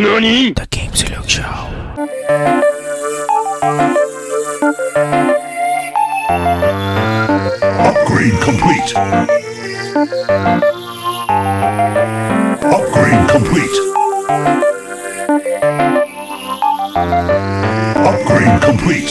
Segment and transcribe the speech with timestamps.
[0.00, 0.54] NANI?
[0.54, 1.42] The Game Silog Show.
[7.86, 8.96] Upgrade complete.
[12.64, 13.76] Upgrade complete.
[18.08, 19.10] Upgrade complete.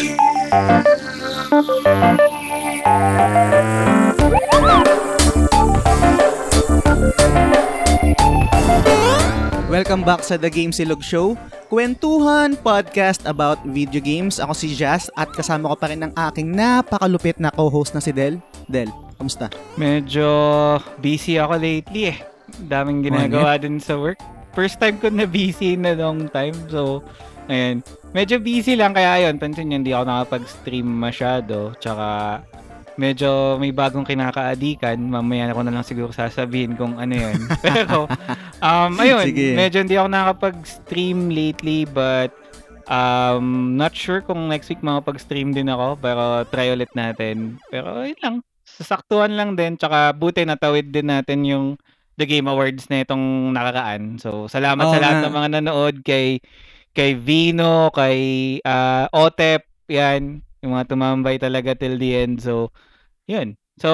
[9.79, 11.39] Welcome back sa The Game Silog Show,
[11.71, 14.35] kwentuhan podcast about video games.
[14.35, 18.11] Ako si Jazz at kasama ko pa rin ang aking napakalupit na co-host na si
[18.11, 18.43] Del.
[18.67, 19.47] Del, kamusta?
[19.79, 20.27] Medyo
[20.99, 22.19] busy ako lately eh.
[22.67, 24.19] Daming ginagawa din sa work.
[24.51, 26.59] First time ko na busy in a long time.
[26.67, 26.99] So,
[27.47, 27.79] ayun.
[28.11, 29.39] Medyo busy lang kaya ayun.
[29.39, 31.71] Pansin nyo, hindi ako nakapag-stream masyado.
[31.79, 32.43] Tsaka,
[32.99, 34.99] medyo may bagong kinakaadikan.
[34.99, 37.39] Mamaya ko na lang siguro sasabihin kung ano yun.
[37.65, 38.11] Pero,
[38.59, 39.23] um, ayun.
[39.31, 39.55] Sige.
[39.55, 42.35] Medyo hindi ako nakapag-stream lately but
[42.91, 45.95] um, not sure kung next week makapag-stream din ako.
[46.03, 47.55] Pero try ulit natin.
[47.71, 48.35] Pero ayun lang
[48.79, 51.65] sasaktuhan lang din tsaka buti natawid din natin yung
[52.19, 54.19] The Game Awards na itong nakaraan.
[54.19, 56.43] So salamat Oo sa lahat ng mga nanood kay
[56.91, 58.19] kay Vino, kay
[58.67, 62.43] ah, Otep, yan, yung mga tumambay talaga till the end.
[62.43, 62.75] So
[63.29, 63.53] yun.
[63.77, 63.89] So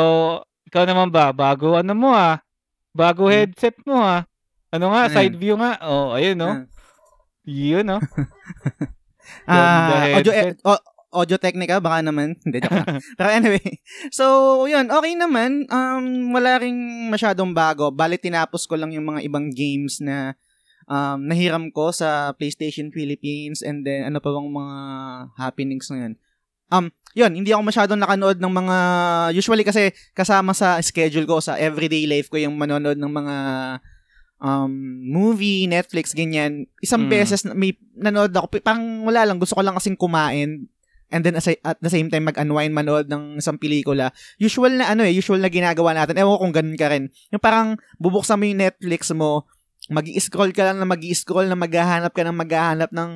[0.66, 2.40] ikaw naman ba bago ano mo ah?
[2.90, 3.36] Bago Hmm.
[3.36, 4.24] headset mo ah.
[4.72, 5.76] Ano nga, Ano side view nga.
[5.84, 6.50] Oh, ayun no.
[6.50, 6.64] Ah.
[7.44, 8.00] Yun no.
[9.50, 10.62] Ah, audio, headset.
[10.62, 12.38] o- audio technica, baka naman.
[12.46, 13.02] Hindi, joke lang.
[13.18, 13.64] Pero anyway,
[14.14, 14.26] so,
[14.66, 15.66] yun, okay naman.
[15.66, 16.78] Um, wala ring
[17.10, 17.90] masyadong bago.
[17.90, 20.38] Bali, tinapos ko lang yung mga ibang games na
[20.86, 24.76] um, nahiram ko sa PlayStation Philippines and then ano pa bang mga
[25.40, 26.14] happenings na yun.
[26.74, 28.78] Um, yun, hindi ako masyadong nakanood ng mga,
[29.32, 33.36] usually kasi kasama sa schedule ko, sa everyday life ko yung manonood ng mga
[34.44, 34.72] um,
[35.06, 36.68] movie, Netflix, ganyan.
[36.84, 37.12] Isang Mm.
[37.12, 40.68] beses may nanood ako, parang wala lang, gusto ko lang kasing kumain
[41.14, 44.10] and then at the same time mag-unwind manood ng isang pelikula.
[44.42, 46.18] Usual na ano eh, usual na ginagawa natin.
[46.18, 47.14] Ewan ko kung ganun ka rin.
[47.30, 49.46] Yung parang bubuksan mo yung Netflix mo,
[49.94, 53.12] mag scroll ka lang na mag scroll na maghahanap ka ng maghahanap ng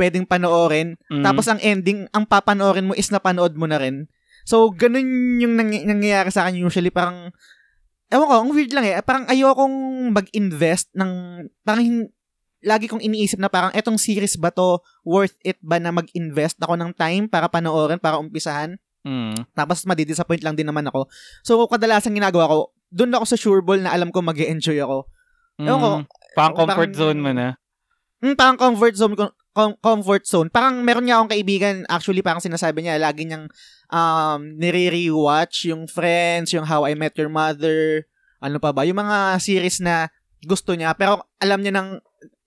[0.00, 0.96] pwedeng panoorin.
[1.12, 1.20] Mm.
[1.20, 4.08] Tapos ang ending, ang papanoorin mo is napanood mo na rin.
[4.48, 5.04] So, ganun
[5.36, 6.88] yung nang- nangyayari sa akin usually.
[6.88, 7.28] Parang,
[8.08, 8.96] ewan ko, ang weird lang eh.
[9.04, 12.12] Parang ayokong mag-invest ng, parang hin-
[12.60, 16.76] lagi kong iniisip na parang etong series ba to, worth it ba na mag-invest ako
[16.76, 18.80] ng time para panoorin, para umpisahan?
[19.04, 19.48] Mm.
[19.52, 21.08] Tapos madidisappoint lang din naman ako.
[21.44, 22.56] So, kadalasan ginagawa ko,
[22.88, 25.08] doon ako sa sureball na alam ko mag enjoy ako.
[25.60, 26.04] Ewan ko, Mm.
[26.30, 27.58] Pang comfort parang- zone mo na.
[28.20, 30.48] Hmm, parang comfort zone ko com- comfort zone.
[30.48, 33.50] Parang meron niya akong kaibigan, actually parang sinasabi niya, lagi niyang
[33.90, 38.06] um, nire-rewatch yung Friends, yung How I Met Your Mother,
[38.40, 40.08] ano pa ba, yung mga series na
[40.46, 42.00] gusto niya, pero alam niya nang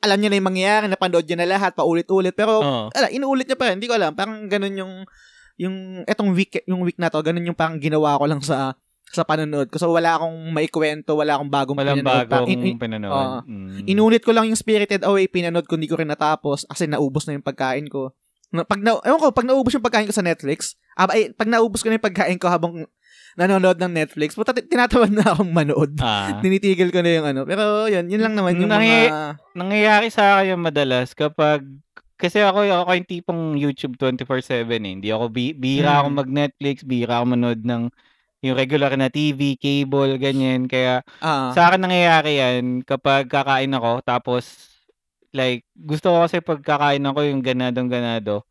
[0.04, 2.86] alam niya na yung mangyayari, napanood niya na lahat, paulit-ulit, pero Oo.
[2.92, 4.94] ala, inuulit niya pa rin, hindi ko alam, parang ganun yung
[5.54, 8.76] yung etong week yung week na to, ganun yung parang ginawa ko lang sa
[9.14, 9.78] sa panonood ko.
[9.78, 12.18] So wala akong maikwento, wala akong bagong Walang pinanood.
[12.26, 13.14] bagong Parang in- in- pinanood.
[13.14, 13.38] oo.
[13.46, 13.86] Mm.
[13.86, 17.38] Inulit ko lang yung Spirited Away, pinanood ko, hindi ko rin natapos kasi naubos na
[17.38, 18.12] yung pagkain ko.
[18.50, 21.46] Na- Pag na, ewan ko, pag naubos yung pagkain ko sa Netflix, ah, ay, pag
[21.46, 22.86] naubos ko na yung pagkain ko habang
[23.34, 25.98] nanonood ng Netflix, puta, ti- tinatamad na akong manood.
[25.98, 26.38] Ah.
[26.44, 27.42] Tinitigil ko na yung ano.
[27.46, 29.42] Pero yun, yun lang naman yung Nangy- mga...
[29.54, 31.66] nangyayari sa akin yung madalas kapag
[32.14, 34.94] kasi ako ako yung tipong YouTube 24/7 eh.
[34.94, 36.16] Hindi ako bi- bira ako Mm.
[36.16, 37.90] mag-Netflix, bira ako manood ng
[38.44, 40.68] yung regular na TV, cable, ganyan.
[40.68, 44.44] Kaya Ah, sa akin nangyayari yan kapag kakain ako tapos
[45.32, 48.44] like gusto ko kasi pag kakain ako yung ganadong ganado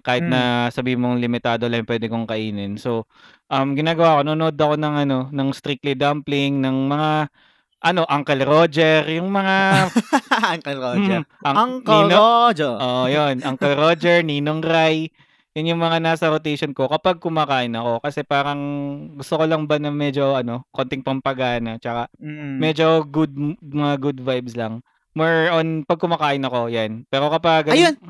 [0.00, 0.30] kahit Mm.
[0.30, 2.74] na sabi mong limitado lang yung pwede kong kainin.
[2.74, 3.06] So,
[3.48, 7.30] um, ginagawa ko, nanonood ako ng ano, ng Strictly Dumpling, ng mga
[7.80, 9.56] ano, Uncle Roger, yung mga
[10.54, 11.20] Uncle Roger.
[11.20, 12.74] Mm, ang- Uncle Nino- Roger.
[12.76, 13.34] Oo, yun.
[13.42, 15.06] Uncle Roger, Ninong Rai.
[15.52, 18.00] Yun yung mga nasa rotation ko kapag kumakain ako.
[18.00, 18.60] Kasi parang
[19.14, 21.76] gusto ko lang ba na medyo, ano, konting pampagana.
[21.76, 22.56] Tsaka Mm.
[22.56, 24.80] medyo good, mga good vibes lang.
[25.12, 27.04] More on pag kumakain ako, yan.
[27.06, 27.68] Pero kapag...
[27.68, 28.00] Ayun!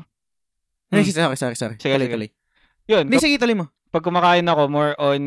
[0.87, 1.11] Ay, Mm.
[1.11, 1.75] sorry, sorry, sorry.
[1.75, 2.15] Sige, tuloy, sige.
[2.15, 2.29] tuloy.
[2.85, 3.65] Yun, Hindi, sige, tuloy mo.
[3.91, 5.21] pag kumakain ako, more on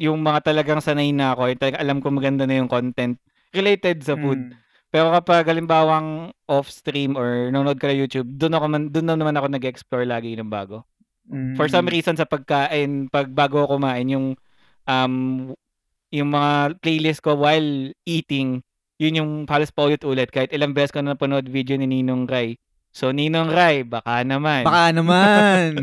[0.00, 1.52] yung mga talagang sanay na ako.
[1.52, 3.20] Yung talagang alam ko maganda na yung content
[3.52, 4.40] related sa food.
[4.40, 4.56] Mm.
[4.88, 9.36] Pero kapag halimbawang off-stream or nanonood ka na YouTube, doon ako man, doon na naman
[9.36, 10.84] ako nag-explore lagi ng bago.
[11.32, 11.56] Mm.
[11.56, 14.26] For some reason sa pagkain, pag bago ako kumain, yung
[14.84, 15.14] um
[16.12, 18.60] yung mga playlist ko while eating,
[19.00, 22.60] yun yung halos paulit-ulit kahit ilang beses ko na napanood video ni Ninong Rai.
[22.92, 24.68] So Ninong Rai, baka naman.
[24.68, 25.80] Baka naman.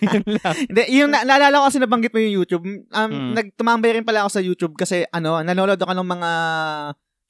[0.70, 2.62] Hindi, yung na- naalala ko kasi nabanggit mo yung YouTube.
[2.94, 3.32] Um, Mm.
[3.34, 6.30] Nagtumambay rin pala ako sa YouTube kasi ano, nanonood ako ng mga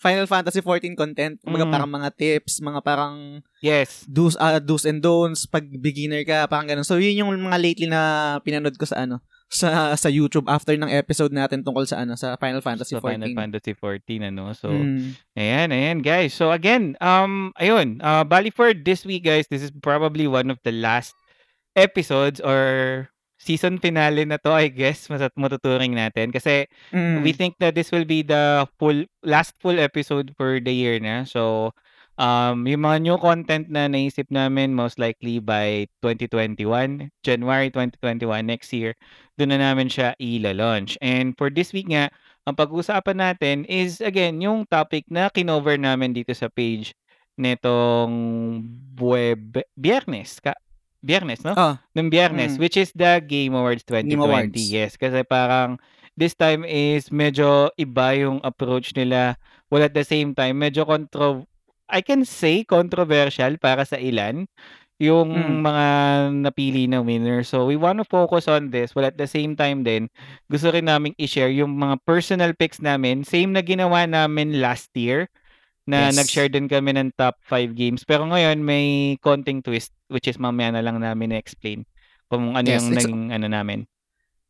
[0.02, 1.38] Final Fantasy 14 content.
[1.38, 1.72] Kumbaga Mm.
[1.72, 4.02] parang mga tips, mga parang Yes.
[4.10, 6.82] do's, ah, do's and don'ts pag beginner ka, parang ganun.
[6.82, 8.02] So, yun yung mga lately na
[8.43, 9.22] pinanood ko sa ano,
[9.52, 13.20] sa sa YouTube after ng episode natin tungkol sa ano, sa Final Fantasy So, 14.
[13.20, 14.50] Final Fantasy 14, ano?
[14.56, 15.12] So, Mm.
[15.38, 16.34] Ayan, ayan guys.
[16.34, 20.58] So again, um ayun, uh bali for this week guys, this is probably one of
[20.66, 21.14] the last
[21.76, 23.06] episodes or
[23.43, 27.27] season finale na to, I guess, masat matuturing natin kasi Mm.
[27.27, 31.27] we think that this will be the full last full episode for the year na.
[31.27, 31.75] So
[32.21, 38.71] um yung mga new content na naisip namin most likely by 2021, January 2021 next
[38.71, 38.94] year,
[39.35, 40.94] doon na namin siya i-launch.
[41.03, 42.15] And for this week nga,
[42.47, 46.94] ang pag-uusapan natin is again yung topic na kinover namin dito sa page
[47.41, 48.12] netong
[48.94, 50.53] Buweb Biyernes ka
[51.02, 51.52] Biyernes, no?
[51.52, 52.60] Oh, Ng Biyernes, Mm.
[52.62, 54.08] which is the Game Awards 2020.
[54.08, 54.62] Game Awards.
[54.70, 55.82] Yes, kasi parang
[56.14, 59.34] this time is medyo iba yung approach nila.
[59.66, 61.50] While at the same time, medyo contro
[61.93, 64.49] I can say controversial para sa ilan
[64.96, 65.60] yung Mm.
[65.60, 65.87] mga
[66.40, 67.43] napili na winner.
[67.43, 70.06] So we want to focus on this while at the same time din
[70.46, 73.26] gusto rin naming i-share yung mga personal picks namin.
[73.26, 75.26] Same na ginawa namin last year
[75.84, 76.17] na Yes.
[76.17, 78.02] nag-share din kami ng top 5 games.
[78.02, 78.84] Pero ngayon may
[79.19, 81.82] konting twist which is mamaya na lang namin na-explain
[82.26, 83.84] kung ano Yes, yung ex- naging ano namin.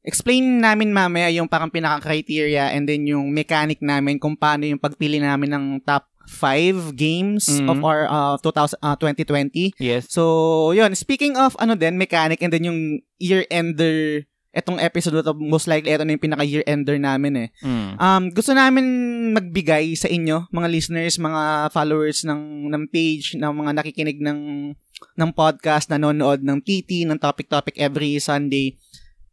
[0.02, 5.16] explain namin mamaya yung parang pinaka-criteria and then yung mechanic namin kung paano yung pagpili
[5.16, 7.66] namin ng top 5 games Mhm.
[7.66, 9.74] of our uh, 2000, uh, 2020.
[9.78, 10.06] Yes.
[10.06, 10.22] So,
[10.70, 10.94] yun.
[10.94, 12.80] Speaking of ano din, mechanic and then yung
[13.18, 17.48] year-ender, etong episode na to, most likely ito na yung pinaka-year-ender namin eh.
[17.64, 17.92] Mm.
[17.96, 18.84] Um, gusto namin
[19.32, 24.72] magbigay sa inyo, mga listeners, mga followers ng, ng page, ng mga nakikinig ng,
[25.16, 28.76] ng podcast, nanonood ng TT, ng Topic Topic every Sunday.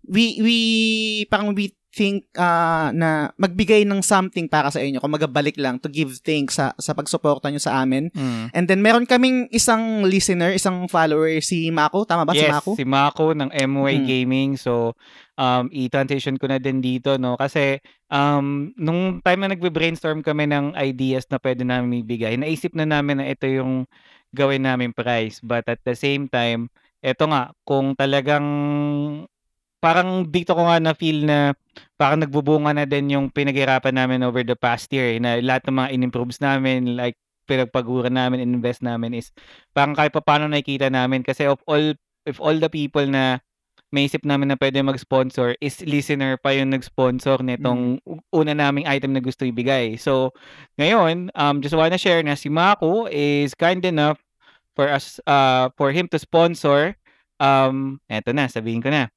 [0.08, 0.58] We, we,
[1.28, 5.02] parang we think uh, na magbigay ng something para sa inyo.
[5.02, 8.14] Kung magabalik lang to give thanks sa, sa pagsuporta nyo sa amin.
[8.14, 8.46] Mm.
[8.54, 12.06] And then, meron kaming isang listener, isang follower, si Mako.
[12.06, 12.72] Tama ba si yes, Mako?
[12.78, 14.06] si Mako ng MY Mm.
[14.06, 14.52] Gaming.
[14.56, 14.94] So,
[15.34, 17.34] um, i-transition ko na din dito, no?
[17.36, 17.82] Kasi,
[18.14, 23.18] um, nung time na nagbe-brainstorm kami ng ideas na pwede namin ibigay, naisip na namin
[23.18, 23.90] na ito yung
[24.30, 25.42] gawin namin price.
[25.42, 26.70] But at the same time,
[27.02, 28.46] eto nga, kung talagang
[29.80, 31.56] parang dito ko nga na-feel na
[31.96, 35.76] parang nagbubunga na din yung pinaghirapan namin over the past year eh, na lahat ng
[35.80, 37.16] mga in-improves namin, like
[37.50, 39.34] pinagpagura namin, invest namin is
[39.74, 41.98] parang kahit pa paano nakikita namin kasi of all
[42.30, 43.42] if all the people na
[43.90, 48.86] may isip namin na pwede mag-sponsor is listener pa yung nag-sponsor nitong u- una naming
[48.86, 49.98] item na gusto ibigay.
[49.98, 50.30] So,
[50.78, 54.22] ngayon, um, just wanna share na si Mako is kind enough
[54.78, 57.02] for us, uh, for him to sponsor,
[57.42, 59.10] um, eto na, sabihin ko na.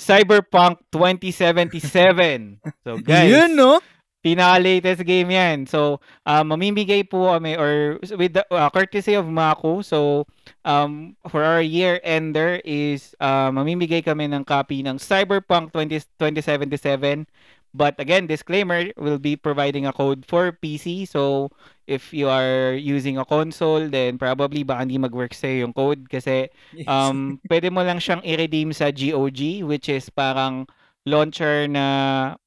[0.00, 2.60] Cyberpunk 2077.
[2.84, 3.80] So, guys, Yun, no?
[4.20, 5.64] pinaka-latest game yan.
[5.64, 9.80] So, um, mamimigay po kami or with the uh, courtesy of Mako.
[9.80, 10.28] So,
[10.64, 17.26] um, for our year ender is uh, mamimigay kami ng copy ng Cyberpunk 20, 2077.
[17.70, 21.06] But again, disclaimer, we'll be providing a code for PC.
[21.06, 21.50] So,
[21.90, 26.46] if you are using a console, then probably baka hindi mag-work sa'yo yung code kasi
[26.86, 30.70] um, pwede mo lang siyang i-redeem sa GOG, which is parang
[31.08, 31.84] launcher na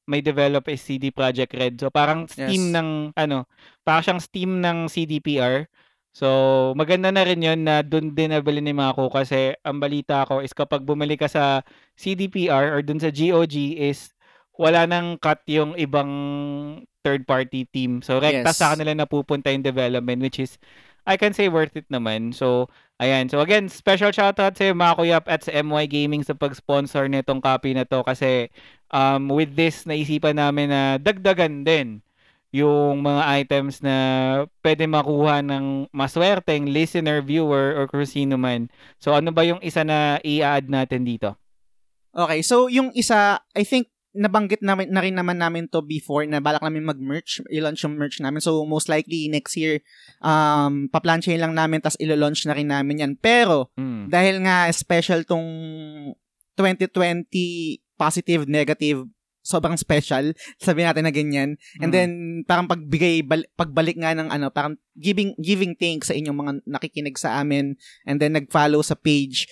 [0.08, 1.76] may develop is CD Projekt Red.
[1.82, 2.72] So parang Steam Yes.
[2.72, 3.44] ng ano,
[3.84, 5.68] parang siyang Steam ng CDPR.
[6.14, 6.28] So
[6.78, 10.54] maganda na rin 'yon na doon din nabili ni Mako kasi ang balita ko is
[10.54, 11.66] kapag bumili ka sa
[11.98, 14.13] CDPR or doon sa GOG is
[14.54, 16.10] wala nang cut yung ibang
[17.02, 18.00] third party team.
[18.00, 18.58] So rekta Yes.
[18.58, 20.56] sa kanila napupunta yung development which is
[21.04, 22.32] I can say worth it naman.
[22.32, 22.70] So
[23.02, 23.26] Ayan.
[23.26, 27.74] So again, special shoutout sa Mako Yap at sa MY Gaming sa pag-sponsor nitong copy
[27.74, 28.54] na to kasi
[28.94, 31.98] um, with this naisipan namin na dagdagan din
[32.54, 33.96] yung mga items na
[34.62, 38.70] pwede makuha ng maswerteng listener, viewer, or kung sino man.
[39.02, 41.34] So ano ba yung isa na i-add natin dito?
[42.14, 46.38] Okay, so yung isa, I think nabanggit namin na rin naman namin to before na
[46.38, 48.38] balak namin mag-merch, i-launch yung merch namin.
[48.38, 49.82] So most likely next year
[50.20, 53.12] um paplansyahin lang namin tas ilo-launch na rin namin yan.
[53.14, 54.06] Pero Hmm.
[54.06, 55.44] dahil nga special tong
[56.54, 59.06] 2020 positive negative
[59.44, 61.94] sobrang special sabi natin na ganyan and Mm.
[61.94, 62.10] then
[62.42, 67.12] parang pagbigay bal- pagbalik nga ng ano parang giving giving thanks sa inyong mga nakikinig
[67.14, 69.44] sa amin and then nag-follow sa page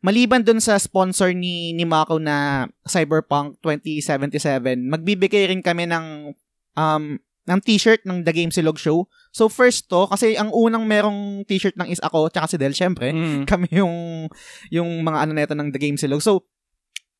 [0.00, 6.32] maliban dun sa sponsor ni ni Mako na Cyberpunk 2077 magbibigay rin kami ng
[6.74, 7.04] um
[7.44, 9.10] ng t-shirt ng The Game Silog Show.
[9.34, 13.10] So first to kasi ang unang merong t-shirt ng is ako tsaka si Del syempre
[13.10, 13.42] Mm.
[13.50, 14.26] kami yung
[14.70, 16.22] yung mga ano neto ng The Game Silog.
[16.22, 16.46] So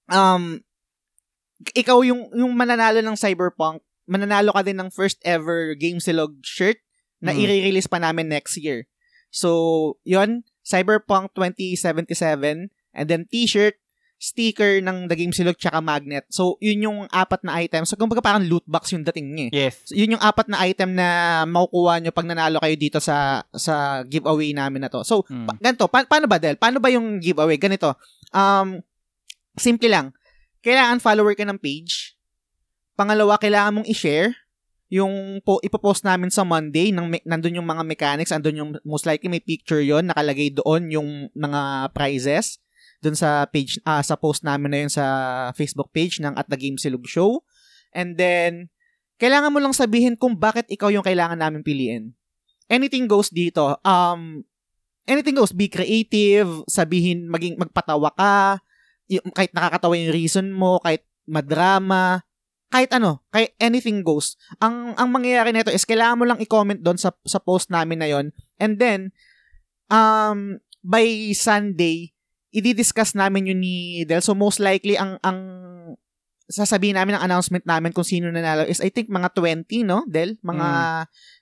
[0.09, 0.63] um
[1.75, 6.81] ikaw yung yung mananalo ng Cyberpunk mananalo ka din ng first ever Game Silog shirt
[7.21, 7.45] na Mm.
[7.45, 8.89] i-release pa namin next year.
[9.29, 13.75] So, yon Cyberpunk 2077, and then t-shirt,
[14.21, 16.29] sticker ng The Game Silog, tsaka magnet.
[16.29, 17.89] So, yun yung apat na items.
[17.89, 19.47] So, kumbaga parang loot box yung dating niya.
[19.49, 19.53] eh.
[19.67, 19.89] Yes.
[19.89, 21.09] So, yun yung apat na item na
[21.43, 25.01] makukuha nyo pag nanalo kayo dito sa sa giveaway namin na to.
[25.03, 25.47] So, Mm.
[25.49, 26.61] pa- ganito, pa- paano ba, Del?
[26.61, 27.57] Paano ba yung giveaway?
[27.57, 27.97] Ganito,
[28.31, 28.79] um,
[29.57, 30.13] simple lang.
[30.61, 32.13] Kailangan follower ka ng page.
[32.95, 34.37] Pangalawa, kailangan mong i-share
[34.91, 39.31] yung po, ipopost namin sa Monday, nang nandun yung mga mechanics, andun yung, most likely
[39.31, 42.59] may picture yon nakalagay doon yung mga prizes
[43.01, 45.05] doon sa page, ah, sa post namin na yun sa
[45.55, 47.47] Facebook page ng At The Game Silog Show.
[47.95, 48.69] And then,
[49.17, 52.13] kailangan mo lang sabihin kung bakit ikaw yung kailangan namin piliin.
[52.67, 53.79] Anything goes dito.
[53.87, 54.43] Um,
[55.07, 55.55] anything goes.
[55.55, 58.61] Be creative, sabihin, maging magpatawa ka,
[59.07, 62.27] y- kahit nakakatawa yung reason mo, kahit madrama,
[62.71, 64.39] kahit ano, kahit anything goes.
[64.63, 68.09] Ang ang mangyayari nito is kailangan mo lang i-comment doon sa sa post namin na
[68.09, 68.31] yon.
[68.63, 69.11] And then
[69.91, 72.15] um by Sunday,
[72.55, 74.23] i-discuss namin yun ni Del.
[74.23, 75.39] So most likely ang ang
[76.51, 80.39] sasabihin namin ang announcement namin kung sino nanalo is I think mga 20, no, Del?
[80.43, 80.67] Mga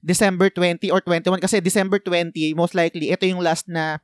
[0.05, 4.01] December 20 or 21 kasi December 20 most likely ito yung last na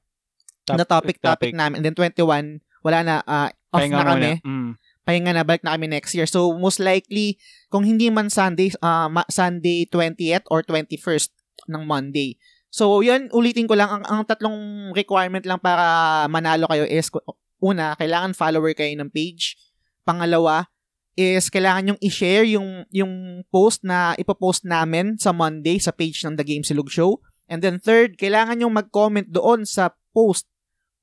[0.64, 4.40] Top- na topic topic namin and then 21 wala na ah, off Pahinga na kami
[4.40, 4.48] muna.
[4.48, 4.70] Mm.
[5.04, 6.25] Pahinga na balik na kami next year.
[6.25, 7.37] So most likely
[7.68, 11.30] kung hindi man Sunday ma- Sunday 20th or 21st
[11.70, 12.40] ng Monday.
[12.73, 17.12] So yun ulitin ko lang ang, ang tatlong requirement lang para manalo kayo is
[17.62, 19.61] una kailangan follower kayo ng page.
[20.02, 20.66] Pangalawa
[21.14, 26.34] is kailangan yung i-share yung yung post na ipopost namin sa Monday sa page ng
[26.34, 27.23] The Game Silog Show.
[27.46, 30.49] And then third kailangan yung mag-comment doon sa post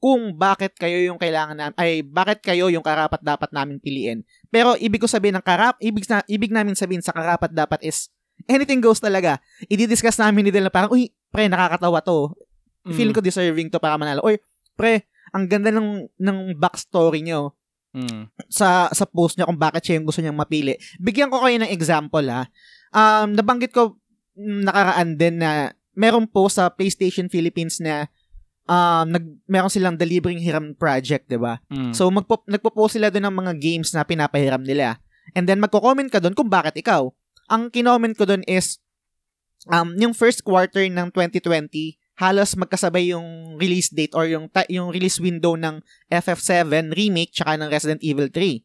[0.01, 4.25] kung bakit kayo yung kailangan na, ay bakit kayo yung karapat dapat naming piliin.
[4.49, 8.09] Pero ibig ko sabihin ng karap, ibig na ibig namin sabihin sa karapat dapat is
[8.49, 9.37] anything goes talaga.
[9.69, 12.33] I-discuss namin ni Del na parang, uy, pre, nakakatawa to.
[12.81, 12.93] Mm.
[12.97, 14.25] Feeling ko deserving to para manalo.
[14.25, 14.33] Or,
[14.73, 15.05] pre,
[15.37, 17.53] ang ganda ng, ng backstory nyo
[17.91, 18.31] Mm.
[18.47, 20.79] sa sa post niya kung bakit siya yung gusto niyang mapili.
[20.95, 22.47] Bigyan ko kayo ng example ha.
[22.95, 23.99] Um, nabanggit ko
[24.39, 28.07] mm, nakaraan din na meron po sa PlayStation Philippines na
[28.67, 31.57] um, nag, meron silang delivering hiram project, di ba?
[31.71, 31.93] Mm.
[31.95, 34.99] So, magpo, nagpo-post sila doon ng mga games na pinapahiram nila.
[35.33, 37.09] And then, magko-comment ka doon kung bakit ikaw.
[37.49, 38.77] Ang kinoment ko doon is,
[39.71, 44.93] um, yung first quarter ng 2020, halos magkasabay yung release date or yung, ta- yung
[44.93, 48.61] release window ng FF7 remake tsaka ng Resident Evil 3.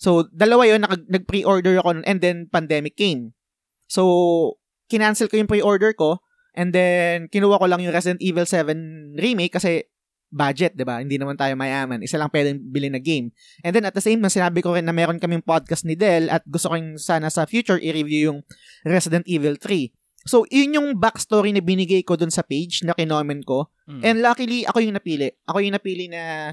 [0.00, 3.36] So, dalawa yun, naka, nag-pre-order ako nun, and then pandemic came.
[3.84, 4.56] So,
[4.88, 6.24] kinancel ko yung pre-order ko,
[6.60, 9.88] and then kinuha ko lang yung Resident Evil 7 remake kasi
[10.30, 11.00] budget, 'di ba?
[11.00, 12.04] Hindi naman tayo mayaman.
[12.04, 13.32] Isa lang pwedeng bilhin na game.
[13.64, 16.28] And then at the same time, sinabi ko rin na meron kaming podcast ni Del
[16.28, 18.40] at gusto kong sana sa future i-review yung
[18.86, 19.90] Resident Evil 3.
[20.28, 23.72] So, yun yung backstory na binigay ko dun sa page na kinoment ko.
[23.88, 24.02] Mm.
[24.04, 25.32] And luckily, ako yung napili.
[25.48, 26.52] Ako yung napili na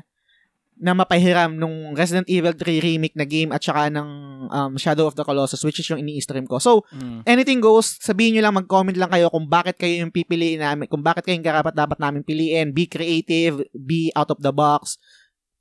[0.77, 4.10] na mapahiram nung Resident Evil 3 remake na game at saka ng
[4.46, 6.62] um, Shadow of the Colossus which is yung ini-stream ko.
[6.62, 7.25] So, Mm.
[7.25, 11.01] anything goes, sabihin nyo lang, mag-comment lang kayo kung bakit kayo yung pipiliin namin, kung
[11.01, 12.77] bakit kayo yung karapat dapat namin piliin.
[12.77, 15.01] Be creative, be out of the box.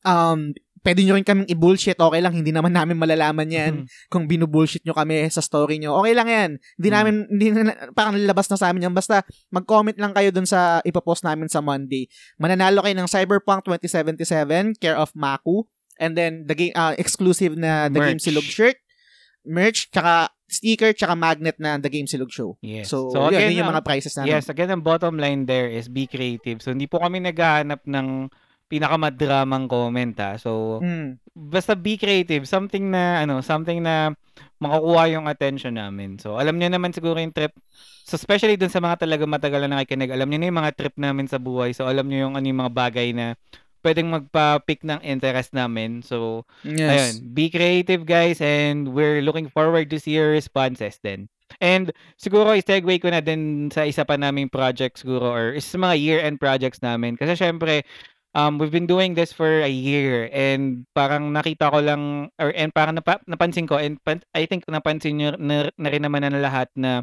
[0.04, 0.52] Um,
[0.86, 3.86] pwede nyo rin kaming i-bullshit, okay lang, hindi naman namin malalaman yan Mm.
[4.06, 5.98] kung binubullshit nyo kami sa story nyo.
[5.98, 6.50] Okay lang yan.
[6.78, 6.94] Hindi Hmm.
[6.94, 8.94] namin, hindi na, parang lalabas na sa amin yan.
[8.94, 12.06] Basta, mag-comment lang kayo dun sa ipapost namin sa Monday.
[12.38, 15.66] Mananalo kayo ng Cyberpunk 2077, care of Maku.
[15.98, 18.22] And then, the game, ah, exclusive na The Game Merch.
[18.22, 18.78] Silog shirt,
[19.42, 22.54] merch, tsaka sticker, tsaka magnet na The Game Silog Show.
[22.60, 22.86] Yes.
[22.86, 24.30] So, So, yun, again, yun yung ang- mga prices namin.
[24.30, 26.62] Yes, again, ang bottom line there is be creative.
[26.62, 28.30] So, hindi po kami naghahanap ng
[28.66, 30.34] pinakamadramang comment ha.
[30.36, 31.22] So, Mm.
[31.32, 32.44] basta be creative.
[32.44, 34.12] Something na, ano, something na
[34.58, 36.18] makakuha yung attention namin.
[36.18, 37.54] So, alam niyo naman siguro yung trip.
[38.06, 40.94] So, especially dun sa mga talaga matagal na nakikinig, alam niyo na yung mga trip
[40.98, 41.70] namin sa buhay.
[41.74, 43.34] So, alam niyo yung ano yung mga bagay na
[43.86, 46.02] pwedeng magpa-pick ng interest namin.
[46.02, 46.90] So, Yes.
[46.90, 51.30] Ayun, be creative guys and we're looking forward to see your responses then.
[51.62, 55.80] And siguro i-segue ko na din sa isa pa naming project siguro or isa sa
[55.80, 57.14] mga year-end projects namin.
[57.14, 57.86] Kasi syempre,
[58.36, 62.76] um, we've been doing this for a year and parang nakita ko lang or and
[62.76, 66.36] parang napa, napansin ko and pan- I think napansin nyo na, na rin naman na
[66.36, 67.00] lahat na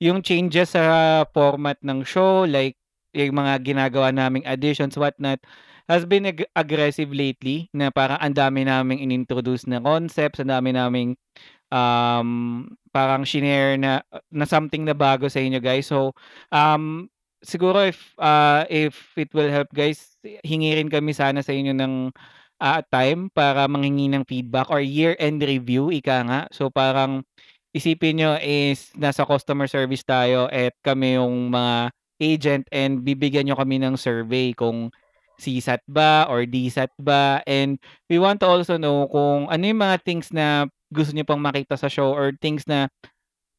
[0.00, 2.80] yung changes sa format ng show like
[3.12, 5.44] yung mga ginagawa naming additions whatnot
[5.92, 10.72] has been ag- aggressive lately na parang ang dami naming inintroduce na concepts, ang dami
[10.72, 11.20] naming
[11.68, 14.00] um, parang shinare na,
[14.32, 15.88] na something na bago sa inyo guys.
[15.92, 16.16] So,
[16.48, 17.11] um,
[17.42, 22.14] siguro if, uh, if it will help guys, hingi rin kami sana sa inyo ng
[22.62, 26.40] ah, time para manghingi ng feedback or year-end review, ika nga.
[26.54, 27.26] So, parang
[27.74, 31.90] isipin nyo is nasa customer service tayo at kami yung mga
[32.22, 34.94] agent and bibigyan nyo kami ng survey kung
[35.42, 39.98] CSAT ba or DSAT ba and we want to also know kung ano yung mga
[40.06, 42.86] things na gusto nyo pang makita sa show or things na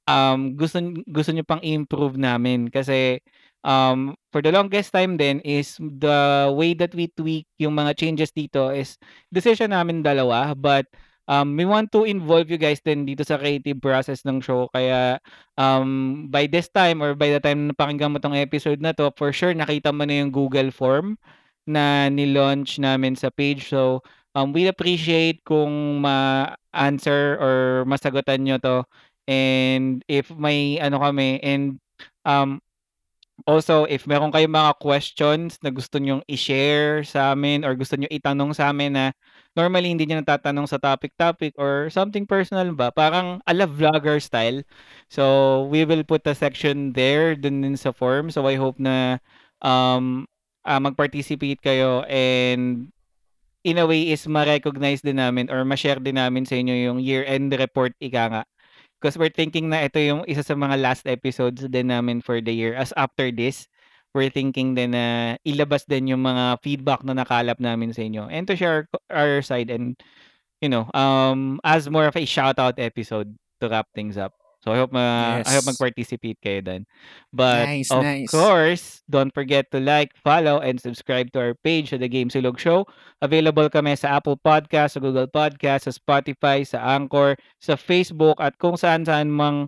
[0.07, 3.19] um, gusto gusto nyo pang improve namin kasi
[3.63, 8.31] um, for the longest time then is the way that we tweak yung mga changes
[8.31, 8.95] dito is
[9.31, 10.85] decision namin dalawa but
[11.27, 14.67] um, we want to involve you guys din dito sa creative process ng show.
[14.71, 15.19] Kaya
[15.55, 19.11] um, by this time or by the time na napakinggan mo tong episode na to
[19.15, 21.15] for sure nakita mo na yung Google form
[21.63, 23.71] na ni-launch namin sa page.
[23.71, 24.03] So
[24.35, 27.55] um, we appreciate kung ma-answer or
[27.87, 28.83] masagutan nyo to.
[29.23, 31.79] And if may ano kami and
[32.27, 32.59] um,
[33.49, 38.07] also if meron kayong mga questions na gusto nyong i-share sa amin or gusto nyo
[38.13, 39.05] itanong sa amin na
[39.57, 44.61] normally hindi nyo natatanong sa topic-topic or something personal ba, parang ala vlogger style.
[45.09, 48.29] So, we will put a section there dun din sa form.
[48.33, 49.21] So, I hope na
[49.61, 50.25] um,
[50.65, 52.89] ah, mag-participate kayo and
[53.63, 57.53] in a way is ma-recognize din namin or ma-share din namin sa inyo yung year-end
[57.55, 58.43] report ika nga.
[59.03, 62.55] Because we're thinking na ito yung isa sa mga last episodes din namin for the
[62.55, 62.71] year.
[62.71, 63.67] As after this,
[64.15, 68.45] we're thinking din na ilabas din yung mga feedback na nakalap namin sa inyo and
[68.45, 69.97] to share our side and
[70.61, 74.71] you know um as more of a shout out episode to wrap things up so
[74.71, 75.75] I hope ma I hope Yes.
[75.75, 76.87] mag-participate kayo then
[77.35, 78.31] but Nice, of nice.
[78.31, 82.55] course don't forget to like follow and subscribe to our page sa The Game Silog
[82.57, 82.87] Show
[83.19, 88.55] available kami sa Apple Podcast sa Google Podcast sa Spotify sa Anchor sa Facebook at
[88.55, 89.67] kung saan-saan mang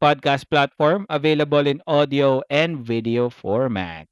[0.00, 4.06] podcast platform available in audio and video format.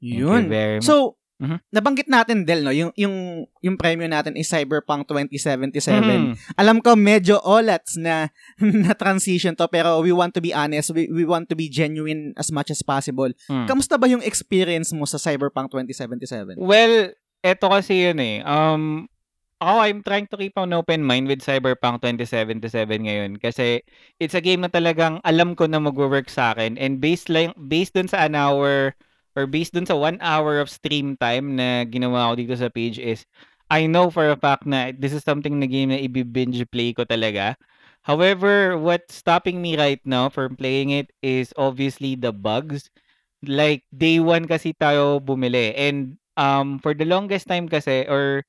[0.00, 0.48] Thank you Yun.
[0.48, 0.88] very much.
[0.88, 1.58] So, Mhm.
[1.74, 5.82] nabanggit natin Del no, yung yung yung premyo natin is Cyberpunk 2077.
[6.30, 6.34] Mhm.
[6.54, 8.30] Alam ko medyo olats na
[8.86, 12.30] na transition to pero we want to be honest, we, we want to be genuine
[12.38, 13.30] as much as possible.
[13.50, 13.66] Mm.
[13.66, 16.54] Kamusta ba yung experience mo sa Cyberpunk 2077?
[16.62, 17.10] Well,
[17.42, 18.38] eto kasi yun eh.
[18.46, 19.10] Um,
[19.58, 23.82] ako, I'm trying to keep an open mind with Cyberpunk 2077 ngayon kasi
[24.22, 27.96] it's a game na talagang alam ko na mag-work sa akin and based, lang, based
[27.96, 28.94] dun sa an hour
[29.34, 32.98] or based dun sa one hour of stream time na ginawa ko dito sa page
[33.02, 33.26] is
[33.72, 37.02] I know for a fact na this is something na game na i-binge play ko
[37.08, 37.56] talaga.
[38.04, 42.92] However, what's stopping me right now from playing it is obviously the bugs.
[43.40, 45.72] Like, day one kasi tayo bumili.
[45.72, 48.44] And um, for the longest time kasi, or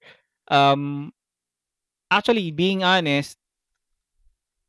[0.51, 1.15] um,
[2.11, 3.39] actually, being honest,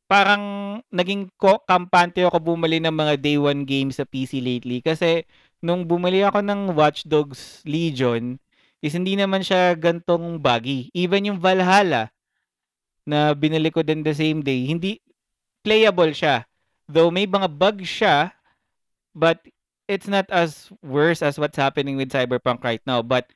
[0.07, 1.27] parang naging
[1.67, 4.79] kampante ako bumili ng mga day one games sa PC lately.
[4.79, 5.27] Kasi
[5.63, 8.37] nung bumili ako ng Watch Dogs Legion,
[8.83, 10.93] is hindi naman siya gantong buggy.
[10.93, 12.13] Even yung Valhalla,
[13.07, 14.99] na binili ko din the same day, hindi
[15.63, 16.43] playable siya.
[16.91, 18.35] Though may mga bugs siya,
[19.15, 19.39] but
[19.87, 22.99] it's not as worse as what's happening with Cyberpunk right now.
[22.99, 23.31] But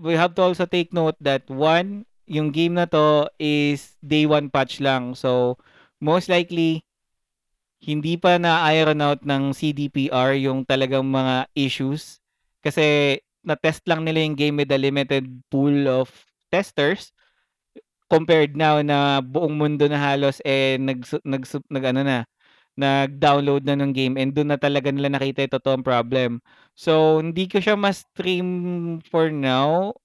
[0.00, 4.48] we have to also take note that one, yung game na to is day one
[4.48, 5.12] patch lang.
[5.12, 5.60] So,
[6.00, 6.87] most likely,
[7.78, 12.18] hindi pa na-iron out ng CDPR yung talagang mga issues.
[12.62, 16.10] Kasi na-test lang nila yung game with a limited pool of
[16.50, 17.14] testers
[18.08, 22.18] compared now na buong mundo na halos eh nag nag, nag ano na
[22.78, 26.38] nag-download na ng game and doon na talaga nila nakita yung totoong problem.
[26.78, 28.46] So, hindi ko siya ma-stream
[29.02, 29.98] for now.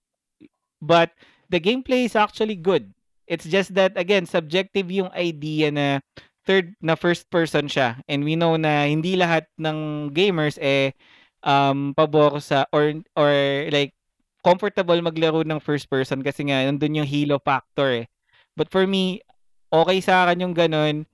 [0.82, 1.14] But,
[1.54, 2.90] the gameplay is actually good.
[3.30, 6.02] It's just that, again, subjective yung idea na
[6.43, 7.99] third na first person siya.
[8.08, 10.95] And we know na hindi lahat ng gamers eh
[11.43, 13.32] um, pabor sa or, or
[13.71, 13.95] like
[14.43, 18.08] comfortable maglaro ng first person kasi nga nandun yung halo factor eh.
[18.53, 19.23] But for me,
[19.71, 21.08] okay sa akin yung ganun.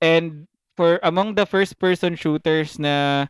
[0.00, 3.26] And for among the first person shooters na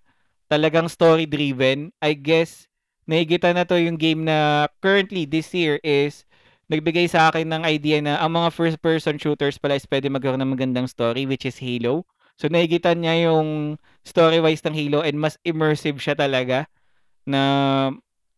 [0.51, 2.71] talagang story driven, I guess
[3.07, 6.27] naigita na to yung game na currently this year is
[6.67, 10.43] nagbigay sa akin ng idea na ang mga first person shooters pala is pwede magkaroon
[10.43, 12.03] ng magandang story which is Halo.
[12.37, 16.67] So naigita niya yung story wise ng Halo and mas immersive siya talaga
[17.25, 17.43] na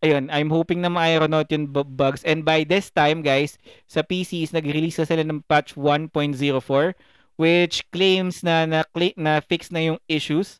[0.05, 2.23] ayun, I'm hoping na ma-iron out yung bu- bugs.
[2.23, 3.59] And by this time, guys,
[3.91, 6.95] sa PC is nag-release na sila ng patch 1.04
[7.39, 8.83] which claims na na,
[9.15, 10.59] na fix na yung issues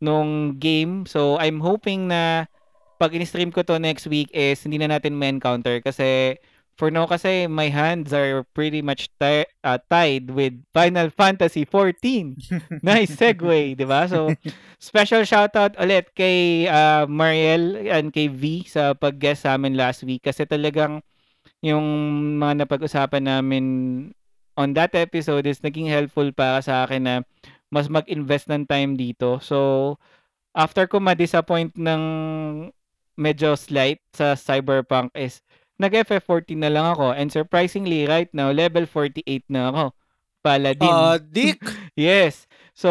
[0.00, 1.04] nung game.
[1.04, 2.48] So, I'm hoping na
[2.96, 6.40] pag in-stream ko to next week is hindi na natin ma-encounter kasi
[6.74, 12.36] for now kasi my hands are pretty much ti- uh, tied with Final Fantasy 14.
[12.82, 14.10] nice segue, 'di ba?
[14.10, 14.34] So
[14.82, 20.26] special shoutout ulit kay uh, Mariel and kay V sa pag-guest sa amin last week
[20.26, 21.00] kasi talagang
[21.64, 21.86] yung
[22.36, 23.64] mga napag-usapan namin
[24.54, 27.14] on that episode is naging helpful para sa akin na
[27.72, 29.42] mas mag-invest ng time dito.
[29.42, 29.98] So,
[30.54, 32.02] after ko ma-disappoint ng
[33.18, 35.42] medyo slight sa Cyberpunk is
[35.76, 39.84] nag-FF14 na lang ako and surprisingly right now level 48 na ako.
[40.44, 40.92] Paladin.
[40.92, 41.58] Ah, Dick.
[41.96, 42.44] Yes.
[42.74, 42.90] So,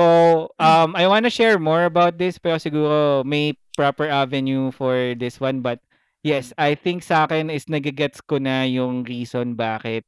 [0.58, 5.62] um, I wanna share more about this pero siguro may proper avenue for this one
[5.62, 5.80] but
[6.24, 10.08] yes, I think sa akin is nagigets ko na yung reason bakit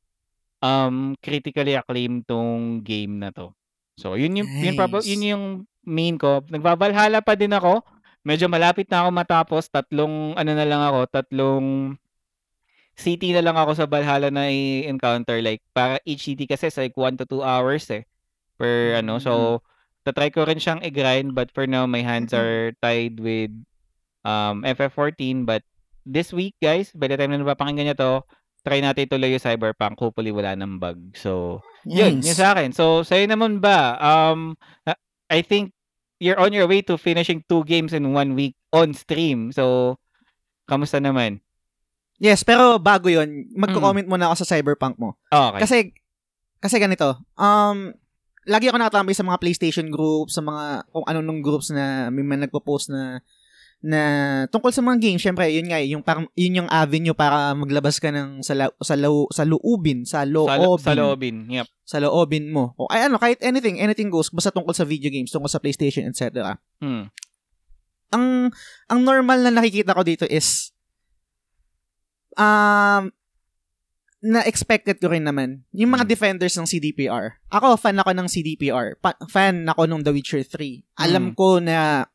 [0.63, 3.53] um critically acclaimed tong game na to.
[3.95, 5.07] So, yun yung yun, prob- Nice.
[5.07, 5.45] yun yung
[5.85, 6.43] main ko.
[6.49, 7.79] Nagbabalhala pa din ako.
[8.25, 9.63] Medyo malapit na ako matapos.
[9.69, 11.67] Tatlong ano na lang ako, tatlong
[12.95, 16.95] city na lang ako sa Valhalla na i-encounter like para each city kasi is like
[16.95, 18.07] 1 to 2 hours eh
[18.55, 19.19] per ano.
[19.19, 19.61] So
[20.07, 23.51] tatry ko rin siyang i-grind but for now my hands are tied with
[24.23, 25.61] um FF14 but
[26.05, 28.11] this week guys by the time na napapakinggan niyo to
[28.65, 29.99] try natin ituloy yung Cyberpunk.
[30.01, 30.97] Hopefully wala nang bug.
[31.13, 32.39] So yun yun Nice.
[32.41, 32.73] sa akin.
[32.73, 34.57] So sa'yo naman ba um
[35.29, 35.73] I think
[36.17, 39.51] you're on your way to finishing two games in one week on stream.
[39.53, 39.97] So
[40.65, 41.44] kamusta naman
[42.15, 45.19] Yes, pero bago yon magko-comment muna ako sa Cyberpunk mo.
[45.27, 45.77] okay Kasi,
[46.63, 47.91] kasi ganito, um,
[48.47, 52.23] lagi ako nakatambay sa mga PlayStation groups, sa mga, kung ano nung groups na may
[52.23, 53.19] mga nagpo-post na,
[53.83, 54.01] na
[54.47, 57.99] tungkol sa mga games, syempre, yun nga, eh, yung parang, yun yung avenue para maglabas
[57.99, 62.01] ka ng sa, la, sa, lo, sa loobin, sa sa, loobin, sa loobin yep sa
[62.01, 62.73] loobin mo.
[62.81, 66.09] O ay ano, kahit anything, anything goes, basta tungkol sa video games, tungkol sa PlayStation,
[66.09, 66.57] etc.
[66.81, 67.13] hmm.
[68.09, 68.49] Ang,
[68.89, 70.73] ang normal na nakikita ko dito is,
[72.35, 73.11] um,
[74.25, 76.09] na expected ko rin naman yung mga Mm.
[76.09, 77.37] defenders ng CDPR.
[77.51, 78.97] Ako fan ako ng CDPR.
[78.97, 80.81] Pa- fan ako nung The Witcher 3.
[80.97, 82.09] Alam ko na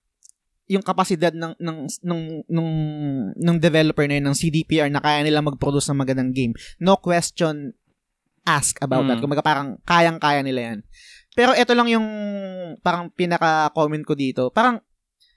[0.66, 2.68] yung kapasidad ng ng ng ng
[3.36, 6.54] ng developer na yun, ng CDPR na kaya nila mag-produce ng magandang game.
[6.78, 7.74] No question
[8.42, 9.18] ask about that.
[9.18, 9.22] Mm.
[9.22, 10.78] Kung parang kayang-kaya nila yan.
[11.34, 12.06] Pero ito lang yung
[12.82, 14.50] parang pinaka-comment ko dito.
[14.50, 14.82] Parang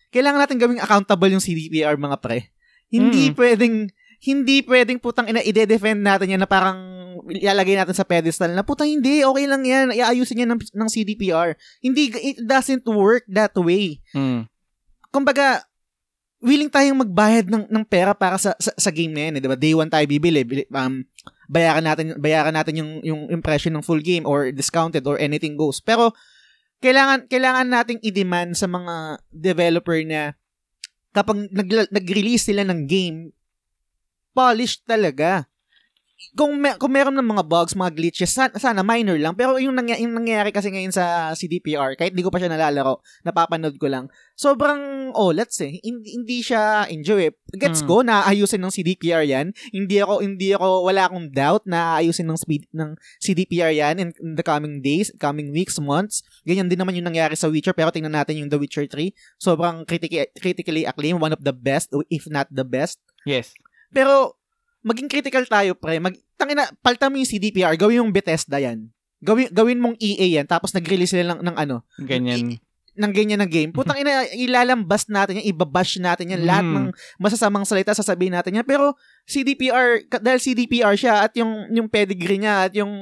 [0.10, 2.50] kailangan natin gawing accountable yung CDPR mga pre.
[2.90, 3.36] Hindi Mm.
[3.38, 3.76] pwedeng
[4.24, 6.80] hindi pwedeng putang ina ide-defend natin yan na parang
[7.28, 11.56] ilalagay natin sa pedestal na putang hindi, okay lang yan, iayusin yan ng, ng CDPR.
[11.84, 14.00] Hindi, it doesn't work that way.
[14.16, 14.48] Hmm.
[15.14, 15.68] Kumbaga,
[16.44, 19.50] willing tayong magbayad ng, ng pera para sa, sa, sa game na yan, eh, di
[19.52, 19.60] ba?
[19.60, 21.04] Day one tayo bibili, bili- um,
[21.48, 25.80] bayaran natin, bayaran natin yung, yung impression ng full game or discounted or anything goes.
[25.80, 26.12] Pero,
[26.84, 30.36] kailangan, kailangan nating i-demand sa mga developer na
[31.16, 33.32] kapag nag, nag-release sila ng game,
[34.34, 35.46] polished talaga.
[36.34, 39.36] Kung, may, kung meron ng mga bugs, mga glitches, sana, sana minor lang.
[39.36, 43.04] Pero yung, nangy- yung nangyayari kasi ngayon sa CDPR, kahit di ko pa siya nalalaro,
[43.22, 45.78] napapanood ko lang, sobrang olats eh.
[45.84, 47.34] Hindi, hindi siya enjoy eh.
[47.54, 47.88] Gets Mm.
[47.92, 49.52] ko na ayusin ng CDPR yan.
[49.70, 54.10] Hindi ako, hindi ako, wala akong doubt na ayusin ng, speed, ng CDPR yan in,
[54.18, 56.24] in the coming days, coming weeks, months.
[56.48, 59.12] Ganyan din naman yung nangyari sa Witcher, pero tingnan natin yung The Witcher 3.
[59.38, 62.98] Sobrang critically, critically acclaimed, one of the best, if not the best.
[63.24, 63.54] yes
[63.94, 64.36] Pero,
[64.82, 66.02] maging critical tayo, pre.
[66.02, 68.90] Mag, tangina, palta mo yung CDPR, gawin yung Bethesda yan.
[69.24, 72.60] Gawin, gawin mong EA yan, tapos nag-release sila ng, ng ano, ganyan
[72.94, 73.74] ng ganyan na game.
[73.74, 76.74] Putang ina, ilalambas natin yan, ibabash natin yan, lahat Mm.
[76.76, 78.68] ng masasamang salita sasabihin natin yan.
[78.70, 78.94] Pero
[79.26, 82.94] CDPR, dahil CDPR siya at yung, yung pedigree niya at yung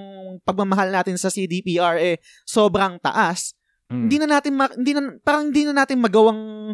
[0.47, 2.15] pagmamahal natin sa CDPR eh
[2.47, 3.51] sobrang taas,
[3.91, 4.08] Hmm.
[4.08, 6.71] hindi na natin ma- hindi na parang hindi na natin magawang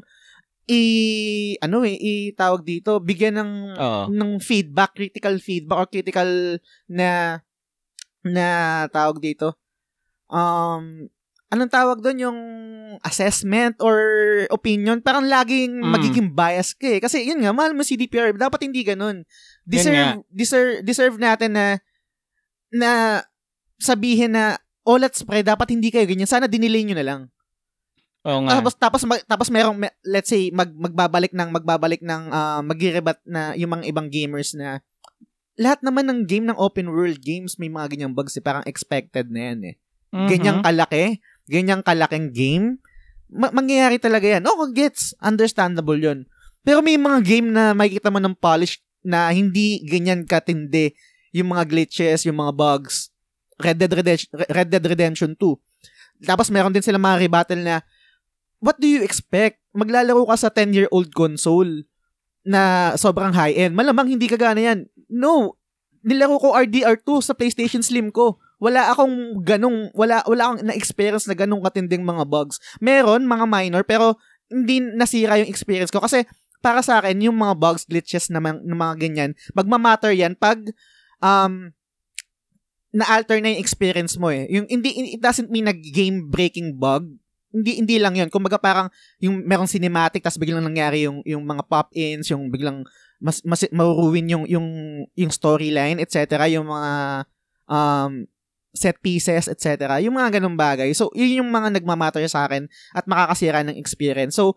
[0.67, 0.81] i
[1.63, 4.01] ano eh i tawag dito bigyan ng Oo.
[4.11, 6.29] ng feedback critical feedback or critical
[6.91, 7.39] na
[8.27, 8.47] na
[8.91, 9.55] tawag dito.
[10.27, 11.07] Um
[11.47, 12.39] anong tawag doon yung
[12.99, 13.95] assessment or
[14.51, 14.99] opinion?
[14.99, 15.87] Parang laging Mm.
[15.87, 16.99] magiging bias ka eh.
[16.99, 19.23] Kasi yun nga mahal mo CDPR dapat hindi ganun.
[19.63, 21.79] Deserve deserve deserve natin na
[22.75, 23.23] na
[23.79, 25.47] sabihin na oh let's pray.
[25.47, 26.27] Dapat hindi kayo ganyan.
[26.27, 27.21] Sana dinelay nyo na lang
[28.27, 28.59] Oo nga.
[28.59, 33.23] tapos tapos mag- tapos merong me- let's say mag magbabalik ng magbabalik ng uh, magre-rebat
[33.23, 34.83] na yung mga ibang gamers na
[35.57, 39.31] lahat naman ng game ng open world games may mga ganyang bugs eh, parang expected
[39.31, 39.75] na yan eh.
[40.13, 40.27] Mhm.
[40.29, 41.03] Ganyang kalaki,
[41.49, 42.65] ganyang kalaking game,
[43.31, 44.45] ma- mangyayari talaga yan.
[44.45, 46.29] Oh, gets, understandable yun.
[46.61, 50.93] Pero may mga game na makikita mo ng polish na hindi ganyan katindi
[51.33, 53.09] yung mga glitches, yung mga bugs.
[53.57, 56.27] Red Dead Redemption, Red Dead Redemption 2.
[56.27, 57.81] Tapos meron din sila mga rebuttal na
[58.61, 59.61] what do you expect?
[59.73, 61.85] Maglalaro ka sa 10-year-old console
[62.47, 63.75] na sobrang high-end.
[63.75, 64.79] Malamang hindi kagana yan.
[65.11, 65.59] No.
[66.07, 68.39] Nilaro ko RDR2 sa PlayStation Slim ko.
[68.57, 72.57] Wala akong ganong, wala, wala akong na-experience na ganong katinding mga bugs.
[72.81, 74.17] Meron, mga minor, pero
[74.47, 76.01] hindi nasira yung experience ko.
[76.01, 76.23] Kasi
[76.63, 80.63] para sa akin, yung mga bugs, glitches na, mga- na mga ganyan, magmamatter yan pag
[81.21, 81.69] um,
[82.95, 84.49] na-alter na yung experience mo eh.
[84.49, 87.13] Yung hindi it doesn't mean na game breaking bug.
[87.57, 88.29] Hindi hindi lang 'yun.
[88.29, 92.85] Kumbaga parang yung merong cinematic tapos biglang nangyari yung yung mga pop-ins, yung biglang
[93.17, 94.67] mas mas maruruin yung yung
[95.17, 96.45] yung storyline, etc.
[96.53, 97.25] Yung mga
[97.65, 98.29] um
[98.77, 99.97] set pieces, etc.
[100.05, 100.93] Yung mga ganung bagay.
[100.93, 104.37] So, yun yung mga nagmamatter sa akin at makakasira ng experience.
[104.37, 104.53] So,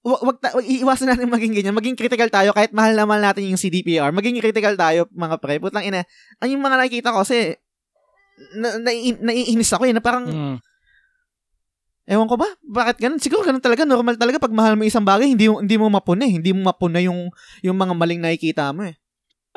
[0.00, 1.76] wag, wag, wag iiwasan natin maging ganyan.
[1.76, 4.08] Maging critical tayo kahit mahal na mahal natin yung CDPR.
[4.16, 5.60] Maging critical tayo, mga pre.
[5.60, 6.08] Putang ina.
[6.40, 7.60] Ang yung mga nakikita ko kasi
[8.56, 8.90] na, na,
[9.28, 10.56] naiinis ako eh, na parang, Mm.
[12.08, 13.20] Ewan ko ba, bakit ganun?
[13.20, 16.40] Siguro ganun talaga, normal talaga pag mahal mo isang bagay, hindi hindi mo mapuna eh.
[16.40, 17.28] Hindi mo mapuna yung,
[17.60, 18.96] yung mga maling nakikita mo eh.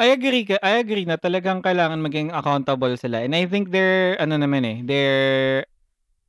[0.01, 3.21] I agree ka, I agree na talagang kailangan maging accountable sila.
[3.21, 5.69] And I think they're ano naman eh, they're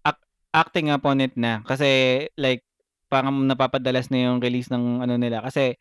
[0.05, 2.63] ac- acting upon it na kasi like
[3.09, 5.77] parang napapadalas na yung release ng ano nila kasi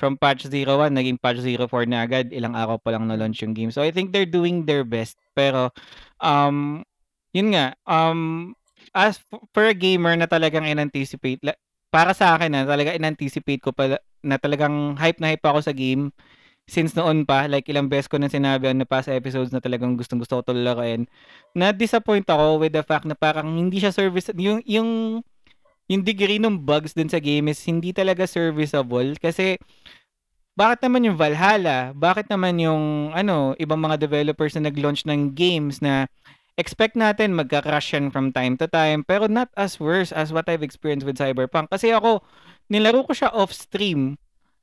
[0.00, 3.56] from patch 01 naging patch 04 na agad ilang araw pa lang na launch yung
[3.56, 3.72] game.
[3.72, 5.72] So I think they're doing their best pero
[6.20, 6.84] um
[7.32, 8.52] yun nga um
[8.92, 11.40] as a gamer na talagang in-anticipate
[11.90, 15.74] para sa akin na talaga in-anticipate ko pa na talagang hype na hype ako sa
[15.74, 16.14] game
[16.70, 19.98] since noon pa, like ilang beses ko na sinabi on the past episodes na talagang
[19.98, 21.02] gustong gusto ko ito lalaroin,
[21.50, 25.18] na-disappoint ako with the fact na parang hindi siya service, yung, yung,
[25.90, 29.58] yung degree ng bugs dun sa game is hindi talaga serviceable kasi
[30.54, 31.90] bakit naman yung Valhalla?
[31.96, 36.06] Bakit naman yung ano, ibang mga developers na nag-launch ng games na
[36.58, 40.64] expect natin magka-crash yan from time to time pero not as worse as what I've
[40.64, 41.70] experienced with Cyberpunk.
[41.70, 42.24] Kasi ako,
[42.72, 44.18] nilaro ko siya off-stream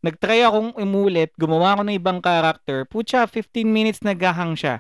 [0.06, 4.80] nagtry akong imulit, gumawa ako ng ibang character, putya, 15 minutes naghahang siya.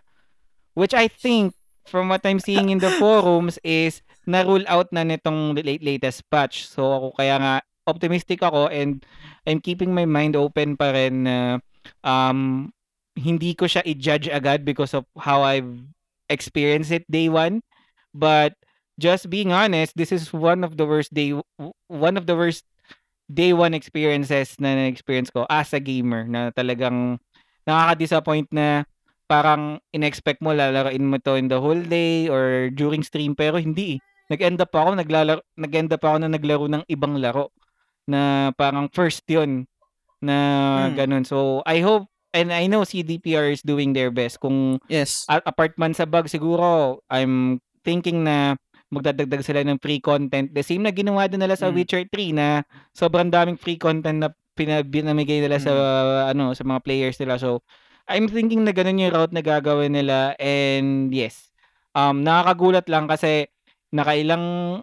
[0.77, 1.57] Which I think,
[1.89, 6.69] from what I'm seeing in the forums, is na-rule out na nitong late latest patch.
[6.69, 7.53] So ako kaya nga,
[7.87, 9.01] optimistic ako and
[9.47, 11.63] I'm keeping my mind open pa rin na
[12.03, 12.69] um,
[13.15, 15.71] hindi ko siya i-judge agad because of how I've
[16.29, 17.61] experienced it day one.
[18.13, 18.55] But
[18.97, 21.37] just being honest, this is one of the worst day,
[21.87, 22.65] one of the worst
[23.27, 27.19] day one experiences na na-experience ko as a gamer na talagang
[27.67, 28.87] nakaka-disappoint na
[29.27, 33.99] parang in-expect mo lalaroin mo to in the whole day or during stream pero hindi
[33.99, 34.01] eh.
[34.31, 37.51] Nag-end up ako naglalaro nag-end up ako na naglaro ng ibang laro
[38.07, 39.67] na parang first yun
[40.23, 40.35] na
[40.87, 40.95] Hmm.
[40.95, 41.23] ganun.
[41.27, 45.23] So I hope and I know CDPR is doing their best kung Yes.
[45.27, 48.55] a- apart man sa bug siguro I'm thinking na
[48.87, 50.51] magdadagdag sila ng free content.
[50.51, 51.75] The same na ginawa din nila sa Mm.
[51.75, 55.71] Witcher 3 na sobrang daming free content na pina- binamigay nila sa
[56.31, 57.35] ano sa mga players nila.
[57.35, 57.61] So
[58.07, 61.51] I'm thinking na ganun yung route na gagawin nila and yes.
[61.91, 63.51] Um nakakagulat lang kasi
[63.91, 64.79] nakailang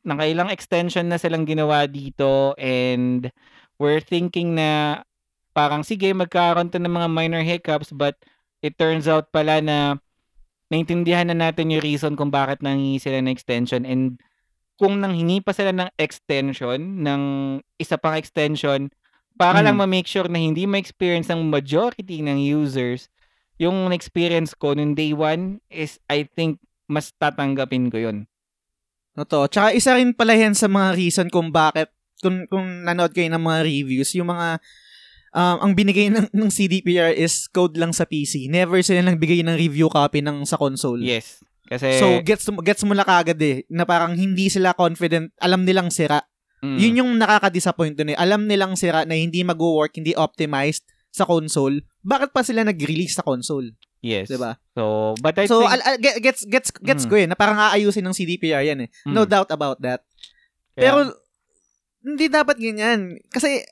[0.00, 3.28] nakailang extension na silang ginawa dito and
[3.76, 5.02] we're thinking na
[5.56, 8.20] parang sige magkakaroon to ng mga minor hiccups but
[8.60, 9.96] it turns out pala na
[10.68, 14.20] naintindihan na natin yung reason kung bakit nanghingi sila ng extension and
[14.76, 17.22] kung nanghingi pa sila ng extension, ng
[17.80, 18.92] isa pang extension,
[19.40, 19.88] para lang Mm.
[19.88, 23.08] ma-make sure na hindi ma-experience ng majority ng users,
[23.56, 26.60] yung experience ko nung day one is I think
[26.92, 28.28] mas tatanggapin ko yun.
[29.16, 29.48] Totoo.
[29.48, 31.88] Tsaka isa rin pala yan sa mga reason kung bakit,
[32.20, 34.60] kung, kung nanood kayo ng mga reviews, yung mga,
[35.36, 38.48] um, ang binigay ng, ng CDPR is code lang sa PC.
[38.48, 40.98] Never sila nagbigay ng review copy ng sa console.
[40.98, 41.44] Yes.
[41.62, 45.90] Kasi, So, gets, gets mo na kagad eh, na parang hindi sila confident, alam nilang
[45.90, 46.22] sira.
[46.62, 48.16] mm, Yun yung nakaka-disappoint dun eh.
[48.16, 51.82] Alam nilang sira na hindi mag-work, hindi optimized sa console.
[52.00, 53.74] Bakit pa sila nag-release sa console?
[53.98, 54.30] yes.
[54.30, 54.54] 'Di ba?
[54.70, 57.10] So, but I So, think, al- al- get- gets, gets, gets Mm.
[57.10, 58.88] ko eh, na parang aayusin ng CDPR yan eh.
[59.04, 60.06] No mm, doubt about that.
[60.70, 60.98] kaya- Pero,
[62.00, 63.18] hindi dapat ganyan.
[63.26, 63.66] Kasi,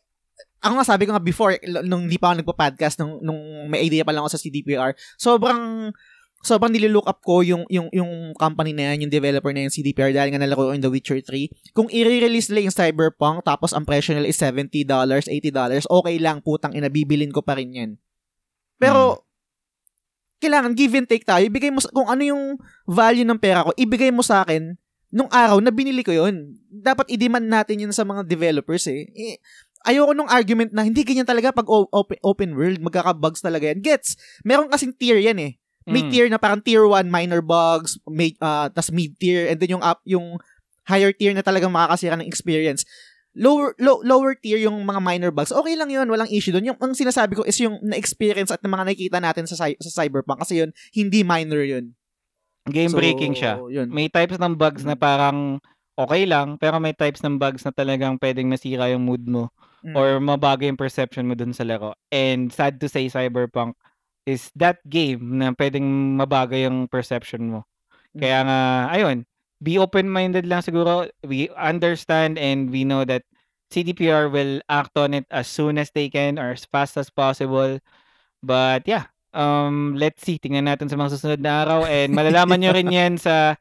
[0.65, 4.01] ako nga sabi ko nga before, nung hindi pa ako nagpa-podcast, nung, nung may idea
[4.01, 5.93] pa lang ako sa CDPR, sobrang,
[6.41, 10.17] sobrang nililook up ko yung, yung, yung company na yan, yung developer na yung CDPR
[10.17, 11.77] dahil nga nalaro ko in The Witcher 3.
[11.77, 16.73] Kung i-release nila yung Cyberpunk, tapos ang presyo nila is $70, $80, okay lang, putang
[16.73, 17.91] ina, bibilin ko pa rin yan.
[18.81, 19.21] Pero,
[20.41, 21.45] kailangan give and take tayo.
[21.45, 22.57] Ibigay mo, sa- kung ano yung
[22.89, 24.81] value ng pera ko, ibigay mo sa akin
[25.15, 29.07] nung araw na binili ko yon dapat i-demand natin yun sa mga developers eh.
[29.15, 29.39] eh
[29.85, 33.85] ayoko nung argument na hindi ganyan talaga pag open, open world, magkaka-bugs talaga yan.
[33.85, 35.53] Gets, meron kasing tier yan eh.
[35.85, 36.11] May Mm.
[36.11, 39.85] tier na parang tier 1 minor bugs, may, uh, tas mid tier, and then yung
[39.85, 40.41] up, yung
[40.89, 42.89] higher tier na talagang makakasira ng experience.
[43.37, 45.53] Lower low, lower tier yung mga minor bugs.
[45.53, 46.73] Okay lang yun, walang issue doon.
[46.73, 50.41] Yung ang sinasabi ko is yung na-experience at ng mga nakikita natin sa sa Cyberpunk
[50.41, 51.93] kasi yun hindi minor yun.
[52.65, 53.61] game So, breaking siya.
[53.61, 53.93] Yun.
[53.93, 55.61] may types ng bugs na parang
[55.99, 59.53] okay lang, pero may types ng bugs na talagang pwedeng masira yung mood mo
[59.85, 59.93] Mm.
[59.93, 61.93] or mabago yung perception mo dun sa laro.
[62.09, 63.77] And sad to say, Cyberpunk
[64.25, 67.69] is that game na pwedeng mabago yung perception mo.
[68.17, 68.61] Kaya nga,
[68.97, 69.29] ayun,
[69.61, 71.13] be open-minded lang siguro.
[71.21, 73.29] We understand and we know that
[73.69, 77.77] CDPR will act on it as soon as they can or as fast as possible.
[78.41, 80.41] But yeah, um, let's see.
[80.41, 83.59] Tingnan natin sa mga susunod na araw and malalaman nyo rin yan sa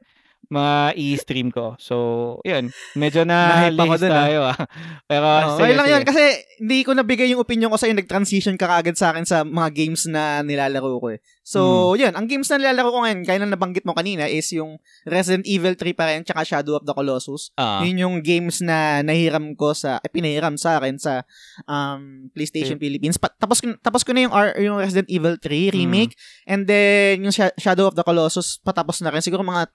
[0.54, 1.74] mga i-stream ko.
[1.76, 1.96] So,
[2.42, 2.70] yun.
[2.94, 4.18] Medyo na list dun, ah.
[4.22, 4.58] tayo ah.
[5.10, 5.94] Pero, Oh, sige, okay lang sige.
[5.94, 6.24] yan kasi
[6.62, 7.92] hindi ko nabigay yung opinion ko sa'yo.
[7.92, 11.20] Nag-transition ka kaagad sa akin sa mga games na nilalaro ko eh.
[11.42, 11.60] So,
[11.92, 12.00] Hmm.
[12.00, 12.14] yun.
[12.14, 15.74] Ang games na nilalaro ko ngayon, kaya na nabanggit mo kanina, is yung Resident Evil
[15.74, 17.52] 3 pa rin, tsaka Shadow of the Colossus.
[17.56, 17.82] Ah.
[17.84, 21.26] Yun yung games na nahiram ko sa, eh, pinahiram sa akin sa
[21.66, 23.18] um, PlayStation Philippines.
[23.18, 26.16] Pa- tapos, tapos ko na yung, R, yung Resident Evil 3 remake.
[26.44, 29.20] And then, yung Sha- Shadow of the Colossus, patapos na rin.
[29.20, 29.68] Siguro mga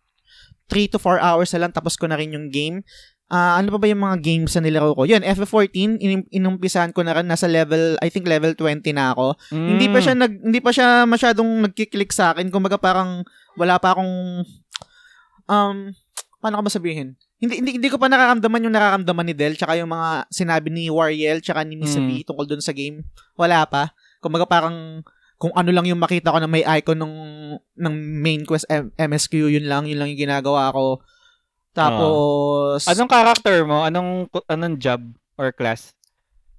[0.69, 2.85] 3 to 4 hours na lang, tapos ko na rin yung game.
[3.29, 5.05] Ah, ano pa ba yung mga games na nilaro ko?
[5.05, 7.29] Yun, FF14, in- inumpisahan ko na rin.
[7.29, 9.37] Nasa level, I think level 20 na ako.
[9.53, 10.21] Hindi pa siya Mm.
[10.21, 12.49] nag hindi pa siya masyadong nagki-click sa akin.
[12.49, 13.21] Kumbaga parang
[13.55, 14.45] wala pa akong
[15.49, 15.93] um
[16.41, 17.19] paano ko ba sabihin?
[17.39, 20.91] Hindi, hindi hindi ko pa nararamdaman yung nararamdaman ni Del tsaka yung mga sinabi ni
[20.91, 22.25] Wariel tsaka ni Misa Mm.
[22.27, 23.05] Tungkol dun sa game.
[23.37, 23.93] Wala pa.
[24.19, 25.05] Kumbaga parang
[25.39, 27.15] kung ano lang yung makita ko na may icon ng
[27.79, 30.99] ng main quest M- MSQ yun lang yun lang yung ginagawa ko.
[31.73, 33.87] Tapos Anong character mo?
[33.87, 35.01] Anong anong job
[35.39, 35.95] or class?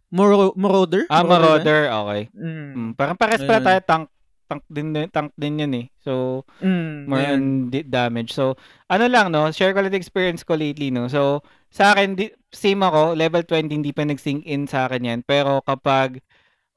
[0.09, 1.05] Moro, Marauder?
[1.11, 1.47] Ah, Marauder ba?
[1.61, 1.81] Marauder.
[1.91, 2.21] Okay.
[2.33, 2.69] Mm.
[2.73, 4.05] Mm, parang pares pala tayo tank
[4.49, 5.85] tank din tank din yun eh.
[6.01, 8.33] So Mm, more on di- damage.
[8.33, 8.57] So
[8.89, 11.05] ano lang no, share ko lang experience ko lately no.
[11.05, 15.19] So sa akin di, same ako, level 20 hindi pa nag-sink in sa akin yan.
[15.21, 16.17] Pero kapag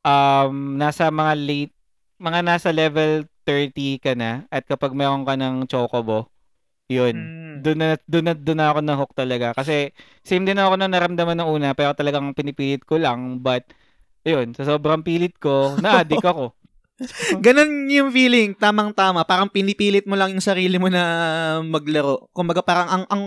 [0.04, 1.74] um nasa mga late
[2.22, 6.30] mga nasa level 30 ka na at kapag meron ka ng chocobo,
[6.86, 7.16] yun.
[7.18, 7.54] Mm.
[7.66, 9.90] Doon na doon na doon na ako na hook talaga kasi
[10.22, 13.66] same din ako na naramdaman ng una pero talagang pinipilit ko lang but
[14.22, 16.54] yun, sa sobrang pilit ko, na-addict ako.
[17.44, 19.26] Ganon yung feeling, tamang-tama.
[19.26, 21.02] Parang pinipilit mo lang yung sarili mo na
[21.66, 22.30] maglaro.
[22.30, 23.22] Kumbaga parang ang ang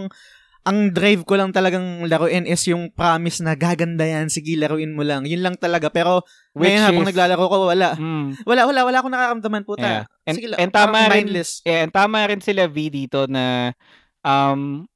[0.66, 5.06] ang drive ko lang talagang laruin is yung promise na gaganda yan, sige laruin mo
[5.06, 5.22] lang.
[5.24, 5.88] Yun lang talaga.
[5.88, 7.90] Pero Which ngayon habang is- naglalaro ko, wala.
[7.94, 8.28] Mm.
[8.44, 9.86] Wala, wala, wala akong nakakamdaman puta.
[9.86, 10.04] Yeah.
[10.26, 11.62] And, Sige and tama parang rin, mindless.
[11.62, 13.78] yeah, and tama rin sila V dito na
[14.26, 14.90] um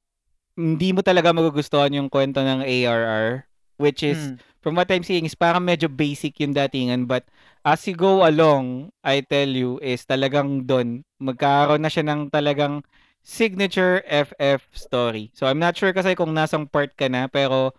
[0.58, 3.46] hindi mo talaga magugustuhan yung kwento ng ARR
[3.78, 4.36] which is Mm.
[4.58, 7.24] from what I'm seeing is parang medyo basic yung datingan but
[7.62, 12.82] as you go along I tell you is talagang doon magkakaroon na siya ng talagang
[13.20, 15.30] signature FF story.
[15.36, 17.72] So I'm not sure kasi kung nasang part ka na pero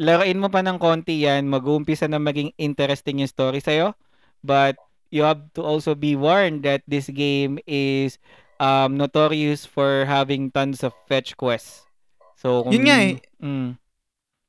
[0.00, 3.92] laruin mo pa ng konti yan, mag-uumpisa na maging interesting yung story sa'yo.
[4.42, 4.80] But
[5.12, 8.16] you have to also be warned that this game is
[8.58, 11.84] um, notorious for having tons of fetch quests.
[12.40, 13.14] So, kung, Yun nga eh.
[13.38, 13.78] Mm,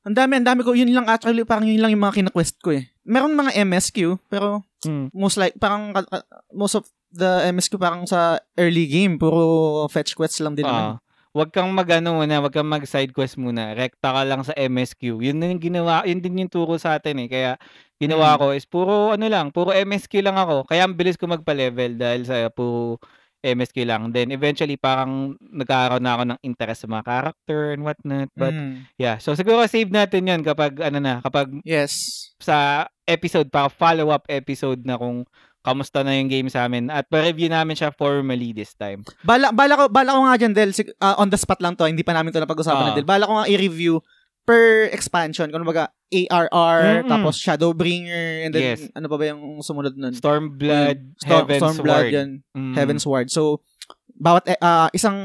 [0.04, 0.76] Ang dami, ang dami ko.
[0.76, 2.92] Yun lang actually, parang yun lang yung mga kina-quest ko eh.
[3.08, 6.84] Meron mga MSQ, pero mm, most like, parang ka- ka- most of
[7.14, 10.84] the MSQ parang sa early game, puro fetch quests lang din naman.
[10.94, 10.98] ah.
[11.34, 13.74] Wag kang mag-ano muna, wag kang mag-side quest muna.
[13.74, 15.18] Rekta ka lang sa MSQ.
[15.18, 17.28] Yun din yung ginawa, yun din yung turo sa atin eh.
[17.30, 17.50] Kaya
[17.98, 18.38] ginawa Mm.
[18.38, 20.62] ko is puro ano lang, puro MSQ lang ako.
[20.70, 23.02] Kaya ang bilis ko magpa-level dahil sa puro
[23.42, 24.14] MSQ lang.
[24.14, 28.30] Then eventually parang nagkakaroon na ako ng interest sa mga character and whatnot.
[28.32, 28.86] But Mm.
[28.96, 32.30] yeah, so siguro save natin 'yan kapag ano na, kapag Yes.
[32.38, 35.26] sa episode para follow-up episode na kung
[35.64, 39.00] kamusta na yung game sa amin at pa-review namin siya formally this time.
[39.24, 42.04] Bala, bala ko, bala ko nga dyan, Del, ah, on the spot lang to, hindi
[42.04, 42.88] pa namin to napag-usapan Ah.
[42.92, 43.08] na Del.
[43.08, 44.04] Bala ko nga i-review
[44.44, 45.48] per expansion.
[45.48, 47.08] Kung baga, ARR, Mm-mm.
[47.08, 48.92] tapos Shadowbringer, and then, Yes.
[48.92, 50.12] ano pa ba yung sumunod nun?
[50.12, 52.12] Stormblood, Storm, Heaven's Stormblood Ward.
[52.12, 52.30] yan.
[52.52, 52.74] Mm.
[52.76, 53.28] Heaven's Ward.
[53.32, 53.64] So,
[54.14, 55.16] bawat, ah, isang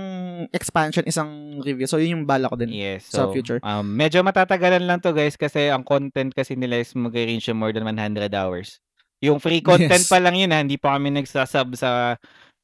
[0.49, 1.83] expansion, isang review.
[1.85, 2.71] So, yun yung bala ko din.
[2.71, 3.11] Yes.
[3.11, 3.59] sa So, future.
[3.59, 7.83] Um, medyo matatagalan lang to guys kasi ang content kasi nila is mag-range more than
[7.83, 8.79] 100 hours.
[9.19, 10.11] Yung free content Yes.
[10.11, 12.15] pa lang yun ha, hindi pa kami nagsasub sa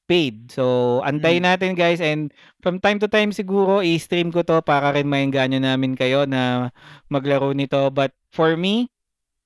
[0.06, 0.54] paid.
[0.54, 1.50] So, antayin Mm.
[1.52, 2.30] natin guys and
[2.62, 6.70] from time to time siguro i-stream ko to para rin maingganyo namin kayo na
[7.10, 7.90] maglaro nito.
[7.90, 8.88] But for me,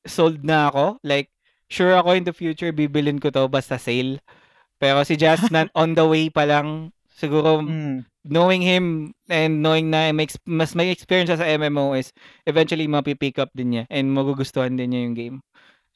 [0.05, 0.99] sold na ako.
[1.01, 1.31] Like,
[1.71, 4.19] sure ako in the future bibilin ko to basta sale.
[4.77, 5.15] Pero si
[5.49, 6.91] na on the way pa lang.
[7.19, 8.03] Siguro Mm.
[8.23, 12.11] knowing him and knowing na may, mas may experience sa MMO is
[12.47, 15.37] eventually mapipick up din niya and magugustuhan din niya yung game.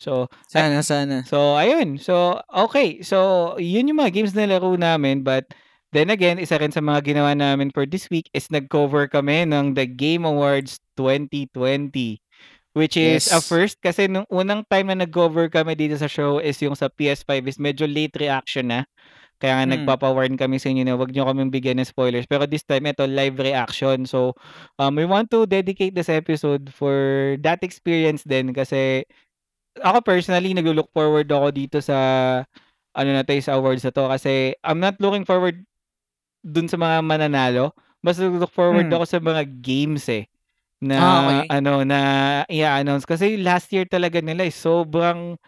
[0.04, 1.24] So, Sana, sana.
[1.24, 1.96] so ayun.
[1.96, 3.00] So, okay.
[3.00, 5.48] So, yun yung mga games na laro namin but
[5.96, 9.80] then again, isa rin sa mga ginawa namin for this week is nag-cover kami ng
[9.80, 12.20] The Game Awards 2020
[12.74, 13.46] which is a Yes.
[13.46, 17.46] first kasi nung unang time na nag-cover kami dito sa show is yung sa PS5
[17.46, 18.82] is medyo late reaction na.
[19.38, 19.74] Kaya nga Mm.
[19.78, 22.26] nagpapa-warn kami sa inyo na wag niyo kaming bigyan ng spoilers.
[22.26, 24.08] Pero this time, ito live reaction.
[24.08, 24.34] So,
[24.80, 29.04] um, we want to dedicate this episode for that experience din kasi
[29.82, 31.98] ako personally, naglo-look forward ako dito sa
[32.94, 35.66] ano na to sa awards na to kasi I'm not looking forward
[36.46, 37.74] dun sa mga mananalo.
[38.04, 38.96] Mas look forward Hmm.
[39.00, 40.28] ako sa mga games eh
[40.84, 41.48] na Ah, okay.
[41.50, 42.00] ano na
[42.52, 45.40] i-announce kasi last year talaga nila is sobrang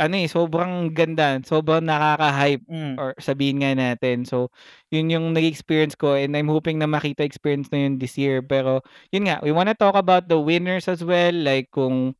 [0.00, 2.96] ano eh sobrang ganda, sobrang nakaka-hype Mm.
[2.98, 4.24] or sabihin nga natin.
[4.24, 4.48] So,
[4.90, 8.40] yun yung nag-experience ko and I'm hoping na makita experience na yun this year.
[8.42, 8.80] Pero,
[9.12, 11.34] yun nga, we wanna talk about the winners as well.
[11.36, 12.16] Like, kung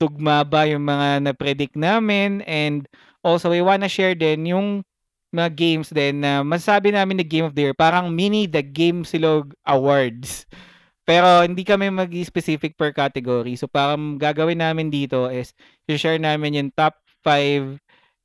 [0.00, 2.40] nagtugma ba yung mga na-predict namin.
[2.48, 2.88] And
[3.20, 4.80] also, we wanna share din yung
[5.28, 7.76] mga games din na masasabi namin na Game of the Year.
[7.76, 10.48] Parang mini The Game Silog Awards.
[11.08, 13.60] Pero hindi kami mag-specific per category.
[13.60, 15.52] So parang gagawin namin dito is
[15.84, 17.76] i-share namin yung top 5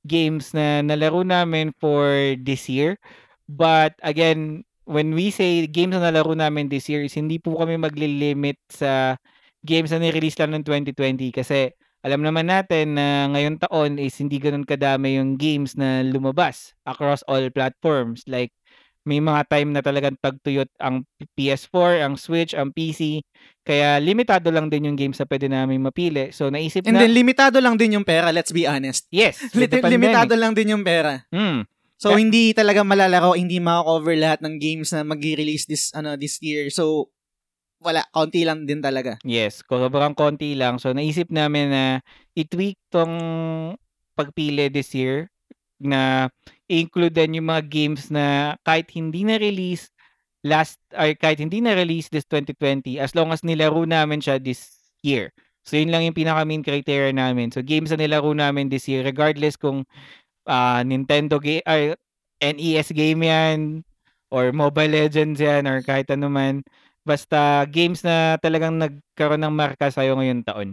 [0.08, 2.96] games na nalaro namin for this year.
[3.52, 7.76] But again, when we say games na nalaro namin this year is hindi po kami
[7.76, 9.20] magli-limit sa
[9.66, 14.38] games na ni-release lang ng 2020 kasi alam naman natin na ngayong taon is hindi
[14.38, 18.22] ganun kadami yung games na lumabas across all platforms.
[18.30, 18.54] Like
[19.06, 23.22] may mga time na talagang tagtuyot ang PS4, ang Switch, ang PC.
[23.62, 26.30] Kaya limitado lang din yung games na pwede namin mapili.
[26.30, 29.06] So naisip And na then, limitado lang din yung pera, let's be honest.
[29.10, 31.26] yes, Lit- limitado lang din yung pera.
[31.34, 31.66] Mm.
[31.96, 32.20] So, Yeah.
[32.28, 36.68] hindi talaga malalaro, hindi makakover lahat ng games na mag-release this, ano, this year.
[36.68, 37.08] So,
[37.86, 39.22] wala, konti lang din talaga.
[39.22, 40.82] Yes, sobrang konti lang.
[40.82, 41.84] So naisip namin na
[42.34, 43.14] i-tweak tong
[44.18, 45.30] pagpili this year
[45.78, 46.34] na
[46.66, 49.94] i-include din yung mga games na kahit hindi na release
[50.42, 54.94] last or kahit hindi na release this 2020 as long as nilaro namin siya this
[55.06, 55.30] year.
[55.66, 57.50] So yun lang yung pinaka main criteria namin.
[57.50, 59.86] So games na nilaro namin this year regardless kung
[60.50, 61.98] ah, Nintendo game ay
[62.42, 63.82] NES game yan
[64.30, 66.62] or Mobile Legends yan or kahit ano man
[67.06, 70.70] basta games na talagang nagkaroon ng marka sa'yo ngayong taon.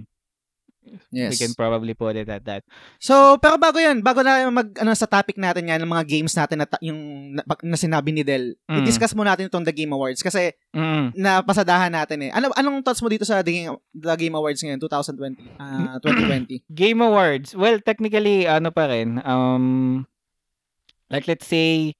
[0.82, 1.38] We Yes.
[1.38, 2.66] can probably put it at that.
[2.98, 6.34] So, pero bago yan, bago na mag, ano, sa topic natin nga, ng mga games
[6.34, 6.98] natin na, ta- yung,
[7.38, 8.82] na, na sinabi ni Del, Mm.
[8.82, 11.14] i-discuss mo natin itong The Game Awards kasi Mm.
[11.14, 12.30] napasadahan natin eh.
[12.34, 15.54] Ano, anong thoughts mo dito sa The Game, The Game Awards ngayon, 2020?
[15.62, 16.66] ah 2020?
[16.74, 17.54] Game Awards.
[17.54, 19.22] Well, technically, ano pa rin.
[19.22, 20.02] Um,
[21.14, 21.94] like, let's say,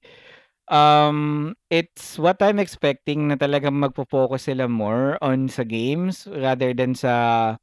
[0.69, 6.95] um, it's what I'm expecting na talagang magpo-focus sila more on sa games rather than
[6.95, 7.57] sa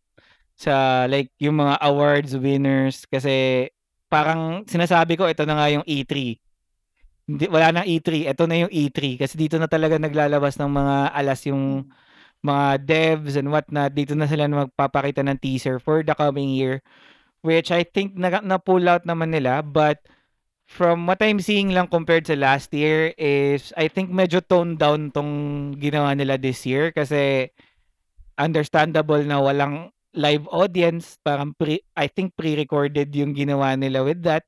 [0.61, 3.69] sa like yung mga awards winners kasi
[4.13, 6.37] parang sinasabi ko ito na nga yung E3.
[7.31, 10.97] Hindi, wala nang E3, ito na yung E3 kasi dito na talaga naglalabas ng mga
[11.15, 11.87] alas yung
[12.45, 13.95] mga devs and whatnot.
[13.95, 16.83] Dito na sila magpapakita ng teaser for the coming year
[17.41, 20.01] which I think na, na-pull out naman nila but
[20.71, 25.11] from what I'm seeing lang compared sa last year is I think medyo toned down
[25.11, 27.51] tong ginawa nila this year kasi
[28.39, 31.19] understandable na walang live audience.
[31.27, 34.47] Parang pre, I think pre-recorded yung ginawa nila with that.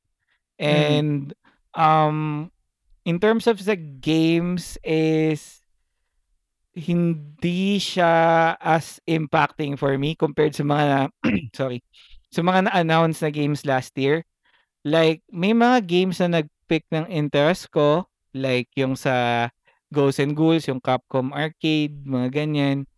[0.63, 1.35] And
[1.75, 2.55] um
[3.03, 5.59] in terms of the games is
[6.71, 11.11] hindi siya as impacting for me compared sa mga
[11.59, 11.83] sorry
[12.33, 14.25] sa mga na-announce na games last year
[14.83, 19.49] like may mga games na nag-pick ng interest ko like yung sa
[19.93, 22.89] Ghosts and Ghouls yung Capcom Arcade mga ganyan.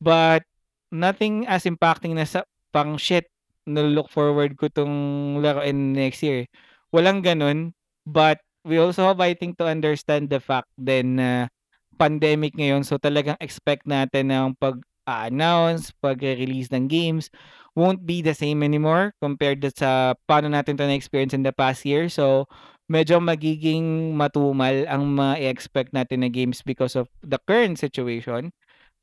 [0.00, 0.44] But
[0.88, 2.42] nothing as impacting na sa
[2.74, 3.28] pang shit
[3.64, 6.48] na look forward ko tong laruin next year.
[6.90, 11.52] Walang ganun but we also have I think to understand the fact then na
[11.94, 14.56] pandemic ngayon so talagang expect natin na ang
[15.04, 17.30] pag-announce, pag-release ng games
[17.76, 21.84] won't be the same anymore compared to sa paano natin to na-experience in the past
[21.84, 22.08] year.
[22.08, 22.46] So
[22.88, 28.52] medyo magiging matumal ang ma-expect natin na games because of the current situation.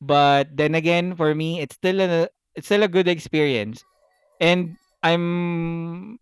[0.02, 2.26] But then again, for me, it's still a
[2.58, 3.86] it's still a good experience.
[4.42, 6.18] And I'm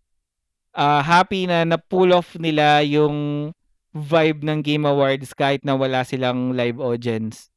[0.76, 3.50] uh, happy na na-pull off nila yung
[3.96, 7.48] vibe ng Game Awards kahit na wala silang live audience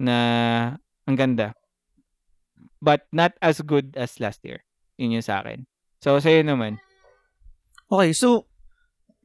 [0.00, 0.16] na
[1.04, 1.52] ang ganda.
[2.80, 4.62] But not as good as last year.
[5.00, 5.64] Yun yung sa akin.
[6.00, 6.78] So, sa'yo naman.
[7.88, 8.46] Okay, so,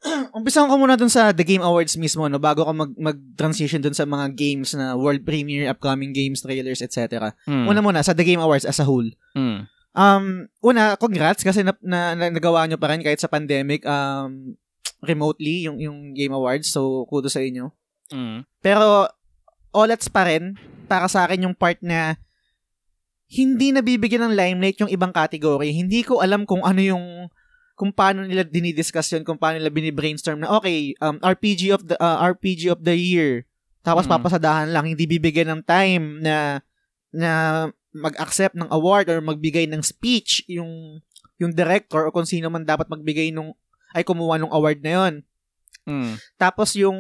[0.38, 3.94] umpisahan ko muna dun sa The Game Awards mismo, no, bago ka mag, mag-transition dun
[3.94, 7.32] sa mga games na world premiere, upcoming games, trailers, etc.
[7.46, 7.70] Mm.
[7.70, 9.08] Una muna, sa The Game Awards as a whole.
[9.38, 9.70] Mm.
[9.92, 14.58] Um, una, congrats kasi na, na, na- nagawa nyo pa rin kahit sa pandemic, um,
[15.06, 16.70] remotely yung yung Game Awards.
[16.70, 17.70] So, kudos sa inyo.
[18.10, 18.50] Mm.
[18.66, 19.06] Pero,
[19.70, 20.58] olats pa rin,
[20.90, 22.18] para sa akin yung part na
[23.32, 25.72] hindi nabibigyan ng limelight yung ibang category.
[25.72, 27.32] Hindi ko alam kung ano yung
[27.80, 31.96] kung paano nila dinidiscuss yun, kung paano nila binibrainstorm na okay, um, RPG of the
[31.98, 33.48] uh, RPG of the year.
[33.82, 34.20] Tapos Mm.
[34.20, 36.62] papasadahan lang, hindi bibigyan ng time na
[37.10, 37.32] na
[37.96, 41.02] mag-accept ng award or magbigay ng speech yung
[41.42, 43.50] yung director o kung sino man dapat magbigay ng
[43.98, 45.14] ay kumuha ng award na yon.
[45.82, 46.14] Mm.
[46.38, 46.96] Tapos yung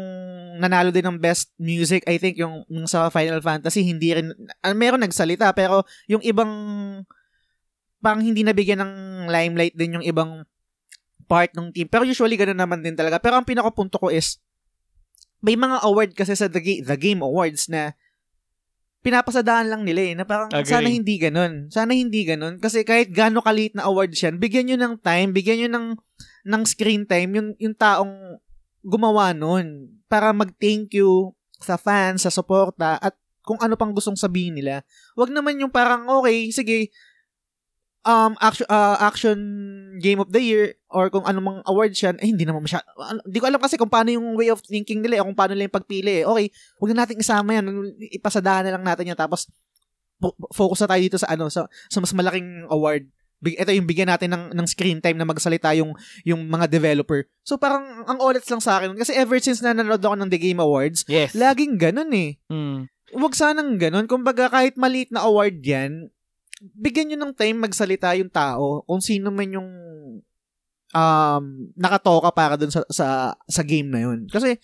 [0.57, 4.33] nanalo din ng best music, I think yung, yung sa Final Fantasy hindi rin
[4.65, 6.49] ah, meron nagsalita pero yung ibang
[8.01, 8.93] parang hindi nabigyan ng
[9.29, 10.41] limelight din yung ibang
[11.29, 11.87] part ng team.
[11.87, 13.21] Pero usually ganun naman din talaga.
[13.21, 14.41] Pero ang pinakapunto ko is
[15.45, 17.93] may mga award kasi sa The, Ga- The Game Awards na
[19.05, 20.13] pinapasadaan lang nila eh.
[20.17, 20.67] Na parang Agree.
[20.67, 21.69] sana hindi ganun.
[21.69, 22.57] Sana hindi ganun.
[22.57, 25.87] Kasi kahit gaano kaliit na awards yan, bigyan nyo ng time, bigyan nyo ng,
[26.49, 28.40] ng screen time yung, yung taong
[28.81, 33.13] gumawa nun para mag-thank you sa fans, sa suporta, at
[33.45, 34.81] kung ano pang gustong sabihin nila.
[35.17, 36.89] Wag naman yung parang, okay, sige,
[38.05, 39.39] um, action, uh, action
[40.01, 43.21] game of the year or kung ano mang awards yan, eh, hindi naman masya, ano,
[43.25, 45.69] di ko alam kasi kung paano yung way of thinking nila, eh, kung paano nila
[45.69, 46.21] yung pagpili.
[46.21, 46.25] eh.
[46.25, 46.45] Okay,
[46.81, 47.65] wag na natin isama yan,
[48.13, 49.49] ipasadahan na lang natin yan, tapos
[50.21, 53.09] fo- focus na tayo dito sa ano, sa, sa mas malaking award.
[53.41, 57.25] Ito yung bigyan natin ng, ng screen time na magsalita yung, yung mga developer.
[57.41, 58.93] So parang ang olets lang sa akin.
[58.93, 61.33] Kasi ever since na nanood ako ng The Game Awards, Yes.
[61.33, 62.37] laging ganun eh.
[62.53, 62.85] Mm.
[63.17, 64.05] Huwag sanang ganun.
[64.05, 66.13] Kumbaga kahit maliit na award yan,
[66.77, 69.69] bigyan nyo ng time magsalita yung tao kung sino man yung
[70.93, 74.27] um, nakatoka para dun sa, sa, sa game na yun.
[74.29, 74.59] Kasi,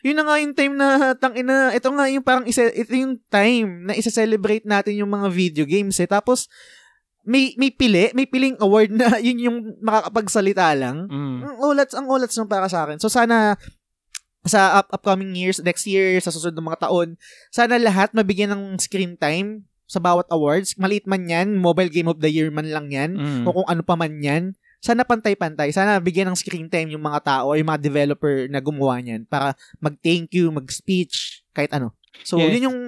[0.00, 3.90] yun na nga yung time na tangina, ito nga yung parang isa, ito yung time
[3.90, 6.08] na isa-celebrate natin yung mga video games eh.
[6.08, 6.48] Tapos,
[7.22, 11.04] may may pili, may piling award na yun yung makakapagsalita lang.
[11.06, 11.38] Mm.
[11.42, 12.96] Ang ulats, ang ulats nung para sa akin.
[12.96, 13.54] So sana
[14.40, 18.80] sa up, upcoming years, next year, sa susunod ng mga taon, sana lahat mabigyan ng
[18.80, 20.74] screen time sa bawat awards.
[20.74, 23.44] Maliit man yan, mobile game of the year man lang yan, Mm.
[23.44, 24.56] o kung ano pa man yan.
[24.80, 25.76] Sana pantay-pantay.
[25.76, 29.28] Sana bigyan ng screen time yung mga tao o yung mga developer na gumawa niyan
[29.28, 31.92] para mag-thank you, mag-speech, kahit ano.
[32.24, 32.56] So, Yes.
[32.56, 32.78] yun yung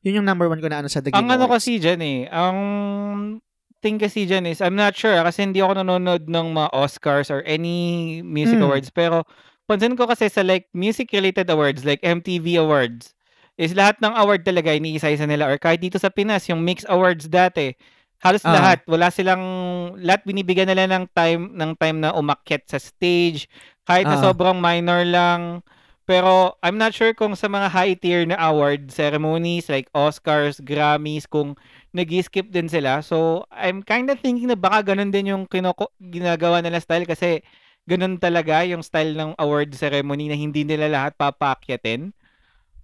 [0.00, 1.68] yun yung number one ko na ano sa The Game Ang ano Awards.
[1.68, 2.56] kasi dyan eh, ang
[3.84, 7.28] thing kasi dyan is, I'm not sure ah, kasi hindi ako nanonood ng mga Oscars
[7.28, 8.64] or any music Mm.
[8.64, 9.28] awards, pero
[9.68, 13.12] pansin ko kasi sa like music-related awards, like MTV Awards,
[13.60, 17.28] is lahat ng award talaga iniisa-isa nila or kahit dito sa Pinas, yung Mix Awards
[17.28, 17.76] dati,
[18.24, 18.56] halos Ah.
[18.56, 19.44] lahat, wala silang,
[20.00, 23.44] lahat binibigyan nila ng time, ng time na umakyat sa stage,
[23.84, 24.32] kahit na Ah.
[24.32, 25.60] sobrang minor lang,
[26.08, 31.28] pero I'm not sure kung sa mga high tier na award ceremonies like Oscars, Grammys,
[31.28, 31.56] kung
[31.94, 33.00] nag-skip din sila.
[33.06, 37.40] So, I'm kind of thinking na baka ganun din yung kinoko- ginagawa nila style kasi
[37.86, 42.10] ganun talaga yung style ng award ceremony na hindi nila lahat papakyatin.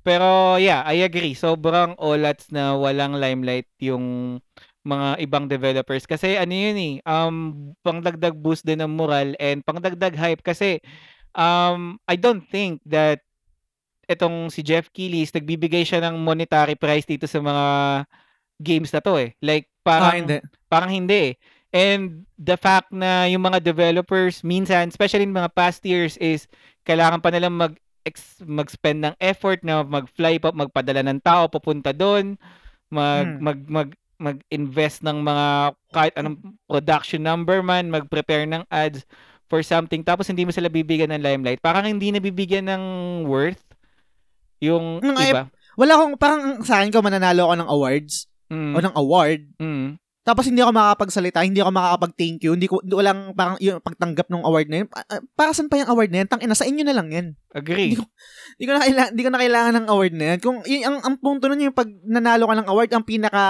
[0.01, 1.37] Pero yeah, I agree.
[1.37, 4.39] Sobrang olats na walang limelight yung
[4.81, 7.37] mga ibang developers kasi ano yun eh, um,
[7.85, 10.81] pangdagdag boost din ng moral and pangdagdag hype kasi
[11.37, 13.21] um, I don't think that
[14.09, 17.67] itong si Jeff Keighley nagbibigay siya ng monetary prize dito sa mga
[18.61, 19.33] games na to eh.
[19.41, 20.37] Like Ah, parang hindi.
[20.69, 21.35] parang hindi eh.
[21.71, 26.45] And the fact na yung mga developers minsan, especially in mga past years is
[26.85, 31.93] kailangan pa nilang mag ex- mag-spend ng effort na mag-fly pa, magpadala ng tao papunta
[31.93, 32.35] doon,
[32.89, 33.41] mag Hmm.
[33.41, 33.89] mag mag
[34.21, 35.47] mag-invest ng mga
[35.91, 36.37] kahit anong
[36.69, 39.09] production number man, mag-prepare ng ads
[39.49, 41.59] for something tapos hindi mo sila bibigyan ng limelight.
[41.59, 42.85] Parang hindi nabibigyan ng
[43.25, 43.65] worth
[44.61, 45.43] yung Mm, ay, iba.
[45.75, 49.89] Wala akong, parang sa akin ko mananalo ako ng awards Mm, o ng award, mm,
[50.21, 54.29] tapos hindi ako makakapagsalita, hindi ako makakapag-thank you, hindi ko, hindi walang parang yung pagtanggap
[54.29, 54.89] ng award na yun.
[54.93, 56.29] Ah, Para saan pa yung award na yan?
[56.29, 57.27] Tang ina, sa inyo na lang yan.
[57.57, 57.97] agree.
[57.97, 58.05] Hindi ko,
[58.59, 60.39] hindi ko na kailangan, hindi ko na kailangan ng award na yan.
[60.45, 63.45] Kung, yun, ang, ang punto nun yung pag nanalo ka ng award, ang pinaka,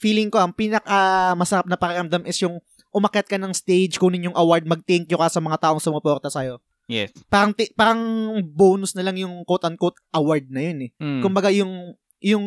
[0.00, 0.96] feeling ko, ang pinaka
[1.36, 2.58] masarap na pakiramdam is yung
[2.96, 6.64] umakyat ka ng stage, kunin yung award, mag-thank you ka sa mga taong sumuporta sa'yo.
[6.88, 7.12] Yes.
[7.28, 8.00] Parang, ti- parang
[8.40, 10.90] bonus na lang yung quote-unquote award na yun eh.
[10.96, 11.20] Mm.
[11.20, 11.92] Kumbaga yung
[12.24, 12.44] yung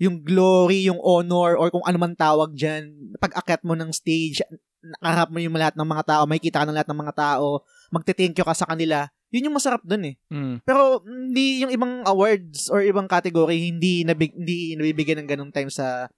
[0.00, 4.40] yung glory, yung honor or kung ano man tawag diyan, pag akyat mo ng stage,
[4.82, 7.46] nakaharap mo yung lahat ng mga tao, makikita ka ng lahat ng mga tao,
[7.92, 9.06] magte-thank you ka sa kanila.
[9.32, 10.14] Yun yung masarap dun eh.
[10.28, 10.60] Mm.
[10.66, 15.72] Pero hindi yung ibang awards or ibang category hindi nabig, hindi nabibigyan ng ganung time
[15.72, 16.10] sa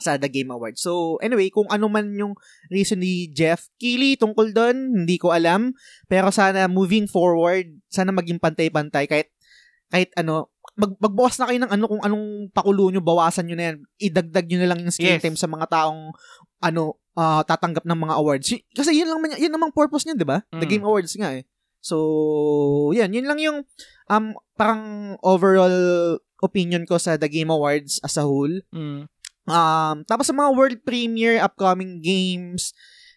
[0.00, 0.82] sa The Game Awards.
[0.82, 2.34] So, anyway, kung ano man yung
[2.72, 5.76] reason ni Jeff Keighley tungkol doon, hindi ko alam.
[6.10, 9.28] Pero sana moving forward, sana maging pantay-pantay kahit
[9.92, 13.64] kahit ano, mag, magbawas na kayo ng ano kung anong pakulo nyo, bawasan nyo na
[13.72, 13.76] yan.
[13.98, 15.24] Idagdag nyo na lang yung screen Yes.
[15.24, 16.12] time sa mga taong
[16.60, 18.48] ano, ah, tatanggap ng mga awards.
[18.72, 20.40] Kasi yun lang man, yun namang purpose niyan, 'di ba?
[20.48, 20.72] The Mm.
[20.72, 21.44] Game Awards nga eh.
[21.82, 21.96] So,
[22.94, 23.58] yan, yun lang yung
[24.06, 24.82] um parang
[25.20, 28.62] overall opinion ko sa The Game Awards as a whole.
[28.70, 29.10] Mm.
[29.42, 32.70] Um, tapos sa mga world premiere, upcoming games,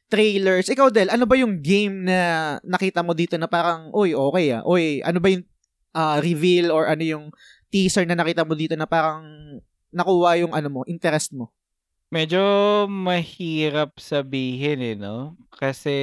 [0.09, 2.19] trailers, ikaw Del, ano ba yung game na
[2.61, 5.45] nakita mo dito na parang, oy, okay ah, oy, ano ba yung
[5.95, 7.25] ah, reveal or ano yung
[7.71, 9.23] teaser na nakita mo dito na parang
[9.95, 11.49] nakuha yung ano mo, interest mo?
[12.13, 12.41] Medyo
[12.87, 15.35] mahirap sabihin eh, no?
[15.51, 15.97] Kasi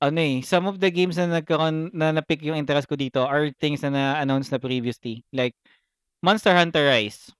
[0.00, 3.50] ano eh, some of the games na nagkaroon na na-pick yung interest ko dito are
[3.56, 5.24] things na na-announce na previously.
[5.32, 5.56] Like
[6.22, 7.32] Monster Hunter Rise.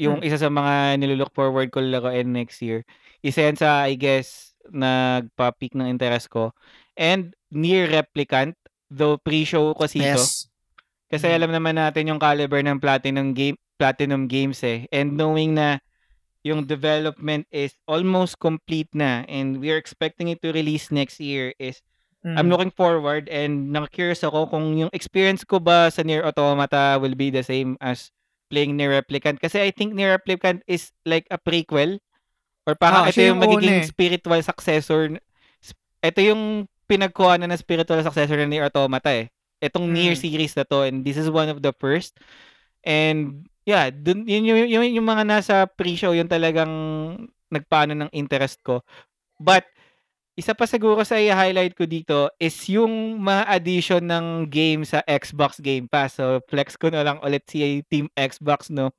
[0.00, 0.26] Yung Hmm.
[0.26, 2.82] isa sa mga nilook forward ko laruin next year.
[3.22, 6.50] Isa yan sa, I guess, nagpa-peak ng interest ko.
[6.98, 8.56] And Near Replicant,
[8.92, 10.04] though pre-show ko ito.
[10.04, 10.52] Yes.
[11.08, 11.34] Kasi Mm.
[11.34, 14.84] alam naman natin yung caliber ng Platinum game Platinum Games eh.
[14.92, 15.80] And knowing na
[16.42, 21.50] yung development is almost complete na and we are expecting it to release next year
[21.56, 21.80] is
[22.22, 22.54] I'm Mm.
[22.54, 27.34] looking forward and naka-curious ako kung yung experience ko ba sa Nier Automata will be
[27.34, 28.14] the same as
[28.46, 29.42] playing Nier Replicant.
[29.42, 31.98] Kasi I think Nier Replicant is like a prequel
[32.62, 33.86] or parang Ah, ito yung yung magiging eh.
[33.86, 35.18] spiritual successor.
[35.98, 39.30] Ito yung pinagkuha na ng spiritual successor ng Nier Automata eh.
[39.62, 40.22] Itong Nier Mm.
[40.22, 42.18] series na to and this is one of the first.
[42.82, 46.70] And yeah, dun, yun, yung, yung, yung mga nasa pre-show, yun talagang
[47.46, 48.82] nagpaano ng interest ko.
[49.38, 49.66] But
[50.32, 55.60] isa pa siguro sa i-highlight ko dito is yung mga addition ng game sa Xbox
[55.60, 56.16] Game Pass.
[56.16, 58.90] So, flex ko na lang ulit si Team Xbox, no?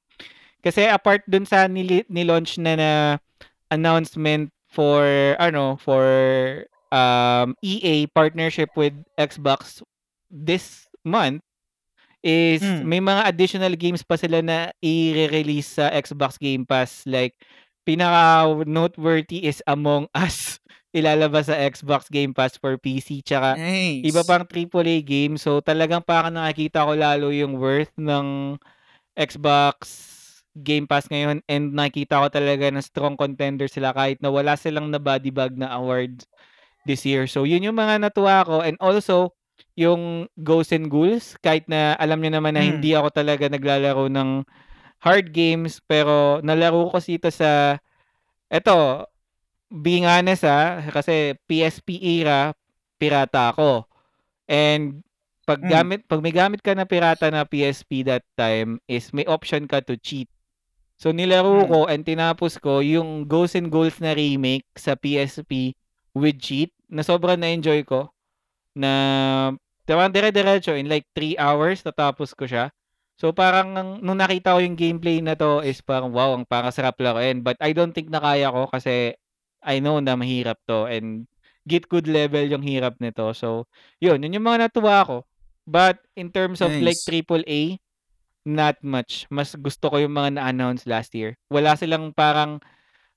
[0.63, 2.91] Kasi apart dun sa nili- nilaunch na na
[3.67, 5.03] announcement for,
[5.41, 6.05] ano, for
[6.93, 9.81] um, EA partnership with Xbox
[10.29, 11.41] this month,
[12.21, 12.83] is Mm.
[12.85, 17.03] may mga additional games pa sila na i-release sa Xbox Game Pass.
[17.03, 17.33] Like,
[17.83, 20.61] pinaka noteworthy is Among Us
[20.97, 24.05] ilalabas sa Xbox Game Pass for PC tsaka Nice.
[24.07, 25.35] iba pang AAA game.
[25.35, 28.55] So talagang parang nakikita ko lalo yung worth ng
[29.17, 29.75] Xbox
[30.53, 34.93] Game Pass ngayon and nakikita ko talaga na strong contender sila kahit na wala silang
[34.93, 36.29] na body bag na awards
[36.85, 37.25] this year.
[37.27, 39.31] So yun yung mga natuwa ko and also
[39.73, 42.69] yung Ghosts and Ghouls kahit na alam niyo naman na Mm.
[42.77, 44.45] hindi ako talaga naglalaro ng
[45.01, 47.77] hard games pero nalaro ko kasi ito sa
[48.47, 49.05] eto
[49.73, 52.53] being honest ah, kasi PSP era
[53.01, 53.89] pirata ako.
[54.45, 55.01] And
[55.43, 55.69] pag Mm.
[55.69, 59.81] gamit pag may gamit ka na pirata na PSP that time is may option ka
[59.81, 60.29] to cheat.
[61.01, 61.69] So nilaro Mm.
[61.69, 65.73] ko and tinapos ko yung Ghosts and Ghouls na remake sa PSP
[66.13, 68.13] with cheat na sobrang na-enjoy ko
[68.77, 68.91] na
[69.83, 72.71] Parang dire-diretso in like 3 hours natapos ko siya.
[73.19, 76.71] So parang ang- nung nakita ko yung gameplay na to is parang wow, ang parang
[76.71, 77.43] sarap laruin.
[77.43, 79.13] But I don't think na kaya ko kasi
[79.59, 81.27] I know na mahirap to and
[81.67, 83.27] get good level yung hirap nito.
[83.35, 83.67] So
[83.99, 85.17] yun, yun yung mga natuwa ko.
[85.67, 87.07] But in terms of like Nice.
[87.07, 87.79] AAA,
[88.47, 89.27] not much.
[89.27, 91.35] Mas gusto ko yung mga na-announce last year.
[91.51, 92.59] Wala silang parang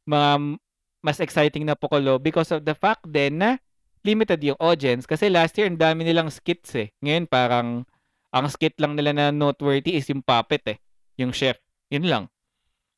[0.07, 0.59] mga
[1.07, 3.63] mas exciting na Piccolo because of the fact din na
[4.03, 6.91] limited yung audience kasi last year ang dami nilang skits eh.
[7.07, 7.87] Ngayon parang
[8.35, 10.79] ang skit lang nila na noteworthy is yung puppet eh,
[11.15, 11.63] yung chef.
[11.95, 12.25] Yun lang.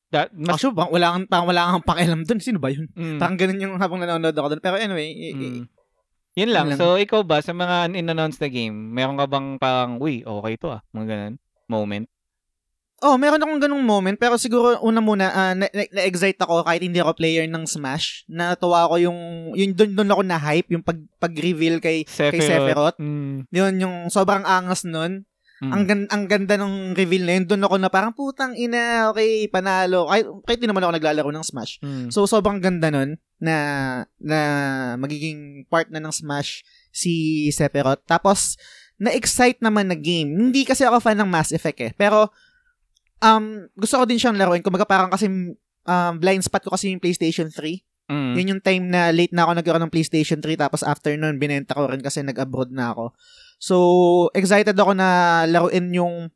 [0.09, 2.41] That, mas, Actually, wala kang, parang wala kang pakialam dun.
[2.41, 2.89] Sino ba yun?
[2.97, 4.63] mm, Parang ganun yung habang nanonood ako dun.
[4.65, 5.69] Pero anyway, mm.
[6.33, 6.73] Yun lang.
[6.73, 6.81] lang.
[6.81, 10.73] So, ikaw ba, sa mga in-announce na game, meron ka bang parang, uy, okay to
[10.73, 11.35] ah, mga ganun,
[11.69, 12.07] moment?
[12.99, 16.83] Oh, meron akong ganung moment pero siguro una muna ah, na, na- na-excite ako kahit
[16.83, 18.27] hindi ako player ng Smash.
[18.27, 19.19] Natuwa ako yung
[19.55, 22.99] yung doon doon ako na hype yung pag pag-reveal kay kay Sephiroth.
[22.99, 25.23] Mm, Yun yung sobrang angas nun.
[25.63, 25.71] mm.
[25.71, 27.47] Ang gan- ang ganda ng reveal na yun.
[27.47, 30.11] Doon ako na parang putang ina, okay, panalo.
[30.11, 31.79] Kahit, kahit di naman ako naglalaro ng Smash.
[31.79, 32.11] Mm.
[32.11, 33.55] So sobrang ganda nun na
[34.19, 34.39] na
[34.99, 38.03] magiging part na ng Smash si Sephiroth.
[38.11, 38.59] Tapos
[38.99, 40.35] na-excite naman na game.
[40.35, 41.93] Hindi kasi ako fan ng Mass Effect eh.
[41.95, 42.35] Pero
[43.23, 44.63] um gusto ko din siyang laruin.
[44.63, 45.27] Kumbaga parang kasi
[45.89, 47.83] um, blind spot ko kasi yung PlayStation 3.
[48.09, 48.33] Mm.
[48.41, 51.77] Yun yung time na late na ako nagkaroon ng PlayStation 3 tapos after nun binenta
[51.77, 53.13] ko rin kasi nag-abroad na ako.
[53.61, 53.77] So
[54.33, 56.33] excited ako na laruin yung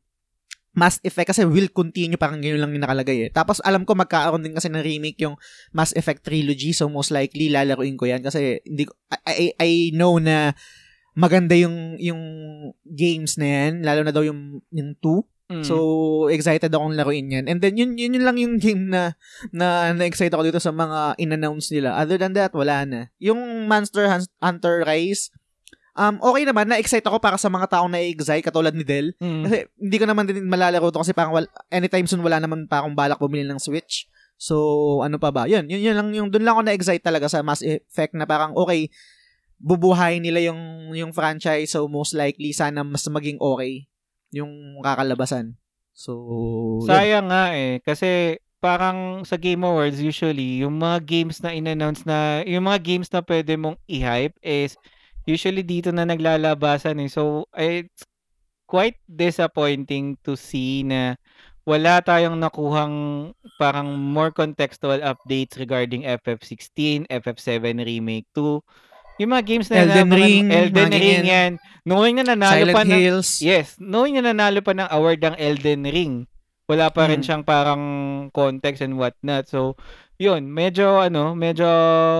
[0.73, 3.31] Mass Effect kasi will continue parang ganyan lang yung nakalagay eh.
[3.33, 5.37] Tapos alam ko magkakaroon din kasi ng remake yung
[5.69, 9.71] Mass Effect Trilogy so most likely lalaruin ko yan kasi hindi ko, I, I, I
[9.93, 10.57] know na
[11.13, 12.21] maganda yung yung
[12.89, 15.65] games na yan lalo na daw yung yung 2 Mm.
[15.67, 15.75] So,
[16.31, 17.45] excited akong laruin yan.
[17.51, 19.19] And then, yun, yun, yun lang yung game na,
[19.51, 21.99] na, na-excite ako dito sa mga in-announce nila.
[21.99, 22.99] Other than that, wala na.
[23.19, 25.35] Yung Monster Hun- Hunter Rise,
[25.99, 29.11] um, okay naman, na-excite ako para sa mga taong na-excite, katulad ni Del.
[29.19, 29.43] Mm.
[29.43, 32.79] Kasi, hindi ko naman din malalaro to kasi parang wal- anytime soon, wala naman pa
[32.79, 34.07] akong balak bumili ng Switch.
[34.39, 35.43] So, ano pa ba?
[35.45, 38.55] Yun, yun, yun lang yung, dun lang ako na-excite talaga sa Mass Effect na parang,
[38.55, 38.87] okay,
[39.59, 41.75] bubuhayin nila yung, yung franchise.
[41.75, 43.91] So, most likely, sana mas maging okay
[44.33, 45.53] yung kakalabasan.
[45.93, 46.11] So,
[46.81, 46.89] yun.
[46.89, 47.77] Sayang nga eh.
[47.85, 53.07] Kasi parang sa Game Awards usually, yung mga games na in-announce na, yung mga games
[53.13, 54.73] na pwede mong i-hype is
[55.29, 57.11] usually dito na naglalabasan eh.
[57.11, 58.03] So, it's
[58.65, 61.13] quite disappointing to see na
[61.63, 68.59] wala tayong nakuhang parang more contextual updates regarding FF16, FF7 Remake 2,
[69.15, 71.51] Yung mga games na Elden mga- Ring, Elden mga Ring yan.
[71.83, 73.29] Knowing na nanalo Silent pa ng, Hills.
[73.39, 76.13] Yes, knowing na nanalo pa ng award ang Elden Ring.
[76.63, 77.25] Wala pa rin Mm.
[77.27, 77.81] siyang parang
[78.31, 79.45] context and whatnot.
[79.45, 79.75] So,
[80.15, 81.67] yun, medyo ano, medyo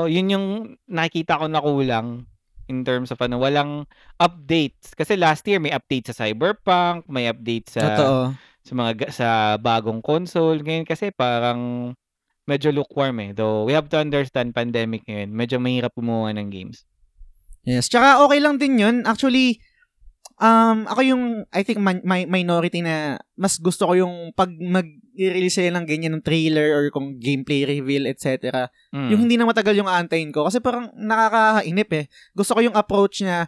[0.05, 0.47] yun yung
[0.85, 2.27] nakikita ko na kulang
[2.65, 3.87] in terms of ano, walang
[4.17, 4.91] updates.
[4.91, 8.19] Kasi last year may update sa Cyberpunk, may update sa Totoo.
[8.59, 9.27] sa mga ga- sa
[9.57, 10.59] bagong console.
[10.59, 11.91] Ngayon kasi parang
[12.45, 13.31] medyo lukewarm eh.
[13.31, 15.31] Though we have to understand pandemic ngayon.
[15.31, 16.83] Medyo mahirap gumawa ng games.
[17.63, 17.87] Yes.
[17.87, 18.95] Tsaka okay lang din yun.
[19.07, 19.63] Actually,
[20.39, 21.23] um, ako yung,
[21.55, 26.13] I think, man, my, minority na mas gusto ko yung pag mag-release sila ng ganyan
[26.19, 28.67] ng trailer or kung gameplay reveal, etc.
[28.91, 29.09] Mm.
[29.15, 30.47] Yung hindi na matagal yung aantayin ko.
[30.47, 32.05] Kasi parang nakakainip eh.
[32.35, 33.47] Gusto ko yung approach niya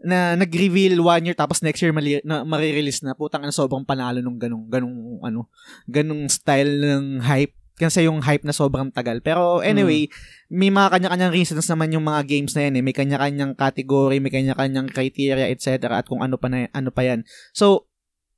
[0.00, 3.12] na nag-reveal one year tapos next year mali, na, marirelease na.
[3.18, 5.50] Putang na sobrang panalo nung ganung, ganung, ano,
[5.90, 7.52] ganung style ng hype.
[7.80, 9.24] Kasi yung hype na sobrang tagal.
[9.24, 10.04] Pero anyway,
[10.52, 12.84] may mga kanya-kanyang reasons naman yung mga games na yan eh.
[12.84, 15.88] May kanya-kanyang category, may kanya-kanyang criteria, etc.
[15.96, 17.24] At kung ano pa, na, ano pa yan.
[17.50, 17.88] So,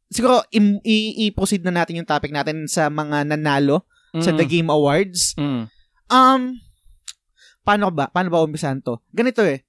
[0.07, 3.83] siguro, im- i- i-proceed na natin yung topic natin sa mga nanalo
[4.23, 4.39] sa Mm.
[4.39, 5.35] The Game Awards.
[5.35, 5.65] Mm.
[6.07, 6.43] Um,
[7.61, 8.07] paano ba?
[8.07, 9.03] Paano ba umpisahan to?
[9.11, 9.67] Ganito eh.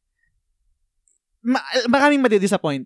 [1.41, 2.85] Ma- maraming madidisappoint.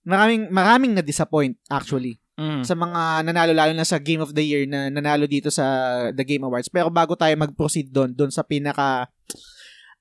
[0.00, 2.64] Maraming, maraming na-disappoint actually Mm.
[2.64, 6.24] sa mga nanalo lalo na sa Game of the Year na nanalo dito sa The
[6.24, 6.72] Game Awards.
[6.72, 9.12] Pero bago tayo mag-proceed doon, doon sa pinaka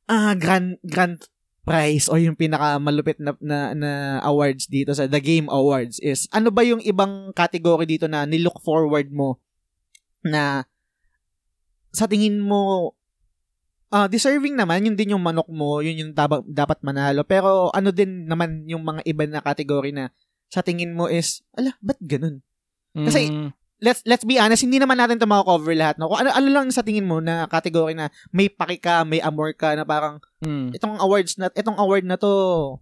[0.07, 1.19] ah grand grand
[1.67, 3.91] prize o yung pinaka malupit na, na, na
[4.25, 8.57] awards dito sa The Game Awards is ano ba yung ibang category dito na nilook
[8.63, 9.37] forward mo
[10.25, 10.65] na
[11.93, 12.95] sa tingin mo
[13.93, 17.93] ah deserving naman yun din yung manok mo yun yung tab- dapat manalo pero ano
[17.93, 20.09] din naman yung mga iba na category na
[20.49, 22.41] sa tingin mo is ala ba't ganun
[22.89, 23.49] Kasi- Mm.
[23.79, 26.09] let's let's be honest, hindi naman natin 'to cover lahat, no.
[26.09, 29.53] Kung ano ano lang sa tingin mo na category na may paki ka, may amor
[29.53, 30.73] ka na parang Mm.
[30.73, 32.75] itong awards na itong award na 'to.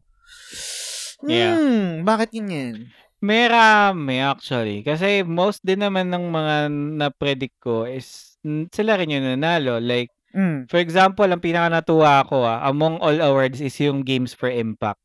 [1.26, 1.57] Yeah.
[1.57, 2.76] Hmm, bakit yun yan?
[3.20, 4.86] Marami actually.
[4.86, 6.55] Kasi most din naman ng mga
[6.97, 8.38] na-predict ko is
[8.70, 9.82] sila rin yung nanalo.
[9.82, 10.70] Like, Mm.
[10.70, 15.01] for example, ang pinaka natuwa ako ah, among all awards is yung Games for Impact.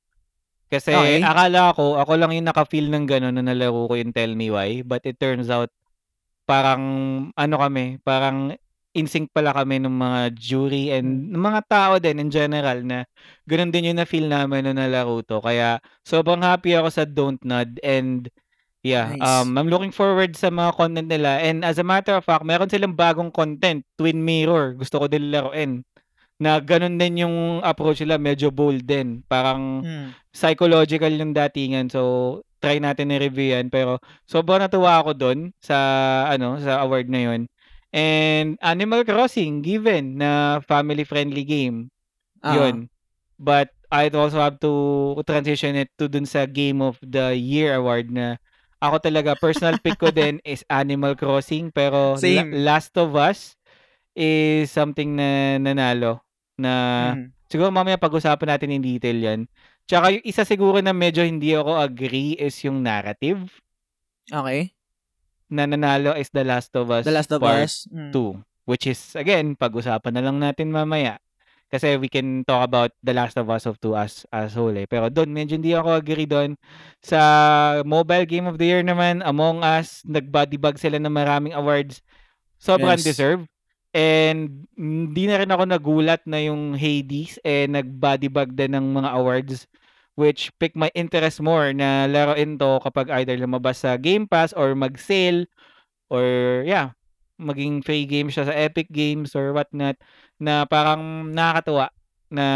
[0.73, 1.20] Kasi Okay.
[1.20, 4.81] akala ko, ako lang yung naka-feel ng gano'n na nalaro ko yung Tell Me Why.
[4.81, 5.68] But it turns out,
[6.49, 6.83] parang
[7.37, 8.57] ano kami, parang
[8.93, 13.09] in sync pala kami ng mga jury and ng mga tao din in general na
[13.49, 15.41] ganun din yung na-feel namin nung nalaro to.
[15.41, 18.29] Kaya sobrang happy ako sa Don't Nod and
[18.85, 19.25] yeah, Nice.
[19.25, 21.41] um, I'm looking forward sa mga content nila.
[21.41, 24.77] And as a matter of fact, meron silang bagong content, Twin Mirror.
[24.77, 25.85] Gusto ko din laruin.
[26.39, 29.20] Na ganun din yung approach nila, medyo bold din.
[29.26, 30.09] Parang Mm.
[30.33, 31.87] psychological yung datingan.
[31.89, 32.01] So,
[32.59, 33.68] try natin i-review yan.
[33.68, 35.76] Pero, sobrang natuwa ako doon sa,
[36.26, 37.41] ano, sa award na yun.
[37.93, 41.93] And Animal Crossing, given na family-friendly game.
[42.41, 42.57] Ah.
[42.57, 42.89] Yun.
[43.37, 44.72] But, I'd also have to
[45.28, 48.41] transition it to dun sa Game of the Year award na
[48.80, 51.68] ako talaga, personal pick ko din is Animal Crossing.
[51.70, 52.51] Pero, La- Same.
[52.64, 53.55] Last of Us
[54.15, 56.21] is something na nanalo.
[56.57, 56.73] Na,
[57.17, 57.33] Mm.
[57.47, 59.41] Siguro mamaya pag-usapan natin in detail yan.
[59.85, 63.45] Tsaka yung isa siguro na medyo hindi ako agree is yung narrative
[64.27, 64.73] Okay.
[65.49, 67.85] na nanalo is The Last of Us The Last of Part Us.
[67.93, 68.09] Mm.
[68.09, 68.41] 2.
[68.65, 71.21] Which is, again, pag-usapan na lang natin mamaya.
[71.69, 74.89] Kasi we can talk about The Last of Us of 2 as, as whole eh.
[74.89, 76.57] Pero doon, medyo hindi ako agree doon.
[77.01, 77.21] Sa
[77.83, 82.01] Mobile Game of the Year naman, Among Us, nag-body bag sila ng maraming awards.
[82.57, 83.05] Sobrang Yes.
[83.05, 83.45] deserve.
[83.93, 89.11] And hindi na rin ako nagulat na yung Hades eh nag-body bag din ng mga
[89.20, 89.68] awards
[90.16, 94.72] which pick my interest more na laruin to kapag either lumabas sa Game Pass or
[94.76, 95.45] mag-sale
[96.12, 96.24] or
[96.64, 96.93] yeah,
[97.40, 99.97] maging free game siya sa Epic Games or whatnot
[100.40, 101.88] na parang nakakatuwa
[102.32, 102.47] na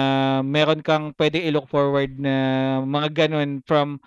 [0.40, 2.34] meron kang pwede i-look forward na
[2.84, 4.00] mga ganun from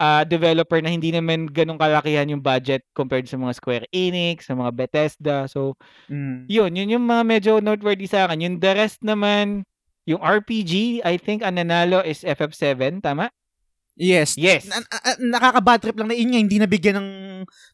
[0.00, 4.56] a developer na hindi naman ganun kalakihan yung budget compared sa mga Square Enix, sa
[4.56, 5.44] mga Bethesda.
[5.44, 5.76] So,
[6.08, 6.48] Mm.
[6.48, 8.40] yun, yun yung mga medyo noteworthy sa akin.
[8.40, 9.68] Yung the rest naman,
[10.02, 13.28] yung RPG, I think ang nanalo is FF7, tama?
[13.94, 14.32] Yes.
[14.34, 14.64] Yes.
[14.64, 17.08] Na, na- nakaka-bad trip lang na yun nga, hindi nabigyan ng,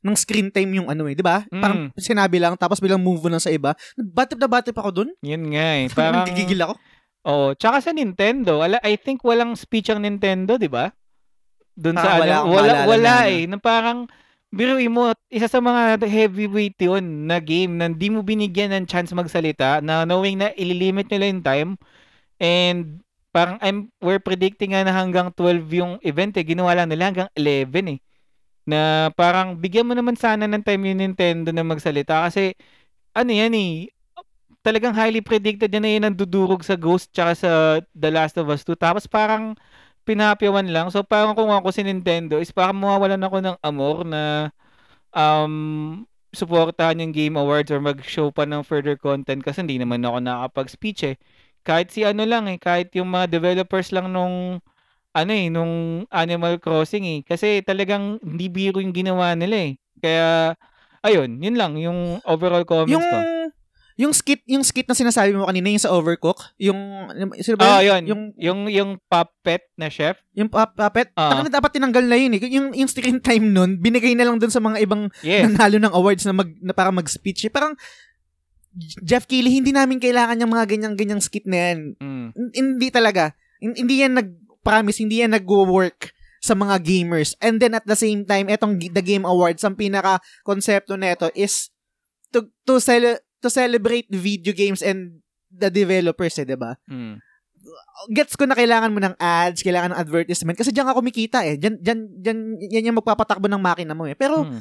[0.03, 1.47] ng screen time yung ano eh, di ba?
[1.47, 1.95] Parang Mm.
[1.95, 3.71] sinabi lang, tapos bilang move on lang sa iba.
[3.95, 5.11] Bad trip na bad trip ako dun.
[5.23, 5.87] Yun nga eh.
[5.95, 6.75] Parang Parang, nagigigil ako.
[7.23, 10.91] oh, tsaka sa Nintendo, ala, I think walang speech ang Nintendo, di ba?
[11.77, 13.45] Doon sa wala ano, wala, wala na eh.
[13.45, 14.09] Na parang,
[14.49, 19.13] biruin mo, isa sa mga heavyweight yun na game na hindi mo binigyan ng chance
[19.13, 21.71] magsalita na knowing na ililimit nila yung time
[22.41, 23.05] and
[23.37, 26.45] parang I'm, we're predicting nga na hanggang 12 yung event eh.
[26.47, 27.99] Ginawa lang nila hanggang 11 eh.
[28.65, 32.57] Na parang bigyan mo naman sana ng time yung Nintendo na magsalita kasi
[33.13, 33.93] ano yan eh,
[34.65, 37.51] talagang highly predicted yan na yun ang dudurog sa Ghost tsaka sa
[37.93, 38.75] The Last of Us 2.
[38.81, 39.55] Tapos parang
[40.07, 40.87] pinapyawan lang.
[40.95, 44.55] So parang kung ako si Nintendo is parang mawawalan ako ng amor na
[45.11, 50.23] um, supportahan yung Game Awards or mag-show pa ng further content kasi hindi naman ako
[50.23, 51.17] nakakapag-speech eh.
[51.67, 54.63] Kahit si ano lang eh, kahit yung mga developers lang nung
[55.17, 57.21] ano eh, nung Animal Crossing eh.
[57.25, 59.81] Kasi talagang hindi biro yung ginawa nila eh.
[59.97, 60.53] Kaya,
[61.01, 63.17] ayun, yun lang, yung overall comments Yung ko.
[63.17, 63.56] yung
[64.13, 66.77] skit, yung skit na sinasabi mo kanina, yung sa Overcook, yung,
[67.41, 68.05] sino ba yun.
[68.05, 70.21] Yung, Yung, yung puppet na chef.
[70.37, 72.41] yung pap- puppet, uh, dapat tinanggal na yun eh.
[72.45, 75.49] Yung, yung screen time nun, binigay na lang dun sa mga ibang Yes.
[75.49, 77.49] nanalo ng awards na, mag, na para mag-speech.
[77.49, 77.53] Eh.
[77.53, 77.73] Parang,
[79.01, 81.97] Jeff Keighley, hindi namin kailangan yung mga ganyang-ganyang skit na yan.
[81.97, 82.27] Mm.
[82.37, 83.33] Hin- Hindi talaga.
[83.57, 86.13] Hin- Hindi yan nag-promise, hindi yan nag-work
[86.45, 87.33] sa mga gamers.
[87.41, 91.73] And then at the same time, etong The Game Awards, ang pinaka-konsepto nito is
[92.31, 96.77] to, to, cele- to celebrate video games and the developers eh, 'di ba?
[96.87, 97.21] Mm.
[98.09, 101.59] Gets ko na kailangan mo ng ads, kailangan ng advertisement kasi diyan ka kumikita eh.
[101.59, 102.39] Diyan diyan diyan
[102.71, 104.15] yan yung magpapatakbo ng makina mo eh.
[104.15, 104.61] Pero Mm.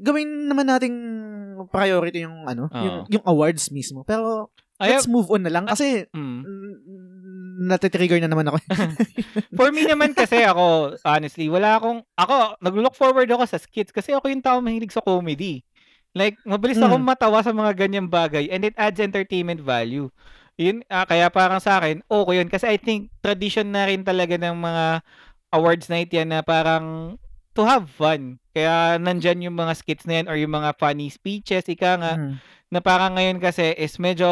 [0.00, 0.96] gawin naman nating
[1.68, 2.82] priority yung ano, Oo.
[2.82, 4.02] yung yung awards mismo.
[4.02, 4.50] Pero
[4.80, 6.40] let's move on na lang kasi mm,
[7.60, 8.56] natitrigger na naman ako.
[9.58, 14.16] For me naman kasi ako, honestly, wala akong, ako, nag-look forward ako sa skits kasi
[14.16, 15.60] ako yung tao mahilig sa comedy.
[16.10, 16.90] Like, mabilis Mm.
[16.90, 20.10] akong matawa sa mga ganyang bagay and it adds entertainment value.
[20.58, 22.48] Yun, ah, kaya parang sa akin, okay yun.
[22.50, 24.84] Kasi I think tradition na rin talaga ng mga
[25.54, 27.16] awards night yan na parang
[27.54, 28.36] to have fun.
[28.52, 32.34] Kaya nandyan yung mga skits na yan or yung mga funny speeches, ika nga, Mm.
[32.70, 34.26] na parang ngayon kasi is medyo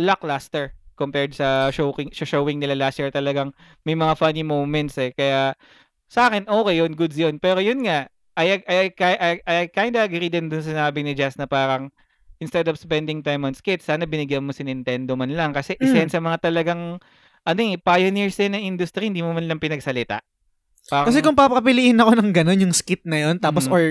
[0.00, 3.50] lackluster compared sa showing sa showing nila last year talagang
[3.82, 5.56] may mga funny moments eh kaya
[6.06, 9.92] sa akin okay yun goods yun pero yun nga I I I, I, I kind
[9.96, 11.92] of agree din dun sa sinabi ni Jess na parang
[12.40, 15.84] instead of spending time on skits sana binigyan mo si Nintendo man lang kasi Mm.
[15.84, 16.98] isa yan sa mga talagang
[17.42, 20.22] ano eh pioneers din ng industry hindi mo man lang pinagsalita
[20.90, 23.72] Parang, Kasi kung papapiliin ako ng ganun, yung skit na yun, tapos Mhm.
[23.72, 23.82] or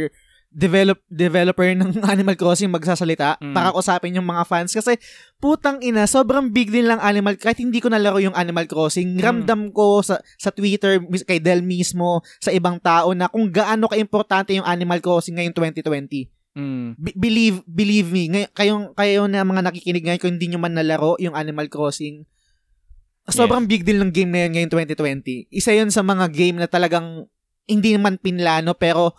[0.51, 3.55] develop developer ng Animal Crossing magsasalita Mm.
[3.55, 4.69] para usapin yung mga fans.
[4.69, 4.99] Kasi
[5.37, 9.19] putang ina sobrang big din lang Animal kahit hindi ko nalaro yung Animal Crossing Mm.
[9.19, 14.51] ramdam ko sa sa Twitter kay Del mismo sa ibang tao na kung gaano kaimportante
[14.51, 19.63] yung Animal Crossing ngayong 2020 mm, Be- believe believe me ngay- kayong kayo na mga
[19.63, 22.27] nakikinig ngayon kung hindi nyo man nalaro yung Animal Crossing
[23.25, 26.67] sobrang big deal ng game na yun ngayong 2020 isa yun sa mga game na
[26.67, 27.23] talagang
[27.63, 29.15] hindi man pinlano pero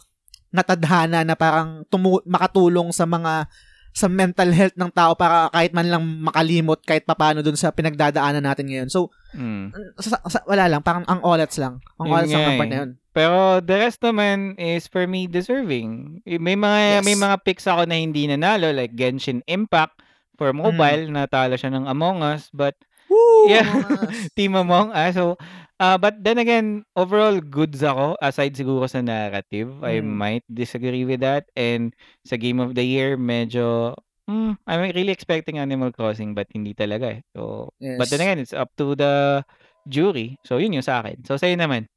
[0.53, 3.49] natadhana na parang tumu- makatulong sa mga
[3.93, 8.41] sa mental health ng tao para kahit man lang makalimot kahit papano dun sa pinagdadaanan
[8.41, 8.89] natin ngayon.
[8.89, 9.69] So, mm.
[10.01, 11.77] sa, sa- wala lang, parang ang olats lang.
[12.01, 12.73] Ang Yun olats lang ng part eh.
[12.73, 12.91] na yun.
[13.13, 16.25] Pero the rest naman is for me deserving.
[16.25, 17.05] Eh, May mga Yes.
[17.05, 20.01] may mga picks ako na hindi nanalo like Genshin Impact
[20.41, 22.73] for mobile natalo siya ng Among Us but
[23.13, 23.53] Woo!
[23.53, 23.69] Yeah.
[24.41, 25.37] Team Among Us so
[25.83, 30.15] uh, but then again overall goods ako aside siguro sa narrative I Mm.
[30.15, 31.91] might disagree with that and
[32.23, 33.99] sa game of the year medyo
[34.31, 37.21] hmm, I'm really expecting Animal Crossing but hindi talaga eh.
[37.35, 37.99] So yes.
[37.99, 39.43] but then again it's up to the
[39.91, 40.39] jury.
[40.47, 41.27] So yun yung sa akin.
[41.27, 41.91] So sa'yo naman.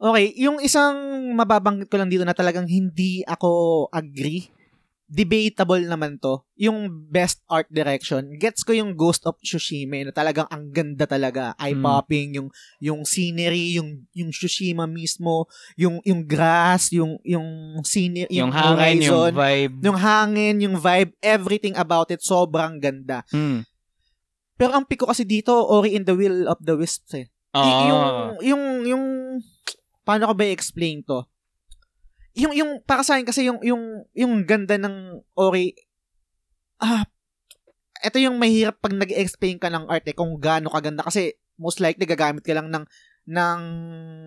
[0.00, 0.96] Okay, yung isang
[1.36, 4.50] mababanggit ko lang dito na talagang hindi ako agree,
[5.04, 8.34] debatable naman to, yung best art direction.
[8.34, 12.48] Gets ko yung Ghost of Tsushima na talagang ang ganda talaga, eye-popping, yung
[12.80, 15.44] yung scenery, yung yung Tsushima mismo,
[15.76, 17.44] yung yung grass, yung yung
[17.84, 19.74] scenery, Yung, yung, hangin, yung horizon, vibe.
[19.84, 23.20] yung hangin, yung vibe, everything about it sobrang ganda.
[23.28, 23.62] Mm.
[24.56, 27.26] Pero ang pick ko kasi dito, Ori in the Will of the Wisps eh.
[27.54, 27.86] Y- Oo.
[27.86, 28.02] yung
[28.42, 29.04] yung yung
[30.02, 31.22] paano ko ba i-explain to?
[32.34, 35.74] Yung yung para sa akin kasi yung yung yung ganda ng Ori
[36.82, 37.06] ah
[38.04, 42.04] ito yung mahirap pag nag-explain ka ng art eh kung gaano kaganda kasi most likely
[42.04, 42.84] gagamit ka lang ng
[43.24, 43.60] ng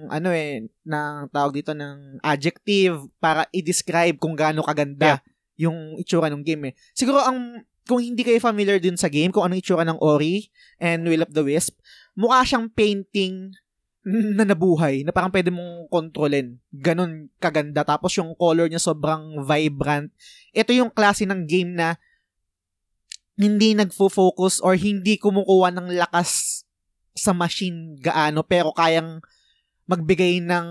[0.09, 5.21] ano eh ng tawag dito ng adjective para i-describe kung gaano kaganda
[5.57, 6.73] yung itsura ng game eh.
[6.93, 11.07] Siguro ang kung hindi kayo familiar din sa game, kung anong itsura ng Ori and
[11.07, 11.79] Will of the Wisp,
[12.19, 13.55] mukha siyang painting
[14.07, 16.55] na nabuhay, na parang pwede mong kontrolin.
[16.71, 17.83] Ganon kaganda.
[17.83, 20.07] Tapos yung color niya sobrang vibrant.
[20.55, 21.99] Ito yung klase ng game na
[23.35, 26.63] hindi nagfo-focus or hindi kumukuha ng lakas
[27.13, 29.21] sa machine gaano pero kayang
[29.89, 30.67] magbigay ng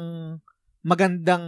[0.86, 1.46] magandang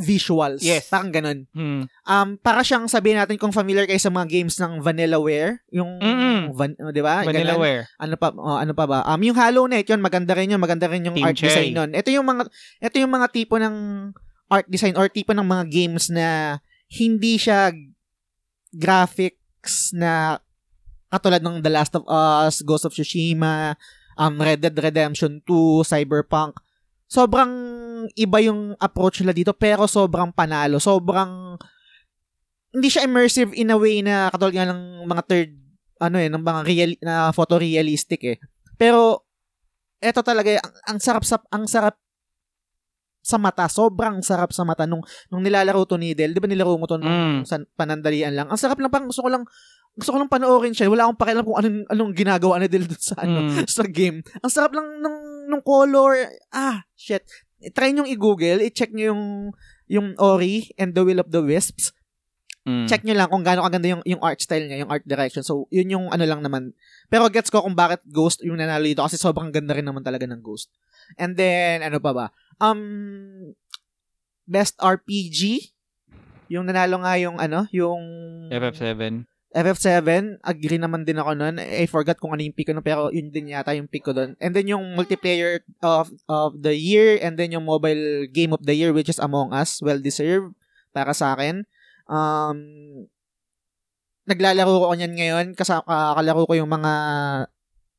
[0.00, 0.64] visuals.
[0.64, 0.88] Yes.
[0.88, 1.44] Parang ganon.
[1.52, 1.84] Hmm.
[2.08, 6.56] Um, para siyang sabihin natin kung familiar kayo sa mga games ng Vanillaware, yung Mm-mm.
[6.56, 7.20] van, oh, 'di ba?
[7.22, 7.62] Vanilla Ganon.
[7.62, 7.82] Ware.
[8.00, 9.04] Ano pa oh, ano pa ba?
[9.04, 11.76] Um, yung Hollow Knight, yun maganda rin yun, maganda rin yung Team art design Cherry.
[11.76, 11.90] nun.
[11.92, 12.42] Ito yung mga
[12.80, 13.76] ito yung mga tipo ng
[14.48, 17.72] art design or tipo ng mga games na hindi siya
[18.72, 20.40] graphics na
[21.12, 23.76] katulad ng The Last of Us, Ghost of Tsushima,
[24.16, 26.56] um, Red Dead Redemption 2, Cyberpunk,
[27.12, 27.52] sobrang
[28.16, 30.80] iba yung approach nila dito pero sobrang panalo.
[30.80, 31.60] Sobrang
[32.72, 35.50] hindi siya immersive in a way na katulad nga ng mga third
[36.00, 38.36] ano eh, ng mga real na photorealistic eh.
[38.80, 39.28] Pero
[40.00, 41.94] eto talaga ang, ang sarap sa ang sarap
[43.22, 44.98] sa mata, sobrang sarap sa mata nung
[45.30, 46.34] nung nilalaro to ni Del.
[46.34, 47.46] 'Di ba nilaro mo to nung Mm.
[47.46, 48.48] sa panandalian lang.
[48.50, 49.46] Ang sarap lang parang gusto ko lang
[49.94, 50.90] gusto ko lang panoorin siya.
[50.90, 53.68] Wala akong pakialam kung anong anong ginagawa ni Del dun sa ano Mm.
[53.70, 54.24] sa game.
[54.42, 55.16] Ang sarap lang ng
[55.48, 56.28] nung color.
[56.52, 57.24] Ah, shit.
[57.72, 59.24] Try nyo i-google, i-check nyo yung
[59.86, 61.92] yung Ori and the Will of the Wisps.
[62.62, 62.86] Mm.
[62.86, 65.42] Check nyo lang kung gaano kaganda yung yung art style niya, yung art direction.
[65.42, 66.74] So, yun yung ano lang naman.
[67.10, 70.26] Pero gets ko kung bakit Ghost yung nanalo dito kasi sobrang ganda rin naman talaga
[70.30, 70.70] ng Ghost.
[71.18, 72.26] And then ano pa ba?
[72.62, 73.52] Um
[74.46, 75.74] best RPG
[76.52, 78.00] yung nanalo nga yung ano, yung
[78.52, 79.26] FF7.
[79.52, 81.60] FF7, agree naman din ako nun.
[81.60, 84.16] I forgot kung ano yung pick ko nun, pero yun din yata yung pick ko
[84.16, 84.32] dun.
[84.40, 88.72] And then yung multiplayer of of the year, and then yung mobile game of the
[88.72, 90.56] year, which is Among Us, well-deserved
[90.96, 91.68] para sa akin.
[92.08, 92.58] Um,
[94.24, 96.92] naglalaro ko niyan ngayon, kasi kakalaro ko yung mga,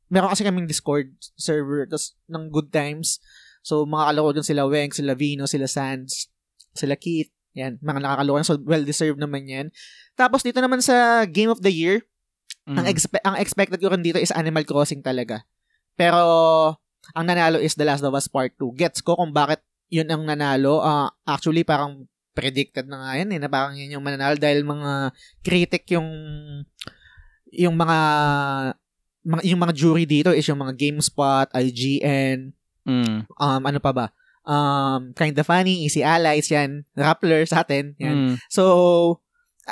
[0.10, 3.22] meron kasi kaming Discord server, tas ng good times.
[3.62, 6.34] So, mga kalaro dun sila Weng, sila Vino, sila Sans,
[6.74, 8.42] sila Keith, yan, mga nakakalaro.
[8.42, 9.68] So, well-deserved naman yan.
[10.14, 12.06] Tapos dito naman sa Game of the Year,
[12.64, 12.80] Mm.
[12.80, 15.44] ang expe- ang expected ko rin dito is Animal Crossing talaga.
[15.94, 16.24] Pero
[17.12, 18.72] ang nanalo is The Last of Us Part 2.
[18.74, 19.60] Gets ko kung bakit
[19.92, 20.80] yun ang nanalo.
[20.80, 25.12] Ah, actually parang predicted na nga yan eh, na parang yun yung mananalo dahil mga
[25.44, 26.08] critic yung
[27.52, 27.98] yung mga,
[29.22, 33.28] mga yung mga jury dito is yung mga GameSpot, IGN, Mm.
[33.30, 34.06] um ano pa ba?
[34.44, 38.16] Um Kinda Funny, Easy Allies yan, Rappler sa atin, yan.
[38.16, 38.36] Mm.
[38.48, 38.64] So,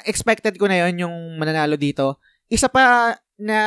[0.07, 2.19] expected ko na yon yung mananalo dito.
[2.47, 3.59] Isa pa na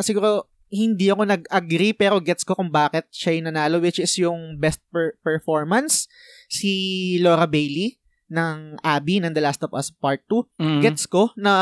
[0.00, 4.60] siguro hindi ako nag-agree pero gets ko kung bakit siya yung nanalo which is yung
[4.60, 6.04] best per- performance
[6.52, 7.96] si Laura Bailey
[8.28, 10.60] ng Abby ng The Last of Us Part 2.
[10.60, 10.80] Mm.
[10.84, 11.52] Gets ko na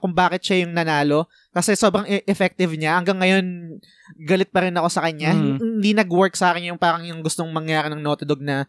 [0.00, 2.96] kung bakit siya yung nanalo kasi sobrang e- effective niya.
[2.96, 3.76] Hanggang ngayon,
[4.24, 5.36] galit pa rin ako sa kanya.
[5.36, 5.60] Mm.
[5.60, 8.64] Hindi nag-work sa akin yung parang yung gustong mangyari ng Naughty Dog na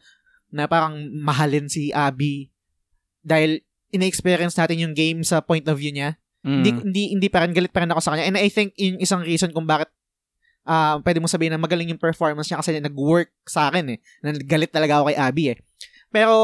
[0.51, 2.51] na parang mahalin si Abby
[3.25, 3.64] dahil
[3.95, 6.19] ina-experience natin yung game sa point of view niya.
[6.45, 6.61] Mm.
[6.61, 8.27] Hindi hindi hindi pa rin galit pa rin ako sa kanya.
[8.27, 9.89] And I think yung isang reason kung bakit
[10.65, 13.99] ah pwede mo sabihin na magaling yung performance niya kasi nag-work sa akin eh.
[14.45, 15.57] Galit talaga ako kay Abby eh.
[16.13, 16.35] Pero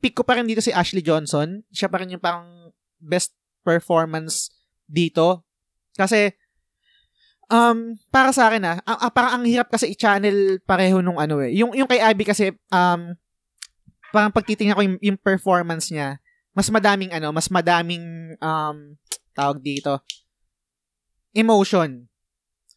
[0.00, 1.60] pick ko pa rin dito si Ashley Johnson.
[1.74, 3.36] Siya pa rin yung parang best
[3.66, 4.48] performance
[4.88, 5.44] dito.
[5.98, 6.32] Kasi
[7.52, 11.44] um para sa akin ah, ang, ang- parang ang hirap kasi i-channel pareho nung ano
[11.44, 11.52] eh.
[11.52, 13.12] Yung yung kay Abby kasi um
[14.12, 16.20] parang pagtitingnan ko yung, yung performance niya,
[16.52, 18.76] mas madaming ano, mas madaming um
[19.32, 20.00] tawag dito
[21.32, 22.04] emotion.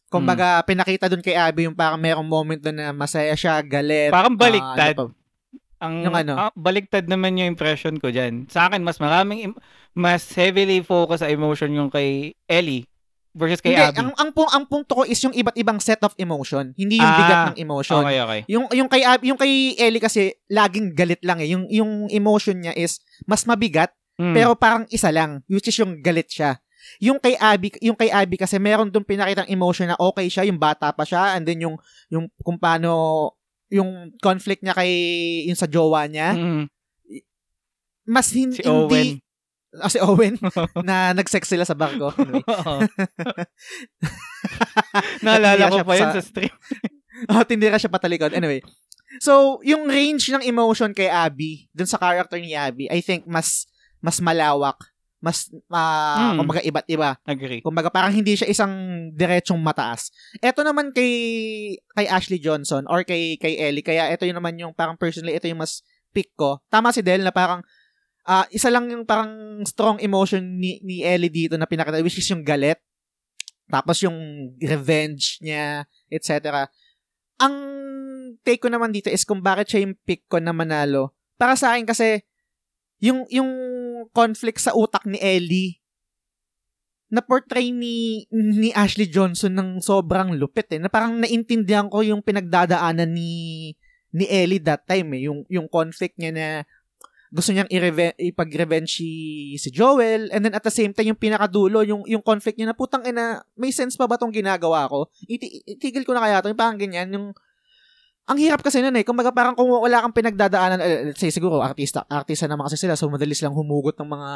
[0.06, 4.08] Kumbaga, pinakita dun kay Abby yung parang merong moment dun na masaya siya, galit.
[4.08, 4.94] Parang ah, baliktad.
[4.96, 5.04] ano pa.
[5.76, 6.32] Ang Yung ano?
[6.40, 8.48] ah, baliktad naman yung impression ko diyan.
[8.48, 9.60] Sa akin mas maraming im-
[9.92, 12.88] mas heavily focus sa emotion yung kay Ellie
[13.36, 13.98] versus kay Hindi, Abby.
[13.98, 16.72] ang, ang, pung, ang punto ko is yung iba't ibang set of emotion.
[16.72, 18.00] Hindi yung Ah, bigat ng emotion.
[18.00, 18.40] okay, okay.
[18.48, 21.48] Yung yung kay Ab- yung kay Ellie kasi laging galit lang eh.
[21.48, 24.32] Yung yung emotion niya is mas mabigat Mm.
[24.32, 26.56] pero parang isa lang, which is yung galit siya.
[26.98, 30.56] Yung kay Abby, yung kay Abby kasi meron doon pinakitang emotion na okay siya, yung
[30.56, 31.76] bata pa siya and then yung
[32.08, 33.28] yung kung paano
[33.68, 34.88] yung conflict niya kay
[35.44, 36.64] yung sa jowa niya, Mm.
[38.06, 39.25] mas hin- Si hindi Owen.
[39.78, 40.34] Ah, si Owen
[40.88, 42.10] na nag-sex sila sa barko.
[42.16, 42.42] Anyway.
[45.24, 46.52] Naalala ko pa yun sa- sa stream.
[47.28, 48.32] oh, tindira siya patalikod.
[48.32, 48.60] Anyway.
[49.18, 53.64] So, yung range ng emotion kay Abby, dun sa character ni Abby, I think mas
[53.98, 54.76] mas malawak.
[55.16, 56.38] Mas, uh, Hmm.
[56.38, 57.16] kumbaga, iba't iba.
[57.24, 57.64] Agree.
[57.64, 58.70] Kumbaga, parang hindi siya isang
[59.10, 60.12] diretsong mataas.
[60.38, 61.10] Ito naman kay
[61.96, 65.48] kay Ashley Johnson or kay kay Ellie, kaya ito yung naman yung parang personally, ito
[65.48, 65.80] yung mas
[66.12, 66.60] pick ko.
[66.68, 67.64] Tama si Del na parang
[68.26, 72.28] ah, isa lang yung parang strong emotion ni, ni Ellie dito na pinakita, which is
[72.28, 72.82] yung galit.
[73.70, 74.18] Tapos yung
[74.58, 76.66] revenge niya, etc.
[77.38, 77.54] Ang
[78.42, 81.14] take ko naman dito is kung bakit siya yung pick ko na manalo.
[81.38, 82.22] Para sa akin kasi,
[83.02, 83.50] yung, yung
[84.10, 85.78] conflict sa utak ni Ellie,
[87.06, 90.82] na portray ni ni Ashley Johnson ng sobrang lupit eh.
[90.82, 93.72] Na parang naintindihan ko yung pinagdadaanan ni
[94.10, 95.30] ni Ellie that time eh.
[95.30, 96.46] Yung, yung conflict niya na
[97.34, 102.06] gusto niyang i-reve- ipag-revenge si, Joel and then at the same time yung pinakadulo yung
[102.06, 106.06] yung conflict niya na putang ina may sense pa ba tong ginagawa ko Iti- itigil
[106.06, 107.26] ko na kaya to yung parang ganyan yung
[108.26, 111.62] ang hirap kasi nun eh kumbaga parang kung wala kang pinagdadaanan eh, let's say siguro
[111.62, 114.30] artista artista naman kasi sila so madali silang humugot ng mga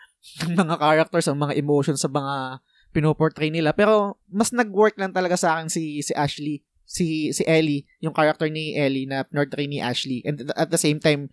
[0.44, 2.60] ng mga characters ang mga emotions sa mga
[2.90, 3.72] pinoportray nila.
[3.72, 8.50] Pero mas nag-work lang talaga sa akin si si Ashley, si si Ellie, yung character
[8.50, 10.22] ni Ellie na portray ni Ashley.
[10.26, 11.30] And at the same time,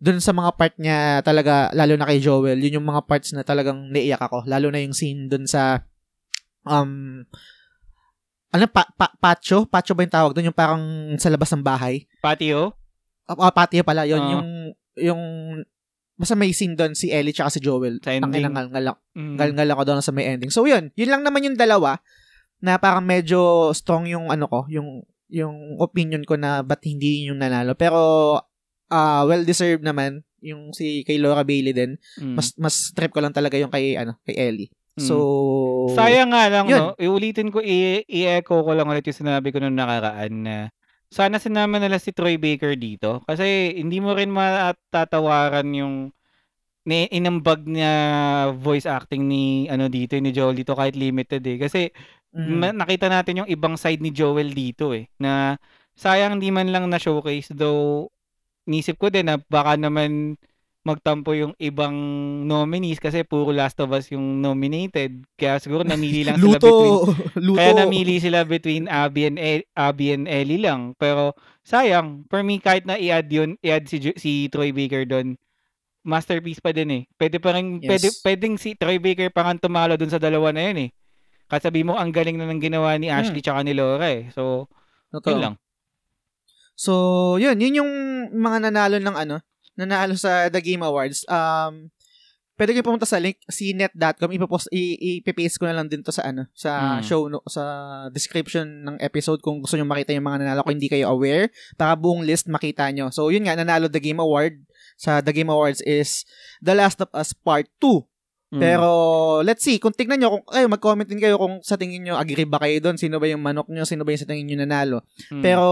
[0.00, 3.44] dun sa mga part niya talaga, lalo na kay Joel, yun yung mga parts na
[3.44, 4.48] talagang naiyak ako.
[4.48, 5.84] Lalo na yung scene dun sa
[6.64, 7.20] um
[8.50, 9.62] ano pa, pa, patio?
[9.68, 10.50] Patio ba yung tawag doon?
[10.50, 10.82] Yung parang
[11.22, 12.08] sa labas ng bahay?
[12.18, 12.74] Patio?
[13.30, 14.02] Ah, ah, patio pala.
[14.10, 14.30] Yun, Oo.
[14.34, 14.48] yung,
[14.98, 15.22] yung,
[16.18, 18.02] basta may scene doon si Ellie tsaka si Joel.
[18.02, 18.26] Sa ending.
[18.26, 19.38] Ang inangal Mm.
[19.38, 20.50] ngal ako doon sa may ending.
[20.50, 20.90] So, yun.
[20.98, 22.02] Yun lang naman yung dalawa
[22.58, 27.38] na parang medyo strong yung ano ko, yung, yung opinion ko na ba't hindi yun
[27.38, 27.78] yung nanalo.
[27.78, 28.34] Pero,
[28.90, 31.96] ah well-deserved naman yung si kay Laura Bailey din.
[32.16, 32.34] Mm.
[32.34, 34.70] Mas mas trip ko lang talaga yung kay ano, kay Ellie.
[34.98, 35.06] Mm.
[35.06, 35.16] So,
[35.94, 36.78] Sayang nga lang, Yun.
[36.78, 36.92] no?
[36.96, 40.56] Iulitin ko, i- i-echo ko lang ulit yung sinabi ko nung nakaraan na
[41.10, 46.14] sana sinama nila si Troy Baker dito kasi hindi mo rin matatawaran yung
[46.80, 47.92] ni inambag niya
[48.54, 51.90] voice acting ni ano dito ni Joel dito kahit limited eh kasi
[52.32, 55.58] mm, ma- nakita natin yung ibang side ni Joel dito eh na
[55.92, 58.08] sayang di man lang na showcase though
[58.70, 60.38] nisip ko din na baka naman
[60.80, 61.92] magtampo yung ibang
[62.46, 67.12] nominees kasi puro Last of Us yung nominated kaya siguro namili lang sila between luto,
[67.44, 67.58] luto.
[67.60, 70.96] kaya namili sila between Abby and, El- Abby and Ellie lang.
[70.96, 75.36] Pero sayang, for me kahit na i-add yun, i-add si, si Troy Baker doon,
[76.00, 77.02] masterpiece pa din eh.
[77.12, 77.88] Pwede pa rin, Yes.
[77.92, 80.90] pwede, pwedeng si Troy Baker pa nga tumalo doon sa dalawa na yun eh.
[81.44, 84.32] Kasi sabi mo, ang galing na ng ginawa ni Ashley tsaka ni Laura eh.
[84.32, 84.64] So,
[85.12, 85.28] Totoo.
[85.28, 85.54] yun lang.
[86.80, 87.60] So, yun.
[87.60, 87.90] Yun yung
[88.32, 89.36] mga nanalo ng ano,
[89.76, 91.28] nanalo sa The Game Awards.
[91.28, 91.92] Um,
[92.56, 94.32] pwede kayo pumunta sa link, cnet.com.
[94.32, 97.04] Ipapost, ipipaste ko na lang din to sa ano, sa Mm.
[97.04, 97.64] show, no, sa
[98.08, 101.52] description ng episode kung gusto nyo makita yung mga nanalo kung hindi kayo aware.
[101.76, 103.12] Para buong list makita nyo.
[103.12, 104.64] So, yun nga, nanalo The Game Award
[104.96, 106.24] sa The Game Awards is
[106.64, 108.08] The Last of Us Part 2.
[108.50, 108.60] Mm.
[108.60, 108.90] Pero,
[109.46, 112.48] let's see, kung tignan nyo, kung, ay, mag-comment din kayo kung sa tingin nyo, agree
[112.48, 112.96] ba kayo doon?
[112.98, 113.86] Sino ba yung manok nyo?
[113.86, 114.98] Sino ba yung sa tingin nyo nanalo?
[115.30, 115.38] Mm.
[115.44, 115.66] Pero,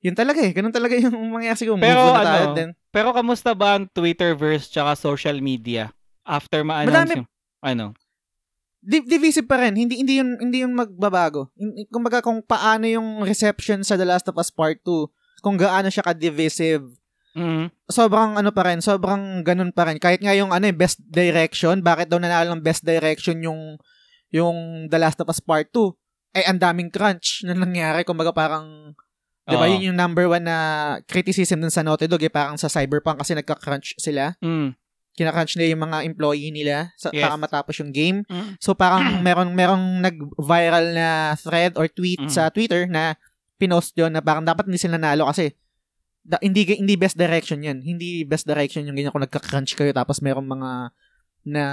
[0.00, 0.52] yun talaga eh.
[0.52, 1.78] Ganun talaga yung mangyayari siguro.
[1.78, 2.70] Pero na tayo ano, din.
[2.90, 5.92] Pero kamusta ba ang Twitterverse tsaka social media
[6.22, 7.28] after ma-announce Madami- yung,
[7.62, 7.86] ano?
[8.78, 9.74] Di- divisive pa rin.
[9.74, 11.50] Hindi, hindi yun, hindi yun magbabago.
[11.90, 15.10] Kumbaga kung paano yung reception sa The Last of Us Part 2,
[15.42, 16.86] kung gaano siya ka-divisive,
[17.36, 17.68] Mm.
[17.84, 20.00] sobrang ano pa rin, sobrang ganun pa rin.
[20.00, 23.76] Kahit nga yung ano, yung best direction, bakit daw nanalo ng best direction yung
[24.32, 25.92] yung The Last of Us Part 2?
[26.32, 28.08] Eh, ang daming crunch na nangyari.
[28.08, 28.96] Kumbaga parang,
[29.46, 30.58] di ba yun yung number one na
[31.06, 34.34] criticism dun sa Naughty Dog, eh, parang sa Cyberpunk kasi nagka-crunch sila.
[34.42, 34.74] Mm.
[35.16, 37.24] Kina-crunch nila yung mga employee nila sa, Yes.
[37.24, 38.26] para matapos yung game.
[38.26, 38.58] Mm.
[38.58, 42.28] So parang meron merong nag-viral na thread or tweet Mm.
[42.28, 43.14] sa Twitter na
[43.56, 45.54] pinost yon na parang dapat hindi sila nanalo kasi
[46.20, 47.80] da, hindi hindi best direction 'yan.
[47.80, 50.70] Hindi best direction yung ganyan kung nagka-crunch kayo tapos merong mga
[51.46, 51.64] na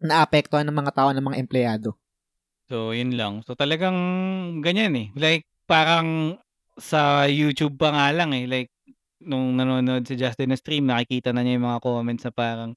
[0.00, 1.94] naapektuhan ng mga tao ng mga empleyado.
[2.68, 3.42] So, yun lang.
[3.48, 3.96] So, talagang
[4.60, 5.08] ganyan eh.
[5.16, 6.40] Like, parang
[6.80, 8.48] sa YouTube pa nga lang eh.
[8.48, 8.70] Like,
[9.20, 12.72] nung nanonood si Justin na stream, nakikita na niya yung mga comments na parang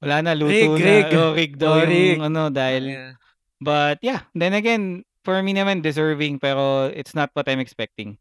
[0.00, 0.86] wala na, luto Rig, na.
[0.86, 1.10] rig.
[1.12, 3.16] Oh, rig daw Oh, yung ano, dahil,
[3.60, 8.16] but yeah, then again, for me naman, deserving, pero it's not what I'm expecting.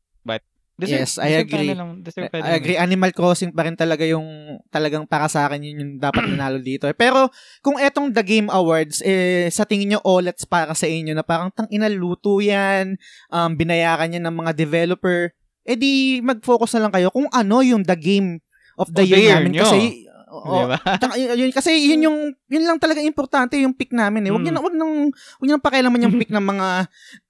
[0.79, 1.75] Deserve, Yes, I agree.
[1.75, 1.99] lang,
[2.39, 2.79] I agree.
[2.79, 4.23] Animal Crossing pa rin talaga yung
[4.67, 6.87] talagang para sa akin yun yung dapat nanalo dito.
[6.95, 7.27] Pero
[7.59, 11.51] kung etong The Game Awards, eh, sa tingin nyo OLEDs para sa inyo na parang
[11.51, 12.95] tang ina luto yan,
[13.27, 17.83] um, binayaran yan ng mga developer, eh di mag-focus na lang kayo kung ano yung
[17.83, 18.39] The Game
[18.73, 19.51] of the Of the Year, year namin.
[19.59, 19.63] nyo.
[19.67, 20.77] Kasi, oo, Di ba?
[20.95, 24.31] Tsaka, yun, kasi yun yung yun lang talaga importante yung pick namin eh.
[24.31, 24.47] Wag Mm.
[24.47, 26.67] niyo wag nang wag niyo nang pakialaman yung pick ng mga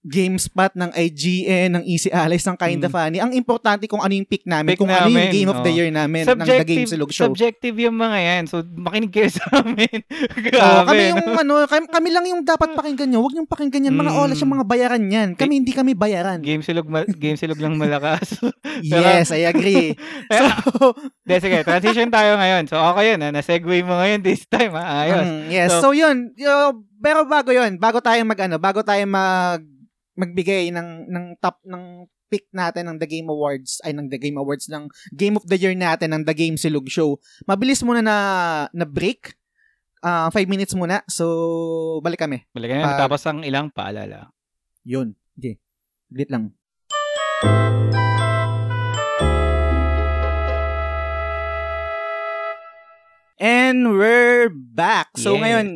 [0.01, 2.93] GameSpot ng IGN, ng Easy Allies, ng Kinda Mm.
[2.93, 3.17] Funny.
[3.19, 5.71] Ang importante kung ano yung pick namin, Pick kung ano yung namin, Game of the.
[5.71, 7.27] Year namin ng The Game Silog Show.
[7.27, 8.43] subjective yung mga yan.
[8.47, 9.99] So, makinig kayo sa amin.
[10.41, 10.87] Grabe.
[10.87, 11.09] kami no?
[11.11, 13.19] yung ano, kami, kami lang yung dapat pakinggan nyo.
[13.19, 13.93] Huwag yung pakinggan yan.
[13.93, 14.21] Mga Mm.
[14.21, 15.29] oras yung mga bayaran yan.
[15.35, 16.39] Kami hindi kami bayaran.
[16.39, 18.39] Game silog, ma- game silog lang malakas.
[18.79, 19.91] Yes, I agree.
[20.31, 22.63] so, De, sige, transition tayo ngayon.
[22.65, 23.19] So, okay yun.
[23.19, 23.29] Ha?
[23.29, 24.71] Na-segue mo ngayon this time.
[24.71, 25.03] Ha?
[25.03, 25.25] Ayos.
[25.25, 25.69] Mm, yes.
[25.69, 26.31] So- So, yun.
[26.33, 26.53] Yo,
[26.97, 29.59] pero bago yun, bago tayo mag ano, bago tayo mag
[30.19, 34.37] magbigay ng ng top ng pick natin ng The Game Awards ay ng The Game
[34.37, 34.85] Awards ng
[35.15, 37.17] Game of the Year natin ng The Game Silog Show.
[37.47, 38.17] Mabilis muna na
[38.69, 39.33] na break.
[39.99, 41.03] Ah, five minutes muna.
[41.11, 42.47] So, balik kami.
[42.55, 43.01] Balikan Pag- na.
[43.03, 44.31] Tapos ang ilang paalala.
[44.87, 45.11] Yun.
[45.35, 45.59] Okay.
[46.07, 46.55] Blit lang.
[53.39, 55.15] And we're back.
[55.15, 55.41] So Yeah.
[55.41, 55.67] ngayon,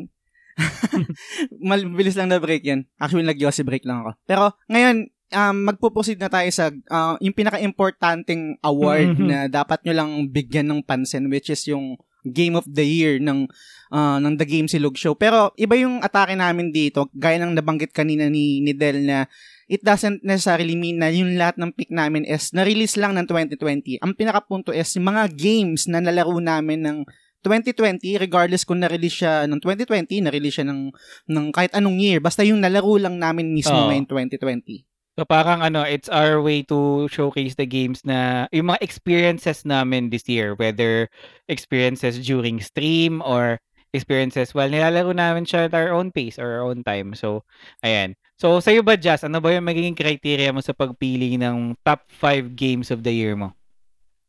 [1.62, 2.86] mabilis lang na break yan.
[2.98, 4.12] Actually, nag-yossi break lang ako.
[4.24, 9.26] Pero ngayon, um, magpo-proceed na tayo sa uh, yung pinaka-importanting award Mhm.
[9.28, 13.52] na dapat nyo lang bigyan ng pansin which is yung game of the year ng
[13.92, 15.12] ah, ng The Game Silog Show.
[15.14, 19.28] Pero iba yung atake namin dito, gaya ng nabanggit kanina ni, ni Del na
[19.68, 24.00] it doesn't necessarily mean na yung lahat ng pick namin is na-release lang ng 2020.
[24.00, 26.98] Ang pinakapunto is yung mga games na nalaro namin ng
[27.44, 30.90] 2020, regardless kung na-release siya ng 2020, na-release siya ng,
[31.30, 33.92] ng kahit anong year, basta yung nalaro lang namin mismo Oo.
[33.92, 34.88] ngayong 2020.
[35.14, 40.10] So parang ano, it's our way to showcase the games na yung mga experiences namin
[40.10, 41.06] this year, whether
[41.46, 43.62] experiences during stream or
[43.94, 47.14] experiences while nilalaro namin siya at our own pace or our own time.
[47.14, 47.46] So,
[47.86, 48.18] ayan.
[48.42, 52.58] So, sa'yo ba, Jazz, ano ba yung magiging criteria mo sa pagpili ng top 5
[52.58, 53.54] games of the year mo?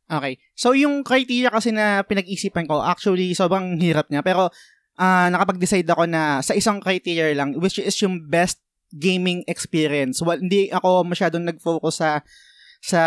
[0.04, 0.36] Okay.
[0.52, 4.20] So, yung criteria kasi na pinag-isipan ko, actually, sobrang hirap niya.
[4.20, 4.52] Pero,
[4.94, 8.62] ah nakapag-decide ako na sa isang criteria lang, which is yung best
[8.94, 10.22] gaming experience.
[10.22, 12.10] Well, hindi ako masyadong nag-focus sa
[12.78, 13.02] sa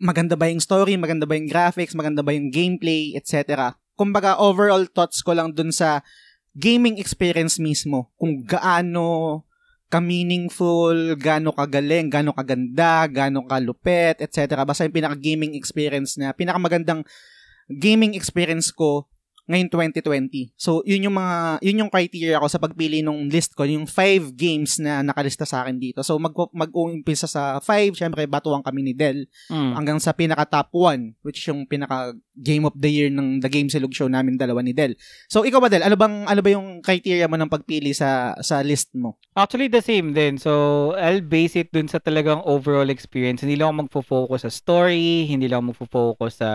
[0.00, 3.74] maganda ba yung story, maganda ba yung graphics, maganda ba yung gameplay, etc.
[3.94, 6.00] Kumbaga, overall thoughts ko lang dun sa
[6.56, 8.10] gaming experience mismo.
[8.16, 9.42] Kung gaano
[9.94, 14.66] ka-meaningful, gaano kagaling, gaano kaganda, gaano kalupet, etc.
[14.66, 17.06] Basta yung pinaka-gaming experience na, pinakamagandang
[17.70, 19.06] gaming experience ko
[19.44, 20.56] ngayong 2020.
[20.56, 24.32] So, yun yung mga, yun yung criteria ko sa pagpili ng list ko, yung five
[24.32, 26.00] games na nakalista sa akin dito.
[26.00, 29.76] So, mag, mag-uumpisa sa five, syempre, batuang kami ni Del, Mm.
[29.76, 33.68] hanggang sa pinaka top one, which yung pinaka game of the year ng The Game
[33.68, 34.96] Silog Show namin dalawa ni Del.
[35.28, 35.84] So, ikaw ba, Del?
[35.84, 39.20] Ano bang, ano ba yung criteria mo ng pagpili sa, sa list mo?
[39.36, 40.40] Actually, the same din.
[40.40, 43.44] So, I'll base it dun sa talagang overall experience.
[43.44, 46.50] Hindi lang ako magfo-focus sa story, hindi lang ako magfo-focus sa,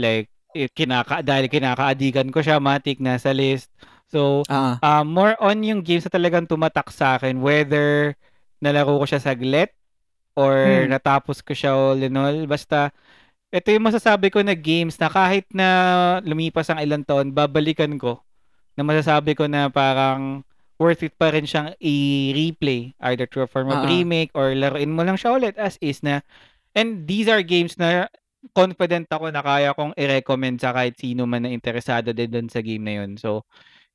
[0.00, 0.31] like,
[0.72, 3.72] kinaka dahil kinakaadikan ko siya, matik, nasa list.
[4.12, 8.12] So, Ah, uh, more on yung games na talagang tumatak sa akin, whether
[8.60, 9.72] nalaro ko siya saglit
[10.36, 10.54] or
[10.86, 10.92] Hmm.
[10.92, 12.44] natapos ko siya all in all.
[12.44, 12.92] Basta,
[13.52, 15.68] ito yung masasabi ko na games na kahit na
[16.24, 18.20] lumipas ang ilang taon, babalikan ko
[18.72, 20.40] na masasabi ko na parang
[20.80, 23.86] worth it pa rin siyang i-replay either through a form of Ah.
[23.86, 26.24] remake or laruin mo lang siya ulit as is na
[26.72, 28.08] and these are games na
[28.50, 32.58] confident ako na kaya kong i-recommend sa kahit sino man na interesado din doon sa
[32.58, 33.14] game na yun.
[33.14, 33.46] So,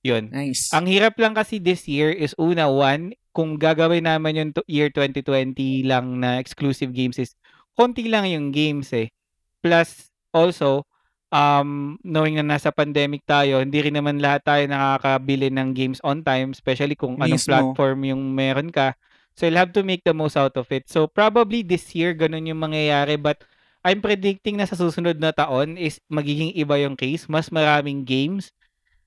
[0.07, 0.31] yun.
[0.31, 0.71] nice.
[0.71, 5.83] Ang hirap lang kasi this year is una, one, kung gagawin naman yung year 2020
[5.83, 7.35] lang na exclusive games is
[7.75, 9.11] konti lang yung games eh.
[9.59, 10.87] Plus, also,
[11.29, 16.23] um, knowing na nasa pandemic tayo, hindi rin naman lahat tayo nakakabili ng games on
[16.23, 17.51] time, especially kung anong Mismo.
[17.51, 18.95] platform yung meron ka.
[19.37, 20.89] So, you'll have to make the most out of it.
[20.89, 23.21] So, probably this year, ganun yung mangyayari.
[23.21, 23.45] But,
[23.81, 27.25] I'm predicting na sa susunod na taon is magiging iba yung case.
[27.25, 28.49] Mas maraming games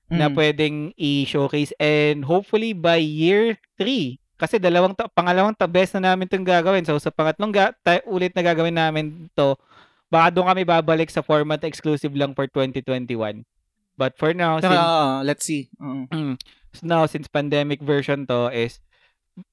[0.07, 0.35] na Mm.
[0.35, 6.27] pwedeng i-showcase and hopefully by year 3 kasi dalawang ta- pangalawang ta best na namin
[6.27, 6.83] 'tong gagawin.
[6.83, 9.55] So sa pangatlong ga- ta- ulit na gagawin namin 'to,
[10.11, 13.47] baka doon kami babalik sa format exclusive lang for 2021.
[13.95, 15.69] But for now, since, ah, let's see.
[15.79, 16.35] Oo.
[16.81, 18.79] now since pandemic version to is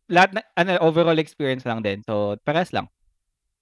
[0.09, 2.03] lahat na, ano, overall experience lang din.
[2.03, 2.89] So pares lang.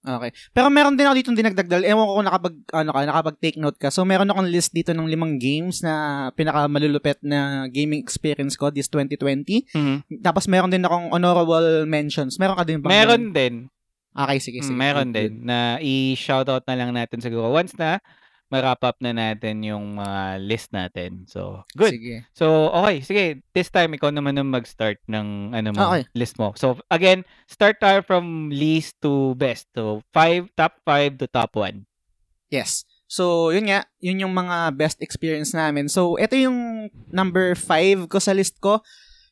[0.07, 0.31] Okay.
[0.55, 1.83] Pero meron din ako dito dinagdagdal.
[1.83, 3.91] Ewan ko kung nakapag, ano ka, nakapag-take note ka.
[3.91, 8.87] So, meron akong list dito ng limang games na pinakamalulupet na gaming experience ko this
[8.87, 9.67] 2020.
[10.23, 12.39] Tapos, meron din akong honorable mentions.
[12.39, 12.87] Meron ka din ba?
[12.87, 13.67] Meron din.
[14.17, 14.73] Okay, sige, sige.
[14.73, 18.01] Mm, meron Good, din na i-shoutout na lang natin siguro once na
[18.47, 21.27] ma-wrap up na natin yung mga list natin.
[21.27, 21.91] So, good.
[21.91, 22.23] Sige.
[22.31, 23.23] So, okay, sige.
[23.51, 26.03] This time, ikaw naman ang mag-start ng ano mo, Okay.
[26.15, 26.55] list mo.
[26.55, 29.67] So, again, start tayo from least to best.
[29.75, 31.83] So, five, top 5 to top 1.
[32.47, 32.87] Yes.
[33.07, 35.87] So, yun nga, yun yung mga best experience namin.
[35.87, 38.79] So, ito yung number 5 ko sa list ko.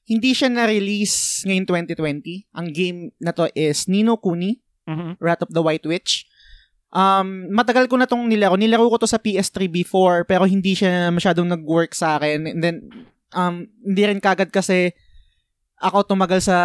[0.05, 2.51] Hindi siya na-release ngayon 2020.
[2.51, 5.17] Ang game na to is Nino Kuni, Mhm.
[5.17, 6.29] Wrath of the White Witch.
[6.95, 8.55] Um, matagal ko na tong nilaro.
[8.55, 12.47] Nilaro ko to sa PS3 before, pero hindi siya masyadong nag-work sa akin.
[12.47, 12.75] And then,
[13.35, 14.95] um, hindi rin kagad kasi
[15.83, 16.57] ako tumagal sa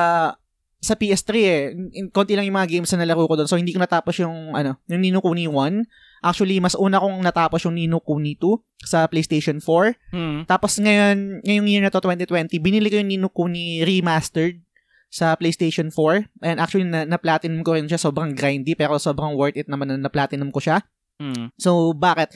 [0.81, 1.61] sa PS3 eh.
[2.09, 3.51] Konti lang yung mga games na nalaro ko doon.
[3.51, 5.85] So, hindi ko natapos yung, ano, yung Nino Kuni 1.
[6.24, 9.98] Actually, mas una kong natapos yung Nino Kuni 2 sa PlayStation 4.
[10.15, 10.48] Mhm.
[10.48, 14.65] Tapos ngayon, ngayong year na to, 2020, binili ko yung Nino Kuni Remastered
[15.11, 16.31] sa PlayStation 4.
[16.47, 17.99] And actually, na, na-platinum ko rin siya.
[17.99, 20.87] Sobrang grindy, pero sobrang worth it naman na na-platinum ko siya.
[21.19, 21.51] Mhm.
[21.59, 22.32] So, bakit?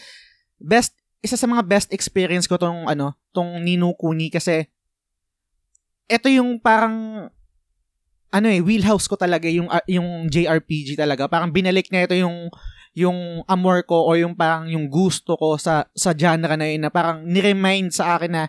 [0.59, 4.67] Best, isa sa mga best experience ko tong, ano, tong Nino Kuni kasi
[6.05, 7.27] ito yung parang
[8.35, 11.31] ano eh, wheelhouse ko talaga yung ah, yung JRPG talaga.
[11.31, 12.51] Parang binalik na ito yung
[12.95, 16.91] yung amor ko o yung parang yung gusto ko sa sa genre na yun na
[16.91, 18.45] parang ni-remind sa akin na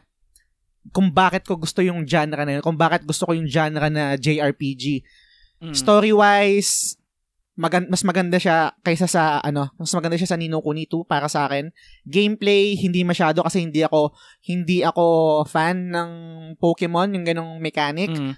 [0.94, 4.20] kung bakit ko gusto yung genre na yun, kung bakit gusto ko yung genre na
[4.20, 5.02] JRPG.
[5.62, 5.74] Mhm.
[5.74, 6.99] Story-wise,
[7.56, 11.32] magan- mas maganda siya kaysa sa ano, mas maganda siya sa Nino Kuni 2 para
[11.32, 11.72] sa akin.
[12.03, 14.12] Gameplay hindi masyado kasi hindi ako
[14.44, 15.06] hindi ako
[15.48, 16.12] fan ng
[16.60, 18.12] Pokemon, yung ganong mechanic.
[18.12, 18.36] Mm.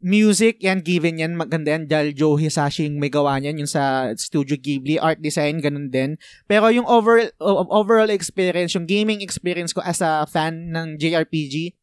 [0.00, 1.84] Music, yan, given yan, maganda yan.
[1.84, 4.96] Dahil Joe Hisashi yung may gawa niyan, yung sa Studio Ghibli.
[4.96, 6.16] Art design, ganun din.
[6.48, 7.28] Pero yung overall,
[7.68, 11.76] overall experience, yung gaming experience ko as a fan ng JRPG,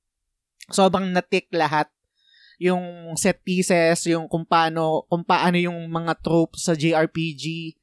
[0.72, 1.88] sobrang natik lahat.
[2.58, 7.76] Yung set pieces, yung kung paano, kung paano yung mga tropes sa JRPG,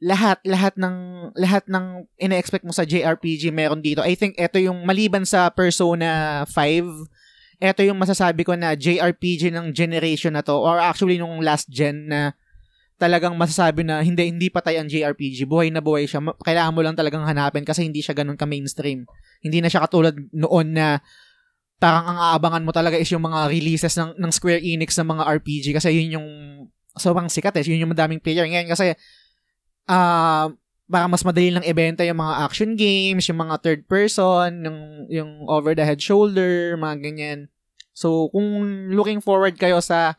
[0.00, 0.96] lahat, lahat ng,
[1.36, 4.04] lahat ng ina-expect mo sa JRPG meron dito.
[4.04, 6.52] I think ito yung maliban sa Persona 5,
[7.56, 12.08] ito yung masasabi ko na JRPG ng generation na to or actually nung last gen
[12.08, 12.36] na
[12.96, 15.44] talagang masasabi na hindi hindi patay ang JRPG.
[15.44, 16.24] Buhay na buhay siya.
[16.40, 19.04] Kailangan mo lang talagang hanapin kasi hindi siya ganun ka-mainstream.
[19.44, 21.00] Hindi na siya katulad noon na
[21.76, 25.22] parang ang aabangan mo talaga is yung mga releases ng, ng Square Enix ng mga
[25.40, 26.28] RPG kasi yun yung
[26.96, 27.64] sobrang sikat eh.
[27.68, 28.48] Yun yung madaming player.
[28.48, 28.96] Ngayon kasi
[29.86, 30.48] ah
[30.86, 34.80] parang mas madali lang ibenta yung mga action games, yung mga third person, yung,
[35.10, 37.40] yung over the head shoulder, mga ganyan.
[37.90, 38.46] So, kung
[38.94, 40.14] looking forward kayo sa,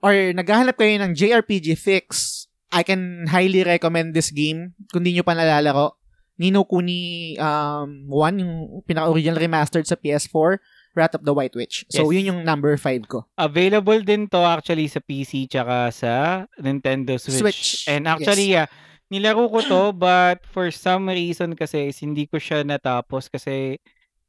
[0.00, 5.24] or naghahanap kayo ng JRPG fix, I can highly recommend this game kung di nyo
[5.24, 6.00] pa nalalaro.
[6.36, 8.52] Nino Kuni um, 1, yung
[8.84, 10.60] pinaka-original remastered sa PS4,
[10.96, 11.84] Wrath of the White Witch.
[11.92, 12.12] So, Yes.
[12.16, 13.28] yun yung number 5 ko.
[13.36, 16.12] Available din to actually sa PC tsaka sa
[16.56, 17.38] Nintendo Switch.
[17.38, 18.66] Switch, And actually, yeah,
[19.06, 23.76] nilaro ko to but for some reason kasi is hindi ko siya natapos kasi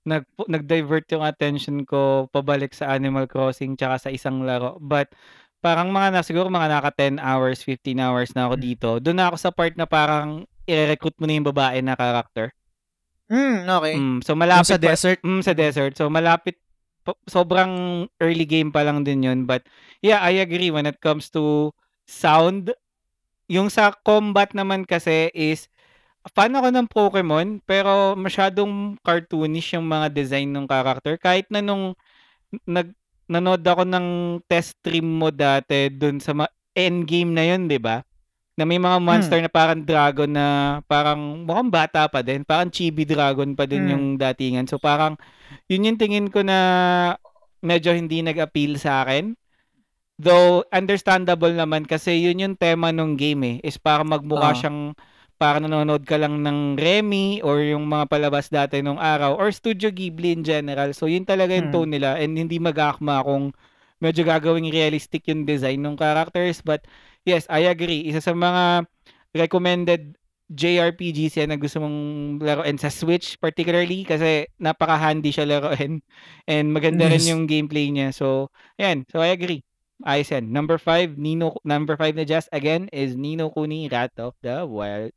[0.03, 4.75] nag nag-divert yung attention ko pabalik sa Animal Crossing tsaka sa isang laro.
[4.77, 5.11] But
[5.57, 8.63] parang mga na siguro mga naka 10 hours, 15 hours na ako Hmm.
[8.63, 8.89] dito.
[8.99, 12.51] Doon na ako sa part na parang i-recruit mo na yung babae na character.
[13.27, 13.93] Mm, okay.
[13.99, 15.19] Mm, so Yung malapit sa pa- desert.
[15.23, 15.93] Mm, sa desert.
[15.99, 16.55] So malapit
[17.27, 19.39] sobrang early game pa lang din 'yun.
[19.47, 19.63] But
[20.03, 21.71] yeah, I agree when it comes to
[22.07, 22.71] sound.
[23.51, 25.67] Yung sa combat naman kasi is
[26.35, 31.95] fan ako ng Pokemon pero masyadong cartoonish yung mga design ng character kahit na nung
[32.67, 32.91] nag
[33.27, 34.07] nanood ako ng
[34.47, 38.03] test stream mo dati dun sa ma- endgame na yun, 'di ba?
[38.57, 43.05] Na may mga monster na parang dragon na parang mukhang bata pa din, parang chibi
[43.05, 43.91] dragon pa din Hmm.
[43.93, 44.65] yung datingan.
[44.65, 45.13] So parang
[45.69, 46.57] yun yung tingin ko na
[47.61, 49.37] medyo hindi nag-appeal sa akin.
[50.17, 54.57] Though understandable naman kasi yun yung tema nung game eh, is para magmukha Oo.
[54.57, 54.79] siyang
[55.37, 59.93] para nanonood ka lang ng Remy or yung mga palabas dati nung araw or Studio
[59.93, 60.97] Ghibli in general.
[60.97, 61.75] So yun talaga yung Hmm.
[61.77, 63.53] tone nila and hindi mag-akma kung
[64.01, 66.65] medyo gagawing realistic yung design ng characters.
[66.65, 66.89] But
[67.27, 68.07] yes, I agree.
[68.07, 68.87] Isa sa mga
[69.35, 70.15] recommended
[70.47, 71.97] JRPGs yan na gusto mong
[72.39, 75.99] laruin sa Switch particularly kasi napaka-handy siya laruin
[76.47, 77.27] and maganda rin Yes.
[77.27, 78.15] yung gameplay niya.
[78.15, 78.47] So,
[78.79, 79.03] ayan.
[79.11, 79.67] So, I agree.
[80.07, 80.53] Ayos yan.
[80.53, 85.11] Number 5, Nino, number 5 na just again is Nino Kuni Rat of the Wild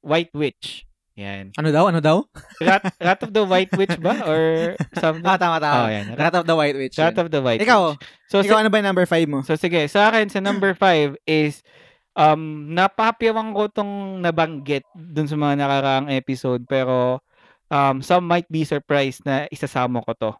[0.00, 0.85] White Witch.
[1.16, 1.48] Yan.
[1.56, 1.88] Ano daw?
[1.88, 2.28] Ano daw?
[2.60, 4.20] Rat, Rat of the White Witch ba?
[4.28, 5.24] Or something?
[5.24, 5.76] Ah, tama, tama.
[5.80, 6.12] Oh, yan.
[6.12, 7.00] Rat of the White Witch.
[7.00, 7.24] Rat yun.
[7.24, 8.04] of the White Ikaw, Witch.
[8.28, 9.40] So, ikaw ano ba yung number 5 mo?
[9.40, 11.64] So sige, sa akin sa number 5 is
[12.12, 17.20] um napapiyawang ko tong nabanggit dun sa mga nakaraang episode pero
[17.68, 20.32] um some might be surprised na isasama ko to.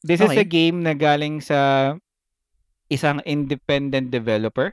[0.00, 0.40] This is Okay.
[0.40, 1.92] a game na galing sa
[2.88, 4.72] isang independent developer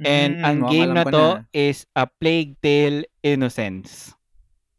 [0.00, 4.12] and Mm, ang game na to is A Plague Tale Innocence.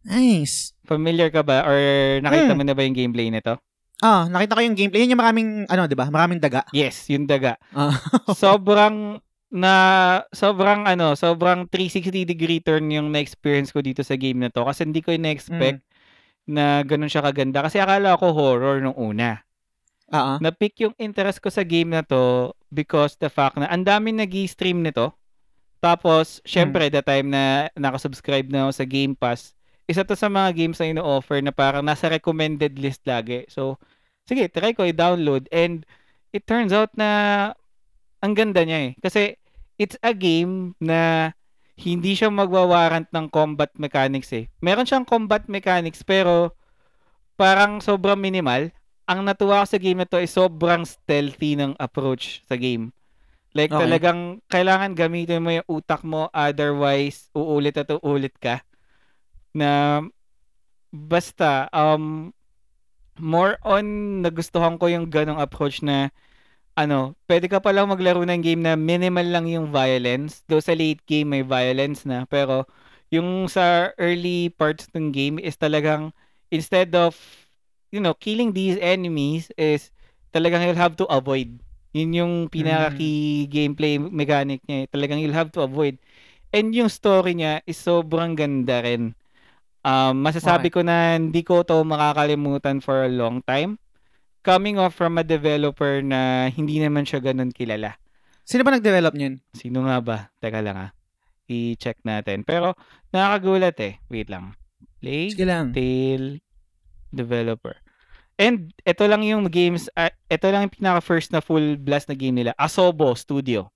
[0.06, 0.72] Nice.
[0.86, 1.78] Familiar ka ba or
[2.22, 2.58] nakita Mm.
[2.58, 3.58] mo na ba yung gameplay nito?
[4.04, 5.02] Ah, nakita ko yung gameplay.
[5.02, 6.06] Yun yung maraming, ano, di ba?
[6.12, 6.62] Maraming daga.
[6.70, 7.58] Yes, yung daga.
[7.74, 7.90] Ah.
[8.38, 9.18] sobrang
[9.50, 9.74] na
[10.36, 14.84] sobrang ano, sobrang 360 degree turn yung na-experience ko dito sa game na to kasi
[14.84, 15.80] hindi ko na-expect
[16.46, 19.42] na ganun siya kaganda kasi akala ko horror nung una.
[20.12, 20.38] Ah.
[20.38, 24.84] Na-pick yung interest ko sa game na to because the fact na ang dami nag-stream
[24.84, 25.16] nito.
[25.80, 29.54] Tapos, syempre, the time na nakasubscribe na ako sa Game Pass,
[29.86, 33.46] isa to sa mga games na ino-offer na parang nasa recommended list lagi.
[33.52, 33.78] So,
[34.26, 35.86] sige, try ko i-download and
[36.34, 37.10] it turns out na
[38.24, 38.94] ang ganda niya eh.
[39.00, 39.38] Kasi
[39.78, 41.32] it's a game na
[41.76, 44.48] hindi siya magwawarant ng combat mechanics eh.
[44.64, 46.56] Meron siyang combat mechanics pero
[47.38, 48.72] parang sobrang minimal.
[49.06, 52.90] Ang natuwa ko sa game na to is sobrang stealthy ng approach sa game.
[53.56, 53.80] Like Okay.
[53.80, 58.62] talagang kailangan gamitin mo yung utak mo otherwise uulit at uulit ka.
[59.56, 60.04] Na
[60.92, 62.32] basta um
[63.20, 63.86] more on
[64.24, 66.12] nagustuhan ko yung ganong approach na
[66.76, 70.44] ano, pwede ka palang maglaro ng game na minimal lang yung violence.
[70.48, 72.28] Though sa late game may violence na.
[72.28, 72.68] Pero
[73.08, 76.12] yung sa early parts ng game is talagang
[76.52, 77.16] instead of,
[77.96, 79.92] you know, killing these enemies is
[80.36, 81.64] talagang you'll have to avoid.
[81.96, 84.84] Yun yung pinaka key gameplay mechanic niya.
[84.84, 84.88] eh.
[84.92, 85.96] Talagang you'll have to avoid.
[86.52, 89.16] And yung story niya is sobrang ganda rin.
[89.86, 93.78] Um, masasabi ko na hindi ko to makakalimutan for a long time.
[94.42, 97.94] Coming off from a developer na hindi naman siya ganun kilala.
[98.42, 99.42] Sino ba nag-develop niyan?
[99.54, 100.18] Sino nga ba?
[100.42, 100.92] Teka lang ah.
[101.46, 102.42] I-check natin.
[102.42, 102.74] Pero
[103.14, 104.02] nakakagulat eh.
[104.10, 104.58] Wait lang.
[105.02, 105.70] Plague Sige lang.
[105.70, 106.42] Tale
[107.14, 107.78] developer.
[108.36, 112.18] And ito lang yung games, ah, ito lang yung pinaka first na full blast na
[112.18, 112.52] game nila.
[112.58, 113.70] Asobo Studio.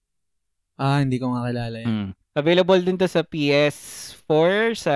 [0.75, 1.87] Ah, hindi ko nga kilala yan.
[1.87, 2.09] Mm.
[2.33, 4.95] Available din to sa PS4, sa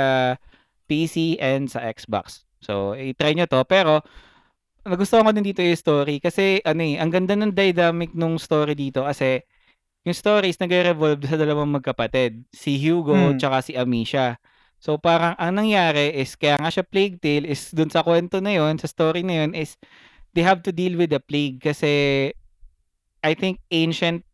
[0.94, 2.45] PC, and sa Xbox.
[2.61, 3.65] So, i-try nyo to.
[3.65, 4.06] Pero,
[4.86, 8.76] nagustuhan ko din dito yung story kasi ano eh, ang ganda ng dynamic nung story
[8.76, 9.40] dito kasi
[10.03, 13.40] yung story is nagre-revolve sa dalawang magkapatid, si Hugo Hmm.
[13.40, 14.36] tsaka si Amisha.
[14.84, 18.52] So parang ang nangyari is kaya nga siya plague tale is dun sa kwento na
[18.52, 19.80] yon, sa story na yon is
[20.36, 22.28] they have to deal with the plague kasi
[23.24, 24.28] I think ancient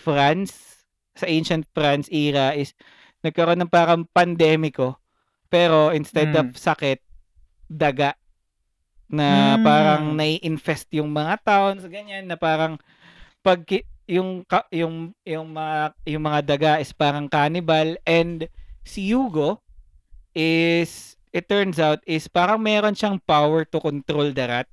[0.00, 0.80] France
[1.12, 2.72] sa ancient France era is
[3.20, 4.96] nagkaroon ng parang pandemiko
[5.52, 6.56] pero instead of Mm.
[6.56, 6.98] sakit
[7.68, 8.16] daga
[9.06, 9.62] na Mm.
[9.62, 12.80] parang nai-infest yung mga towns ganyan na parang
[13.44, 13.60] pag
[14.08, 14.40] yung
[14.72, 18.48] yung yung mga yung mga daga is parang cannibal and
[18.82, 19.60] si Hugo
[20.32, 24.72] is it turns out is parang meron siyang power to control the rats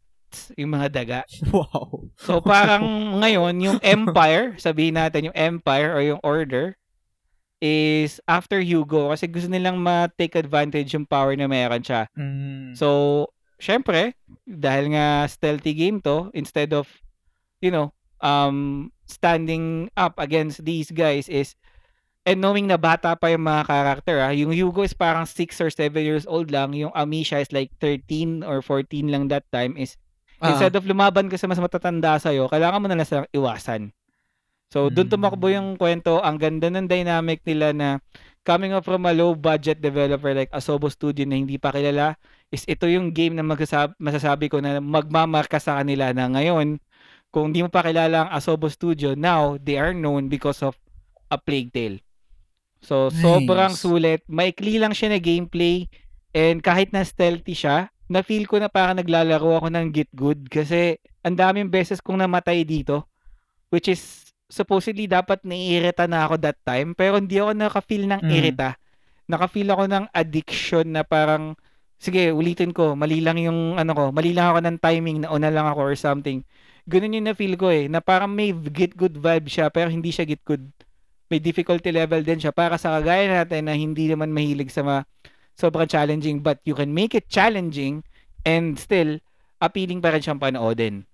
[0.56, 1.20] yung mga daga
[1.52, 2.08] Wow.
[2.16, 2.84] So parang
[3.20, 6.80] ngayon yung empire, sabihin natin yung empire or yung order
[7.60, 12.08] is after Hugo kasi gusto nilang ma-take advantage yung power na meron siya.
[12.16, 12.72] Mm.
[12.76, 13.28] So,
[13.60, 14.16] syempre,
[14.48, 16.88] dahil nga stealthy game to, instead of,
[17.60, 17.92] you know,
[18.24, 21.60] um, standing up against these guys is,
[22.24, 25.68] and knowing na bata pa yung mga character, ah, yung Hugo is parang 6 or
[25.68, 30.00] 7 years old lang, yung Amisha is like 13 or 14 lang that time is,
[30.40, 30.56] Ah.
[30.56, 33.92] instead of lumaban ka sa mas matatanda sa'yo, kailangan mo na lang silang iwasan.
[34.70, 35.14] So, doon Mm.
[35.18, 36.22] tumakbo yung kwento.
[36.22, 37.98] Ang ganda ng dynamic nila na
[38.46, 42.18] coming up from a low-budget developer like Asobo Studio na hindi pa kilala,
[42.50, 46.78] is ito yung game na magsasab- masasabi ko na magmamarka sa kanila na ngayon,
[47.30, 50.78] kung hindi mo pa kilala ang Asobo Studio, now they are known because of
[51.30, 52.02] a Plague Tale.
[52.82, 53.22] So, Nice.
[53.22, 54.22] sobrang sulit.
[54.26, 55.86] Maikli lang siya na gameplay
[56.32, 60.98] and kahit na stealthy siya, na-feel ko na parang naglalaro ako ng Get Good kasi
[61.22, 63.06] ang daming beses kong namatay dito
[63.70, 68.34] which is supposedly dapat naiirita na ako that time pero hindi ako naka-feel ng Mm.
[68.34, 68.70] irita.
[69.30, 71.54] Naka-feel ako ng addiction na parang
[72.02, 75.70] sige, ulitin ko, mali lang yung ano ko, mali lang ako ng timing, nauna lang
[75.70, 76.42] ako or something.
[76.90, 80.26] Ganun yung na-feel ko eh, na parang may get good vibe siya pero hindi siya
[80.26, 80.66] get good.
[81.30, 85.06] May difficulty level din siya para sa kagaya natin na hindi naman mahilig sa mga
[85.54, 88.02] sobrang challenging but you can make it challenging
[88.42, 89.22] and still
[89.62, 91.06] appealing pa rin siyang panoodin.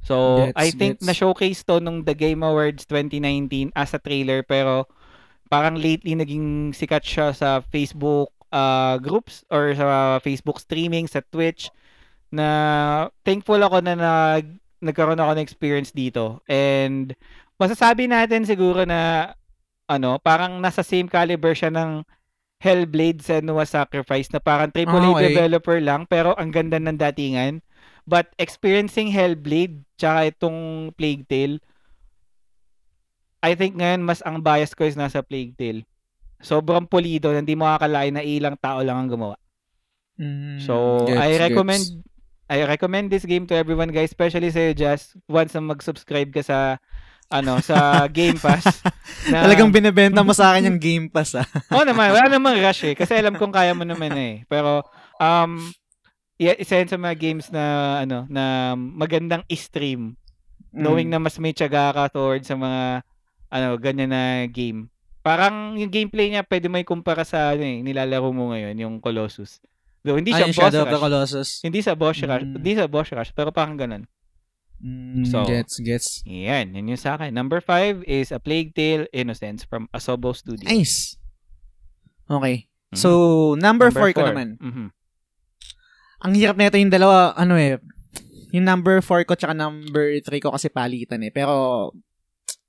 [0.00, 1.06] So, Gets, I think gets.
[1.06, 4.88] na-showcase to nung The Game Awards 2019 as a trailer pero
[5.46, 11.68] parang lately naging sikat siya sa Facebook uh, groups or sa Facebook streaming, sa Twitch
[12.30, 12.46] na
[13.26, 14.46] thankful ako na nag,
[14.80, 16.38] nagkaroon ako ng experience dito.
[16.46, 17.12] And
[17.58, 19.34] masasabi natin siguro na
[19.84, 22.06] ano, parang nasa same caliber siya ng
[22.60, 25.32] Hellblade Senua Sacrifice na parang AAA Ah, okay.
[25.32, 27.58] developer lang pero ang ganda ng datingan.
[28.04, 31.58] But experiencing Hellblade tsaka itong Plague Tale,
[33.40, 35.88] I think ngayon mas ang bias ko is nasa Plague Tale.
[36.40, 39.36] Sobrang pulido, hindi mo akalain na ilang tao lang ang gumawa.
[40.16, 42.08] Mm, So, gets, I recommend gets.
[42.50, 46.58] I recommend this game to everyone guys, especially sa Jazz, once na mag-subscribe ka sa
[47.30, 47.76] ano, sa
[48.10, 48.82] Game Pass.
[49.30, 51.46] na, Talagang binebenta mo sa akin yung Game Pass ah.
[51.70, 52.98] Oo naman, wala namang rush eh.
[52.98, 54.34] Kasi alam kong kaya mo naman eh.
[54.50, 54.82] Pero,
[55.22, 55.62] um,
[56.56, 57.64] isa yan sa mga games na,
[58.00, 59.44] ano, na magandang.
[60.72, 61.12] Knowing Mm.
[61.12, 63.04] na mas may tiyaga ka towards sa mga,
[63.50, 64.88] ano, ganyan na game.
[65.20, 69.60] Parang yung gameplay niya, pwede may kumpara sa, ano eh, nilalaro mo ngayon, yung Colossus.
[70.00, 71.04] Though, hindi siya Ayun, boss Shadow of the rush.
[71.04, 71.50] Colossus.
[71.60, 72.46] Hindi sa boss rush.
[72.46, 72.54] Mm.
[72.56, 74.08] Hindi sa boss rush, pero parang ganun.
[74.80, 76.08] Mm, So, gets, gets.
[76.24, 77.36] Yan, yun yung sa akin.
[77.36, 80.64] Number five is A Plague Tale Innocence from Asobo Studios.
[80.72, 81.20] Nice.
[82.30, 82.64] Okay.
[82.88, 82.96] Mhm.
[82.96, 83.10] So,
[83.60, 84.56] number, four ko naman.
[84.56, 84.88] Mhm.
[86.20, 87.80] Ang hirap na ito yung dalawa, ano eh,
[88.52, 91.32] yung number 4 ko tsaka number 3 ko kasi palitan eh.
[91.32, 91.90] Pero,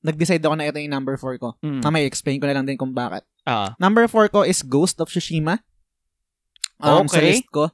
[0.01, 1.57] nag-decide ako na ito yung number 4 ko.
[1.61, 1.81] Mm.
[1.83, 3.25] Mamaya, explain ko na lang din kung bakit.
[3.43, 5.59] Ah, Number 4 ko is Ghost of Tsushima.
[6.81, 7.27] Um, Sa Okay.
[7.37, 7.69] list ko.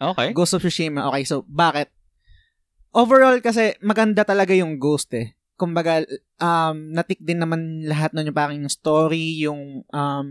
[0.00, 0.32] okay.
[0.32, 1.06] Ghost of Tsushima.
[1.10, 1.90] Okay, so, bakit?
[2.90, 5.38] Overall, kasi maganda talaga yung Ghost eh.
[5.54, 6.02] Kumbaga,
[6.40, 10.26] um, natik din naman lahat nun yung parang yung story, yung, um,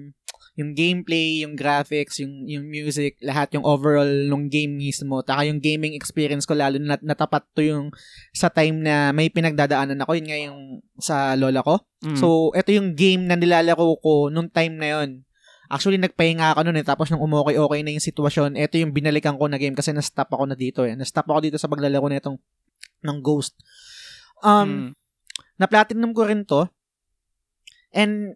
[0.60, 5.64] yung gameplay, yung graphics, yung yung music, lahat yung overall ng game mismo, taka yung
[5.64, 7.96] gaming experience ko lalo na natapat to yung
[8.36, 10.60] sa time na may pinagdadaanan ako, yun nga yung
[11.00, 11.80] sa lola ko.
[12.04, 12.20] Mm.
[12.20, 15.24] So, ito yung game na nilalaro ko nung time na yon.
[15.72, 16.88] Actually, nagpahinga ako noon eh.
[16.88, 20.50] Tapos nung umokay-okay na yung sitwasyon, ito yung binalikan ko na game kasi na-stop ako
[20.50, 20.98] na dito eh.
[20.98, 22.42] Na-stop ako dito sa paglalaro na itong
[23.06, 23.56] ng Ghost.
[24.44, 24.90] Um, Mm.
[25.62, 26.68] na-platinum ko rin to.
[27.94, 28.36] And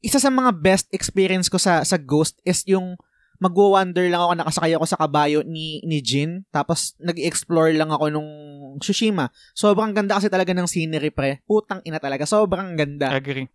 [0.00, 2.96] isa sa mga best experience ko sa sa Ghost is yung
[3.40, 8.30] magwo-wonder lang ako nakasakay ako sa kabayo ni ni Jin tapos nag-explore lang ako nung
[8.80, 9.32] Tsushima.
[9.56, 11.42] Sobrang ganda kasi talaga ng scenery pre.
[11.42, 12.22] Putang ina talaga.
[12.22, 13.50] Sobrang ganda Agree.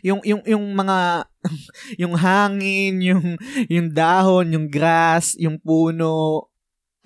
[0.00, 1.28] yung yung yung mga
[2.02, 3.26] yung hangin, yung
[3.66, 6.48] yung dahon, yung grass, yung puno.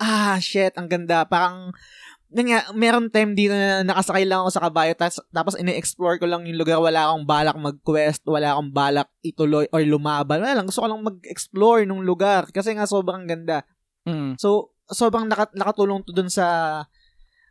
[0.01, 1.25] Ah, shit, ang ganda.
[1.29, 1.73] Parang
[2.31, 6.47] nga, meron time dito na nakasakay lang ako sa kabayo tapos, tapos ine-explore ko lang
[6.47, 6.79] yung lugar.
[6.79, 10.39] Wala akong balak mag-quest, wala akong balak ituloy or lumaban.
[10.39, 13.67] Wala lang, gusto ko lang mag-explore nung lugar kasi nga sobrang ganda.
[14.07, 14.39] Mm.
[14.39, 16.47] So, sobrang naka, nakatulong to dun sa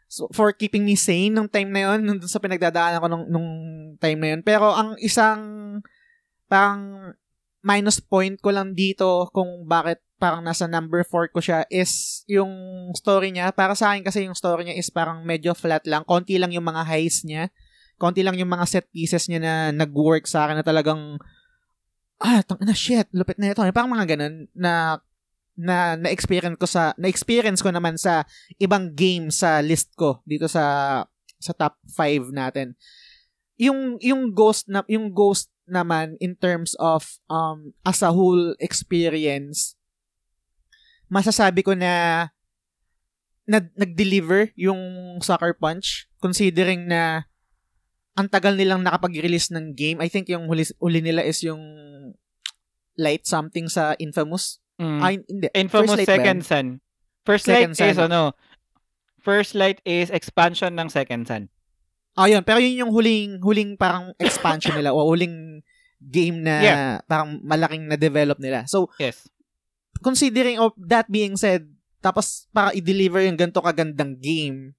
[0.09, 3.27] so, for keeping me sane nung time na yun, nung dun sa pinagdadaanan ko nung,
[3.29, 3.51] nung
[4.01, 4.41] time na yun.
[4.41, 5.41] Pero ang isang
[6.49, 7.13] parang
[7.61, 12.53] minus point ko lang dito kung bakit parang nasa number 4 ko siya is yung
[12.93, 13.57] story niya.
[13.57, 16.05] Para sa akin kasi yung story niya is parang medyo flat lang.
[16.05, 17.49] Konti lang yung mga highs niya.
[17.97, 21.17] Konti lang yung mga set pieces niya na nag-work sa akin na talagang
[22.21, 23.65] ah, tang na shit, lupit na ito.
[23.73, 25.01] Parang mga ganun na
[25.57, 28.25] na na-experience ko sa na-experience ko naman sa
[28.61, 31.05] ibang game sa list ko dito sa
[31.41, 32.77] sa top 5 natin.
[33.57, 39.80] Yung yung Ghost na yung Ghost naman in terms of um as a whole experience
[41.11, 42.27] masasabi ko na
[43.45, 44.79] nag nag-deliver yung
[45.19, 47.27] Sucker Punch considering na
[48.15, 49.99] ang tagal nilang nakapag-release ng game.
[49.99, 51.61] I think yung huli, huli nila is yung
[53.01, 54.61] Light something sa Infamous.
[54.77, 55.01] Mm.
[55.01, 55.47] Ay, hindi.
[55.57, 56.41] Infamous First Light Second?
[56.45, 56.67] Sun.
[57.25, 58.07] First Second Light is Sun.
[58.13, 58.23] ano,
[59.21, 61.49] First Light is expansion ng Second Sun.
[62.13, 62.45] Ah, yun.
[62.45, 65.65] Pero yun yung huling, huling parang expansion nila o huling
[66.01, 66.93] game na Yeah.
[67.09, 68.65] parang malaking na-develop nila.
[68.69, 69.29] So, Yes.
[70.01, 71.69] Considering of that being said,
[72.01, 74.73] tapos para i-deliver yung ganito kagandang game,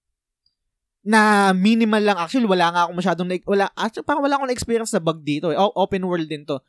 [1.02, 2.18] na minimal lang.
[2.18, 5.50] Actually, wala nga ako masyadong, na, wala, actually, parang wala akong experience na bug dito.
[5.50, 5.58] Eh.
[5.58, 6.62] O- open world din to.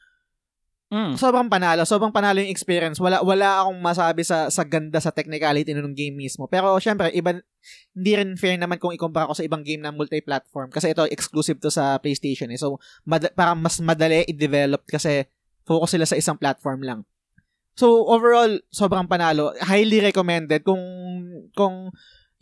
[0.93, 1.17] Mm.
[1.17, 1.89] Sobrang panalo.
[1.89, 3.01] Sobrang panalo yung experience.
[3.01, 6.49] Wala, wala akong masabi sa, sa ganda sa technicality ng game mismo.
[6.49, 7.41] Pero, syempre, iba,
[7.97, 10.69] hindi rin fair naman kung ikumpara ko sa ibang game na multi-platform.
[10.69, 12.53] Kasi ito, exclusive to sa PlayStation.
[12.53, 12.61] Eh.
[12.61, 12.77] So,
[13.09, 15.29] mad- parang mas madali i-develop kasi
[15.65, 17.01] focus sila sa isang platform lang.
[17.73, 19.57] So, overall, sobrang panalo.
[19.61, 20.61] Highly recommended.
[20.61, 20.83] Kung,
[21.57, 21.89] kung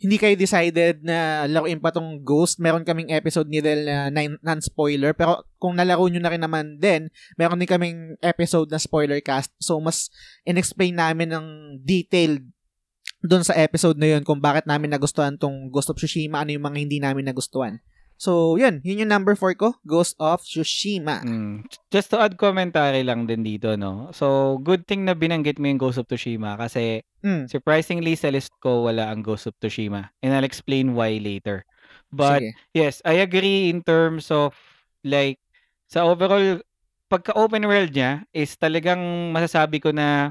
[0.01, 5.13] hindi kayo decided na laruin pa tong Ghost, meron kaming episode ni Del na non-spoiler.
[5.13, 9.53] Pero kung nalaro nyo na rin naman din, meron din kaming episode na spoiler cast.
[9.61, 10.09] So, mas
[10.41, 11.45] in-explain namin ng
[11.85, 12.41] detailed
[13.21, 16.65] doon sa episode na yun kung bakit namin nagustuhan tong Ghost of Tsushima, ano yung
[16.65, 17.77] mga hindi namin nagustuhan.
[18.21, 18.85] So, yun.
[18.85, 21.25] Yun yung number 4 ko, Ghost of Tsushima.
[21.25, 21.65] Mm.
[21.89, 24.13] Just to add commentary lang din dito, no?
[24.13, 27.49] So, good thing na binanggit mo yung Ghost of Tsushima kasi Mm.
[27.49, 30.13] surprisingly sa list ko wala ang Ghost of Tsushima.
[30.21, 31.65] And I'll explain why later.
[32.13, 32.53] But Sige.
[32.77, 34.53] yes, I agree in terms of
[35.01, 35.41] like
[35.89, 36.61] sa overall
[37.09, 40.29] pagka open world niya is talagang masasabi ko na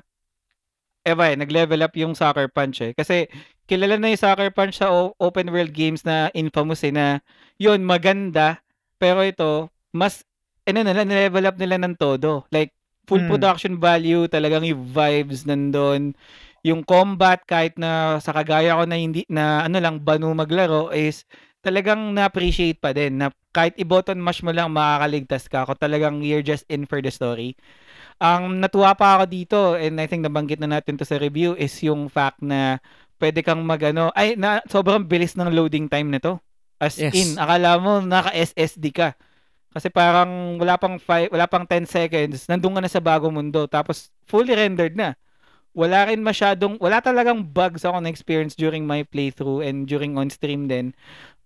[1.06, 2.93] Eva, eh, nag-level up yung Sucker Punch eh.
[2.93, 3.24] Kasi
[3.64, 7.24] kilala na yung Sucker Punch sa open world games na infamous eh na
[7.56, 8.60] yun, maganda.
[9.01, 10.28] Pero ito, mas,
[10.68, 12.44] ano nila, nilevel up nila ng todo.
[12.52, 12.77] Like,
[13.09, 13.31] full Mm.
[13.32, 16.12] production value, talagang yung vibes nandun.
[16.60, 21.24] Yung combat, kahit na sa kagaya ko na hindi, na ano lang, banu maglaro, is
[21.64, 23.16] talagang na-appreciate pa din.
[23.24, 25.64] Na kahit i-button mash mo lang, makakaligtas ka.
[25.64, 27.56] Ako talagang you're just in for the story.
[28.21, 31.73] Ang natuwa pa ako dito, and I think nabanggit na natin to sa review, is
[31.81, 32.77] yung fact na
[33.17, 36.41] pwede kang magano ay na sobrang bilis ng loading time nito.
[36.81, 37.13] As Yes.
[37.13, 39.13] in, akala mo naka SSD ka.
[39.71, 43.69] Kasi parang wala pang five, wala pang 10 seconds, nandun ka na sa bagong mundo
[43.69, 45.17] tapos fully rendered na.
[45.77, 50.29] Wala rin masyadong wala talagang bugs ako na experience during my playthrough and during on
[50.33, 50.93] stream din.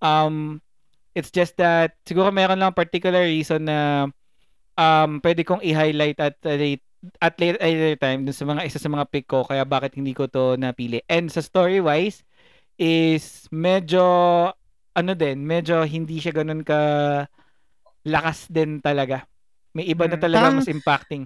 [0.01, 0.63] Um
[1.15, 4.09] it's just that siguro meron lang particular reason na
[4.75, 6.83] um pwede kong i-highlight at late
[7.21, 10.13] at late later time dun sa mga isa sa mga pick ko kaya bakit hindi
[10.13, 11.05] ko to napili.
[11.07, 12.25] And sa story wise
[12.75, 14.03] is medyo
[14.95, 16.81] ano din, medyo hindi siya ganun ka
[18.05, 19.27] lakas din talaga.
[19.75, 21.23] May iba na Mm, talaga parang- mas impacting.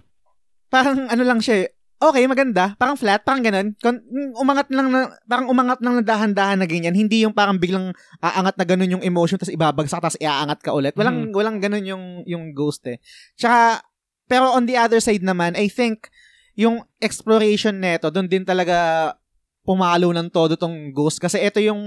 [0.69, 1.69] parang ano lang siya eh.
[1.99, 2.79] Okay, maganda.
[2.79, 3.75] Parang flat, parang ganun.
[3.83, 6.95] Mm, umangat lang na, parang umangat lang na dahan-dahan na ganyan.
[6.95, 7.91] Hindi yung parang biglang
[8.23, 10.95] aangat na ganun yung emotion tapos ibabagsak tapos iaangat ka ulit.
[10.95, 13.03] Walang, walang ganun yung, yung ghost eh.
[13.35, 13.83] Tsaka,
[14.31, 16.07] pero on the other side naman, I think
[16.55, 19.15] yung exploration neto, doon din talaga
[19.63, 21.83] pumalo ng todo tong Ghost kasi ito yung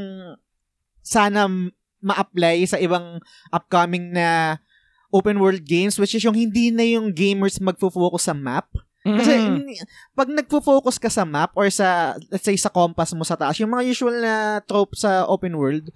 [1.03, 1.49] sana
[2.01, 3.17] ma-apply sa ibang
[3.49, 4.57] upcoming na
[5.09, 8.69] open world games which is yung hindi na yung gamers magfo-focus sa map.
[9.01, 9.45] Kasi Mm.
[9.57, 13.57] hindi- pag nagfo-focus ka sa map or sa let's say sa compass mo sa taas,
[13.57, 15.89] yung mga usual na trope sa open world,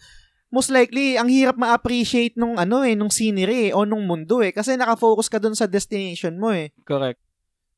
[0.50, 4.50] most likely ang hirap ma-appreciate nung ano eh, nung scenery eh, o nung mundo eh
[4.50, 6.74] kasi nakafocus ka dun sa destination mo eh.
[6.82, 7.22] Correct.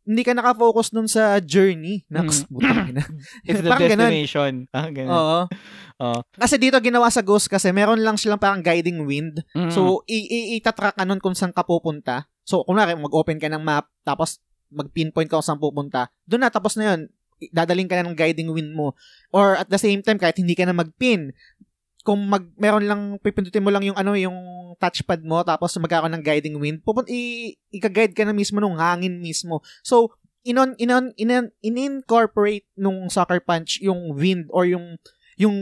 [0.08, 2.08] Hindi ka nakafocus dun sa journey.
[2.08, 2.50] Naks, Mm.
[2.50, 3.04] butang ina.
[3.44, 4.08] It's the Parang ganun.
[4.08, 4.54] destination.
[4.72, 5.12] Ah, ganun.
[5.12, 5.40] Oo.
[6.08, 6.20] Oo.
[6.32, 9.44] Kasi dito ginawa sa Ghost kasi meron lang silang parang guiding wind.
[9.52, 9.68] Mm.
[9.68, 12.32] So, i- i- itatrack ka nun kung saan ka pupunta.
[12.42, 14.40] So, kunwari, mag-open ka ng map, tapos
[14.72, 16.12] mag-pinpoint ka kung saan pupunta.
[16.28, 17.02] Doon na, tapos na yun.
[17.54, 18.98] Dadaling ka na ng guiding wind mo.
[19.30, 21.32] Or at the same time, kahit hindi ka na mag-pin,
[22.08, 24.40] kung mag meron lang pipindutin mo lang yung ano yung
[24.80, 29.20] touchpad mo tapos magkakaroon ng guiding wind pupun i ika-guide ka na mismo nung hangin
[29.20, 30.16] mismo so
[30.48, 34.96] inon inon inon in-incorporate nung Sucker Punch yung wind or yung
[35.36, 35.58] yung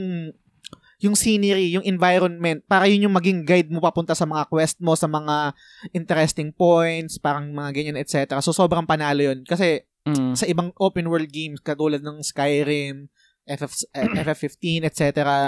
[1.04, 4.96] yung scenery, yung environment, para yun yung maging guide mo papunta sa mga quest mo,
[4.96, 5.52] sa mga
[5.92, 8.40] interesting points, parang mga ganyan, etc.
[8.40, 9.44] So, sobrang panalo yun.
[9.44, 10.38] Kasi, Mm.
[10.38, 13.10] sa ibang open world games, katulad ng Skyrim,
[13.46, 15.02] FF, eh, FF15, etc.,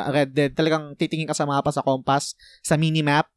[0.10, 2.34] Red Dead, talagang titingin ka sa mapa, sa compass,
[2.66, 3.30] sa minimap.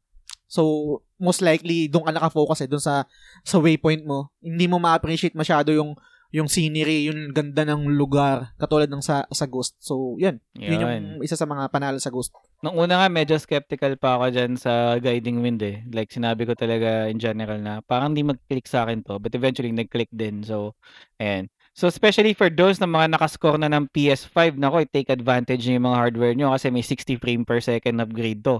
[0.49, 3.05] So, most likely, doon ka nakafocus eh, doon sa,
[3.45, 4.33] sa waypoint mo.
[4.41, 5.93] Hindi mo ma-appreciate masyado yung
[6.31, 9.75] yung scenery, yung ganda ng lugar, katulad ng sa, sa Ghost.
[9.83, 10.39] So, yun.
[10.55, 11.27] Yun yung Yun.
[11.27, 12.31] isa sa mga panalo sa Ghost.
[12.63, 15.83] Nung una nga, medyo skeptical pa ako dyan sa guiding wind eh.
[15.91, 19.19] Like, sinabi ko talaga in general na parang di mag-click sa akin to.
[19.19, 20.39] But eventually, nag-click din.
[20.47, 20.79] So,
[21.19, 21.51] ayan.
[21.71, 25.99] So, especially for those na mga nakascore na ng PS5, nako, take advantage yung mga
[25.99, 28.59] hardware nyo kasi may 60 frame per second upgrade to.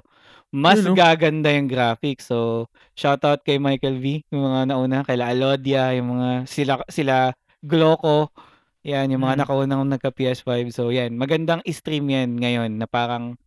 [0.51, 0.99] Mas Yun, no?
[0.99, 2.27] gaganda yung graphics.
[2.27, 2.67] So,
[2.99, 7.31] shoutout kay Michael V, yung mga nauna, kay Alodia, yung mga sila, sila
[7.61, 8.33] Gloco,
[8.81, 9.41] yan, yung mga Mm.
[9.45, 10.73] nakaunang nagka PS5.
[10.73, 13.37] So, yan, magandang stream yan ngayon na parang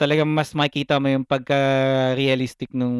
[0.00, 2.96] talagang mas makita mo yung pagka-realistic nung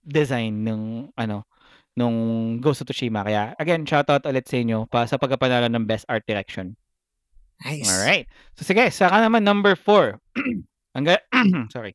[0.00, 1.44] design ng ano
[1.92, 2.16] nung
[2.62, 3.20] Ghost of Tsushima.
[3.26, 6.72] Kaya again, shoutout ulit sa inyo pa sa pagkapanalo ng Best Art Direction.
[7.66, 7.90] Nice.
[7.90, 8.30] Alright.
[8.56, 10.16] So sige, saka naman number 4.
[10.96, 11.26] Ang ga-
[11.74, 11.92] sorry.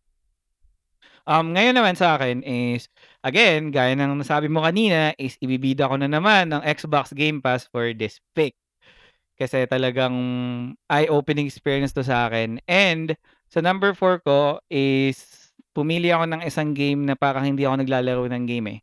[1.23, 2.91] Um, ngayon naman sa akin is,
[3.23, 7.63] again, gaya ng nasabi mo kanina, is ibibida ko na naman ng Xbox Game Pass
[7.71, 8.59] for this pick.
[9.33, 10.13] Kasi talagang
[10.91, 12.59] eye-opening experience to sa akin.
[12.67, 13.15] And
[13.47, 15.15] sa number 4 ko is,
[15.73, 18.79] pumili ako ng isang game na parang hindi ako naglalaro ng game eh.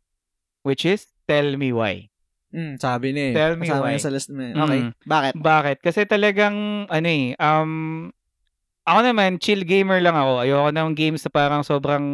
[0.65, 2.09] Which is, Tell Me Why.
[2.51, 3.31] Mm, sabi ni.
[3.31, 3.95] Tell me Kasama why.
[3.95, 4.43] sa list mo.
[4.43, 4.51] eh.
[4.51, 4.79] Okay.
[4.83, 4.91] Mm.
[5.07, 5.33] Bakit?
[5.39, 5.77] Bakit?
[5.79, 8.11] Kasi talagang, ano eh, um,
[8.83, 10.41] ako naman, chill gamer lang ako.
[10.41, 12.05] Ayoko ng games na parang sobrang,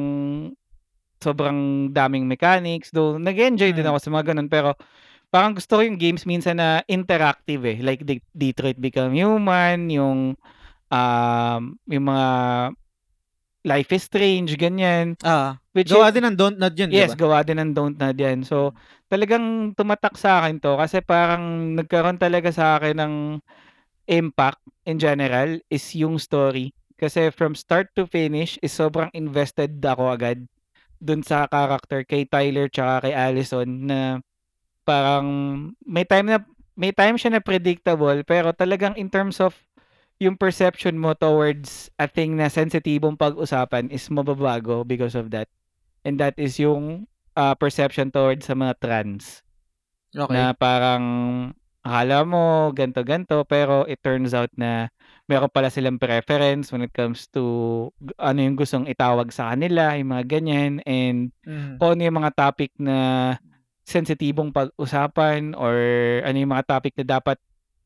[1.17, 2.91] sobrang daming mechanics.
[2.91, 3.91] Though, nag-enjoy din Mm.
[3.91, 4.49] ako sa mga ganun.
[4.49, 4.69] Pero,
[5.27, 7.77] parang gusto ko yung games minsan na interactive eh.
[7.79, 10.19] Like, De- Detroit Become Human, yung,
[10.89, 12.27] um, yung mga
[13.67, 15.19] Life is Strange, ganyan.
[15.19, 17.27] Ah, Which gawa is- din ng Don't Nod yun, Yes, di ba?
[17.27, 18.47] gawa din ng don't na yan.
[18.47, 18.71] So,
[19.11, 23.13] talagang tumatak sa akin to kasi parang nagkaroon talaga sa akin ng
[24.07, 26.73] impact in general is yung story.
[26.97, 30.49] Kasi from start to finish is sobrang invested ako agad
[30.97, 33.99] dun sa character kay Tyler tsaka kay Allison na
[34.81, 35.27] parang
[35.85, 36.41] may time na
[36.73, 39.53] may time siya na predictable pero talagang in terms of
[40.17, 45.45] yung perception mo towards a thing na sensitibong pag-usapan is mababago because of that.
[46.01, 47.05] And that is yung
[47.37, 49.45] uh, perception towards sa mga trans.
[50.17, 50.33] Okay.
[50.33, 51.03] Na parang
[51.87, 54.91] akala mo ganto-ganto pero it turns out na
[55.25, 57.87] meron pala silang preference when it comes to
[58.19, 61.79] ano yung gustong itawag sa kanila, yung mga ganyan and Mm.
[61.79, 62.97] kung ano yung mga topic na
[63.87, 65.75] sensitibong pag-usapan or
[66.27, 67.39] ano yung mga topic na dapat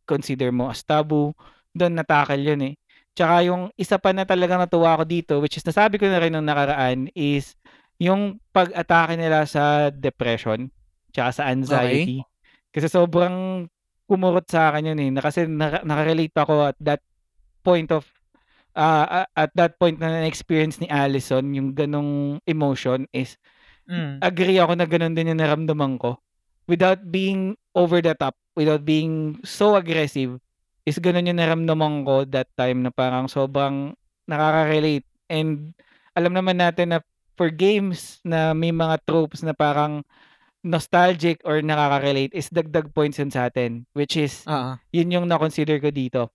[0.09, 1.37] consider mo as taboo,
[1.77, 2.75] doon natakal yun eh.
[3.13, 6.33] Tsaka yung isa pa na talaga natuwa ko dito, which is nasabi ko na rin
[6.33, 7.53] nung nakaraan, is
[8.01, 10.73] yung pag-atake nila sa depression,
[11.13, 12.25] tsaka sa anxiety.
[12.73, 13.67] Kasi sobrang
[14.11, 15.09] kumurot sa akin yun eh.
[15.15, 16.99] Na, kasi naka- nakarelate ako at that
[17.63, 18.03] point of
[18.75, 23.39] ah, at that point na na-experience ni Allison, yung ganong emotion is
[23.91, 24.23] Mm.
[24.23, 26.15] agree ako na ganun din yung naramdaman ko.
[26.69, 30.39] Without being over the top, without being so aggressive,
[30.87, 33.91] is ganun yung naramdaman ko that time na parang sobrang
[34.31, 35.03] nakaka-relate.
[35.27, 35.75] And
[36.15, 36.99] alam naman natin na
[37.35, 40.05] for games na may mga tropes na parang
[40.61, 43.85] nostalgic or nakaka-relate is dagdag points yun sa atin.
[43.93, 46.29] Which is, Ah, yun yung na-consider ko dito.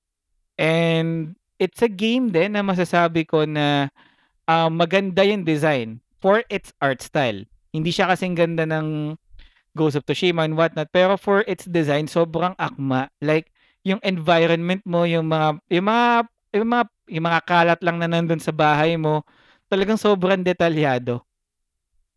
[0.59, 3.89] And it's a game din na masasabi ko na
[4.47, 7.45] ah, maganda yung design for its art style.
[7.71, 9.19] Hindi siya kasing ganda ng
[9.77, 10.89] Ghost of Tsushima and whatnot.
[10.89, 13.13] Pero for its design, sobrang akma.
[13.21, 13.53] Like,
[13.85, 16.09] yung environment mo, yung mga, yung mga,
[16.57, 19.23] yung mga, yung mga kalat lang na nandun sa bahay mo,
[19.69, 21.21] talagang sobrang detalyado.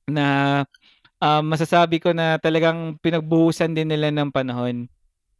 [0.09, 0.63] Na,
[1.21, 4.87] um, masasabi ko na talagang pinagbuhusan din nila ng panahon.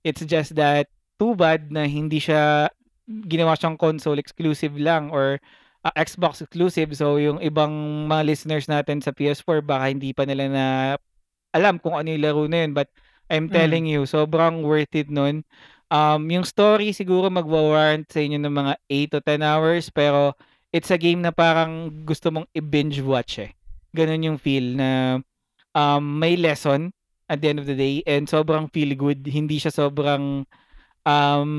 [0.03, 0.88] It's just that,
[1.19, 2.72] too bad na hindi siya
[3.27, 5.41] ginawa siyang console exclusive lang or
[5.84, 6.95] uh, Xbox exclusive.
[6.95, 7.72] So, yung ibang
[8.07, 10.65] mga listeners natin sa PS4, baka hindi pa nila na
[11.51, 12.72] alam kung ano yung laro na yun.
[12.77, 12.88] But,
[13.30, 13.53] I'm Mm.
[13.53, 15.45] telling you, sobrang worth it nun.
[15.93, 20.34] Um, yung story siguro magwa-warrant sa inyo ng mga 8 to 10 hours, pero
[20.73, 23.53] it's a game na parang gusto mong i-binge watch eh.
[23.93, 25.22] Ganun yung feel na
[25.75, 26.91] um, may lesson
[27.29, 29.25] at the end of the day and sobrang feel good.
[29.27, 30.45] Hindi siya sobrang
[31.05, 31.51] um,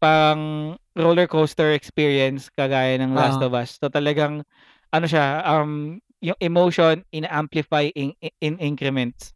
[0.00, 3.44] parang roller coaster experience kagaya ng Last Oo.
[3.44, 3.78] of Us.
[3.80, 4.44] So talagang
[4.92, 9.32] ano siya, um, yung emotion in-amplify in, in increments.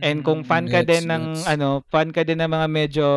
[0.00, 1.42] And kung fan ka Mm, din ng gets.
[1.48, 3.08] ano, fan ka din ng mga medyo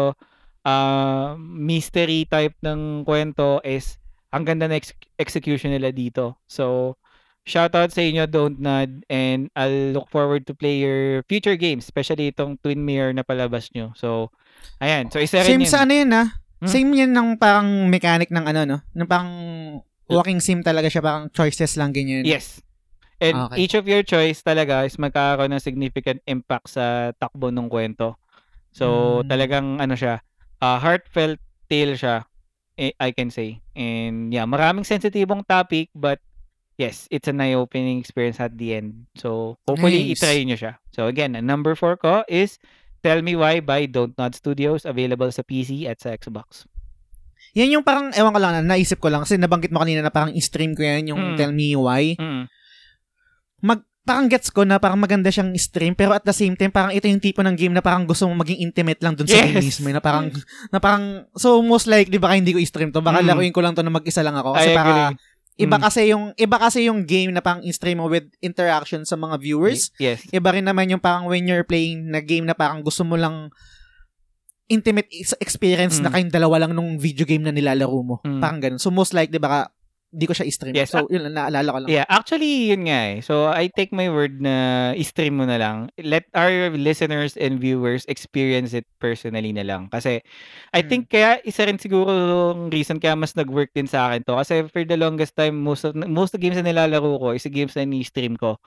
[0.63, 3.99] ah, mystery type ng kwento is
[4.31, 6.39] ang ganda na ex- execution nila dito.
[6.47, 6.95] So
[7.47, 12.31] shoutout sa inyo Don't Nod and I'll look forward to play your future games, especially
[12.31, 13.91] itong Twin Mirror na palabas nyo.
[13.95, 14.29] So
[14.79, 15.71] ayan, so isa rin Same yun.
[15.71, 16.27] sa ano yun ah.
[16.59, 16.67] Hmm?
[16.67, 18.77] Same yan ng parang mechanic ng ano no.
[18.91, 19.31] Ng parang
[20.11, 20.99] walking sim talaga siya.
[20.99, 22.27] Parang choices lang ganyan.
[22.27, 22.59] Yes.
[23.19, 23.67] And Okay.
[23.67, 28.15] each of your choice talaga is magkakaroon ng significant impact sa takbo ng kwento.
[28.71, 29.27] So, Mm.
[29.27, 30.23] talagang ano siya,
[30.63, 32.23] uh, heartfelt tale siya,
[32.79, 33.59] eh, I can say.
[33.75, 36.23] And yeah, maraming sensitibong topic but
[36.79, 39.05] yes, it's an eye-opening experience at the end.
[39.13, 40.17] So, hopefully, Nice.
[40.17, 40.79] itry nyo siya.
[40.89, 42.55] So, again, number 4 ko is
[42.99, 46.63] Tell Me Why by Don't Nod Studios, available sa PC at sa Xbox.
[47.53, 49.27] Yan yung parang, ewan ko lang, na, naisip ko lang.
[49.27, 51.35] Kasi nabanggit mo kanina na parang i-stream ko yan, yung Mm.
[51.35, 52.15] Tell Me Why.
[52.15, 52.47] Mm.
[53.59, 56.89] Mag, parang gets ko na parang maganda siyang stream pero at the same time parang
[56.89, 59.61] ito yung tipo ng game na parang gusto mo maging intimate lang dun sa game
[59.61, 59.65] Yes.
[59.69, 60.33] mismo eh, na parang
[60.71, 61.03] na parang
[61.35, 63.27] so most likely baka hindi ko i-stream to baka Mm.
[63.27, 65.19] laruin ko lang to na mag-isa lang ako kasi I para agree.
[65.59, 65.83] Iba Mm.
[65.83, 69.91] kasi yung iba kasi yung game na parang i-stream mo with interaction sa mga viewers
[69.99, 70.23] Yes.
[70.31, 73.51] iba rin naman yung parang when you're playing na game na parang gusto mo lang
[74.69, 75.09] intimate
[75.39, 76.13] experience na Mm.
[76.13, 78.15] kayong dalawa lang nung video game na nilalaro mo.
[78.21, 78.37] Mm.
[78.37, 78.77] Parang ganun.
[78.77, 79.73] So most likely baka
[80.09, 80.73] di ko siya i-stream.
[80.73, 81.89] Yes, So yun naalala ko lang.
[81.89, 83.21] Yeah, actually, yun nga eh.
[83.21, 85.93] So, I take my word na i-stream mo na lang.
[86.01, 89.85] Let our listeners and viewers experience it personally na lang.
[89.93, 90.25] Kasi,
[90.73, 90.87] I Mm.
[90.89, 94.33] think kaya isa rin siguro yung reason kaya mas nag-work din sa akin to.
[94.33, 97.45] Kasi for the longest time, most of, most of the games na nilalaro ko is
[97.45, 98.57] the games na ni-stream ko.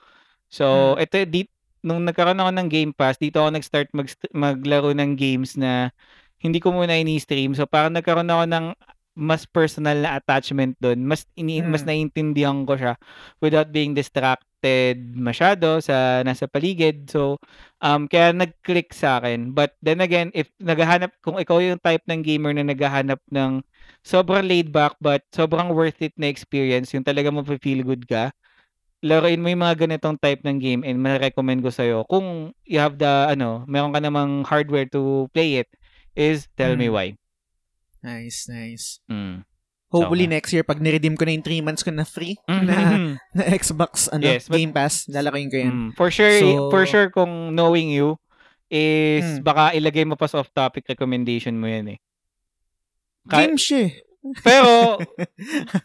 [0.47, 1.03] So, Mm.
[1.03, 1.41] ito, di,
[1.83, 5.91] nung nagkaroon ako ng Game Pass, dito ako nag-start mag, maglaro ng games na
[6.39, 7.51] hindi ko muna ini-stream.
[7.51, 8.65] So, parang nagkaroon ako ng
[9.13, 11.05] mas personal na attachment doon.
[11.05, 11.69] Mas ini Mm.
[11.69, 12.93] mas naiintindihan ko siya
[13.39, 17.05] without being distracted masyado sa nasa paligid.
[17.11, 17.37] So,
[17.83, 19.53] um kaya nag-click sa akin.
[19.53, 23.61] But then again, if naghahanap kung ikaw yung type ng gamer na naghahanap ng
[24.01, 27.29] sobrang laid back but sobrang worth it na experience, yung talaga
[27.61, 28.31] feel good ka,
[29.03, 32.95] laruin mo yung mga ganitong type ng game and ma-recommend ko sa'yo kung you have
[32.97, 35.69] the, ano, meron ka namang hardware to play it,
[36.15, 36.95] is Tell Me Mm.
[36.95, 37.07] Why.
[38.03, 38.99] Nice, nice.
[39.07, 39.47] Mm.
[39.87, 42.97] Hopefully So, next year pag niredeem ko na yung 3 months ko na free na,
[43.37, 45.71] na Xbox ano, Yes, but- Game Pass, lalakoin ko yan.
[45.71, 48.17] Mm, for sure, So- for sure kung knowing you
[48.67, 49.45] is Mm.
[49.45, 51.99] baka ilagay mo pa sa off-topic recommendation mo yan eh.
[53.29, 53.93] Ka- Game siya.
[54.47, 55.03] Pero,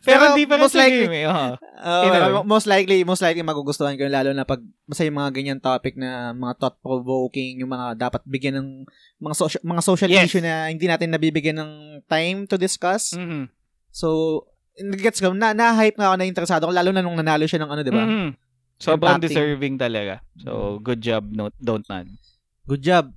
[0.06, 1.26] pero hindi pa rin most sa likely, game eh.
[1.26, 1.46] Oo,
[2.06, 2.46] Anyway.
[2.46, 6.30] most likely, most likely magugustuhan ko lalo na pag basta yung mga ganyan topic na
[6.32, 8.68] mga thought-provoking, yung mga dapat bigyan ng
[9.18, 10.30] mga social, mga social Yes.
[10.30, 11.72] issue na hindi natin nabibigyan ng
[12.06, 13.18] time to discuss.
[13.18, 13.50] Mhm.
[13.90, 14.46] So,
[14.94, 17.70] gets ko, na, na-hype nga ako na interesado ko, lalo na nung nanalo siya ng
[17.74, 18.06] ano, di ba?
[18.06, 18.30] Mhm.
[18.78, 20.22] Sobrang deserving talaga.
[20.38, 21.26] So, good job.
[21.34, 22.06] No, don't nod.
[22.70, 23.10] Good job.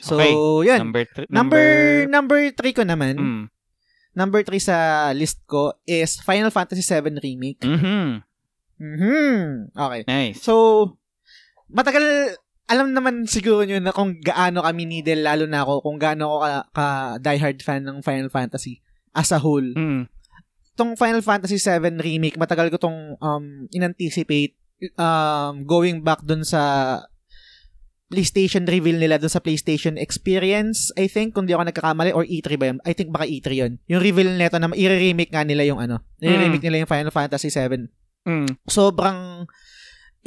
[0.00, 0.32] So, Okay.
[0.64, 0.80] yun.
[0.80, 1.64] Number, th- Number,
[2.08, 3.44] number three ko naman, Mm.
[4.16, 7.60] Number three sa list ko is Final Fantasy VII Remake.
[7.60, 8.24] Mhm.
[8.80, 9.76] Mhm.
[9.76, 10.02] Okay.
[10.08, 10.40] Nice.
[10.40, 10.96] So,
[11.68, 12.36] matagal,
[12.66, 16.32] alam naman siguro nyo na kung gaano kami ni Del, lalo na ako, kung gaano
[16.32, 16.86] ako ka, ka
[17.20, 18.80] diehard fan ng Final Fantasy
[19.12, 19.64] as a whole.
[19.76, 20.08] Mm.
[20.76, 24.56] Tong Final Fantasy 7 Remake, matagal ko tong um, in-anticipate
[25.00, 27.00] um, going back dun sa
[28.06, 32.54] PlayStation reveal nila dun sa PlayStation Experience, I think, kung di ako nagkakamali, or E3
[32.54, 32.78] ba yun?
[32.86, 33.72] I think baka E3 yun.
[33.90, 37.90] Yung reveal nito na i-remake nga nila yung ano, i-remake nila yung Final Fantasy 7
[38.26, 38.58] Mm.
[38.66, 39.46] sobrang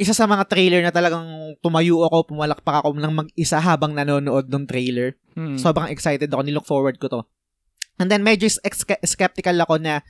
[0.00, 4.64] isa sa mga trailer na talagang tumayo ako, pumalakpak ako ng mag-isa habang nanonood ng
[4.64, 5.20] trailer.
[5.36, 5.60] Mm.
[5.60, 7.20] Sobrang excited ako, nilook forward ko to.
[8.00, 8.48] And then medyo
[9.04, 10.00] skeptical ako na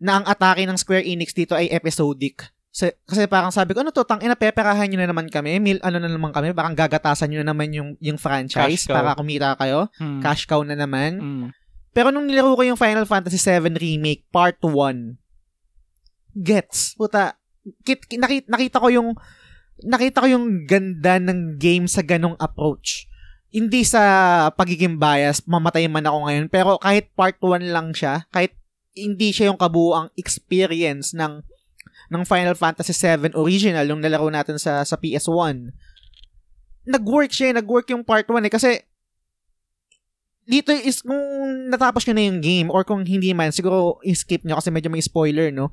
[0.00, 2.48] na ang atake ng Square Enix dito ay episodic.
[2.72, 5.76] Sa- kasi parang sabi ko, ano to, tang ina, peperahan nyo na naman kami, mil,
[5.84, 9.92] ano na naman kami, parang gagatasan nyo na naman yung, yung franchise para kumita kayo.
[10.00, 10.24] Hmm.
[10.24, 11.20] Cash cow na naman.
[11.20, 11.46] Hmm.
[11.92, 15.20] Pero nung nilaro ko yung Final Fantasy VII Remake Part 1,
[16.32, 16.96] gets.
[16.96, 17.36] Puta,
[17.84, 19.08] kit, kit- nakita, nakita ko yung
[19.84, 23.04] nakita ko yung ganda ng game sa ganong approach.
[23.52, 28.56] Hindi sa pagiging bias, mamatay man ako ngayon, pero kahit part 1 lang siya, kahit
[28.96, 31.44] hindi siya yung kabuuang experience ng
[32.12, 35.72] ng Final Fantasy VII original yung nalaro natin sa sa PS1.
[36.84, 38.70] Nag-work siya, nag-work yung part 1 eh kasi
[40.42, 41.22] dito is kung
[41.70, 45.00] natapos nyo na yung game or kung hindi man, siguro i-skip nyo kasi medyo may
[45.00, 45.70] spoiler, no?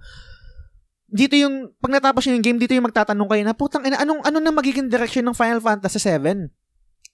[1.09, 4.21] Dito yung, pag natapos nyo yung game, dito yung magtatanong kayo na, putang ina, anong,
[4.21, 6.53] ano na magiging direction ng Final Fantasy VII?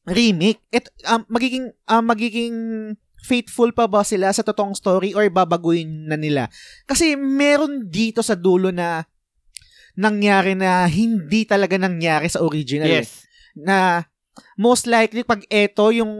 [0.03, 0.59] Remake?
[0.67, 2.55] It, um, magiging, um, magiging
[3.23, 6.51] faithful pa ba sila sa totoong story or babaguhin na nila?
[6.83, 9.07] Kasi meron dito sa dulo na
[9.95, 12.85] nangyari na hindi talaga nangyari sa original.
[12.85, 13.23] eh Yes.
[13.55, 14.03] na
[14.59, 16.11] most likely pag eto yung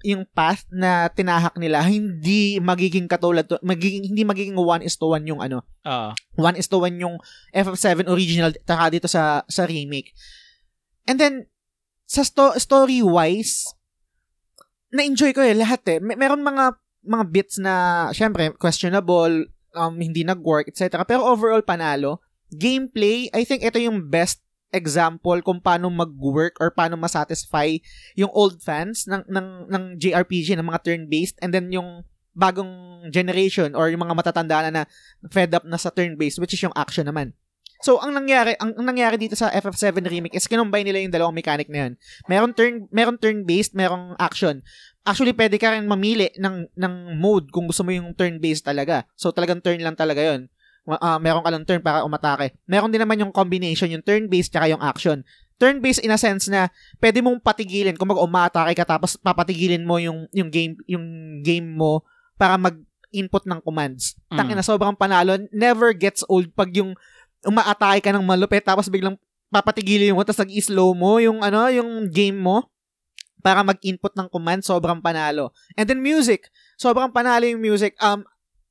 [0.00, 5.10] yung path na tinahak nila hindi magiging katulad to, magiging hindi magiging 1 is to
[5.10, 6.10] 1 yung ano Oo.
[6.38, 7.18] 1 is to 1 yung
[7.50, 10.14] FF7 original taka dito sa sa remake
[11.10, 11.50] and then
[12.06, 13.66] sa sto- story wise
[14.94, 17.74] na-enjoy ko eh lahat eh May, meron mga mga bits na
[18.14, 22.22] syempre questionable um, hindi nag-work etc pero overall panalo
[22.54, 24.44] gameplay I think ito yung best
[24.74, 27.78] example kung paano mag-work or paano masatisfy
[28.18, 32.02] yung old fans ng ng ng JRPG ng mga turn-based and then yung
[32.34, 34.82] bagong generation or yung mga matatanda na,
[35.30, 37.30] fed up na sa turn-based which is yung action naman.
[37.86, 41.36] So ang nangyari ang, ang nangyari dito sa FF7 remake is kinumbay nila yung dalawang
[41.36, 41.92] mechanic na yun.
[42.26, 44.66] Meron turn meron turn-based, merong action.
[45.06, 49.06] Actually pwede ka rin mamili ng ng mode kung gusto mo yung turn-based talaga.
[49.14, 50.50] So talagang turn lang talaga yun
[50.86, 52.52] uh, meron ka lang turn para umatake.
[52.68, 55.24] Meron din naman yung combination, yung turn-based tsaka yung action.
[55.56, 56.68] Turn-based in a sense na
[57.00, 61.04] pwede mong patigilin kung mag-umatake ka tapos papatigilin mo yung yung game yung
[61.46, 62.02] game mo
[62.34, 64.18] para mag-input ng commands.
[64.28, 64.36] Mm.
[64.36, 65.38] Tangina sobrang panalo.
[65.54, 66.92] Never gets old pag yung
[67.46, 69.16] umaatake ka ng malupit tapos biglang
[69.48, 72.66] papatigilin mo tapos nag-slow mo yung ano yung game mo
[73.44, 75.52] para mag-input ng command sobrang panalo.
[75.76, 76.48] And then music,
[76.80, 77.92] sobrang panalo yung music.
[78.00, 78.24] Um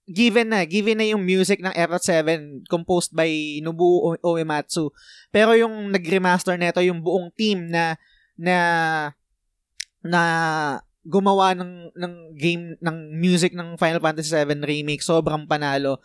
[0.03, 3.29] given na, given na yung music ng FF7 composed by
[3.63, 4.91] Nobuo Uematsu.
[5.31, 7.95] Pero yung nag-remaster nito yung buong team na
[8.35, 8.57] na
[10.03, 10.23] na
[11.07, 15.99] gumawa ng ng game ng music ng Final Fantasy 7 remake sobrang panalo.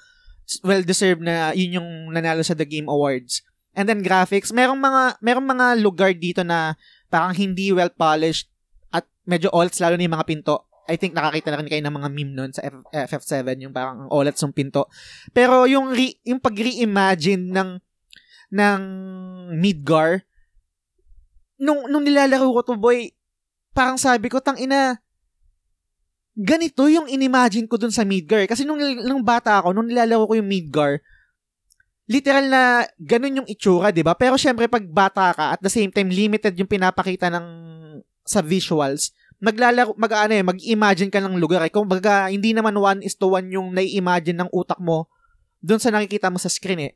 [0.63, 3.43] Well deserved na yun yung nanalo sa The Game Awards.
[3.75, 6.79] And then graphics merong mga merong mga lugar dito na
[7.11, 8.51] parang hindi well polished
[8.95, 11.97] at medyo alts lalo na yung mga pinto I think nakakita na rin kayo ng
[12.01, 14.89] mga meme nun sa F- FF7 yung parang ang olats ng pinto
[15.37, 17.71] pero yung re- yung pag-reimagine ng
[18.57, 18.81] ng
[19.61, 20.25] Midgar
[21.61, 23.13] nung nung nilalaro ko to boy
[23.77, 24.97] parang sabi ko tang ina
[26.39, 28.47] ganito yung inimagine ko dun sa Midgar.
[28.47, 31.03] Kasi nung, nung bata ako, nung nilalaro ko yung Midgar,
[32.07, 34.15] literal na ganun yung itsura, di ba?
[34.15, 37.47] Pero syempre, pag bata ka, at the same time, limited yung pinapakita ng
[38.23, 41.63] sa visuals, maglalaro, mag, ano eh, mag-imagine ka ng lugar.
[41.63, 41.71] Eh.
[41.71, 45.07] Kung baga, hindi naman one is to one yung nai-imagine ng utak mo
[45.63, 46.93] dun sa nakikita mo sa screen eh.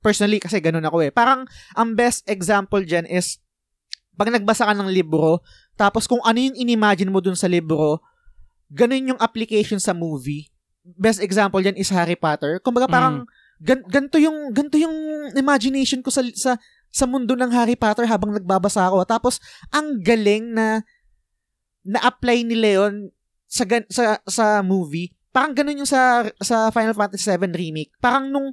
[0.00, 1.12] Personally, kasi ganun ako eh.
[1.12, 1.44] Parang,
[1.76, 3.40] ang best example dyan is,
[4.16, 5.40] pag nagbasa ka ng libro,
[5.76, 8.00] tapos kung ano yung inimagine mo dun sa libro,
[8.68, 10.48] ganun yung application sa movie.
[10.84, 12.60] Best example dyan is Harry Potter.
[12.60, 13.24] Kumbaga parang
[13.60, 16.56] gan, ganto yung ganto yung imagination ko sa sa
[16.90, 19.04] sa mundo ng Harry Potter habang nagbabasa ako.
[19.04, 19.38] Tapos
[19.68, 20.82] ang galing na
[21.84, 22.94] na-apply nila yon
[23.50, 25.10] sa gan, sa sa movie.
[25.30, 27.90] Parang ganun yung sa sa Final Fantasy 7 remake.
[27.98, 28.50] Parang nung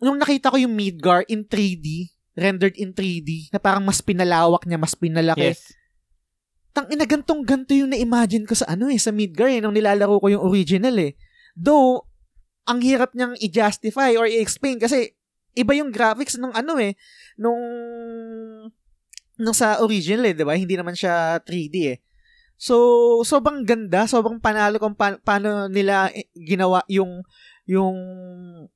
[0.00, 4.76] nung nakita ko yung Midgar in 3D, rendered in 3D, na parang mas pinalawak niya,
[4.76, 5.72] mas pinalaki Yes.
[6.74, 10.18] tang ina gantong ganto yung na-imagine ko sa ano eh, sa Midgar eh, nung nilalaro
[10.18, 11.14] ko yung original eh.
[11.54, 12.02] Though,
[12.66, 15.14] ang hirap niyang i-justify or i-explain kasi
[15.54, 16.98] iba yung graphics nung ano eh,
[17.38, 17.62] nung
[19.38, 20.58] nung sa original eh, di ba?
[20.58, 21.98] Hindi naman siya 3D eh.
[22.54, 22.76] So,
[23.26, 27.22] sobrang ganda, sobrang panalo kung pa- paano nila eh, ginawa yung
[27.64, 27.96] yung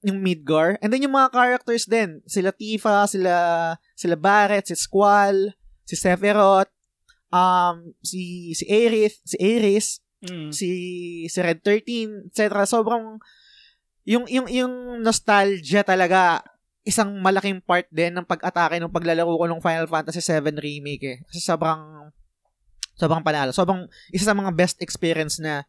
[0.00, 0.80] yung Midgar.
[0.80, 3.34] And then yung mga characters din, sila Tifa, sila
[3.92, 5.52] sila Barret, si Squall,
[5.84, 6.72] si Sephiroth,
[7.28, 10.50] um si si Aerith, si Aeris, Mm.
[10.50, 10.68] si
[11.30, 12.66] si Red 13, etc.
[12.66, 13.22] Sobrang
[14.02, 16.42] yung yung yung nostalgia talaga
[16.82, 21.18] isang malaking part din ng pag-atake ng paglalaro ko ng Final Fantasy 7 remake eh.
[21.28, 22.10] Kasi sobrang
[22.98, 23.54] sobrang panalo.
[23.54, 25.62] Sobrang isa sa mga best experience na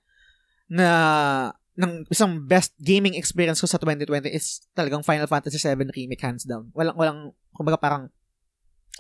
[0.65, 0.89] na
[1.80, 6.43] ng isang best gaming experience ko sa 2020 is talagang Final Fantasy 7 Remake hands
[6.43, 6.68] down.
[6.76, 7.19] Walang walang
[7.56, 8.03] kumbaga parang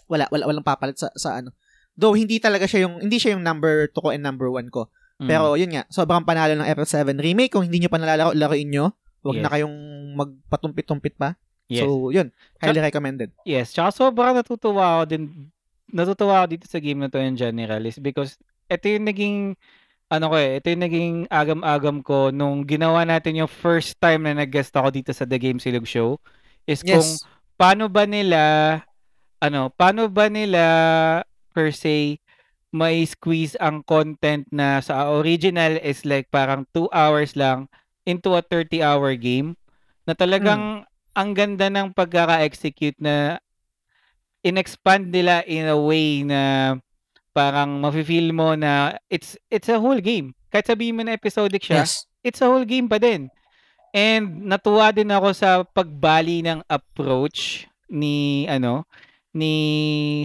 [0.07, 1.51] wala wala walang papalit sa sa ano.
[1.99, 4.87] Though hindi talaga siya yung hindi siya yung number 2 ko and number 1 ko.
[5.19, 5.27] Mm.
[5.27, 7.51] Pero yun nga, sobrang panalo ng FF7 Remake.
[7.51, 8.95] Kung hindi nyo pa nalalaro, laruin nyo.
[9.19, 9.43] Huwag Yes.
[9.43, 9.75] na kayong
[10.15, 11.35] magpatumpit-tumpit pa.
[11.67, 11.83] yes.
[11.83, 12.31] So, yun.
[12.63, 13.29] Highly recommended.
[13.43, 15.51] Yes, tsaka sobrang natutuwa ako din,
[15.91, 18.37] natutuwa ako dito sa game na to in general is because
[18.69, 19.37] ito yung naging,
[20.09, 24.37] ano ko eh, ito yung naging agam-agam ko nung ginawa natin yung first time na
[24.37, 26.21] nag-guest ako dito sa The Game Silog Show
[26.69, 27.25] is kung Yes.
[27.57, 28.41] paano ba nila,
[29.41, 30.63] ano, paano ba nila
[31.53, 32.21] per se
[32.69, 37.65] may squeeze ang content na sa original is like parang 2 hours lang
[38.05, 39.57] into a 30-hour game
[40.05, 40.85] na talagang
[41.17, 43.41] ang ganda ng pagkaka-execute na
[44.41, 46.75] in-expand nila in a way na
[47.31, 50.33] parang mafe-feel mo na it's it's a whole game.
[50.49, 52.03] Kahit sabihin mo na episodic siya, Yes.
[52.25, 53.29] it's a whole game pa din.
[53.89, 58.85] And natuwa din ako sa pagbali ng approach ni ano
[59.33, 59.53] ni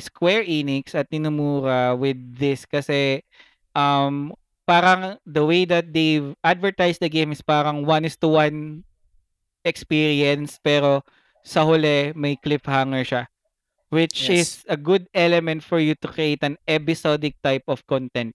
[0.00, 3.20] Square Enix at ni Nomura with this kasi
[3.76, 4.32] um
[4.64, 8.80] parang the way that they've advertised the game is parang one is to one
[9.64, 11.04] experience pero
[11.44, 13.22] sa huli may cliffhanger siya
[13.94, 14.34] which Yes.
[14.34, 18.34] is a good element for you to create an episodic type of content.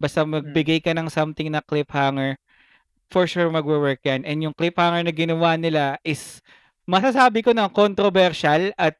[0.00, 2.40] Basta magbigay ka ng something na cliffhanger,
[3.12, 4.24] for sure magwo-work yan.
[4.24, 6.40] And yung cliffhanger na ginawa nila is,
[6.88, 8.96] masasabi ko na controversial at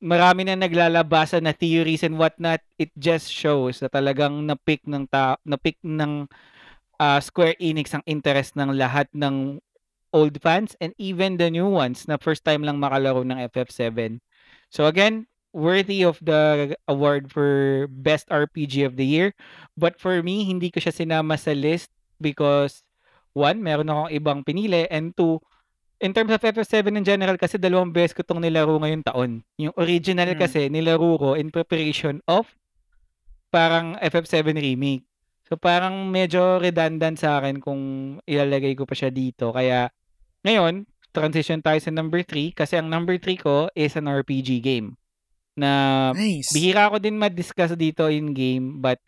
[0.00, 2.64] marami na naglalabasan na theories and whatnot.
[2.80, 6.24] It just shows na talagang na-pick ng, ta- na-pick ng
[6.98, 9.60] ah, Square Enix ang interest ng lahat ng
[10.14, 14.22] old fans and even the new ones na first time lang makalaro ng FF7.
[14.70, 19.32] So again, worthy of the award for best RPG of the year.
[19.78, 22.82] But for me, hindi ko siya sinama sa list because
[23.32, 25.38] one, meron akong ibang pinili and two,
[26.02, 29.30] in terms of FF7 in general kasi dalawang beses ko itong nilaro ngayong taon.
[29.56, 30.38] Yung original Mm.
[30.42, 32.50] kasi nilaro ko in preparation of
[33.54, 35.06] parang FF7 remake.
[35.46, 37.82] So parang medyo redundant sa akin kung
[38.26, 39.54] ilalagay ko pa siya dito.
[39.54, 39.92] Kaya
[40.42, 44.98] ngayon, transition tayo sa number 3 kasi ang number 3 ko is an RPG game
[45.54, 46.50] na Nice.
[46.50, 48.98] bihira ko din ma-discuss dito in game but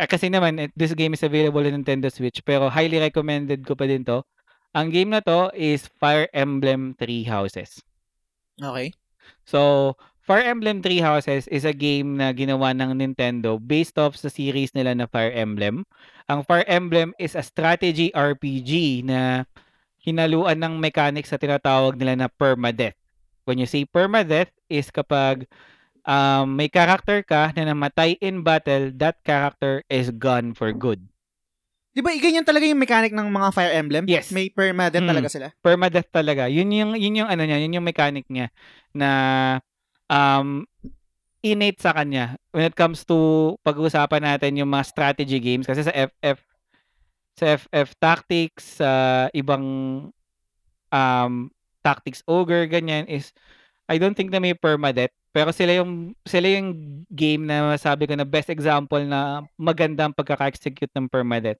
[0.00, 3.76] eh, kasi naman eh, this game is available in Nintendo Switch pero highly recommended ko
[3.76, 4.24] pa din to.
[4.72, 7.82] Ang game na to is Fire Emblem Three Houses.
[8.62, 8.94] Okay.
[9.42, 9.92] So,
[10.22, 14.70] Fire Emblem Three Houses is a game na ginawa ng Nintendo based off sa series
[14.78, 15.82] nila na Fire Emblem.
[16.30, 19.42] Ang Fire Emblem is a strategy RPG na
[19.98, 22.94] hinaluan ng mechanics sa tinatawag nila na permadeath.
[23.42, 25.44] When you say permadeath is kapag
[26.02, 31.02] um, may character ka na namatay in battle, that character is gone for good.
[31.90, 34.06] Di ba, ganyan talaga yung mechanic ng mga Fire Emblem?
[34.06, 34.30] Yes.
[34.30, 35.10] May permadeath Mm.
[35.10, 35.46] talaga sila.
[35.58, 36.46] permadeath talaga.
[36.46, 38.54] Yun yung yun yung ano niya, yun yung mechanic niya
[38.94, 39.10] na
[40.06, 40.62] um
[41.40, 43.16] innate sa kanya when it comes to
[43.64, 46.38] pag-uusapan natin yung mga strategy games kasi sa FF
[47.34, 48.90] sa FF Tactics sa
[49.32, 49.64] ibang
[50.92, 51.32] um
[51.80, 53.32] Tactics Ogre ganyan is
[53.90, 56.68] I don't think na may permadeath pero sila yung sila yung
[57.10, 61.58] game na sabi ko na best example na maganda ang pagkaka-execute ng permadeath.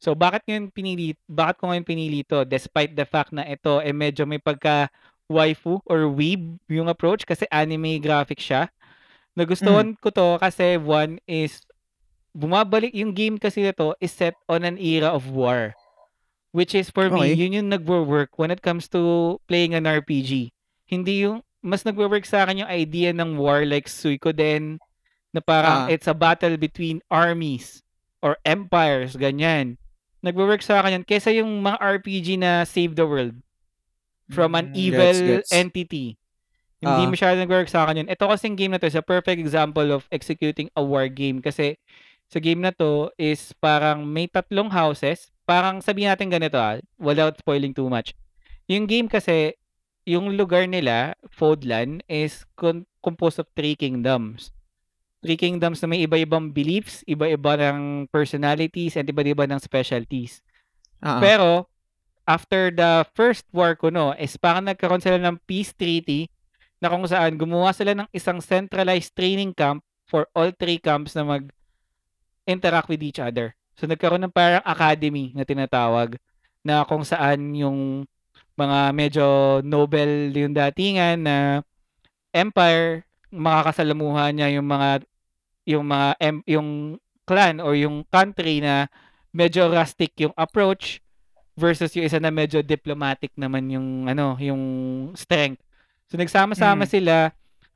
[0.00, 3.92] So bakit ngayon pinili bakit ko ngayon pinili to despite the fact na ito eh
[3.92, 4.88] medyo may pagka
[5.28, 8.68] waifu or weeb yung approach kasi anime graphic siya.
[9.36, 11.60] Nagustuhan ko to kasi one is
[12.36, 15.72] bumabalik yung game kasi nito is set on an era of war.
[16.52, 17.36] Which is for me, Okay.
[17.36, 20.52] yun yung nagwo-work when it comes to playing an RPG.
[20.88, 24.78] Hindi yung mas nagwo-work sa akin yung idea ng war like Suikoden
[25.34, 25.90] na parang Ah.
[25.90, 27.82] it's a battle between armies
[28.22, 29.74] or empires, ganyan.
[30.22, 33.36] Nagwo-work sa akin yan kesa yung mga RPG na save the world
[34.26, 35.50] from an Mm, evil gets, gets.
[35.52, 36.16] entity.
[36.76, 37.10] Hindi Ah.
[37.10, 38.08] masyado nag-work sa akin yun.
[38.08, 41.78] Ito kasing game na to is a perfect example of executing a war game kasi
[42.26, 45.30] sa game na to is parang may tatlong houses.
[45.42, 48.12] Parang sabihin natin ganito ah, without spoiling too much.
[48.66, 49.54] Yung game kasi,
[50.06, 54.54] yung lugar nila, Fodlan, is con- composed of three kingdoms.
[55.18, 60.46] Three kingdoms na may iba-ibang beliefs, iba-iba ng personalities, and iba-iba ng specialties.
[61.02, 61.66] Ah, Pero,
[62.22, 66.30] after the first war ko, no, is parang nagkaroon sila ng peace treaty
[66.78, 71.26] na kung saan gumawa sila ng isang centralized training camp for all three camps na
[71.26, 73.58] mag-interact with each other.
[73.74, 76.14] So, nagkaroon ng parang academy na tinatawag
[76.62, 78.06] na kung saan yung
[78.56, 79.26] mga medyo
[79.62, 81.36] Nobel yung datingan na
[82.32, 85.04] empire, makakasalamuhan niya yung mga
[85.66, 86.68] yung mga em- yung
[87.26, 88.86] clan or yung country na
[89.34, 91.02] medyo rustic yung approach
[91.56, 94.62] versus yung isa na medyo diplomatic naman yung ano, yung
[95.16, 95.60] strength.
[96.06, 96.90] So nagsama-sama Mm.
[96.90, 97.16] sila.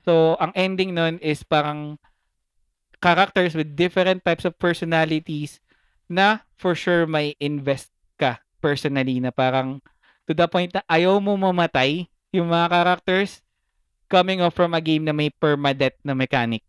[0.05, 1.99] So ang ending nun is parang
[3.01, 5.59] characters with different types of personalities
[6.07, 7.89] na for sure may invest
[8.21, 9.81] ka personally na parang
[10.31, 13.43] to the point na ayaw mo mamatay yung mga characters
[14.07, 16.63] coming off from a game na may permadeath na mechanic.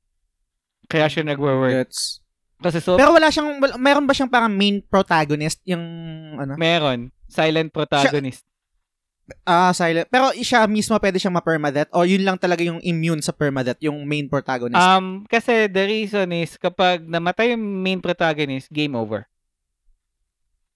[0.90, 1.86] Kaya siya nagwo-work.
[1.86, 2.26] Gets.
[2.58, 5.62] Kasi so, Pero wala siyang, wala, meron ba siyang parang main protagonist?
[5.70, 5.82] Yung,
[6.42, 6.58] ano?
[6.58, 7.14] meron.
[7.30, 8.42] Silent protagonist.
[9.46, 10.10] Ah, silent.
[10.10, 11.94] Pero siya mismo pwede siyang ma-permadeath?
[11.94, 14.82] O yun lang talaga yung immune sa permadeath, yung main protagonist?
[14.82, 19.31] Um, kasi the reason is kapag namatay yung main protagonist, game over.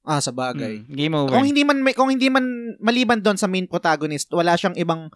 [0.05, 0.85] Ah, sa bagay.
[0.85, 1.33] Mm, game over.
[1.33, 5.09] Kung hindi man may, kung hindi man maliban doon sa main protagonist, wala siyang ibang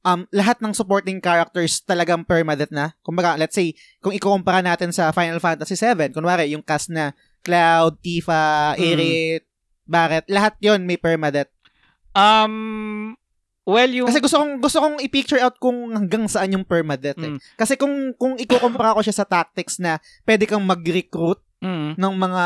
[0.00, 2.96] um lahat ng supporting characters talagang permadeath na.
[3.04, 7.12] Kumbaga, let's say kung ikukumpara natin sa Final Fantasy 7, kunwari yung cast na
[7.44, 8.80] Cloud, Tifa, Mm.
[8.80, 9.44] Aerith,
[9.84, 11.52] Barret, lahat 'yon may permadeath.
[12.10, 13.14] Um,
[13.62, 14.10] well, yung...
[14.10, 17.20] Kasi gusto kong gusto kong i-picture out kung hanggang saan yung permadeath.
[17.22, 17.36] Eh.
[17.36, 17.38] Mm.
[17.54, 22.44] Kasi kung kung ikukumpara ko siya sa tactics na pwede kang mag-recruit Mm, ng mga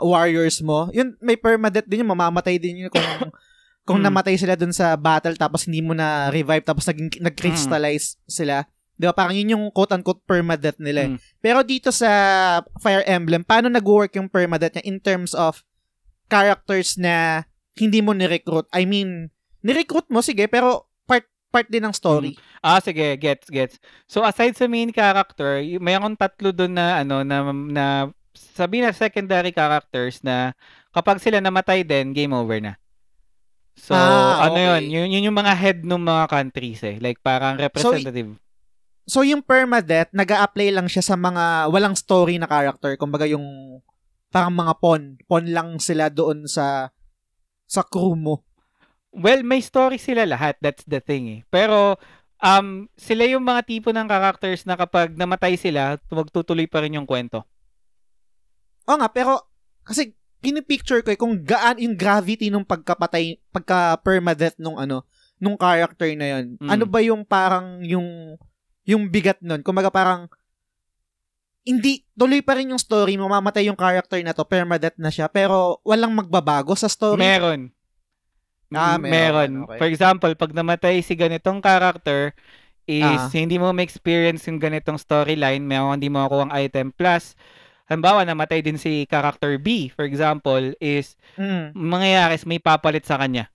[0.00, 3.04] warriors mo, yun may permadeath din yun, mamamatay din yun kung
[3.84, 4.08] kung Mm.
[4.08, 8.64] namatay sila dun sa battle tapos hindi mo na revive tapos naging nag-crystallize sila.
[8.94, 9.12] 'Di ba?
[9.12, 11.06] Parang yun yung quote-unquote permadeath nila.
[11.06, 11.10] eh.
[11.12, 11.18] Mm.
[11.38, 12.10] Pero dito sa
[12.78, 15.60] Fire Emblem, paano nag-work yung permadeath niya in terms of
[16.26, 17.44] characters na
[17.74, 18.66] hindi mo ni-recruit?
[18.70, 19.30] I mean,
[19.60, 22.36] ni-recruit mo sige, pero part part din ng story.
[22.58, 23.78] Ah, sige, gets, gets.
[24.04, 27.84] So, aside sa main character, y- may akong tatlo doon na, ano, na, na,
[28.34, 30.52] sabi na secondary characters na
[30.90, 32.74] kapag sila namatay din, game over na.
[33.78, 34.66] So, Ah, ano okay.
[34.66, 36.96] yun, yun, yun yung mga head ng mga countries eh.
[36.98, 38.34] Like, parang representative.
[39.08, 42.92] So yung permadeath, nag apply lang siya sa mga walang story na character.
[43.00, 43.80] Kumbaga yung
[44.28, 45.16] parang mga pawn.
[45.24, 46.92] Pawn lang sila doon sa
[47.64, 48.44] sa crew mo.
[49.08, 50.60] Well, may story sila lahat.
[50.60, 51.40] That's the thing eh.
[51.48, 51.96] Pero,
[52.44, 57.08] um, sila yung mga tipo ng characters na kapag namatay sila, magtutuloy pa rin yung
[57.08, 57.48] kwento.
[58.88, 59.44] Oo nga, pero
[59.84, 65.04] kasi pinipicture ko eh, kung gaan yung gravity nung pagkapatay, pagka-permadeath nung ano,
[65.36, 66.56] nung character na yun.
[66.58, 66.68] Mm.
[66.72, 68.38] Ano ba yung parang yung
[68.88, 69.60] yung bigat nun?
[69.60, 70.30] Kumbaga parang
[71.68, 75.84] hindi, tuloy pa rin yung story, mamamatay yung character na to, permadeath na siya, pero
[75.84, 77.20] walang magbabago sa story.
[77.20, 77.68] Meron.
[78.72, 79.68] Ah, M- meron.
[79.68, 79.76] Okay.
[79.76, 82.32] For example, pag namatay si ganitong character,
[82.88, 83.28] is Ah.
[83.36, 86.88] hindi mo ma-experience yung ganitong storyline, may hindi mo makuha ang item.
[86.88, 87.36] Plus,
[87.88, 91.72] halimbawa, namatay din si character B, for example, is Mm.
[91.72, 93.48] mangyayari is may papalit sa kanya.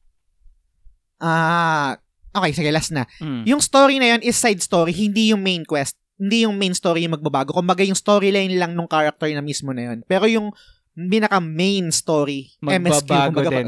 [1.23, 1.95] Ah,
[2.35, 3.07] okay, sige, last na.
[3.21, 3.47] Mm.
[3.47, 5.95] Yung story na yun is side story, hindi yung main quest.
[6.19, 7.55] Hindi yung main story yung magbabago.
[7.55, 9.99] Kumbaga yung storyline lang nung character na mismo na yun.
[10.03, 10.51] Pero yung
[10.93, 13.67] pinaka main story, MSQ, Magbabago kumbaga, din.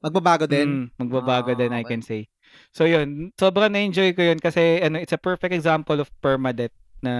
[0.00, 0.68] magbabago din.
[0.68, 1.88] Mm, magbabago Ah, din, I okay.
[1.88, 2.22] can say.
[2.70, 3.30] So, yun.
[3.34, 7.14] Sobrang na-enjoy ko yun kasi ano, it's a perfect example of permadeath na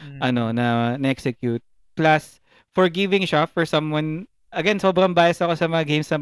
[0.00, 0.18] Mm.
[0.22, 0.66] ano na
[0.96, 1.62] na-execute.
[2.00, 2.40] Plus,
[2.72, 6.18] forgiving siya for someone, again, sobrang bias ako sa mga games na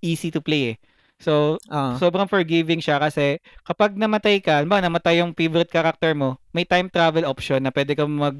[0.00, 0.76] easy to play eh.
[1.18, 1.98] So, Ah.
[1.98, 3.36] sobrang forgiving siya kasi
[3.66, 7.92] kapag namatay ka, ba namatay yung favorite character mo, may time travel option na pwede
[7.92, 8.38] kang mag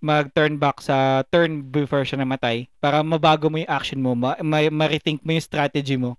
[0.00, 4.36] mag turn back sa turn before siya namatay para mabago mo yung action mo, ma,
[4.40, 6.16] ma, ma-rethink mo yung strategy mo.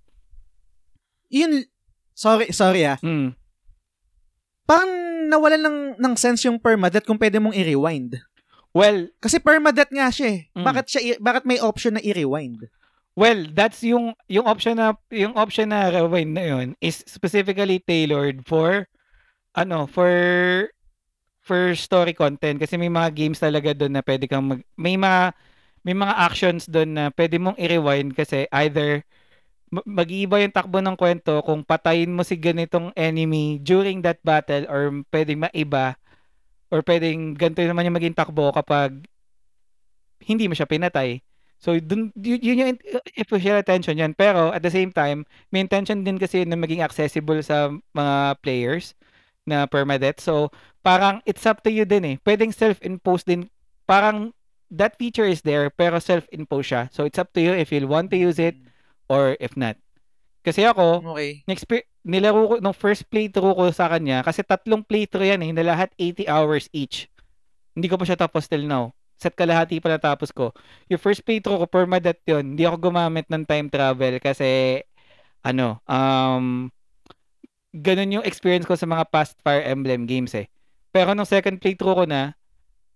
[1.27, 1.65] yun,
[2.15, 2.97] sorry, sorry ah.
[3.01, 3.33] Mm.
[4.65, 4.89] Parang
[5.29, 8.21] nawalan ng, ng sense yung permadeath kung pwede mong i-rewind.
[8.75, 10.39] Well, Kasi permadeath nga siya eh.
[10.51, 10.65] Mm.
[10.67, 12.67] Bakit siya, bakit may option na i-rewind?
[13.15, 18.43] Well, that's yung yung option na yung option na rewind na yun is specifically tailored
[18.43, 18.91] for
[19.55, 20.11] ano, for
[21.39, 25.31] for story content kasi may mga games talaga doon na pwede kang mag, may mga
[25.87, 29.07] may mga actions doon na pwede mong i-rewind kasi either
[29.71, 34.67] ma- mag-iiba yung takbo ng kwento kung patayin mo si ganitong enemy during that battle
[34.67, 35.95] or pwedeng maiba
[36.73, 39.05] or pwedeng ganito naman yung maging takbo kapag
[40.23, 41.21] hindi mo siya pinatay.
[41.61, 42.77] So, dun, yun, yun yung
[43.17, 44.13] official attention yan.
[44.13, 48.93] Pero, at the same time, may intention din kasi na maging accessible sa mga players
[49.47, 50.19] na permadeath.
[50.19, 50.51] So,
[50.83, 52.15] parang it's up to you din eh.
[52.21, 53.47] Pwedeng self-impose din.
[53.87, 54.33] Parang
[54.73, 56.83] that feature is there, pero self-impose siya.
[56.91, 58.57] So, it's up to you if you'll want to use it
[59.07, 59.79] or if not.
[60.45, 61.41] Kasi ako, Okay.
[61.49, 61.65] Next,
[62.05, 65.89] nilaro ko, nung first playthrough ko sa kanya, kasi tatlong playthrough yan eh, na lahat
[65.97, 67.09] 80 hours each.
[67.73, 68.93] Hindi ko pa siya tapos till now.
[69.17, 70.53] Set kalahati pa natapos ko.
[70.87, 72.53] Yung first playthrough ko, permadeath yun.
[72.53, 74.79] Hindi ako gumamit ng time travel kasi,
[75.41, 76.69] ano, um,
[77.73, 80.47] ganun yung experience ko sa mga past Fire Emblem games eh.
[80.93, 82.37] Pero nung second playthrough ko na,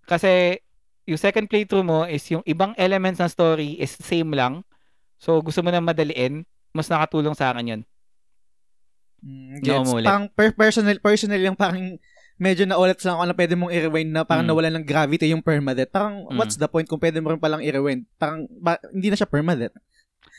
[0.06, 0.62] kasi
[1.10, 4.62] yung second playthrough mo is yung ibang elements ng story is same lang.
[5.18, 7.82] So, gusto mo na madaliin mas nakatulong sa akin yun.
[9.20, 9.80] Mm, gets.
[9.84, 10.06] umulit.
[10.08, 12.00] Parang per- personal, personal yung parang
[12.40, 14.52] medyo naulit sa ako na pwede mong i-rewind na parang Mm.
[14.52, 15.92] nawalan ng gravity yung permadeath.
[15.92, 16.40] Parang Mm.
[16.40, 18.08] what's the point kung pwede mo rin palang i-rewind?
[18.16, 19.76] Parang ba, hindi na siya permadeath.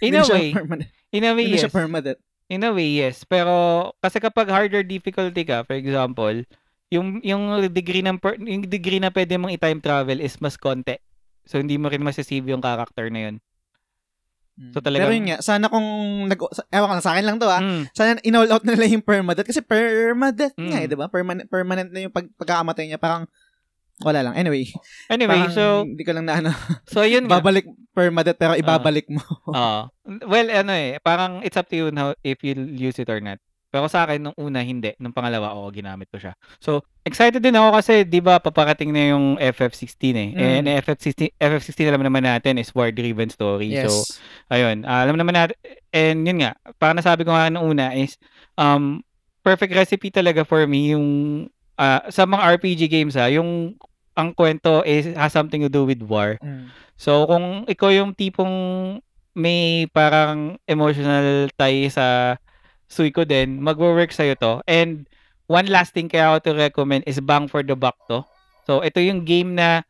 [0.00, 0.90] In hindi a way, permadeath.
[1.12, 1.64] in a way, Hindi yes.
[1.64, 2.20] siya permadeath.
[2.50, 3.22] In a way, yes.
[3.22, 3.52] Pero
[4.00, 6.34] kasi kapag harder difficulty ka, for example,
[6.90, 10.98] yung yung degree ng per, yung degree na pwede mong i-time travel is mas konti.
[11.44, 13.36] So hindi mo rin masasave yung character na yun.
[14.70, 15.86] So, talagang- Pero yun nga, sana kung
[16.28, 16.36] nag
[16.68, 17.58] ewan ko sa akin lang to ah.
[17.58, 17.82] Mm.
[17.90, 20.84] Sana in-all out na nila yung permadeath kasi permadeath nga Mm.
[20.84, 21.08] eh, 'di ba?
[21.08, 23.00] Permanent permanent na yung pag, pagkakamatay niya.
[23.00, 23.24] Parang
[24.00, 24.34] wala lang.
[24.34, 24.68] Anyway,
[25.08, 26.50] Anyway, parang so hindi ko lang na ano,
[26.88, 27.36] so yun nga.
[27.36, 29.20] babalik permadeath pero ibabalik mo.
[29.48, 29.88] Oo.
[30.24, 33.40] well, ano eh, parang it's up to you how if you use it or not.
[33.70, 34.98] Pero sa akin, nung una, hindi.
[34.98, 36.34] Nung pangalawa, oo, ginamit ko siya.
[36.58, 40.30] So, excited din ako kasi, di ba, paparating na yung FF16 eh.
[40.34, 40.42] Mm.
[40.42, 43.70] And FF16, FF16 alam naman natin is war-driven story.
[43.78, 44.18] So, yes.
[44.50, 45.54] ayun, ah, alam naman natin,
[45.94, 48.18] and yun nga, parang nasabi ko nga nung una is,
[48.58, 49.06] um,
[49.46, 51.06] perfect recipe talaga for me yung,
[51.78, 53.78] ah, sa mga RPG games ha, yung,
[54.18, 56.34] ang kwento is, has something to do with war.
[56.42, 56.74] Mm.
[56.98, 58.52] So, kung ikaw yung tipong
[59.34, 62.36] may parang emotional tie sa
[62.90, 64.52] Suiko din, magwo-work sa'yo to.
[64.66, 65.06] And
[65.46, 68.26] one last thing kaya ako to recommend is Bang for the Buck to.
[68.66, 69.86] So, ito yung game na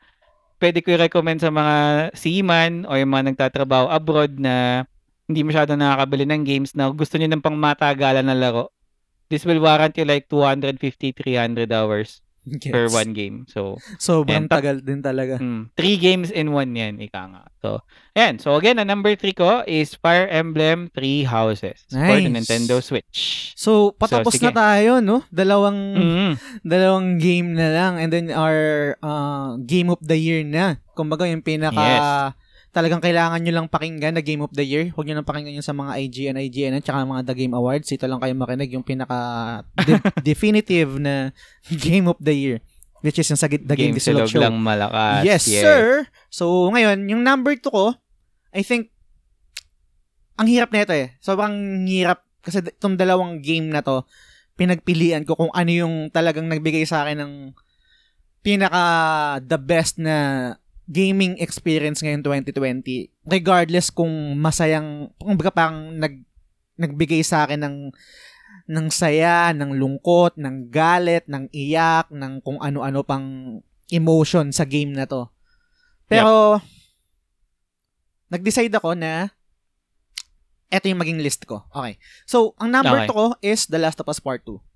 [0.61, 1.77] pwede ko i-recommend sa mga
[2.13, 4.85] seaman o yung mga nagtatrabaho abroad na
[5.25, 8.69] hindi masyado nakakabili ng games na gusto nyo ng pang matagalan na laro.
[9.33, 10.77] This will warrant you like 250,
[11.17, 11.71] 300
[12.47, 13.45] hours per one game.
[13.47, 15.37] So, Sobrang tap- tagal din talaga.
[15.37, 17.43] Mm, three games in one yan, ika nga.
[17.61, 17.85] So,
[18.15, 18.41] ayan.
[18.41, 22.45] So, again, ang number three ko is Fire Emblem Three Houses for the Nice.
[22.45, 23.53] Nintendo Switch.
[23.55, 24.49] So, patapos sige.
[24.49, 25.23] na tayo, no?
[25.29, 28.59] Dalawang Mm, dalawang game na lang and then our
[28.99, 30.81] uh, game of the year na.
[30.93, 32.03] Kumbaga yung pinaka Yes.
[32.71, 34.91] Talagang kailangan nyo lang pakinggan na game of the year.
[34.91, 37.89] Huwag nyo lang pakinggan yung sa mga IGN, IGN at saka mga The Game Awards.
[37.89, 39.19] Ito lang kayo makinig yung pinaka
[39.77, 39.99] de-
[40.29, 41.35] definitive na
[41.69, 42.59] game of the year.
[43.01, 44.43] Which is yung sa The Game, game Disilog silog Show.
[44.45, 45.25] lang malakas.
[45.25, 45.63] yes, Yeah.
[45.63, 45.83] sir!
[46.29, 47.97] So, ngayon, yung number 2 ko,
[48.53, 48.93] I think,
[50.37, 51.17] ang hirap na ito eh.
[51.19, 51.53] Sobrang
[51.85, 54.05] hirap kasi itong dalawang game na to,
[54.55, 57.33] pinagpilian ko kung ano yung talagang nagbigay sa akin ng
[58.41, 58.85] pinaka
[59.43, 60.17] the best na
[60.91, 66.27] gaming experience ngayon 2020 regardless kung masayang kung baga parang nag
[66.75, 67.77] nagbigay sa akin ng
[68.71, 73.59] ng saya, ng lungkot, ng galit, ng iyak, ng kung ano-ano pang
[73.91, 75.27] emotion sa game na to.
[76.07, 76.63] Pero
[78.31, 79.35] nag-decide ako na
[80.71, 81.67] eto yung maging list ko.
[81.75, 81.99] Okay.
[82.31, 83.11] So, ang number Okay.
[83.11, 84.70] 2 ko is The Last of Us Part 2.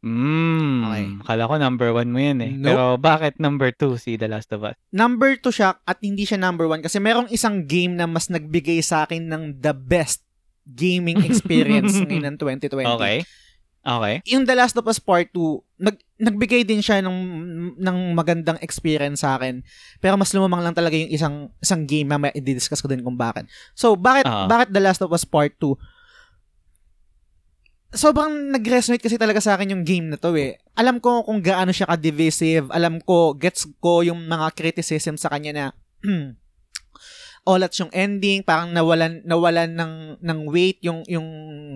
[0.00, 1.04] Mm, Okay.
[1.22, 2.52] Kala ko number one mo yun eh.
[2.52, 2.66] Nope.
[2.66, 4.76] Pero bakit number two si The Last of Us?
[4.88, 8.80] number 2 siya at hindi siya number 1 kasi merong isang game na mas nagbigay
[8.80, 10.24] sa akin ng the best
[10.64, 12.88] gaming experience ngayon ng 2020.
[12.90, 13.22] Okay.
[13.80, 14.14] Okay.
[14.28, 15.40] Yung The Last of Us Part 2,
[15.80, 17.16] nag, nagbigay din siya ng,
[17.76, 19.64] ng magandang experience sa akin.
[19.98, 23.16] Pero mas lumamang lang talaga yung isang isang game na may i-discuss ko din kung
[23.16, 23.48] bakit.
[23.72, 24.44] So, bakit Ah.
[24.44, 25.80] bakit The Last of Us Part 2?
[27.90, 30.62] Sobrang nag-resonate kasi talaga sa akin yung game na to eh.
[30.78, 32.70] Alam ko kung gaano siya ka-divisive.
[32.70, 35.66] Alam ko, gets ko yung mga criticism sa kanya na
[37.50, 41.28] all at yung ending, parang nawalan nawalan ng ng weight yung yung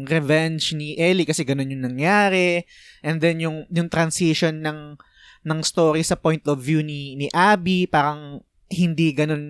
[0.07, 2.63] revenge ni Ellie kasi ganun yung nangyari.
[3.03, 4.95] And then yung yung transition ng
[5.45, 8.39] ng story sa point of view ni ni Abby, parang
[8.71, 9.45] hindi ganun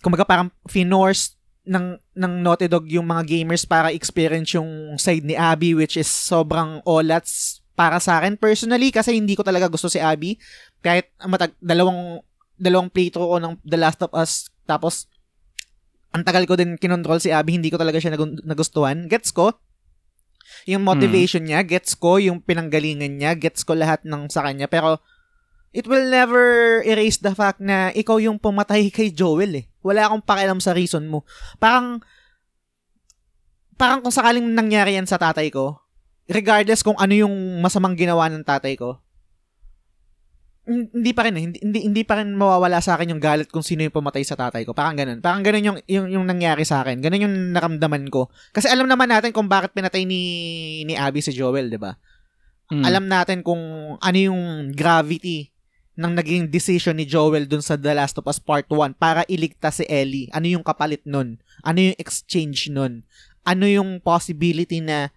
[0.00, 5.32] kumbaga parang finorce ng ng Naughty Dog yung mga gamers para experience yung side ni
[5.32, 9.98] Abby which is sobrang olats para sa akin personally kasi hindi ko talaga gusto si
[9.98, 10.36] Abby.
[10.84, 12.20] Kahit matag dalawang
[12.54, 15.08] dalawang playthrough ko ng The Last of Us tapos
[16.14, 18.14] ang tagal ko din kinontrol si Abby hindi ko talaga siya
[18.44, 19.10] nagustuhan.
[19.10, 19.56] Gets ko?
[20.68, 22.20] Yung motivation niya gets ko?
[22.20, 24.70] Yung pinanggalingan niya gets ko lahat ng sa kanya.
[24.70, 25.02] Pero
[25.74, 30.24] it will never erase the fact na ikaw yung pumatay kay Joel eh wala akong
[30.24, 31.22] pakialam sa reason mo
[31.60, 32.00] parang
[33.76, 35.78] parang kung sakaling nangyari yan sa tatay ko
[36.26, 39.04] regardless kung ano yung masamang ginawa ng tatay ko
[40.64, 41.42] hindi pa rin eh.
[41.44, 44.32] Hindi, hindi, hindi pa rin mawawala sa akin yung galit kung sino yung pumatay sa
[44.32, 44.72] tatay ko.
[44.72, 45.20] Parang ganun.
[45.20, 47.04] Parang ganun yung, yung, yung nangyari sa akin.
[47.04, 48.32] Ganun yung naramdaman ko.
[48.48, 50.22] Kasi alam naman natin kung bakit pinatay ni,
[50.88, 51.92] ni Abby si Joel, di ba?
[52.72, 52.80] Mm.
[52.80, 53.60] Alam natin kung
[54.00, 55.52] ano yung gravity
[55.94, 59.78] ng naging decision ni Joel dun sa The Last of Us Part 1 para iligtas
[59.78, 60.26] si Ellie.
[60.34, 61.38] Ano yung kapalit nun?
[61.62, 63.06] Ano yung exchange nun?
[63.46, 65.14] Ano yung possibility na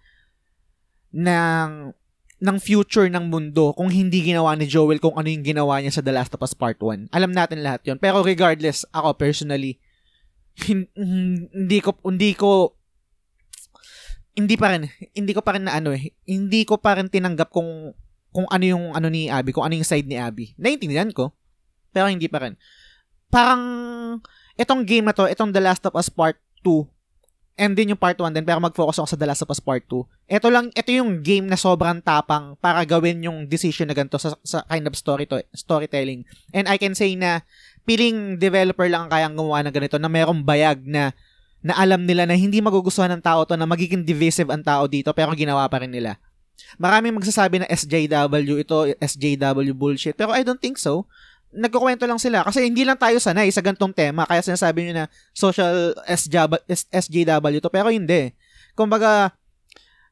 [1.10, 1.90] ng
[2.38, 6.04] ng future ng mundo kung hindi ginawa ni Joel kung ano yung ginawa niya sa
[6.06, 7.10] The Last of Us Part 1.
[7.10, 9.82] Alam natin lahat yon Pero regardless, ako personally,
[10.54, 12.78] hin- hindi ko hindi ko
[14.38, 14.86] hindi pa rin
[15.18, 17.90] hindi ko pa rin na ano eh hindi ko pa rin tinanggap kung
[18.38, 20.54] kung ano yung ano ni Abby kung ano yung side ni Abby.
[20.54, 21.34] Naiintindihan ko
[21.90, 22.54] pero hindi pa rin.
[23.26, 23.62] Parang
[24.54, 26.86] itong game na to itong The Last of Us Part 2
[27.58, 29.90] and din yung part 1 din pero mag-focus ako sa The Last of Us Part
[29.90, 30.06] 2
[30.38, 34.38] ito lang ito yung game na sobrang tapang para gawin yung decision na ganito sa,
[34.46, 36.22] sa kind of story to, storytelling.
[36.54, 37.42] And I can say na
[37.82, 41.10] piling developer lang ang kayang gumawa ng ganito na mayroong bayag na
[41.58, 45.10] na alam nila na hindi magugustuhan ng tao to na magiging divisive ang tao dito
[45.10, 46.22] pero ginawa pa rin nila.
[46.76, 50.14] Maraming magsasabi na SJW ito, SJW bullshit.
[50.14, 51.06] Pero I don't think so.
[51.48, 55.06] Nagkukwento lang sila kasi hindi lang tayo sanay sa gantong tema kaya sinasabi nyo na
[55.32, 55.96] social
[56.92, 58.36] SJW, to pero hindi.
[58.76, 59.32] Kumbaga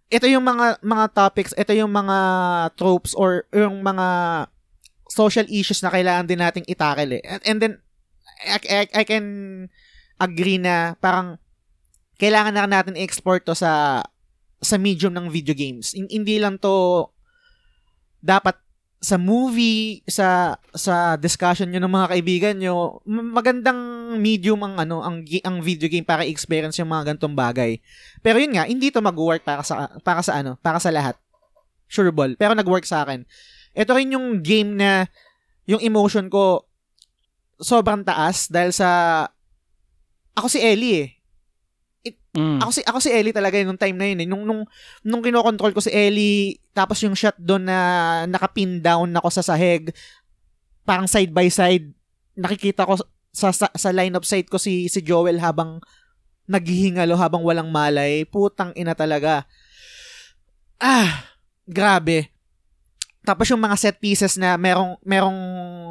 [0.08, 2.18] ito yung mga mga topics, ito yung mga
[2.78, 4.06] tropes or yung mga
[5.10, 7.22] social issues na kailangan din nating itakil eh.
[7.22, 7.74] And, and then,
[8.42, 9.26] I, I, I can
[10.18, 11.38] agree na parang
[12.16, 14.02] kailangan na natin i-export to sa
[14.60, 15.92] sa medium ng video games.
[15.92, 17.06] In, hindi lang to
[18.22, 18.56] dapat
[18.96, 23.78] sa movie, sa sa discussion nyo ng mga kaibigan nyo, magandang
[24.18, 27.78] medium ang ano ang ang video game para i-experience yung mga gantong bagay.
[28.24, 31.14] Pero yun nga, hindi to mag-work para sa para sa ano, para sa lahat.
[31.86, 32.34] Sure ball.
[32.34, 33.22] Pero nag-work sa akin
[33.76, 35.04] ito rin yung game na
[35.68, 36.64] yung emotion ko
[37.60, 39.22] sobrang taas dahil sa
[40.32, 41.08] ako si Ellie eh.
[42.36, 42.60] Mm.
[42.60, 44.28] Ako si ako si Ellie talaga nung time na yun eh.
[44.28, 44.62] Nung nung
[45.00, 47.78] nung kinokontrol ko si Ellie tapos yung shot doon na
[48.28, 49.88] nakapin down ako sa sahig
[50.84, 51.90] parang side by side
[52.36, 53.00] nakikita ko
[53.32, 55.80] sa sa, sa line of sight ko si si Joel habang
[56.44, 58.22] naghihingalo habang walang malay.
[58.28, 59.48] Putang ina talaga.
[60.76, 61.24] Ah,
[61.64, 62.35] grabe.
[63.26, 65.34] Tapos yung mga set pieces na merong merong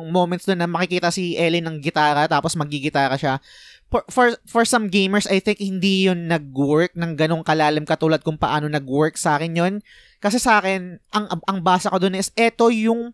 [0.07, 3.43] moments doon na makikita si Ellie ng gitara tapos magigitara siya.
[3.91, 8.39] For, for for some gamers, I think hindi yun nag-work ng ganong kalalim katulad kung
[8.39, 9.73] paano nag-work sa akin yun.
[10.23, 13.11] Kasi sa akin, ang ang basa ko doon is eto yung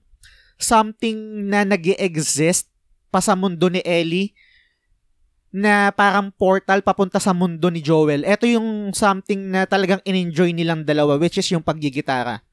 [0.61, 2.69] something na nag exist
[3.09, 4.37] pa sa mundo ni Ellie
[5.51, 8.23] na parang portal papunta sa mundo ni Joel.
[8.23, 12.45] Ito yung something na talagang in-enjoy nilang dalawa which is yung paggigitara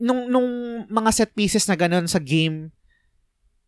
[0.00, 0.48] nung, nung
[0.88, 2.72] mga set pieces na ganun sa game,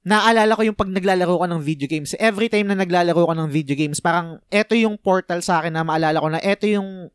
[0.09, 2.17] naalala ko yung pag naglalaro ka ng video games.
[2.17, 5.85] Every time na naglalaro ka ng video games, parang eto yung portal sa akin na
[5.85, 7.13] maalala ko na eto yung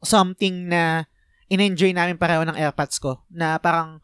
[0.00, 1.04] something na
[1.52, 3.20] in-enjoy namin pareho ng airpods ko.
[3.28, 4.00] Na parang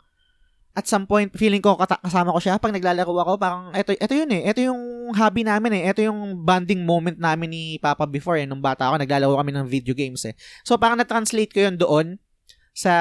[0.71, 4.31] at some point, feeling ko kasama ko siya pag naglalaro ako, parang eto, eto yun
[4.31, 4.45] eh.
[4.47, 5.83] Eto yung hobby namin eh.
[5.91, 8.47] Eto yung bonding moment namin ni Papa before eh.
[8.47, 10.37] Nung bata ako, naglalaro kami ng video games eh.
[10.63, 12.07] So parang na-translate ko yun doon
[12.71, 12.95] sa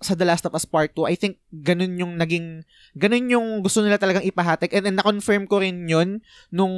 [0.00, 3.80] sa The Last of Us Part 2, I think ganun yung naging, ganun yung gusto
[3.80, 4.76] nila talagang ipahatik.
[4.76, 6.20] And, and na-confirm ko rin yun
[6.52, 6.74] nung,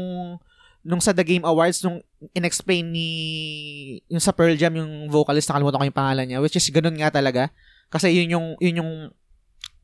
[0.86, 1.99] nung sa The Game Awards, nung
[2.32, 3.11] inexplain ni,
[4.07, 7.11] yung sa Pearl Jam, yung vocalist, nakalimutan ko yung pangalan niya, which is ganun nga
[7.11, 7.51] talaga.
[7.90, 8.93] Kasi yun yung, yun yung,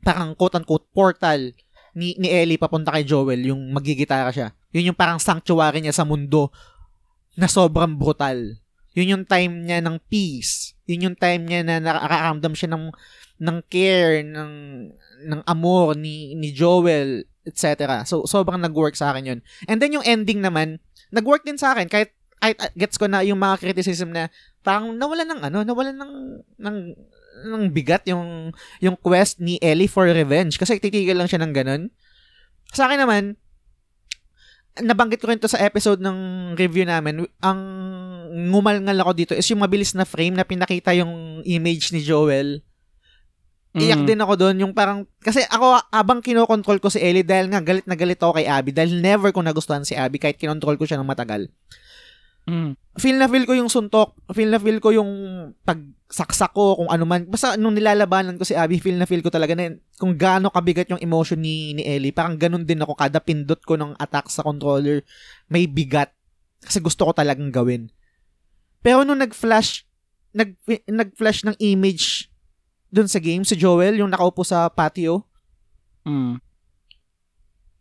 [0.07, 1.57] parang quote-unquote portal
[1.97, 4.55] ni, ni Ellie papunta kay Joel, yung magigitara siya.
[4.75, 6.51] Yun yung parang sanctuary niya sa mundo
[7.35, 8.59] na sobrang brutal.
[8.95, 10.79] Yun yung time niya ng peace.
[10.87, 12.95] Yun yung time niya na nakakaramdam siya ng
[13.45, 14.53] ng care, ng
[15.29, 18.03] ng amor ni ni Joel, etc.
[18.09, 19.41] So sobrang nag-work sa akin 'yun.
[19.69, 20.81] And then yung ending naman,
[21.13, 24.33] nag-work din sa akin kahit kahit gets ko na yung mga criticism na
[24.65, 26.13] parang nawalan ng ano, nawalan ng
[26.61, 26.77] ng
[27.45, 31.83] ng bigat yung yung quest ni Ellie for revenge kasi titigil lang siya ng ganun.
[32.73, 33.37] Sa akin naman,
[34.83, 36.19] nabanggit ko rin to sa episode ng
[36.59, 37.61] review namin, ang
[38.35, 42.67] ngumalngal ako dito is yung mabilis na frame na pinakita yung image ni Joel
[43.75, 44.09] Iyak mm.
[44.09, 47.83] din ako doon, yung parang, kasi ako, abang kinokontrol ko si Ellie dahil nga galit
[47.91, 51.03] na galit ako kay Abby dahil never ko nagustuhan si Abby kahit kinontrol ko siya
[51.03, 51.51] ng matagal.
[52.47, 52.79] Mm.
[52.95, 55.11] Feel na feel ko yung suntok, feel na feel ko yung
[55.67, 57.27] pagsaksak ko, kung ano man.
[57.27, 60.95] Basta nung nilalabanan ko si Abby, feel na feel ko talaga na kung gaano kabigat
[60.95, 62.15] yung emotion ni, ni Ellie.
[62.15, 65.03] Parang ganun din ako, kada pindot ko ng attack sa controller,
[65.51, 66.15] may bigat.
[66.63, 67.91] Kasi gusto ko talagang gawin.
[68.87, 69.83] Pero nung nag-flash,
[70.31, 70.55] nag,
[70.87, 72.31] nag-flash ng image
[72.95, 75.27] dun sa game, si Joel, yung nakaupo sa patio.
[76.07, 76.39] Mm.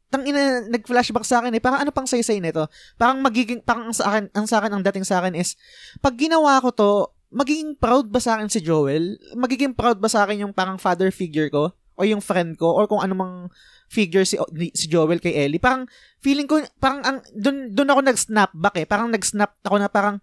[0.10, 1.62] Tang ina, nag-flashback sa akin eh.
[1.62, 2.66] Parang ano pang saysay nito?
[2.98, 5.54] Parang magiging, parang ang sa akin, ang sa akin, ang dating sa akin is,
[6.02, 6.92] pag ginawa ko to,
[7.30, 9.22] magiging proud ba sa akin si Joel?
[9.38, 11.74] Magiging proud ba sa akin yung parang father figure ko?
[11.94, 12.74] O yung friend ko?
[12.74, 13.54] Or kung anumang
[13.90, 14.38] figure si,
[14.74, 15.62] si Joel kay Ellie?
[15.62, 15.86] Parang,
[16.26, 18.86] feeling ko, parang, ang, dun, dun ako nag-snap back eh.
[18.90, 20.18] Parang nag-snap ako na parang,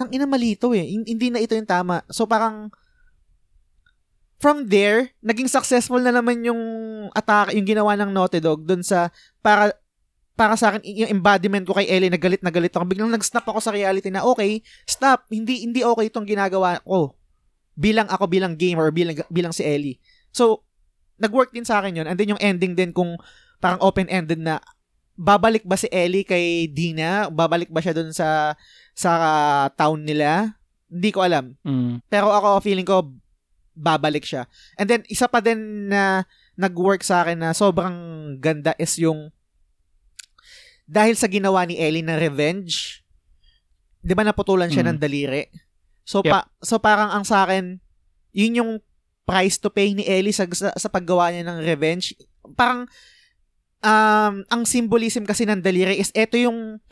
[0.00, 0.84] tang ina malito eh.
[0.84, 2.04] Hindi na ito yung tama.
[2.08, 2.72] So parang,
[4.42, 6.58] from there, naging successful na naman yung
[7.14, 9.70] attack, yung ginawa ng Naughty Dog dun sa para
[10.34, 12.82] para sa akin, yung embodiment ko kay Ellie, nagalit na galit ako.
[12.88, 17.14] Biglang nag-snap ako sa reality na, okay, stop, hindi hindi okay itong ginagawa ko.
[17.78, 20.02] Bilang ako, bilang gamer, bilang, bilang si Ellie.
[20.34, 20.66] So,
[21.22, 22.06] nag-work din sa akin yun.
[22.10, 23.14] And then yung ending din kung
[23.62, 24.58] parang open-ended na,
[25.14, 27.28] babalik ba si Ellie kay Dina?
[27.30, 28.56] Babalik ba siya dun sa
[28.96, 29.12] sa
[29.76, 30.56] town nila?
[30.88, 31.54] Hindi ko alam.
[31.62, 32.02] Mm.
[32.08, 33.12] Pero ako, feeling ko,
[33.72, 34.44] babalik siya.
[34.76, 36.24] And then, isa pa din na
[36.54, 37.96] nag-work sa akin na sobrang
[38.36, 39.32] ganda is yung
[40.84, 43.00] dahil sa ginawa ni Ellie na revenge,
[44.02, 44.90] di ba naputulan siya Mm.
[44.92, 45.42] ng daliri?
[46.04, 46.28] So, Yep.
[46.28, 47.78] pa, so parang ang sa akin,
[48.34, 48.72] yun yung
[49.22, 52.12] price to pay ni Ellie sa, sa, sa paggawa niya ng revenge.
[52.58, 52.84] Parang,
[53.80, 56.82] um, ang symbolism kasi ng daliri is eto yung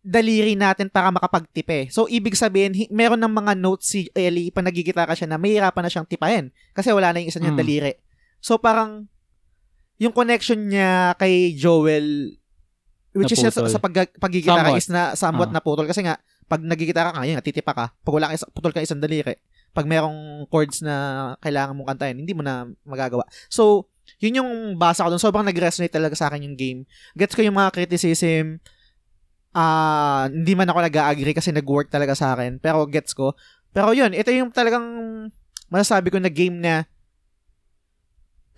[0.00, 1.90] daliri natin para makapagtipe.
[1.90, 5.82] So, ibig sabihin, hi- meron ng mga notes si Ellie pag nagigitara siya na mahirapan
[5.82, 7.62] na siyang tipahin kasi wala na yung isa niyang Mm.
[7.62, 7.92] daliri.
[8.38, 9.10] So, parang,
[9.96, 12.38] yung connection niya kay Joel,
[13.12, 13.68] which is sa, Naputol.
[13.68, 14.78] sa pag, pagigitara Somewhat.
[14.78, 15.54] is na somewhat Ah.
[15.58, 15.84] naputol.
[15.84, 16.14] Kasi nga,
[16.46, 17.90] pag nagigitara ka, ngayon, titipa ka.
[17.98, 19.34] Pag wala ka, putol ka isang daliri.
[19.68, 20.94] Pag merong chords na
[21.38, 23.26] kailangan mong kantahin, hindi mo na magagawa.
[23.50, 25.20] So, yun yung basa ko doon.
[25.20, 26.80] Sobrang nag-resonate talaga sa akin yung game.
[27.12, 28.62] Gets ko yung mga criticism.
[29.56, 32.60] Ah, hindi man ako nag-agree kasi nag-work talaga sa akin.
[32.60, 33.32] Pero gets ko.
[33.72, 34.84] Pero yun, ito yung talagang
[35.68, 36.88] masasabi ko na game na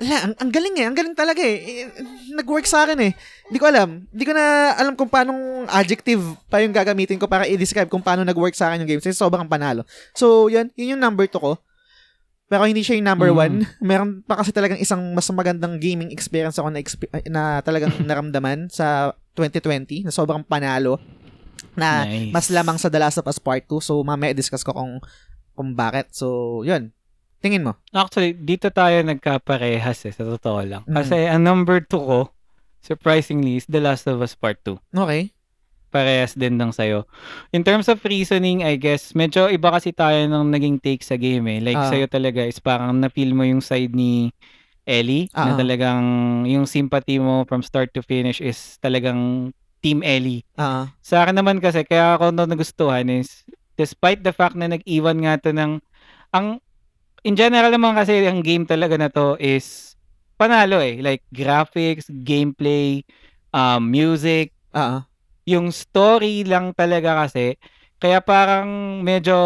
[0.00, 0.86] Ala, ang, ang galing eh.
[0.88, 1.84] Ang galing talaga eh.
[1.84, 1.86] Eh,
[2.32, 3.12] Nag-work sa akin eh.
[3.52, 4.08] Hindi ko alam.
[4.08, 8.24] Hindi ko na alam kung paanong adjective pa yung gagamitin ko para i-describe kung paano
[8.24, 9.02] nag-work sa akin yung game.
[9.04, 9.84] Kasi sobrang panalo.
[10.16, 10.72] So, yun.
[10.72, 11.60] Yun yung number 2 ko.
[12.50, 13.62] Pero hindi siya yung number Mm.
[13.78, 13.78] 1.
[13.90, 18.66] Meron pa kasi talagang isang mas magandang gaming experience ako na, expe- na talagang naramdaman
[18.66, 20.98] sa 2020 na sobrang panalo
[21.72, 22.34] na Nice.
[22.34, 23.78] mas lamang sa The Last of Us Part 2.
[23.80, 24.98] So, mamaya discuss ko kung
[25.54, 26.10] kung bakit.
[26.10, 26.90] So, yun.
[27.38, 27.78] Tingin mo.
[27.88, 30.82] Actually, dito tayo nagkaparehas eh, sa totoo lang.
[30.84, 30.92] Mm.
[30.92, 32.20] Kasi ang number 2 ko,
[32.80, 34.76] surprisingly, is The Last of Us Part 2.
[34.92, 35.30] Okay.
[35.90, 37.02] Parehas din ng sayo.
[37.50, 41.50] In terms of reasoning, I guess, medyo iba kasi tayo ng naging take sa game
[41.50, 41.58] eh.
[41.58, 41.90] Like, Ah.
[41.90, 44.30] sa'yo talaga is parang na-feel mo yung side ni
[44.86, 45.58] Ellie, na Ah.
[45.58, 46.02] talagang
[46.46, 49.50] yung sympathy mo from start to finish is talagang
[49.82, 50.46] Team Ellie.
[50.54, 50.94] Ah.
[51.02, 53.42] Sa akin naman kasi, kaya ako na nagustuhan is,
[53.74, 55.82] despite the fact na nag-iwan nga to ng,
[56.30, 56.62] ang,
[57.26, 59.98] in general naman kasi, ang game talaga na to is,
[60.38, 61.02] panalo eh.
[61.02, 63.02] Like, graphics, gameplay,
[63.50, 65.09] um, music, Ah.
[65.46, 67.56] Yung story lang talaga kasi,
[68.00, 69.36] kaya parang medyo,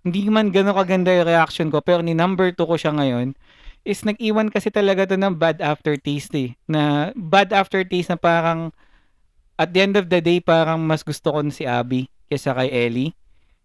[0.00, 3.36] hindi man gano'n kaganda yung reaction ko, pero ni number 2 ko siya ngayon,
[3.84, 6.50] is nag-iwan kasi talaga to ng bad aftertaste eh.
[6.70, 8.70] Na bad aftertaste na parang,
[9.60, 13.12] at the end of the day, parang mas gusto ko si Abby kaysa kay Ellie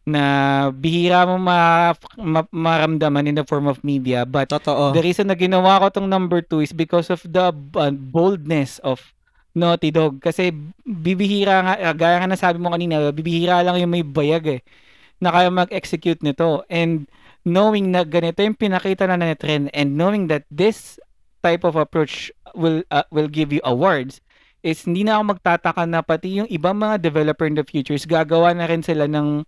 [0.08, 0.24] na
[0.72, 4.96] bihira mo ma, ma- maramdaman in the form of media but Totoo.
[4.96, 9.04] the reason na ginawa ko tong number 2 is because of the uh, boldness of
[9.58, 10.22] Naughty Dog.
[10.22, 10.54] Kasi
[10.86, 14.62] bibihira nga ah, gaya nga nasabi mo kanina bibihira lang yung may bayag eh
[15.18, 16.62] na kaya mag-execute nito.
[16.70, 17.10] And
[17.42, 21.02] knowing na ganito yung pinakita na na trend and knowing that this
[21.42, 24.22] type of approach will uh, will give you awards
[24.62, 28.52] is hindi na ako magtataka na pati yung ibang mga developer in the futures gagawa
[28.52, 29.46] na rin sila ng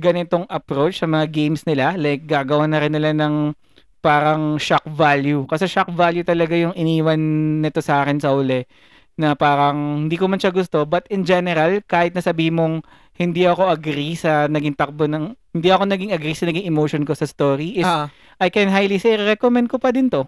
[0.00, 1.94] ganitong approach sa mga games nila.
[1.94, 3.52] Like gagawa na rin nila ng
[4.00, 5.44] parang shock value.
[5.44, 7.20] Kasi shock value talaga yung iniwan
[7.60, 8.64] nito sa akin sa uli
[9.20, 12.80] na parang hindi ko man siya gusto but in general kahit na sabi mong
[13.20, 17.12] hindi ako agree sa naging takbo ng hindi ako naging agree sa naging emotion ko
[17.12, 18.08] sa story is Ah.
[18.40, 20.24] I can highly say recommend ko pa din to.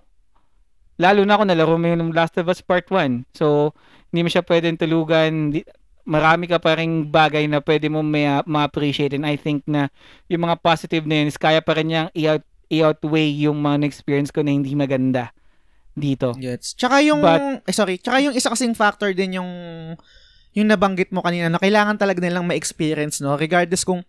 [1.01, 3.73] Lalo na ako nalaro mo yung Last of Us Part 1 so
[4.13, 5.57] hindi mo siya pwedeng tulugan.
[5.57, 5.65] Di-
[6.05, 9.17] marami ka pa ring bagay na pwede mo may, ma-appreciate.
[9.17, 9.89] And I think na
[10.29, 14.29] yung mga positive na yun is kaya pa rin niyang i-out, i-outweigh yung mga na-experience
[14.29, 15.33] ko na hindi maganda
[15.93, 16.75] dito Gets.
[16.77, 19.51] Tsaka yung, But- eh, sorry, tsaka yung isa kasing factor din yung,
[20.53, 23.37] yung nabanggit mo kanina na kailangan talaga nilang ma-experience, no?
[23.37, 24.05] Regardless kung,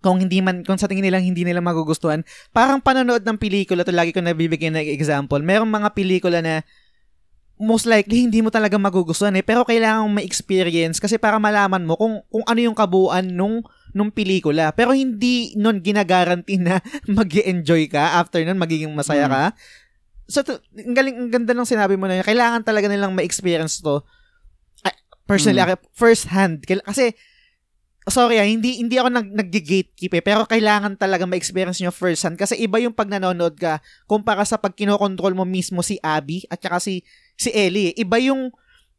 [0.00, 2.24] kung hindi man, kung sa tingin nilang hindi nila magugustuhan.
[2.54, 5.38] Parang panonood ng pelikula, to lagi ko nabibigyan ng example.
[5.42, 6.62] Merong mga pelikula na
[7.60, 11.92] most likely hindi mo talaga magugustuhan eh, pero kailangan mong ma-experience kasi para malaman mo
[12.00, 13.60] kung, kung ano yung kabuuan nung,
[13.92, 14.72] nung pelikula.
[14.72, 16.80] Pero hindi nun ginagaranti na
[17.12, 19.52] mag enjoy ka after nun, magiging masaya Mm.
[20.30, 22.26] So to, ang galing ang ganda ng sinabi mo na yun.
[22.26, 24.00] Kailangan talaga nilang ma-experience to.
[24.80, 24.94] Ah,
[25.26, 25.76] personally, Mm.
[25.90, 26.62] first hand.
[26.62, 27.12] Kasi
[28.08, 32.34] sorry ah, hindi hindi ako nag nag-gatekeep eh, pero kailangan talaga ma-experience nyo first hand
[32.34, 33.78] kasi iba yung pag nanonood ka
[34.08, 37.04] kumpara sa pag kinokontrol mo mismo si Abby at saka si
[37.36, 37.92] si Ellie.
[37.92, 38.02] eh.
[38.02, 38.50] Iba yung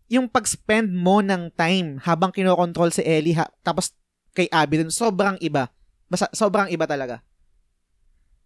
[0.07, 3.95] yung pag-spend mo ng time habang kinokontrol si Ellie ha, tapos
[4.31, 5.71] kay Abby dun, sobrang iba.
[6.07, 7.23] Basta, sobrang iba talaga.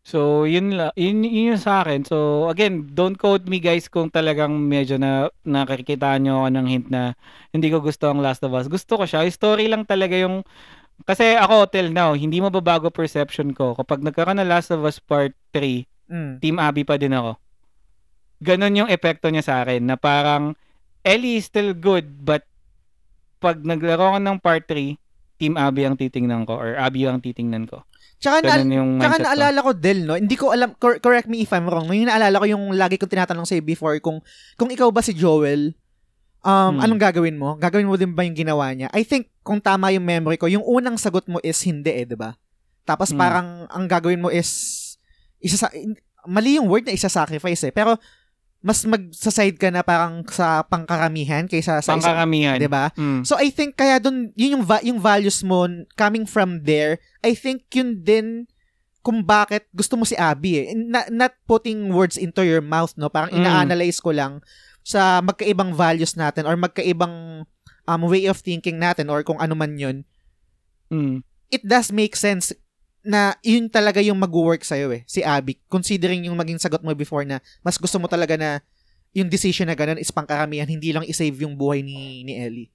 [0.06, 2.06] So, yun, la, yun, yun yung sa akin.
[2.06, 6.88] So, again, don't quote me guys kung talagang medyo na nakikita nyo ako ng hint
[6.94, 7.18] na
[7.50, 8.70] hindi ko gusto ang Last of Us.
[8.70, 9.26] Gusto ko siya.
[9.26, 10.46] Yung story lang talaga yung...
[11.10, 13.74] Kasi ako, till now, hindi mababago perception ko.
[13.74, 16.38] Kapag nagkaroon ng Last of Us Part 3, Mm.
[16.42, 17.38] Team Abby pa din ako.
[18.44, 20.54] Ganon yung epekto niya sa akin na parang
[21.02, 22.46] Ellie is still good but
[23.42, 24.98] pag naglaro ko ng part 3,
[25.38, 27.84] Team Abby ang titingnan ko or Abby ang titingnan ko.
[28.26, 30.18] Tsaka, na, yung tsaka naalala ko, Del, no?
[30.18, 33.14] Hindi ko alam, cor- correct me if I'm wrong, yung naalala ko yung lagi kong
[33.14, 34.18] tinatanong sa'yo before, kung,
[34.58, 35.78] kung ikaw ba si Joel,
[36.42, 36.82] um, Hmm.
[36.82, 37.54] anong gagawin mo?
[37.56, 38.90] Gagawin mo din ba yung ginawa niya?
[38.90, 42.18] I think, kung tama yung memory ko, yung unang sagot mo is hindi eh, di
[42.18, 42.34] ba?
[42.82, 43.22] Tapos Hmm.
[43.22, 44.82] parang, ang gagawin mo is,
[45.38, 45.70] isa sa,
[46.26, 48.02] mali yung word na isa-sacrifice eh, pero,
[48.66, 52.58] mas magsaside ka na parang sa pangkaramihan kaysa sa Pangkaramihan.
[52.58, 52.90] di ba?
[52.92, 53.22] Mm.
[53.22, 57.38] So I think kaya dun yun yung va- yung values mo coming from there, I
[57.38, 58.50] think yun din
[59.06, 60.74] kung bakit gusto mo si Abby eh.
[60.74, 63.06] Not, not putting words into your mouth, no?
[63.06, 63.38] Parang Mm.
[63.38, 64.42] ina-analyze ko lang
[64.82, 67.46] sa magkaibang values natin or magkaibang
[67.86, 70.10] um, way of thinking natin or kung ano man yun.
[70.90, 71.22] Mm.
[71.48, 72.50] It does make sense
[73.06, 75.62] na yun talaga yung mag-work sa'yo eh, si Abby.
[75.70, 78.60] Considering yung maging sagot mo before na mas gusto mo talaga na
[79.16, 82.70] yung decision na ganun is pangkaramihan, hindi lang isave yung buhay ni, ni Ellie.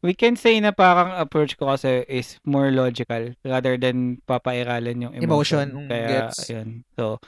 [0.00, 5.14] We can say na parang approach ko kasi is more logical rather than papairalan yung
[5.16, 5.28] emotion.
[5.28, 6.38] Emotion, mm, Kaya, gets.
[6.48, 6.68] ayun.
[6.96, 7.20] So,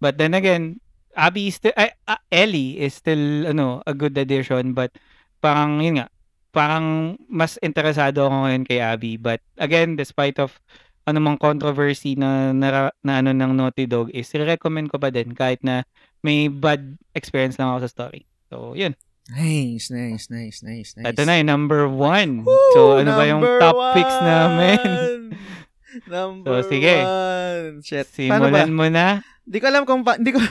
[0.00, 0.80] but then again,
[1.12, 4.96] Abby is still, ah, Ellie is still, ano, a good addition, but
[5.44, 6.08] parang, yun nga,
[6.52, 9.16] parang mas interesado ako ngayon kay Abby.
[9.16, 10.56] But again, despite of
[11.02, 15.60] anumang controversy na, na, na ano ng Naughty Dog is, recommend ko pa din kahit
[15.60, 15.82] na
[16.20, 18.22] may bad experience lang ako sa story.
[18.46, 18.94] So, yun.
[19.28, 21.06] Nice, nice, nice, nice, nice.
[21.06, 22.42] Ito na yung number one.
[22.42, 22.74] Woo!
[22.74, 24.82] so, ano ba yung top picks namin?
[24.82, 25.26] one!
[26.08, 27.04] Number So, sige.
[27.04, 27.84] one.
[27.84, 28.08] Shit.
[28.08, 29.20] Simulan mo na.
[29.44, 30.40] Hindi ko alam kung pa- hindi ko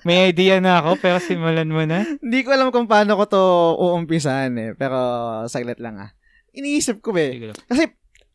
[0.00, 2.08] May idea na ako, pero simulan mo na.
[2.24, 3.42] hindi ko alam kung paano ko to
[3.76, 4.70] uumpisahan eh.
[4.72, 4.96] Pero
[5.44, 6.10] saglit lang ah.
[6.50, 7.52] Iniisip ko eh.
[7.68, 7.84] Kasi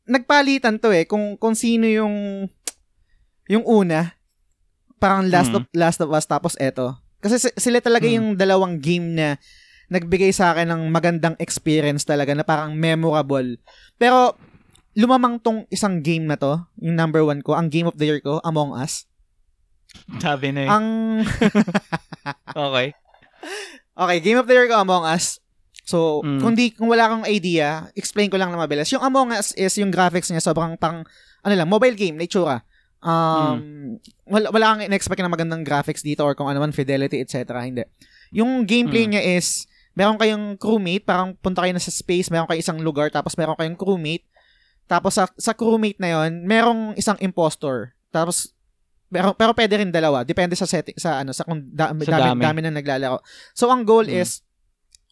[0.05, 2.45] nagpalitan to eh kung kung sino yung
[3.45, 4.13] yung una
[4.97, 5.57] parang Last Mhm.
[5.57, 6.93] of Last of Us tapos eto.
[7.19, 8.13] Kasi si- sila talaga Mhm.
[8.15, 9.27] yung dalawang game na
[9.85, 13.57] nagbigay sa akin ng magandang experience talaga na parang memorable.
[13.97, 14.33] Pero
[14.93, 18.17] lumamang tong isang game na to, yung number one ko, ang game of the year
[18.17, 19.05] ko, Among Us.
[20.17, 20.69] Sabi na eh.
[20.69, 20.87] Ang
[22.55, 22.87] Okay.
[23.95, 25.39] Okay, Game of the Year ko Among Us.
[25.85, 26.39] So, Mm.
[26.41, 28.89] kung di kung wala kang idea, explain ko lang na mabilis.
[28.89, 31.05] Yung Among Us is yung graphics niya sobrang pang
[31.39, 32.65] ano lang, mobile game na itsura.
[33.05, 33.95] Um,
[34.25, 37.37] wala, wala kang in-expect na magandang graphics dito or kung ano man, fidelity, etc.
[37.61, 37.85] Hindi.
[38.33, 39.11] Yung gameplay Mm.
[39.13, 43.07] niya is, meron kayong crewmate, parang punta kayo na sa space, meron kayong isang lugar,
[43.07, 44.25] tapos meron kayong crewmate.
[44.85, 47.93] Tapos sa, sa crewmate na yon merong isang impostor.
[48.09, 48.57] Tapos,
[49.05, 50.25] pero, pero pwede rin dalawa.
[50.25, 52.41] Depende sa setting, sa ano, sa kung da, Sa dami, dami.
[52.41, 53.21] dami na naglalaro.
[53.53, 54.17] So, ang goal Mm.
[54.17, 54.41] is,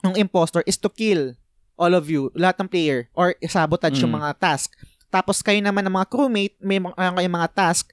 [0.04, 1.34] ng impostor is to kill
[1.74, 4.20] all of you, lahat ng player, or sabotage yung Mm.
[4.22, 4.70] mga task.
[5.10, 7.86] Tapos kayo naman ng mga crewmate, may mga, meron kayong mga task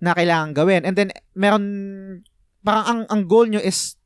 [0.00, 0.82] na kailangan gawin.
[0.82, 1.64] And then, meron,
[2.64, 4.00] parang ang, ang goal nyo is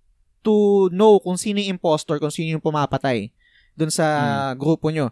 [0.44, 3.32] to know kung sino yung impostor, kung sino yung pumapatay
[3.72, 5.09] dun sa grupo nyo.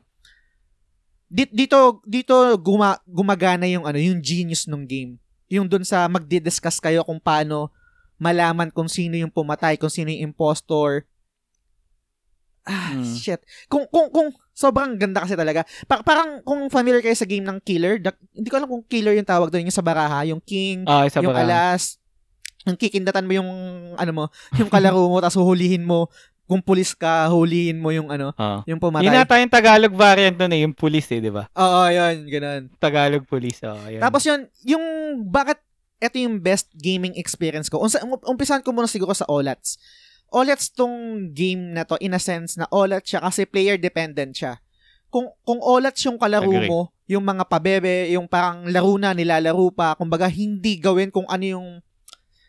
[1.33, 5.17] Dito, dito, dito guma, gumagana yung ano, yung genius ng game.
[5.49, 7.73] Yung dun sa magdi-discuss kayo kung paano
[8.21, 11.09] malaman kung sino yung pumatay, kung sino yung impostor.
[12.63, 13.03] Ah, Mm.
[13.13, 13.41] shit.
[13.67, 15.67] Kung, kung, kung, sobrang ganda kasi talaga.
[15.85, 19.13] Pa- parang, kung familiar kayo sa game ng killer, da- hindi ko alam kung killer
[19.13, 21.43] yung tawag doon, yung sa baraha, yung king, isa yung lang.
[21.45, 21.99] alas,
[22.63, 23.51] yung kikindatan mo yung,
[23.97, 24.25] ano mo,
[24.55, 26.07] yung kalaro mo, tapos huhulihin mo,
[26.45, 28.63] kung pulis ka, hulihin mo yung, ano, Ah.
[28.63, 29.09] yung pumatay.
[29.09, 31.51] Yun nata yung Tagalog variant nun eh, yung police eh, di ba?
[31.51, 32.63] Oo, yun, ganun.
[32.77, 33.59] Tagalog police.
[33.65, 33.99] Oh, ayan.
[33.99, 34.85] Tapos yun, yung,
[35.25, 35.59] bakit,
[35.99, 37.79] ito yung best gaming experience ko.
[37.79, 39.79] Unsa, um, umpisan ko muna siguro sa OLATs.
[40.33, 44.59] OLATs tong game na to, in a sense na OLAT siya kasi player dependent siya.
[45.13, 46.69] Kung, kung OLATs yung kalaro Agree.
[46.73, 51.45] mo, yung mga pabebe, yung parang laro na, nilalaro pa, kumbaga hindi gawin kung ano
[51.45, 51.69] yung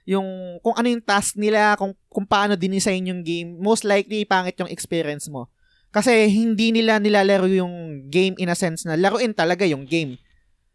[0.04, 4.60] yung kung ano yung task nila, kung kung paano dinisign yung game, most likely pangit
[4.60, 5.48] yung experience mo.
[5.94, 10.20] Kasi hindi nila nilalaro yung game in a sense na laruin talaga yung game.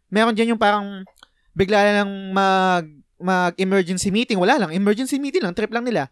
[0.09, 1.05] Meron diyan yung parang
[1.53, 2.85] bigla lang mag
[3.19, 6.07] mag emergency meeting, wala lang, emergency meeting lang, trip lang nila.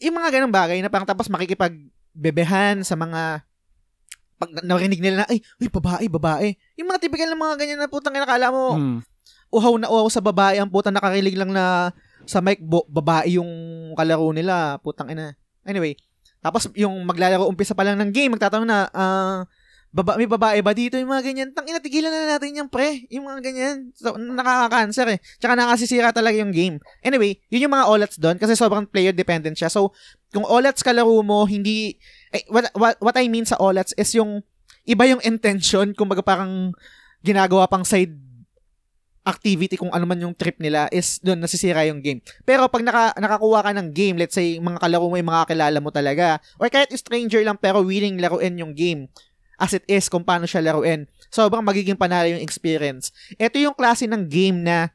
[0.00, 3.44] Yung mga ganong bagay na parang tapos makikipagbebehan sa mga
[4.40, 6.56] pag narinig nila na, ay, uy, babae, babae.
[6.80, 8.98] Yung mga typical na mga ganyan na putang ina, akala mo, Hmm.
[9.52, 11.92] uhaw na uhaw sa babae, ang putang nakarilig lang na
[12.24, 13.50] sa mic, bo, babae yung
[13.92, 15.36] kalaro nila, putang ina.
[15.68, 15.92] Anyway,
[16.40, 19.44] tapos yung maglalaro umpisa pa lang ng game, magtatanong na, ah,
[19.90, 21.48] baba, may babae ba dito yung mga ganyan?
[21.50, 23.76] Tang inatigilan na natin yung pre, yung mga ganyan.
[23.98, 25.18] So, nakaka-cancer eh.
[25.42, 26.78] Tsaka nakasisira talaga yung game.
[27.02, 29.66] Anyway, yun yung mga OLATs doon kasi sobrang player dependent siya.
[29.66, 29.90] So,
[30.30, 31.98] kung OLATs kalaro mo, hindi,
[32.30, 34.46] eh, what, what, what I mean sa OLATs is yung,
[34.86, 36.70] iba yung intention, kumbaga parang
[37.20, 38.14] ginagawa pang side
[39.20, 42.24] activity kung ano man yung trip nila is doon nasisira yung game.
[42.48, 45.78] Pero pag naka, nakakuha ka ng game, let's say mga kalaro mo yung mga kilala
[45.78, 49.12] mo talaga, or kahit stranger lang pero willing laruin yung game
[49.60, 53.12] as it is kung paano siya laruin, sobrang magiging panalo yung experience.
[53.36, 54.88] Ito yung klase ng game na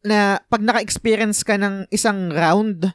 [0.00, 2.88] na pag naka-experience ka ng isang round,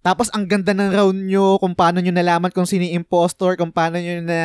[0.00, 3.68] tapos ang ganda ng round nyo, kung paano nyo nalaman kung sino yung impostor, kung
[3.68, 4.40] paano nyo na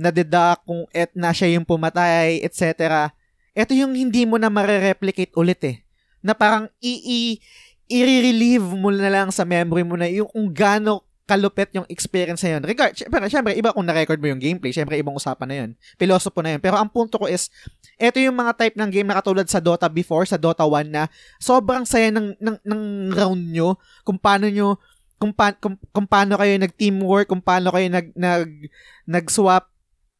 [0.00, 3.12] na-deduct kung et na siya yung pumatay, etc
[3.54, 5.76] ito yung hindi mo na mare-replicate ulit eh.
[6.20, 7.38] Na parang i-
[7.86, 12.56] i-relieve mo na lang sa memory mo na yung kung gaano kalupit yung experience na
[12.56, 12.62] yun.
[12.68, 15.70] Regard, syempre, syempre, iba kung na-record mo yung gameplay, syempre, ibang usapan na yun.
[15.96, 16.60] Pilosopo na yun.
[16.60, 17.48] Pero ang punto ko is,
[17.96, 21.08] ito yung mga type ng game na katulad sa Dota before, sa Dota 1 na
[21.40, 22.82] sobrang saya ng, ng, ng
[23.16, 24.76] round nyo, kung paano nyo,
[25.16, 28.68] kung, pa, kung, kung paano kayo nag-teamwork, kung paano kayo nag, nag,
[29.08, 29.72] nag-swap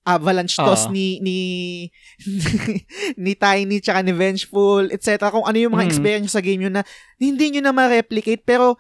[0.05, 0.93] avalanche toss Oo.
[0.93, 1.39] ni ni
[3.25, 5.33] ni Tiny tsaka ni Vengeful, etc.
[5.33, 5.91] Kung ano yung mga Mm.
[5.91, 6.85] experience sa game yun na
[7.17, 8.77] hindi nyo na ma-replicate pero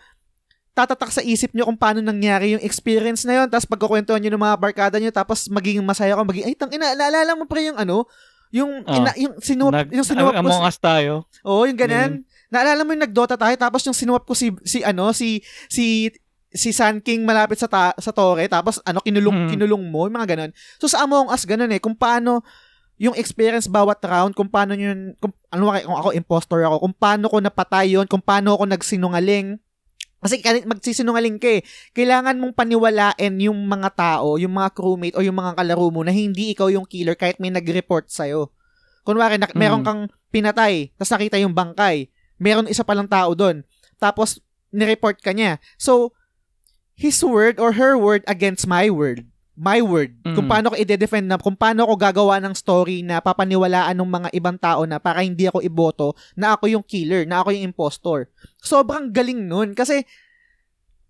[0.74, 4.42] tatatak sa isip nyo kung paano nangyari yung experience na yun tapos pagkukwentuhan nyo ng
[4.42, 7.78] mga barkada nyo tapos magiging masaya ka magiging ay tang ina naalala mo pre yung
[7.78, 8.05] ano
[8.51, 8.98] yung Ah.
[8.98, 11.26] ina, yung sinuwap Nag, yung sinuwap ko Among Us tayo.
[11.42, 12.22] Oo, yung ganun.
[12.46, 16.06] Naalala mo yung nagdota tayo tapos yung sinuwap ko si si ano si si
[16.51, 19.51] si Sun King malapit sa ta- sa tore tapos ano kinulong Hmm.
[19.51, 20.51] kinulong mo yung mga ganun.
[20.78, 22.46] So sa Among Us ganun eh kung paano
[22.94, 27.26] yung experience bawat round, kung paano yun, kung, ano kung ako impostor ako, kung paano
[27.26, 29.59] ko napatay yun, kung paano ako nagsinungaling.
[30.24, 31.62] Kasi magsisinungaling ka eh.
[31.92, 36.16] Kailangan mong paniwalain yung mga tao, yung mga crewmate o yung mga kalaro mo na
[36.16, 38.48] hindi ikaw yung killer kahit may nag-report sa'yo.
[39.05, 39.86] Kunwari, na, meron Mm.
[39.86, 40.02] kang
[40.32, 42.09] pinatay, tapos nakita yung bangkay.
[42.40, 43.68] Meron isa palang tao doon.
[44.01, 44.40] Tapos,
[44.72, 45.60] nireport ka niya.
[45.76, 46.16] So,
[46.96, 49.28] his word or her word against my word.
[49.55, 50.18] My word.
[50.26, 50.51] Kung Mm.
[50.51, 54.59] paano ko i-defend na, kung paano ko gagawa ng story na papaniwalaan ng mga ibang
[54.59, 58.26] tao na para hindi ako iboto na ako yung killer, na ako yung impostor.
[58.59, 59.70] Sobrang galing nun.
[59.70, 60.02] Kasi,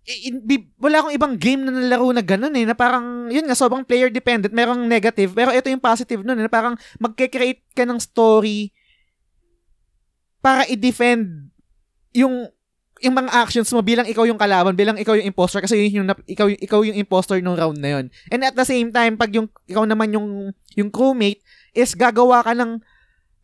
[0.05, 3.49] i- i- bi- wala akong ibang game na nalaro na ganun eh, na parang, yun
[3.49, 7.65] nga, sobrang player dependent, merong negative, pero ito yung positive nun, eh, na parang magke-create
[7.73, 8.69] ka ng story
[10.37, 11.49] para i-defend
[12.13, 12.45] yung
[13.03, 16.07] yung mga actions mo bilang ikaw yung kalaban, bilang ikaw yung imposter kasi yun yung
[16.27, 18.05] ikaw yung ikaw yung imposter nung round na yun.
[18.31, 21.43] And at the same time, pag yung ikaw naman yung yung crewmate
[21.75, 22.79] is gagawa ka ng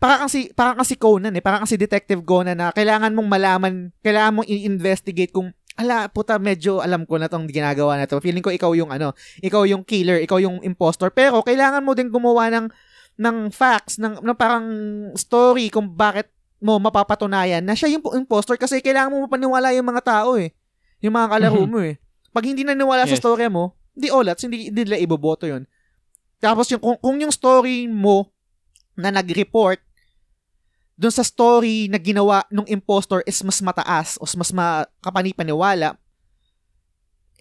[0.01, 4.41] para kasi para kasi Conan eh, para kasi Detective Conan na kailangan mong malaman, kailangan
[4.41, 8.17] mong i-investigate kung ala puta medyo alam ko na tong ginagawa na to.
[8.23, 9.13] Feeling ko ikaw yung ano,
[9.43, 12.67] ikaw yung killer, ikaw yung impostor, pero kailangan mo din gumawa ng
[13.21, 14.65] ng facts, ng, ng parang
[15.13, 16.31] story kung bakit
[16.61, 20.53] mo mapapatunayan na siya yung impostor kasi kailangan mo mapaniwala yung mga tao eh.
[21.01, 21.97] Yung mga kalaro mo eh.
[22.29, 23.19] Pag hindi naniwala sa Yes.
[23.19, 25.65] story mo, di olats, hindi, hindi nila iboboto yun.
[26.37, 28.29] Tapos yung, kung, kung yung story mo
[28.93, 29.81] na nag-report
[30.93, 35.97] dun sa story na ginawa nung impostor is mas mataas o mas makapani-paniwala,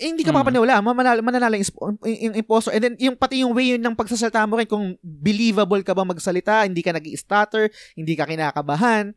[0.01, 0.37] eh, hindi ka Mm.
[0.41, 0.81] mapapaniwala.
[0.81, 2.73] Mananalo, mananalo yung, impostor.
[2.73, 6.09] And then, yung pati yung way yun ng pagsasalita mo rin, kung believable ka ba
[6.09, 9.13] magsalita, hindi ka nag stutter hindi ka kinakabahan,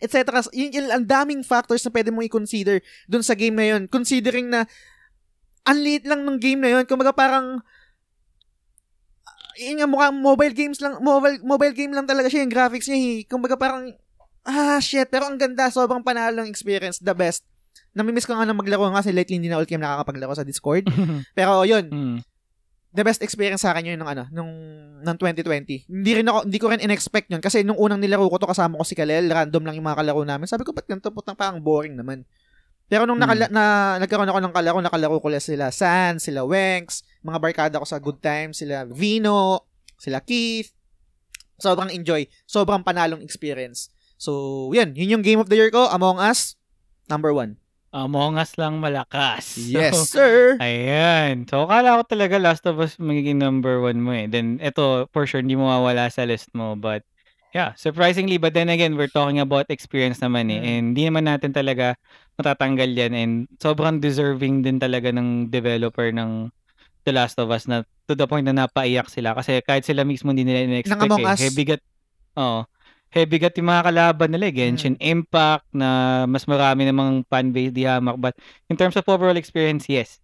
[0.00, 0.40] etc.
[0.56, 3.84] Yun, yun, ang daming factors na pwede mong i-consider dun sa game na yun.
[3.84, 4.64] Considering na,
[5.68, 6.84] ang liit lang ng game na yun.
[6.88, 7.60] Kumbaga parang,
[9.60, 12.96] yun nga, mukhang mobile games lang, mobile, mobile game lang talaga siya, yung graphics niya,
[12.96, 13.16] eh.
[13.28, 13.92] Kumbaga parang,
[14.48, 17.44] ah, shit, pero ang ganda, sobrang panalo ng experience, the best.
[17.98, 20.86] Namimiss ko nga na maglaro nga kasi lately hindi na ulit kami nakakapaglaro sa Discord.
[21.38, 22.18] Pero yun, Mm.
[22.94, 24.50] the best experience sa akin yun nung ano, nung,
[25.02, 25.90] nung 2020.
[25.90, 28.78] Hindi rin ako, hindi ko rin in-expect yun kasi nung unang nilaro ko to kasama
[28.78, 30.46] ko si Kalel, random lang yung mga kalaro namin.
[30.46, 31.10] Sabi ko, ba't ganito?
[31.10, 32.22] Putang parang boring naman.
[32.88, 33.64] Pero nung nakala, na,
[34.00, 38.00] nagkaroon ako ng kalaro, nakalaro ko lang sila San, sila Wenks, mga barkada ko sa
[38.00, 39.68] Good Times, sila Vino,
[40.00, 40.72] sila Keith.
[41.60, 42.24] Sobrang enjoy.
[42.48, 43.92] Sobrang panalong experience.
[44.16, 44.96] So, yun.
[44.96, 46.56] Yun yung Game of the Year ko, Among Us,
[47.12, 47.60] number one.
[47.88, 49.56] Among Us lang malakas.
[49.72, 50.60] Yes, So, sir!
[50.60, 51.48] Ayan.
[51.48, 54.28] So, akala ko talaga Last of Us magiging number one mo eh.
[54.28, 56.76] Then, ito, for sure, hindi mo mawala sa list mo.
[56.76, 57.02] But,
[57.56, 60.60] yeah, surprisingly, but then again, we're talking about experience naman eh.
[60.60, 60.68] Mm.
[60.68, 61.96] And hindi naman natin talaga
[62.36, 63.12] matatanggal yan.
[63.16, 66.52] And sobrang deserving din talaga ng developer ng
[67.08, 69.32] The Last of Us na to the point na napaiyak sila.
[69.32, 71.32] Kasi kahit sila mismo hindi nila in-expect Ng Among eh.
[71.32, 71.40] Us.
[71.40, 71.80] Heavy gat,
[72.36, 72.68] oh,
[73.08, 74.54] heavy gat yung mga kalaban nila eh.
[74.54, 75.88] Genshin Impact na
[76.24, 78.16] mas marami namang fan base di hamak.
[78.16, 78.34] But
[78.66, 80.20] in terms of overall experience, yes.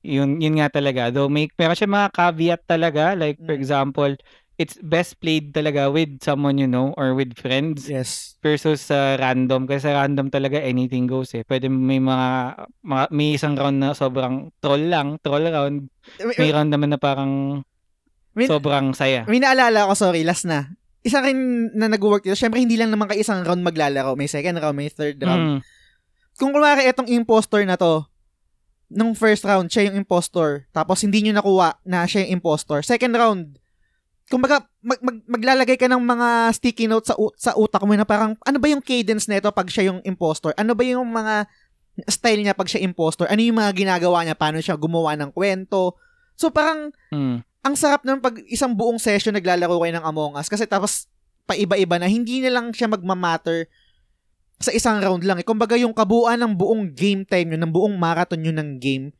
[0.00, 1.08] Yun, yun nga talaga.
[1.08, 3.12] Though may, meron siya mga caveat talaga.
[3.12, 3.58] Like, for Mm.
[3.58, 4.12] example,
[4.56, 8.40] it's best played talaga with someone you know or with friends Yes.
[8.40, 9.66] versus sa random.
[9.66, 11.42] Kasi sa random talaga anything goes eh.
[11.42, 15.90] Pwede may mga, mga may isang round na sobrang troll lang, troll round.
[16.38, 17.60] May round naman na parang
[18.32, 19.24] May- sobrang saya.
[19.26, 20.76] May naalala ko, sorry, last na.
[21.06, 22.34] Isa rin na nag-work dito.
[22.34, 24.18] Siyempre, hindi lang naman kayo isang round maglalaro.
[24.18, 25.42] May second round, may third round.
[25.46, 25.58] Mm.
[26.34, 28.02] Kung kunwari itong impostor na to,
[28.90, 30.66] nung first round, siya yung impostor.
[30.74, 32.82] Tapos hindi nyo nakuha na siya yung impostor.
[32.82, 33.42] Second round,
[34.26, 36.28] kumbaga, mag, mag, maglalagay ka ng mga
[36.58, 39.94] sticky notes sa, sa utak mo na parang, ano ba yung cadence nito pag siya
[39.94, 40.50] yung impostor?
[40.58, 41.46] Ano ba yung mga
[42.10, 43.30] style niya pag siya impostor?
[43.30, 44.36] Ano yung mga ginagawa niya?
[44.36, 45.96] Paano siya gumawa ng kwento?
[46.36, 47.40] So parang, Mm.
[47.66, 51.10] Ang sarap ng pag isang buong session naglalaro kayo ng Among Us kasi tapos
[51.44, 53.66] paiba-iba na hindi na lang siya magmamatter
[54.56, 55.36] sa isang round lang.
[55.36, 55.44] Eh.
[55.44, 59.12] Kumbaga yung kabuuan ng buong game time nyo, ng buong marathon nyo ng game,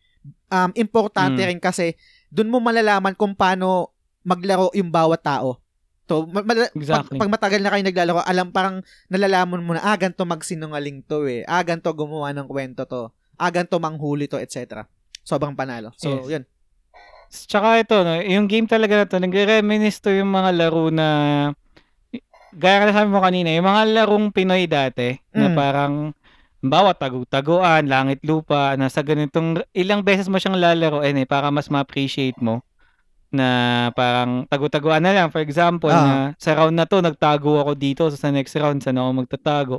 [0.49, 1.49] um, importante Mm.
[1.52, 1.92] rin kasi
[2.31, 3.92] doon mo malalaman kung paano
[4.25, 5.60] maglaro yung bawat tao.
[6.07, 7.18] So, ma- mala- Exactly.
[7.18, 8.76] pag, pag matagal na kayo naglalaro, alam parang
[9.10, 11.42] nalalaman mo na, ah, ganito magsinungaling to eh.
[11.44, 13.10] Ah, ganito gumawa ng kwento to.
[13.36, 14.86] Ah, ganito manghuli to, etc.
[15.20, 15.91] Sobrang panalo.
[15.99, 16.31] So, Yes.
[16.31, 16.44] yun.
[17.44, 21.08] Tsaka ito, no, yung game talaga na to, nagre-reminisce to yung mga laro na,
[22.56, 25.56] gaya na sabi mo kanina, yung mga larong Pinoy dati, na Mm.
[25.56, 25.94] parang,
[26.65, 32.40] bawat tagu-taguan, langit lupa, nasa ganitong, ilang beses mo siyang lalaroin eh, para mas ma-appreciate
[32.40, 32.65] mo,
[33.28, 35.28] na parang tagu-taguan na lang.
[35.28, 36.00] For example, Ah.
[36.00, 39.78] na sa round na to, nagtago ako dito, so sa next round, saan ako magtatago.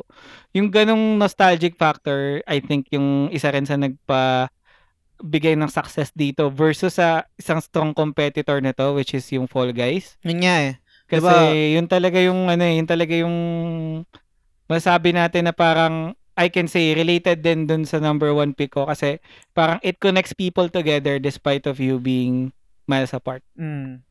[0.53, 4.51] Yung ganong nostalgic factor, I think yung isa rin sa nagpa,
[5.21, 10.15] bigay ng success dito versus sa isang strong competitor nito which is yung Fall Guys.
[10.21, 10.73] Yun nga eh.
[11.07, 11.53] Kasi Diba?
[11.79, 13.35] yun talaga yung ano eh, yun talaga yung
[14.67, 18.85] masabi natin na parang I can say related din dun sa number one pick ko
[18.85, 19.17] kasi
[19.57, 22.53] parang it connects people together despite of you being
[22.85, 23.41] miles apart.
[23.57, 24.05] Mm.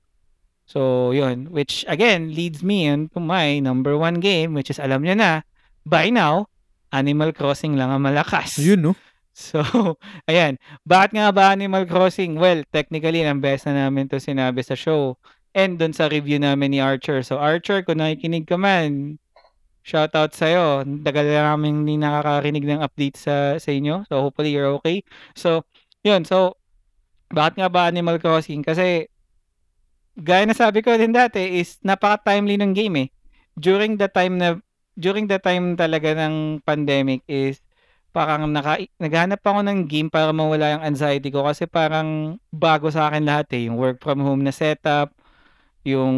[0.66, 1.54] So, yun.
[1.54, 5.46] Which, again, leads me into my number one game, which is, alam nyo na,
[5.86, 6.50] by now,
[6.90, 8.58] Animal Crossing lang ang malakas.
[8.58, 8.92] Yun, no?
[9.36, 9.60] So,
[10.32, 10.56] ayan.
[10.88, 12.40] Bakit nga ba Animal Crossing?
[12.40, 15.20] Well, technically, ang best na namin to sinabi sa show.
[15.52, 17.20] And dun sa review namin ni Archer.
[17.20, 19.20] So, Archer, kung nakikinig ka man,
[19.84, 20.88] shoutout sa'yo.
[21.04, 24.08] Tagal na namin hindi nakakarinig ng update sa, sa inyo.
[24.08, 25.04] So, hopefully you're okay.
[25.36, 25.68] So,
[26.00, 26.24] yun.
[26.24, 26.56] So,
[27.28, 28.64] bakit nga ba Animal Crossing?
[28.64, 29.04] Kasi,
[30.16, 33.08] gaya na sabi ko din dati, is napaka-timely ng game eh.
[33.56, 34.56] During the time na,
[34.96, 37.60] during the time talaga ng pandemic is,
[38.16, 43.12] parang naka, naghanap ako ng game para mawala yung anxiety ko kasi parang bago sa
[43.12, 43.68] akin lahat eh.
[43.68, 45.12] Yung work from home na setup,
[45.84, 46.16] yung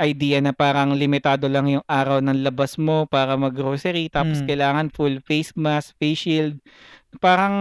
[0.00, 4.48] idea na parang limitado lang yung araw ng labas mo para mag-grocery tapos Mm.
[4.48, 6.56] kailangan full face mask, face shield.
[7.20, 7.52] Parang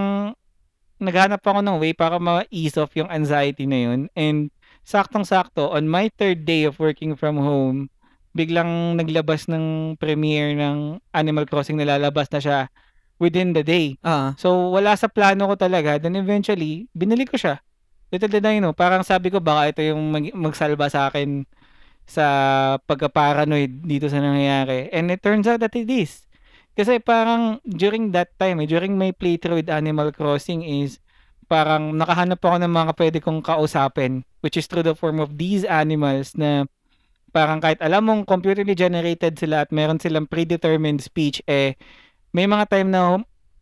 [1.03, 3.99] naghanap ako ng way para ma-ease off yung anxiety na yun.
[4.15, 4.55] And
[4.87, 7.91] saktong-sakto, on my third day of working from home,
[8.31, 12.59] biglang naglabas ng premiere ng Animal Crossing na lalabas na siya
[13.19, 13.99] within the day.
[14.01, 14.33] Ah.
[14.39, 15.99] So, wala sa plano ko talaga.
[15.99, 17.59] Then eventually, binili ko siya.
[18.09, 18.73] Little did I know.
[18.73, 21.45] Parang sabi ko, baka ito yung mag- magsalba sa akin
[22.09, 22.25] sa
[22.89, 24.89] pagka-paranoid dito sa nangyayari.
[24.89, 26.25] And it turns out that it is.
[26.73, 30.97] Kasi parang during that time, eh, during my playthrough with Animal Crossing is
[31.49, 35.65] parang nakahanap ako ng mga pwede kong kausapin which is through the form of these
[35.65, 36.69] animals na
[37.33, 41.73] parang kahit alam mong computerly generated sila at meron silang predetermined speech eh
[42.31, 43.17] may mga time na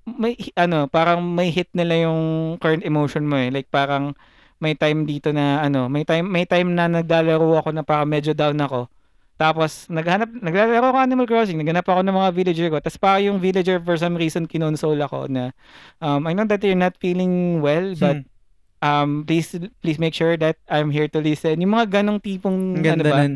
[0.07, 2.19] may ano parang may hit nila yung
[2.57, 3.51] current emotion mo eh.
[3.51, 4.15] Like parang
[4.57, 8.31] may time dito na ano may time may time na naglalaro ako na parang medyo
[8.31, 8.87] down ako.
[9.37, 12.77] Tapos naghanap naglalaro ako Animal Crossing naghanap ako ng mga villager ko.
[12.79, 15.51] Tapos pa yung villager for some reason kinonsole ako na
[15.99, 18.31] um, I know that you're not feeling well but Hmm.
[18.79, 21.59] um please please make sure that I'm here to listen.
[21.59, 23.35] Yung mga ganong tipong Ang ano ganda ba nun.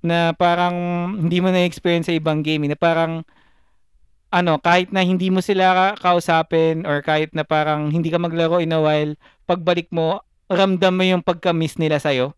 [0.00, 0.76] na parang
[1.20, 3.20] hindi mo na-experience sa ibang game, eh, na parang
[4.30, 8.62] ano, kahit na hindi mo sila ka- kausapin or kahit na parang hindi ka maglaro
[8.62, 9.12] in a while,
[9.44, 12.34] pagbalik mo, ramdam mo yung pagka-miss nila sa'yo.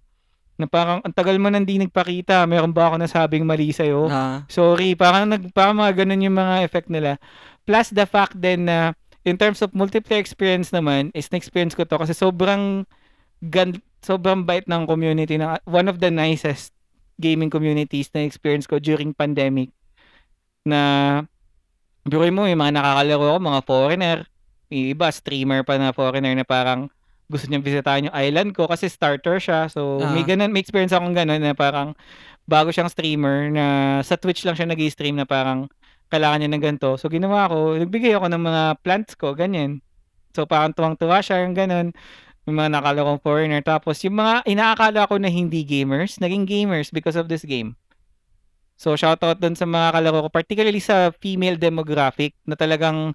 [0.56, 4.08] Na parang, ang tagal mo nang di nagpakita, meron ba ako nasabing mali sa'yo?
[4.08, 4.44] Ah.
[4.48, 7.20] Sorry, parang, nag, parang mga ganun yung mga effect nila.
[7.68, 12.00] Plus the fact then na in terms of multiplayer experience naman, is na-experience ko to
[12.00, 12.82] kasi sobrang
[13.42, 16.74] gan sobrang bait ng community na one of the nicest
[17.22, 19.70] gaming communities na experience ko during pandemic
[20.66, 21.22] na
[22.02, 24.18] Biruin mo, yung mga nakakalaro ko, mga foreigner,
[24.74, 26.90] yung iba, streamer pa na foreigner na parang
[27.30, 29.70] gusto niyang bisitahin yung island ko kasi starter siya.
[29.70, 30.34] So, may Ah.
[30.34, 31.94] ganun, may experience akong ganun na parang
[32.44, 33.64] bago siyang streamer na
[34.02, 35.70] sa Twitch lang siya nag-stream na parang
[36.10, 36.90] kailangan niya ng ganito.
[36.98, 39.80] So, ginawa ko, nagbigay ako ng mga plants ko, ganyan.
[40.34, 41.94] So, parang tuwang-tuwa siya, yung ganun.
[42.44, 43.62] Yung mga nakalaro kong foreigner.
[43.62, 47.78] Tapos, yung mga inaakala ko na hindi gamers, naging gamers because of this game.
[48.82, 53.14] So, shoutout dun sa mga kalaro ko, particularly sa female demographic na talagang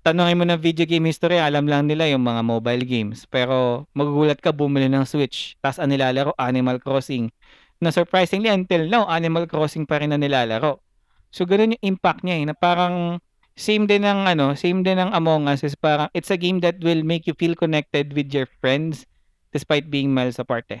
[0.00, 3.28] tanongin mo ng video game history, alam lang nila yung mga mobile games.
[3.28, 7.28] Pero magugulat ka bumili ng Switch, tapos ang nilalaro, Animal Crossing.
[7.76, 10.80] Na surprisingly, until now, Animal Crossing pa rin na nilalaro.
[11.28, 13.20] So, ganun yung impact niya eh, na parang
[13.60, 16.80] same din ng ano, same din ng Among Us is parang it's a game that
[16.80, 19.04] will make you feel connected with your friends
[19.52, 20.80] despite being miles apart eh.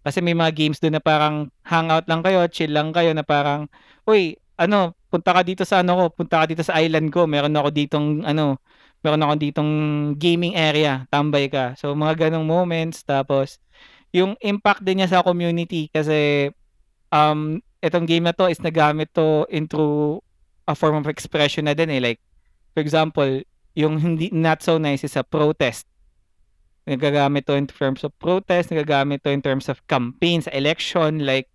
[0.00, 3.68] Kasi may mga games doon na parang hangout lang kayo, chill lang kayo na parang,
[4.08, 7.56] uy, ano, punta ka dito sa ano ko, punta ka dito sa island ko, meron
[7.56, 8.60] ako ditong ano,
[9.00, 9.72] meron ako ditong
[10.20, 11.74] gaming area, tambay ka.
[11.76, 13.58] So mga ganong moments tapos
[14.12, 16.50] yung impact din niya sa community kasi
[17.10, 20.18] um itong game na to is nagamit to into
[20.68, 22.20] a form of expression na din eh like
[22.76, 23.42] for example,
[23.74, 25.88] yung hindi not so nice is a protest.
[26.90, 31.46] Nagagamit to in terms of protest, nagagamit to in terms of campaign sa election like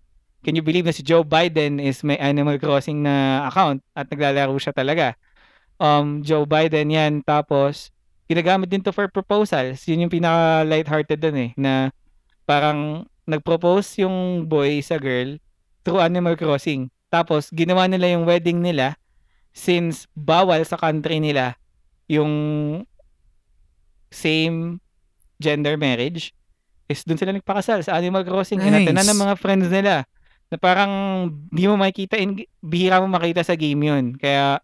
[0.45, 4.55] can you believe na si Joe Biden is may Animal Crossing na account at naglalaro
[4.61, 5.17] siya talaga.
[5.81, 7.25] Um, Joe Biden yan.
[7.25, 7.89] Tapos,
[8.29, 9.83] ginagamit din to for proposals.
[9.89, 11.89] Yun yung pinaka lighthearted dun eh, na
[12.45, 15.41] parang nag-propose yung boy sa girl
[15.81, 16.93] through Animal Crossing.
[17.09, 19.01] Tapos, ginawa nila yung wedding nila
[19.49, 21.57] since bawal sa country nila
[22.05, 22.31] yung
[24.13, 24.77] same
[25.41, 26.31] gender marriage
[26.85, 28.61] is dun sila nagpakasal sa Animal Crossing.
[28.61, 28.91] Nice.
[28.91, 29.09] Nice.
[29.09, 30.05] ng mga friends nila
[30.53, 30.91] na parang
[31.49, 34.05] di mo makikita in, bihira mo makita sa game yun.
[34.15, 34.61] Kaya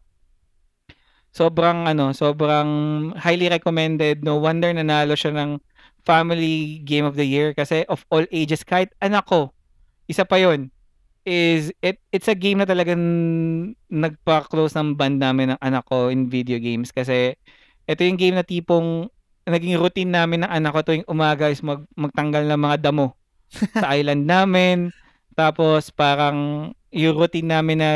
[1.34, 2.70] sobrang ano, sobrang
[3.18, 4.22] highly recommended.
[4.22, 5.58] No wonder nanalo siya ng
[6.02, 9.54] Family Game of the Year kasi of all ages kahit anak ko
[10.10, 10.68] isa pa yon
[11.22, 13.00] is it it's a game na talagang
[13.88, 17.38] nagpa-close ng band namin ng anak ko in video games kasi
[17.86, 19.08] ito yung game na tipong
[19.48, 23.18] naging routine namin ng anak ko tuwing umaga is mag, magtanggal ng mga damo
[23.52, 24.94] sa island namin.
[25.34, 27.92] Tapos parang yung routine namin na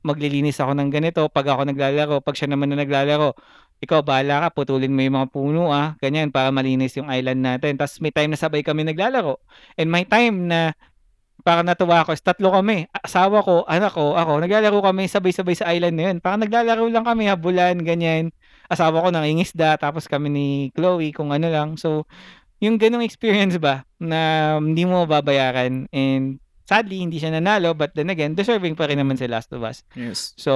[0.00, 3.36] maglilinis ako ng ganito pag ako naglalaro, pag siya naman na naglalaro,
[3.80, 7.80] ikaw bahala ka, putulin mo yung mga puno ah, ganyan para malinis yung island natin.
[7.80, 9.40] Tapos may time na sabay kami naglalaro.
[9.76, 10.76] And may time na
[11.40, 15.72] parang natuwa ako, is tatlo kami, asawa ko, anak ko, ako, naglalaro kami sabay-sabay sa
[15.72, 16.16] island na yun.
[16.20, 18.28] Parang naglalaro lang kami, habulan, ganyan.
[18.70, 20.46] Asawa ko nangingisda, tapos kami ni
[20.78, 21.74] Chloe, kung ano lang.
[21.74, 22.06] So,
[22.62, 26.38] yung ganong experience ba, na hindi mo babayaran and
[26.70, 29.82] sadly, hindi siya nanalo, but then again, deserving pa rin naman si Last of Us.
[29.98, 30.38] Yes.
[30.38, 30.54] So,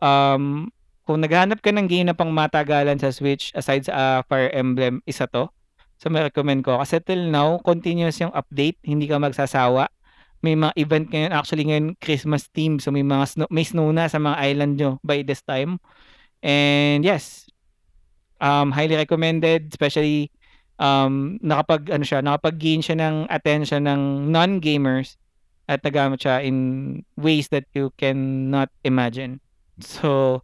[0.00, 0.72] um,
[1.04, 5.04] kung naghahanap ka ng game na pang matagalan sa Switch, aside sa uh, Fire Emblem,
[5.04, 5.52] isa to.
[6.00, 6.80] So, may recommend ko.
[6.80, 8.80] Kasi till now, continuous yung update.
[8.80, 9.92] Hindi ka magsasawa.
[10.40, 11.36] May mga event ngayon.
[11.36, 12.80] Actually, ngayon, Christmas theme.
[12.80, 15.76] So, may mga snow, may snow na sa mga island nyo by this time.
[16.40, 17.49] And yes,
[18.40, 19.70] um, highly recommended.
[19.70, 20.32] Especially,
[20.80, 25.20] um, nakapag, ano siya, nakapag-gain siya ng attention ng non-gamers
[25.70, 26.56] at nagamit siya in
[27.14, 29.38] ways that you cannot imagine.
[29.78, 30.42] So,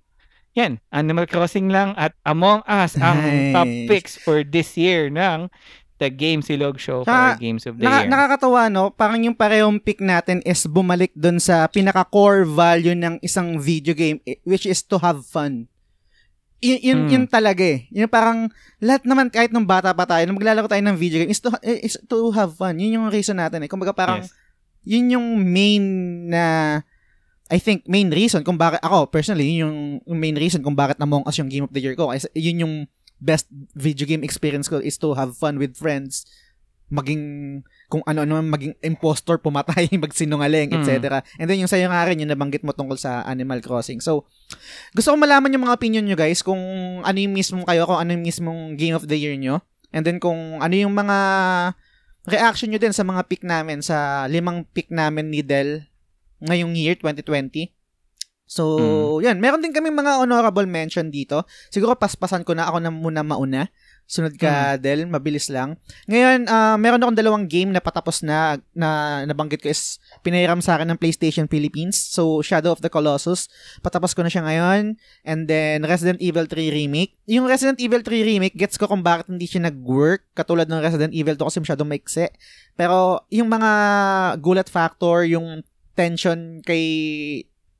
[0.54, 3.52] yan, Animal Crossing lang at Among Us ang Nice.
[3.52, 5.52] top picks for this year ng
[5.96, 8.08] The Game Silog Show for Tsaka, Games of the Naka, Year.
[8.12, 8.92] nakakatawa, no?
[8.92, 14.20] Parang yung parehong pick natin is bumalik dun sa pinaka-core value ng isang video game,
[14.28, 15.68] eh, which is to have fun.
[16.56, 17.10] Y- yun, Mm.
[17.12, 17.84] yun talaga eh.
[17.92, 18.48] Yun parang,
[18.80, 21.52] lahat naman, kahit nung bata pa tayo, nung maglalaro tayo ng video game, is to,
[21.60, 22.80] eh, is to have fun.
[22.80, 23.68] Yun yung reason natin eh.
[23.68, 24.32] Kumbaga parang, Yes.
[24.88, 25.84] yun yung main
[26.32, 26.44] na,
[27.46, 31.28] I think, main reason kung bakit, ako, personally, yun yung, main reason kung bakit Among
[31.28, 32.08] Us yung Game of the Year ko.
[32.08, 32.74] Kasi yun yung
[33.16, 36.28] best video game experience ko is to have fun with friends
[36.92, 40.82] maging kung ano-ano maging impostor, pumatay, magsinungaling, Mm.
[40.82, 41.22] etc.
[41.38, 44.02] And then yung sa'yo nga rin, yung nabanggit mo tungkol sa Animal Crossing.
[44.02, 44.26] So,
[44.90, 46.58] gusto ko malaman yung mga opinion nyo guys, kung
[47.00, 49.62] ano yung mismong kayo, kung ano yung mismong Game of the Year nyo.
[49.94, 51.16] And then kung ano yung mga
[52.26, 55.86] reaction nyo din sa mga pick namin, sa limang pick namin ni Del
[56.42, 57.70] ngayong year, 2020.
[58.46, 58.78] So,
[59.18, 59.42] yan.
[59.42, 61.42] Meron din kami mga honorable mention dito.
[61.66, 63.66] Siguro paspasan ko na ako na muna mauna.
[64.06, 65.02] Sunod ka, Del.
[65.10, 65.74] Mabilis lang.
[66.06, 70.78] Ngayon, ah, meron akong dalawang game na patapos na, na nabanggit ko is pinahiram sa
[70.78, 71.98] akin ng PlayStation Philippines.
[71.98, 73.50] So, Shadow of the Colossus.
[73.82, 74.94] Patapos ko na siya ngayon.
[75.26, 77.18] And then, Resident Evil 3 Remake.
[77.26, 80.22] Yung Resident Evil 3 Remake, gets ko kung bakit hindi siya nag-work.
[80.38, 82.30] Katulad ng Resident Evil 2 kasi masyadong maikse.
[82.78, 83.72] Pero, yung mga
[84.38, 85.66] gulat factor, yung
[85.98, 86.84] tension kay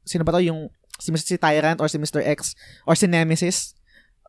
[0.02, 1.36] sino ba to yung si Mr.
[1.36, 2.24] si Tyrant or si Mr.
[2.24, 2.56] X
[2.88, 3.75] or si Nemesis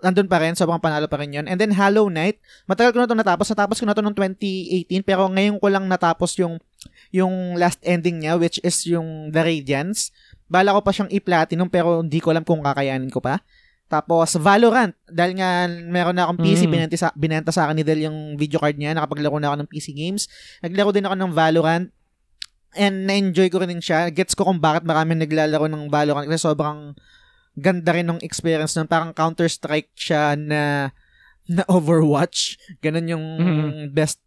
[0.04, 1.46] nandun pa rin, sobrang panalo pa rin yun.
[1.50, 2.38] And then Hollow Knight,
[2.70, 3.48] matagal ko na ito natapos.
[3.50, 6.62] Natapos ko na ito noong 2018, pero ngayon ko lang natapos yung
[7.10, 10.14] yung last ending niya, which is yung The Radiance.
[10.48, 13.42] Bala ko pa siyang i-platinum, pero hindi ko alam kung kakayanin ko pa.
[13.88, 16.72] Tapos Valorant, dahil nga meron na akong PC, Mm.
[16.72, 19.70] binenta, sa, binenta sa akin ni Del yung video card niya, nakapaglaro na ako ng
[19.72, 20.28] PC games.
[20.60, 21.88] Naglaro din ako ng Valorant
[22.76, 24.12] and na-enjoy ko rin siya.
[24.12, 26.94] Gets ko kung bakit marami naglalaro ng Valorant kasi sobrang
[27.58, 28.86] ganda rin ng experience nun.
[28.86, 30.94] Parang Counter-Strike siya na
[31.50, 32.56] na Overwatch.
[32.80, 33.92] Ganun yung Mhm.
[33.92, 34.22] best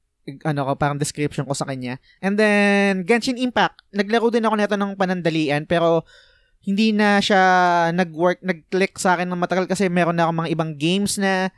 [0.45, 1.97] ano ko, parang description ko sa kanya.
[2.23, 3.83] And then, Genshin Impact.
[3.91, 6.07] Naglaro din ako nito ng panandalian, pero
[6.61, 7.41] hindi na siya
[7.91, 11.49] nag-work, nag-click sa akin ng matagal kasi meron na ako mga ibang games na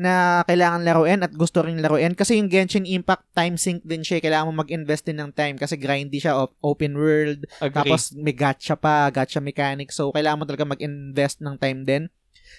[0.00, 2.16] na kailangan laruin at gusto rin laruin.
[2.16, 4.24] Kasi yung Genshin Impact, time sink din siya.
[4.24, 7.44] Kailangan mo mag-invest din ng time kasi grindy siya, op- open world.
[7.60, 7.76] Agree.
[7.76, 10.00] Tapos may gacha pa, gacha mechanics.
[10.00, 12.02] So, kailangan mo talaga mag-invest ng time din.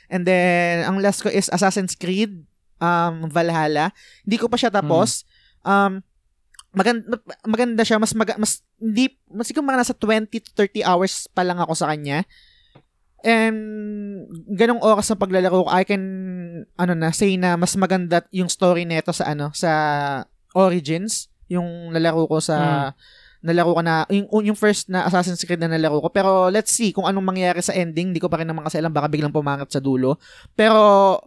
[0.05, 2.45] And then, ang last ko is Assassin's Creed
[2.77, 3.89] um, Valhalla.
[4.21, 5.25] Hindi ko pa siya tapos.
[5.65, 6.05] Um,
[6.77, 7.97] maganda, maganda siya.
[7.97, 11.73] Mas, maga, mas, hindi, mas siguro mga nasa 20 to 30 hours pa lang ako
[11.73, 12.21] sa kanya.
[13.21, 13.57] And
[14.49, 16.03] ganong oras na paglalaro ko, I can
[16.77, 19.71] ano na say na mas maganda yung story nito sa ano sa
[20.57, 22.91] Origins, yung nalaro ko sa
[23.41, 26.13] nalaro ko na yung, yung first na Assassin's Creed na nalaro ko.
[26.13, 28.13] Pero let's see kung anong mangyayari sa ending.
[28.13, 30.21] Hindi ko pa rin naman kasi alam baka biglang pumangat sa dulo.
[30.53, 30.77] Pero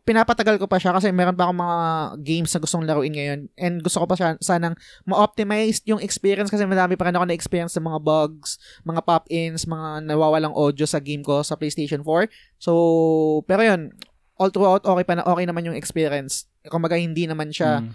[0.07, 1.78] pinapatagal ko pa siya kasi meron pa akong mga
[2.23, 6.62] games na gustong laruin ngayon and gusto ko pa siya sanang ma-optimize yung experience kasi
[6.65, 11.23] madami pa rin ako na-experience ng mga bugs, mga pop-ins, mga nawawalang audio sa game
[11.23, 12.31] ko sa PlayStation 4.
[12.62, 12.73] So,
[13.51, 13.91] pero yun,
[14.34, 16.51] all throughout okay pa na okay naman yung experience.
[16.67, 17.91] Kumbaga hindi naman siya Mm.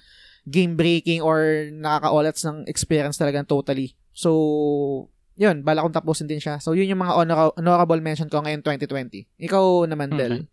[0.48, 3.99] game breaking or nakaka-olats ng experience talaga totally.
[4.12, 6.60] So, yun, bala kong tapusin din siya.
[6.60, 9.26] So, yun yung mga honor- honorable mention ko ngayon 2020.
[9.40, 10.52] Ikaw naman, Del.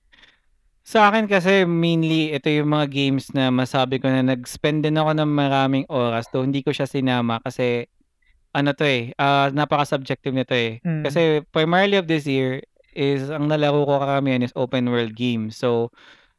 [0.86, 5.18] Sa akin kasi mainly ito yung mga games na masabi ko na nag-spend din ako
[5.18, 7.91] ng maraming oras though hindi ko siya sinama kasi
[8.55, 10.78] ano to eh, ah, napaka-subjective nito eh.
[10.86, 11.02] Mm.
[11.02, 12.62] Kasi primarily of this year
[12.94, 15.59] is ang nalaro ko karamihan is open world games.
[15.59, 15.91] So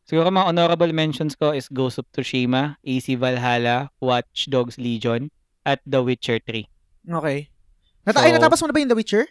[0.08, 5.28] siguro mga honorable mentions ko is Ghost of Tsushima, AC Valhalla, Watch Dogs Legion,
[5.68, 6.77] at The Witcher 3.
[7.08, 7.48] Okay.
[8.04, 9.26] Nata- ay, So- natapos mo na ba yung The Witcher?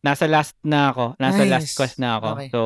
[0.00, 1.16] Nasa last na ako.
[1.16, 1.76] Nasa last Nice.
[1.76, 2.28] quest na ako.
[2.36, 2.48] Okay.
[2.50, 2.60] So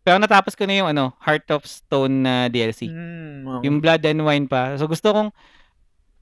[0.00, 2.88] pero natapos ko na yung ano, Heart of Stone na DLC.
[2.88, 3.62] Mm, okay.
[3.68, 4.72] Yung Blood and Wine pa.
[4.74, 5.28] So gusto kong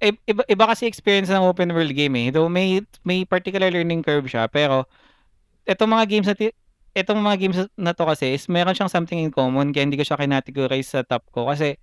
[0.00, 2.28] iba, iba kasi experience ng open world game eh.
[2.28, 4.86] Though may may particular learning curve siya, pero
[5.62, 6.54] etong mga games na ti-
[6.90, 10.02] etong mga games na to kasi is meron siyang something in common kaya hindi ko
[10.02, 11.78] siya kinategorize sa top ko kasi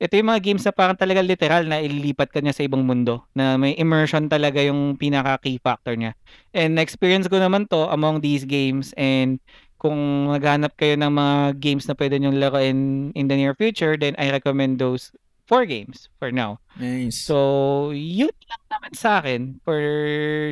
[0.00, 3.28] ito yung mga games na parang talaga literal na ililipat ka niya sa ibang mundo
[3.36, 6.16] na may immersion talaga yung pinaka key factor niya.
[6.56, 9.36] And na-experience ko naman to among these games and
[9.76, 14.16] kung naghanap kayo ng mga games na pwede nyo laruin in the near future, then
[14.16, 15.12] I recommend those
[15.44, 16.60] four games for now.
[16.80, 17.20] Nice.
[17.20, 19.80] So, yun lang naman sa akin for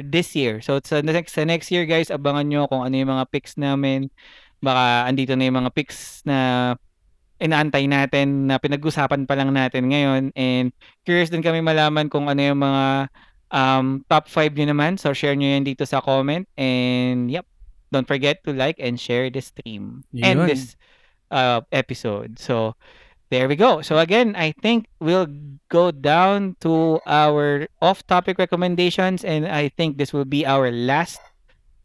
[0.04, 0.60] this year.
[0.60, 4.12] So, sa next, sa next year, guys, abangan nyo kung ano yung mga picks namin.
[4.60, 6.74] Baka andito na yung mga picks na
[7.38, 10.34] inaantay natin, na pinag-usapan pa lang natin ngayon.
[10.34, 10.74] And
[11.06, 12.84] curious din kami malaman kung ano yung mga
[13.54, 14.98] um, top 5 nyo naman.
[14.98, 16.44] So, share nyo yan dito sa comment.
[16.58, 17.46] And, yep,
[17.90, 20.48] don't forget to like and share the stream and Yun.
[20.50, 20.76] this
[21.30, 22.38] uh, episode.
[22.38, 22.74] So,
[23.30, 23.80] there we go.
[23.80, 25.28] So again, I think we'll
[25.68, 31.20] go down to our off-topic recommendations and I think this will be our last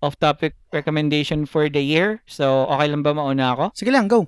[0.02, 2.24] off-topic recommendation for the year.
[2.28, 3.66] So okay lang ba mauna ako?
[3.76, 4.28] Sige lang, go.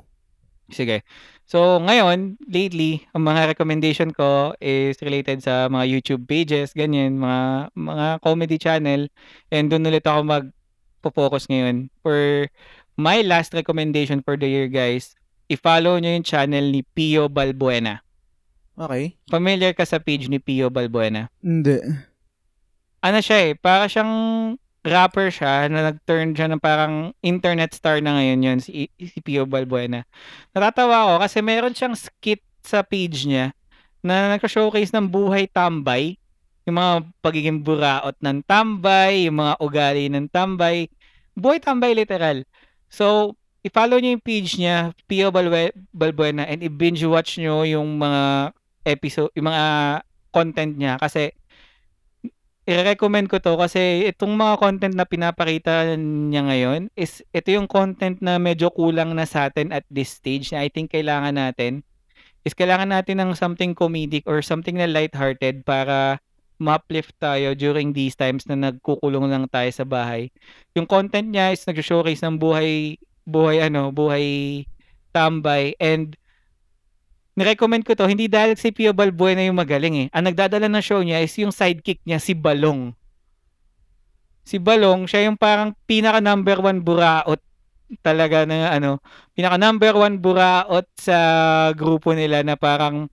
[0.74, 1.06] Sige.
[1.46, 7.70] So ngayon, lately, ang mga recommendation ko is related sa mga YouTube pages, ganyan, mga
[7.78, 9.06] mga comedy channel
[9.54, 11.94] and doon ulit ako mag-focus ngayon.
[12.02, 12.50] For
[12.98, 15.14] my last recommendation for the year, guys,
[15.54, 18.02] i-follow nyo yung channel ni Pio Balbuena.
[18.76, 19.16] Okay.
[19.32, 21.30] Familiar ka sa page ni Pio Balbuena?
[21.40, 21.80] Hindi.
[23.06, 24.12] Ano siya eh, para siyang
[24.86, 29.50] rapper siya na nag-turn siya ng parang internet star na ngayon yun, si, si Pio
[29.50, 30.06] Balbuena.
[30.54, 33.52] Natatawa ako kasi meron siyang skit sa page niya
[34.06, 36.22] na nag-showcase ng buhay tambay.
[36.70, 36.94] Yung mga
[37.26, 40.90] pagiging buraot ng tambay, yung mga ugali ng tambay.
[41.34, 42.46] Buhay tambay literal.
[42.90, 43.34] So,
[43.66, 48.54] i-follow niyo yung page niya, Pio Balwe- Balbuena, and i-binge watch niyo yung mga
[48.86, 49.66] episode, yung mga
[50.30, 51.34] content niya kasi
[52.66, 58.18] i-recommend ko to kasi itong mga content na pinapakita niya ngayon is ito yung content
[58.26, 61.86] na medyo kulang na sa atin at this stage na I think kailangan natin
[62.42, 66.18] is kailangan natin ng something comedic or something na lighthearted para
[66.58, 70.32] ma-uplift tayo during these times na nagkukulong lang tayo sa bahay.
[70.74, 74.64] Yung content niya is nag-showcase ng buhay buhay ano, buhay
[75.14, 76.18] tambay and
[77.36, 80.08] Nirecommend ko to, hindi dahil si Pio Balbuena yung magaling eh.
[80.16, 82.96] Ang nagdadala ng show niya is yung sidekick niya, si Balong.
[84.48, 87.44] Si Balong, siya yung parang pinaka number one buraot
[88.02, 89.04] talaga na ano,
[89.36, 91.18] pinaka number one buraot sa
[91.76, 93.12] grupo nila na parang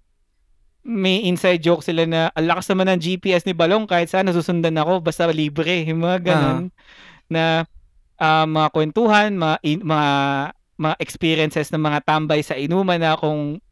[0.83, 4.79] may inside joke sila na ang lakas naman ng GPS ni Balong kahit saan nasusundan
[4.79, 5.83] ako basta libre.
[5.87, 6.71] Yung mga ganun
[7.27, 7.67] na
[8.19, 10.11] ah, mga kwentuhan, mga, in- mga
[10.79, 13.63] mga experiences ng mga tambay sa inuman na kung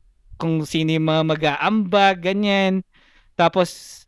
[0.41, 2.81] kung sino yung mga mag-aambag, ganyan.
[3.37, 4.01] Tapos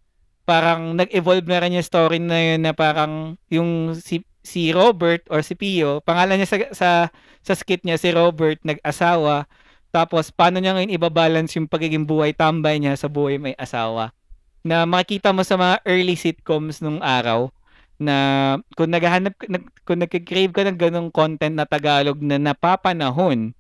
[0.49, 5.45] parang nag-evolve na rin yung story na yun na parang yung si si Robert or
[5.47, 6.91] si Pio, pangalan niya sa sa,
[7.47, 9.47] sa skit niya si Robert nag-asawa.
[9.95, 14.11] Tapos paano niya ngayon ibabalance yung pagiging buhay tambay niya sa buhay may asawa.
[14.67, 17.53] Na makikita mo sa mga early sitcoms nung araw
[18.03, 18.17] na
[18.75, 23.55] kung naghahanap nag, kung nagki-crave ka ng ganong content na Tagalog na napapanahon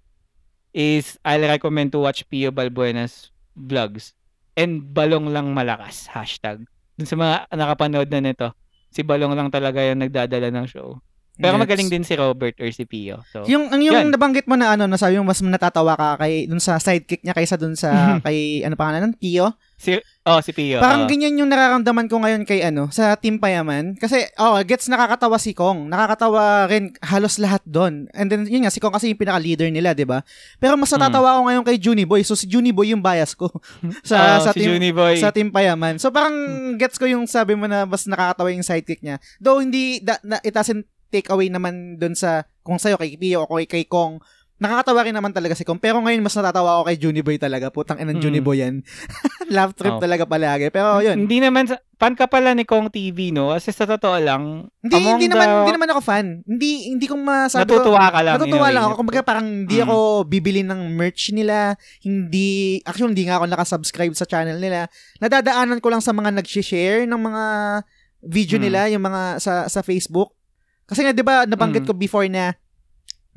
[0.73, 4.17] is I'll recommend to watch Pio Balbuena's vlogs
[4.57, 6.65] and Balong lang malakas hashtag.
[6.97, 8.49] Dun sa mga nakapanood na nito,
[8.92, 11.01] si Balong lang talaga yung nagdadala ng show.
[11.43, 11.65] Pero Gets.
[11.67, 13.27] magaling din si Robert or si Pio.
[13.29, 14.15] So, Yung ang yung Yan.
[14.15, 17.59] nabanggit mo na ano, nasabi mo mas natatawa ka kay dun sa sidekick niya kaysa
[17.59, 17.91] dun sa
[18.23, 19.51] kay ano pangalan nun, Pio.
[19.75, 20.79] si, oh, si Pio.
[20.79, 21.09] Parang oh.
[21.11, 23.99] ganyan yung nararamdaman ko ngayon kay ano, sa Team Payaman.
[23.99, 25.91] Kasi, oh, gets nakakatawa si Kong.
[25.91, 28.07] Nakakatawa rin halos lahat doon.
[28.15, 30.23] And then, yun nga, si Kong kasi yung pinaka-leader nila, di ba?
[30.62, 32.23] Pero mas natatawa ako ngayon kay Juni Boy.
[32.23, 33.51] So, si Juni Boy yung bias ko
[34.07, 35.19] sa, Oh, sa, si team, Juni Boy.
[35.19, 35.99] sa Team Payaman.
[35.99, 36.39] So, parang
[36.79, 39.19] gets ko yung sabi mo na mas nakakatawa yung sidekick niya.
[39.43, 43.45] Though, hindi, da, na, it doesn't take away naman doon sa, kung sa'yo, kay Pio
[43.45, 44.17] o kay, kay Kong,
[44.57, 45.77] nakakatawa rin naman talaga si Kong.
[45.77, 47.67] Pero ngayon, mas natatawa ako kay Juni Boy talaga.
[47.69, 48.23] Putang inang Mm.
[48.23, 48.87] Juni Boy yan.
[49.51, 49.99] Love trip Oh.
[49.99, 50.71] talaga palagi.
[50.71, 53.51] Pero yun, Hindi naman, sa, fan ka pala ni Kong TV, no?
[53.51, 56.27] Kasi sa totoo lang, Hindi, hindi naman, the- hindi naman ako fan.
[56.47, 57.75] Hindi, hindi ko masabi ko.
[57.75, 58.35] natutuwa ka lang.
[58.39, 58.95] Natutuwa lang ako.
[58.97, 59.85] Kumbaga parang hindi Mm.
[59.85, 61.75] ako bibili ng merch nila.
[61.99, 62.49] Hindi,
[62.81, 64.87] actually hindi nga ako nakasubscribe sa channel nila.
[65.19, 67.45] Nadadaanan ko lang sa mga nag-share ng mga
[68.23, 68.63] video Mm.
[68.63, 70.31] nila, yung mga sa sa Facebook.
[70.85, 71.89] Kasi nga 'di ba nabanggit Mm.
[71.89, 72.52] ko before na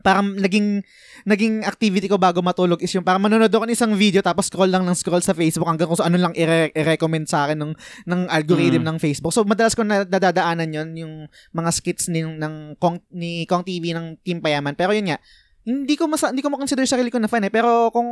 [0.01, 0.85] parang naging
[1.25, 4.69] naging activity ko bago matulog is yung parang manonood ako ng isang video tapos scroll
[4.69, 7.73] lang ng scroll sa Facebook hanggang kung ano lang i-recommend sa akin ng
[8.05, 8.89] ng algorithm Mm.
[8.91, 9.33] ng Facebook.
[9.33, 11.13] So madalas ko na nadadaanan yon yung
[11.51, 14.77] mga skits ni ng Kong, ni Kong TV ng Team Payaman.
[14.77, 15.17] Pero yun nga,
[15.65, 17.49] hindi ko mas hindi ko ma-consider sarili ko na fan eh.
[17.49, 18.05] Pero kung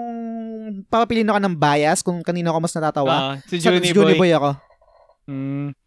[0.89, 4.17] papapiliin ako ng bias kung kanino ako mas natatawa, Ah, si sa Juni si Juni
[4.17, 4.17] Boy.
[4.17, 4.49] Boy ako.
[5.29, 5.77] Mm.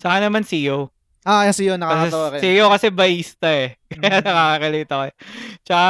[0.00, 0.88] Saka naman CEO.
[1.22, 2.40] Ah, yes, yun, nakakatawa rin.
[2.40, 3.78] CEO kasi baista eh.
[3.92, 4.26] Kaya Mm.
[4.26, 5.02] nakaka-relate ako.
[5.06, 5.14] eh.
[5.62, 5.88] Tsaka,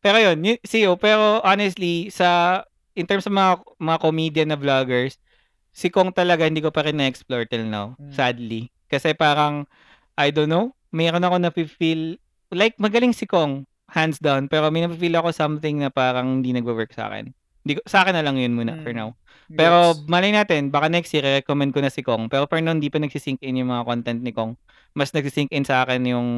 [0.00, 0.96] pero yun, y- CEO.
[0.96, 2.60] Pero honestly, sa,
[2.92, 5.20] in terms of mga, mga comedian na vloggers,
[5.68, 7.92] si Kong talaga hindi ko pa rin na-explore till now.
[7.98, 8.12] Mm.
[8.12, 8.62] Sadly.
[8.86, 9.68] Kasi parang,
[10.14, 12.16] I don't know, mayroon ako na-feel,
[12.48, 16.90] like magaling si Kong, hands down, pero may na-feel ako something na parang hindi nagwo-work
[16.90, 17.30] sa akin.
[17.64, 18.98] Hindi ko, sa akin na lang yun muna for Mm.
[18.98, 19.10] now.
[19.46, 20.04] Pero Gets.
[20.06, 22.28] malay natin, baka next year, recommend ko na si Kong.
[22.28, 24.56] Pero for now, hindi pa nagsisink in yung mga content ni Kong.
[24.92, 26.28] Mas nagsisink in sa akin yung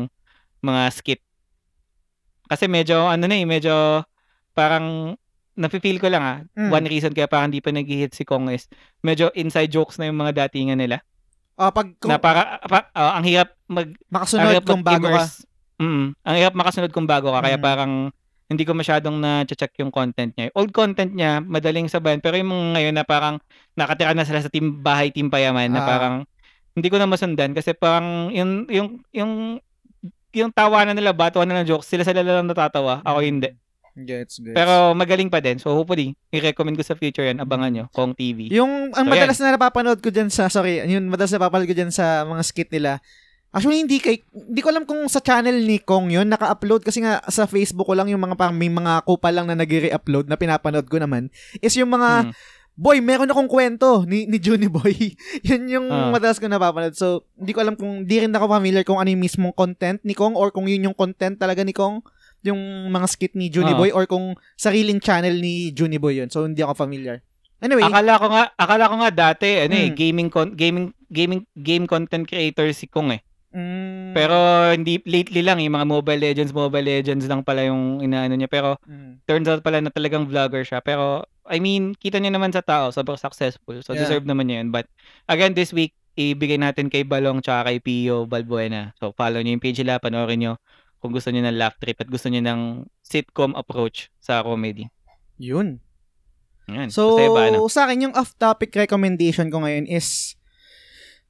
[0.61, 1.21] mga skit.
[2.47, 4.03] Kasi medyo, ano na eh, medyo
[4.55, 5.19] parang
[5.55, 6.39] nafe-feel ko lang ah.
[6.55, 6.71] Mm.
[6.71, 10.17] One reason kaya parang hindi pa nag-hit si Kong is medyo inside jokes na yung
[10.17, 11.03] mga datingan nila.
[11.57, 15.09] Ah, pag kung na para, pa- ah, ang hirap mag ang makasunod hirap kung bago
[15.09, 15.11] ka.
[15.11, 15.37] mag-immerse.
[15.77, 17.41] Mm, ang hirap makasunod kung bago ka.
[17.41, 17.65] Kaya Mm.
[17.65, 17.93] parang
[18.47, 20.55] hindi ko masyadong na-check yung content niya.
[20.55, 22.23] Old content niya, madaling sabayan.
[22.23, 23.36] Pero yung mga ngayon na parang
[23.75, 25.89] nakatira na sila sa team bahay, team payaman, na Ah.
[25.89, 26.15] parang
[26.78, 27.50] hindi ko na masundan.
[27.58, 29.33] Kasi parang yung, yung, yung,
[30.31, 33.02] yung tawanan nila, batuan na ng jokes, sila sila lang natatawa.
[33.02, 33.50] Ako hindi.
[33.97, 34.52] Gets, gets.
[34.52, 35.57] Pero magaling pa din.
[35.57, 37.41] So hopefully, i-recommend ko sa future yan.
[37.41, 37.84] Abangan nyo.
[37.97, 38.52] Kong TV.
[38.52, 41.75] Yung, ang So, madalas na napapanood ko dyan sa, sorry, yung madalas na napapanood ko
[41.75, 43.00] dyan sa mga skit nila,
[43.57, 47.25] actually, hindi kay, hindi ko alam kung sa channel ni Kong yun, naka-upload kasi nga
[47.26, 50.85] sa Facebook ko lang yung mga parang may mga kupal lang na nag-re-upload na pinapanood
[50.86, 52.33] ko naman, is yung mga, Mm.
[52.76, 55.17] boy, meron akong kwento ni, ni Juni Boy.
[55.49, 56.12] yun yung Ah.
[56.12, 56.93] madalas ko napapanood.
[56.93, 60.12] So, hindi ko alam kung, di rin ako familiar kung ano yung mismong content ni
[60.12, 62.05] Kong or kung yun yung content talaga ni Kong,
[62.44, 63.81] yung mga skit ni Juni Ah.
[63.81, 66.28] Boy or kung sariling channel ni Juni Boy yun.
[66.28, 67.25] So, hindi ako familiar.
[67.57, 69.97] Anyway, Akala ko nga, akala ko nga dati, ano eh, Mm.
[69.97, 73.25] gaming, con- gaming, gaming, game content creator si Kong eh.
[73.52, 74.36] Mm, Pero
[74.73, 78.50] hindi lately lang yung mga Mobile Legends, Mobile Legends lang pala yung inaano niya.
[78.50, 79.26] Pero mm.
[79.28, 80.81] turns out pala na talagang vlogger siya.
[80.81, 83.78] Pero I mean, kita niyo naman sa tao, sobrang successful.
[83.83, 84.07] So Yeah.
[84.07, 84.70] deserve naman niya yun.
[84.75, 84.91] But
[85.31, 88.97] again, this week, ibigay natin kay Balong tsaka kay Pio Balbuena.
[88.99, 90.52] So follow niyo yung page nila, panoorin niyo
[90.99, 94.89] kung gusto niyo ng laugh trip at gusto niyo ng sitcom approach sa comedy.
[95.36, 95.78] Yun.
[96.66, 96.91] Yan.
[96.91, 97.62] So, ba, ano?
[97.70, 100.34] sa akin, yung off-topic recommendation ko ngayon is,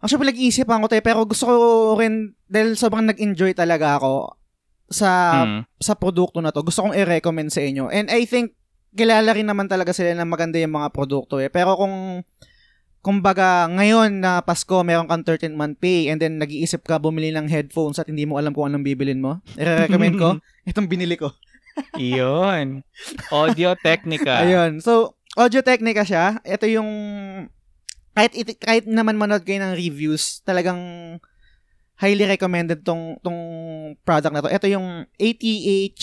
[0.07, 1.57] actually, pinag-iisipan ko tayo, pero gusto ko
[1.99, 4.39] rin, dahil sobrang nag-enjoy talaga ako
[4.87, 5.61] sa Mm.
[5.83, 7.91] sa produkto na to, gusto kong i-recommend sa inyo.
[7.91, 8.55] And I think,
[8.95, 11.51] kilala rin naman talaga sila na maganda yung mga produkto eh.
[11.51, 12.23] Pero kung
[13.03, 18.03] kumbaga, ngayon na Pasko, meron kang 13-month pay and then nag-iisip ka bumili ng headphones
[18.03, 20.29] at hindi mo alam kung anong bibilin mo, i-recommend ko,
[20.71, 21.31] itong binili ko.
[22.01, 22.83] Iyon.
[23.31, 24.43] Audio Technica.
[24.43, 24.83] Ayun.
[24.83, 26.41] So, Audio Technica siya.
[26.43, 26.89] Ito yung,
[28.17, 30.81] kahit, it, kahit naman manood kayo ng reviews, talagang
[31.97, 33.41] highly recommended tong, tong
[34.03, 34.49] product na to.
[34.49, 36.03] Ito yung ATH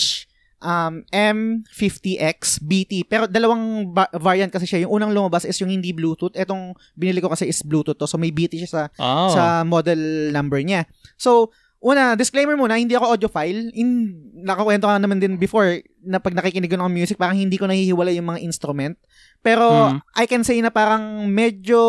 [0.58, 3.04] um, M50X BT.
[3.04, 4.82] Pero dalawang ba- variant kasi siya.
[4.86, 6.34] Yung unang lumabas is yung hindi Bluetooth.
[6.34, 8.08] Etong binili ko kasi is Bluetooth to.
[8.08, 9.30] So may BT siya sa Oh.
[9.30, 10.88] sa model number niya.
[11.14, 11.52] So,
[11.84, 13.68] una, disclaimer muna, hindi ako audiophile.
[13.76, 17.68] In, nakakwento ka naman din before na pag nakikinig ko ng music, parang hindi ko
[17.68, 18.96] nahihiwala yung mga instrument.
[19.44, 19.98] Pero, Mm.
[20.16, 21.80] I can say na parang medyo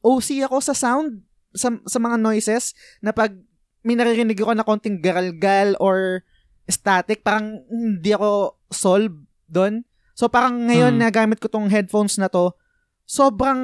[0.00, 1.20] OC ako sa sound,
[1.52, 2.72] sa, sa mga noises,
[3.04, 3.36] na pag
[3.84, 6.24] may naririnig ako na konting garalgal or
[6.64, 9.12] static, parang hindi ako solve
[9.44, 9.84] doon.
[10.16, 11.00] So, parang ngayon Mm.
[11.04, 12.56] na gamit ko tong headphones na to,
[13.04, 13.60] sobrang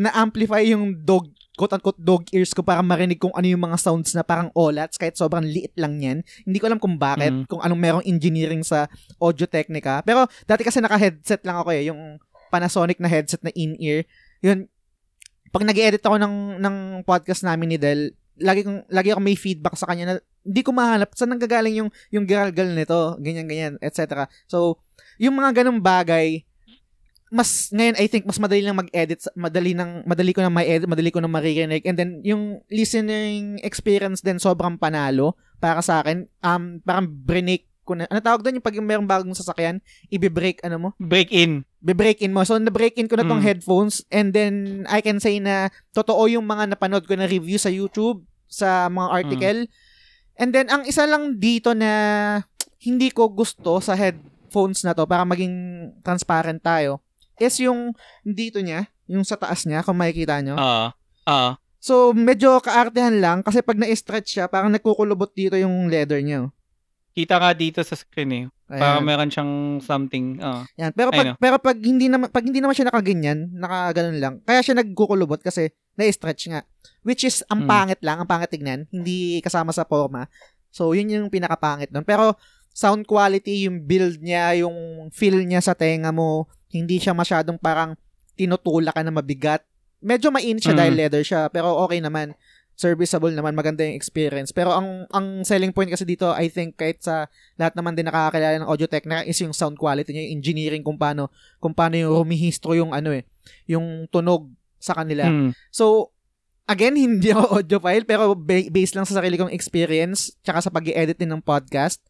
[0.00, 1.28] na-amplify yung dog,
[1.60, 5.20] quote-unquote dog ears ko para marinig kung ano yung mga sounds na parang olats kahit
[5.20, 6.24] sobrang liit lang yan.
[6.48, 7.44] Hindi ko alam kung bakit, Mm.
[7.44, 8.88] kung anong merong engineering sa
[9.20, 10.00] Audio Technica.
[10.00, 12.16] Pero dati kasi naka-headset lang ako eh, yung
[12.48, 14.08] Panasonic na headset na in-ear.
[14.40, 14.66] Yun,
[15.52, 19.76] pag nag-edit ako ng, ng podcast namin ni Del, lagi kong lagi ako may feedback
[19.76, 24.24] sa kanya na hindi ko mahanap saan nanggagaling yung yung giralgal nito, ganyan ganyan, etc.
[24.48, 24.80] So,
[25.20, 26.48] yung mga ganung bagay
[27.30, 31.14] mas ngayon I think mas madali lang mag-edit, madali nang madali ko na ma-edit, madali
[31.14, 36.26] ko na maririnig and then yung listening experience din sobrang panalo para sa akin.
[36.42, 38.06] Um parang break ko na.
[38.06, 39.78] Ano tawag doon yung pag mayroong bagong sasakyan,
[40.10, 40.88] ibe-break ano mo?
[40.98, 41.62] Break in.
[41.80, 42.44] be-break in mo.
[42.44, 43.48] So, na-break in ko na tong Mm.
[43.48, 47.72] headphones and then I can say na totoo yung mga napanood ko na review sa
[47.72, 49.58] YouTube, sa mga article.
[50.36, 51.88] And then, ang isa lang dito na
[52.84, 55.56] hindi ko gusto sa headphones na to para maging
[56.04, 57.00] transparent tayo
[57.40, 60.54] is yung dito niya, yung sa taas niya, kung makikita nyo.
[60.54, 60.92] Ah.
[61.24, 61.56] Ah.
[61.80, 66.44] So, medyo kaartehan lang kasi pag na-stretch siya, parang nagkukulubot dito yung leather niya.
[66.44, 66.52] oh.
[67.10, 68.44] Kita nga dito sa screen eh.
[68.70, 69.08] Parang Ayan.
[69.08, 69.52] meron siyang
[69.82, 70.38] something.
[70.38, 70.62] Ah.
[70.78, 70.94] Yan.
[70.94, 71.36] Pero pag, know.
[71.42, 74.34] pero pag hindi naman pag hindi naman siya nakaganyan, nakaganon lang.
[74.46, 76.62] Kaya siya nagkukulubot kasi na-stretch nga.
[77.02, 77.68] Which is ang Hmm.
[77.68, 80.30] pangit lang, ang pangit tignan, hindi kasama sa forma.
[80.70, 82.06] So yun yung pinakapangit doon.
[82.06, 82.38] Pero
[82.70, 87.98] sound quality, yung build niya, yung feel niya sa tenga mo, hindi siya masyadong parang
[88.34, 89.62] tinutulak ka na mabigat.
[90.00, 90.80] Medyo mainit siya Mm.
[90.80, 92.32] dahil leather siya, pero okay naman.
[92.72, 94.56] Serviceable naman, maganda yung experience.
[94.56, 97.28] Pero ang ang selling point kasi dito, I think kahit sa
[97.60, 100.96] lahat naman din nakakakilala ng Audio Technica is yung sound quality niya, yung engineering kung
[100.96, 101.28] paano
[101.60, 103.28] kung paano yung rumihistro yung ano eh,
[103.68, 104.48] yung tunog
[104.80, 105.28] sa kanila.
[105.28, 105.52] Hmm.
[105.68, 106.08] So,
[106.64, 110.88] again, hindi ako audiophile, pero ba- based lang sa sarili kong experience, tsaka sa pag
[110.88, 112.00] edit din ng podcast,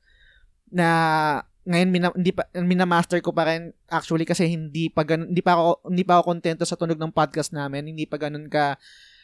[0.71, 5.43] na ngayon mina, hindi pa minamaster ko pa rin actually kasi hindi pa ganun, hindi
[5.45, 7.93] pa ako hindi pa ako kontento sa tunog ng podcast namin.
[7.93, 8.81] Hindi pa ganun ka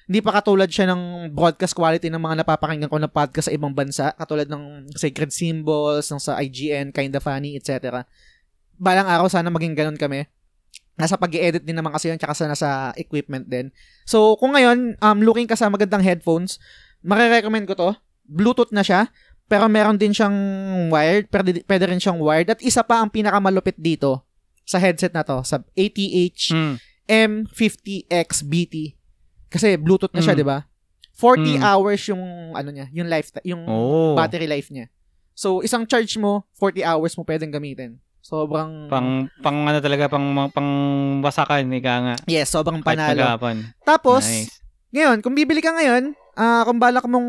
[0.06, 3.74] hindi pa katulad siya ng broadcast quality ng mga napapakinggan ko na podcast sa ibang
[3.74, 4.14] bansa.
[4.14, 8.06] Katulad ng Sacred Symbols ng sa IGN Kinda Funny etc
[8.76, 10.28] balang araw sana maging ganun kami.
[10.96, 13.68] Nasa pag edit din naman kasi yun tsaka sa nasa equipment din.
[14.08, 16.60] So kung ngayon um, looking ka sa magandang headphones
[17.04, 17.90] marirecommend ko to.
[18.26, 19.06] Bluetooth na siya
[19.46, 20.34] pero meron din siyang
[20.90, 22.50] wired, pwede, pwede rin siyang wired.
[22.50, 24.26] At isa pa ang pinakamalupit dito
[24.66, 26.74] sa headset na to, sa ATH Hmm.
[27.06, 28.98] M50X BT.
[29.46, 30.40] Kasi Bluetooth na siya, Mm.
[30.42, 30.58] 'di ba?
[31.14, 31.62] 40 Mm.
[31.62, 34.12] hours yung ano niya, yung life yung Oh.
[34.18, 34.90] battery life niya.
[35.32, 38.02] So isang charge mo, 40 hours mo pwedeng gamitin.
[38.20, 40.70] Sobrang Pang, pang ano talaga, pang, pang
[41.22, 42.14] wasakan, ika nga.
[42.26, 43.22] Yes, sobrang panalo.
[43.86, 44.58] Tapos nice.
[44.90, 47.28] Ngayon, kung bibili ka ngayon, ah kung balak mong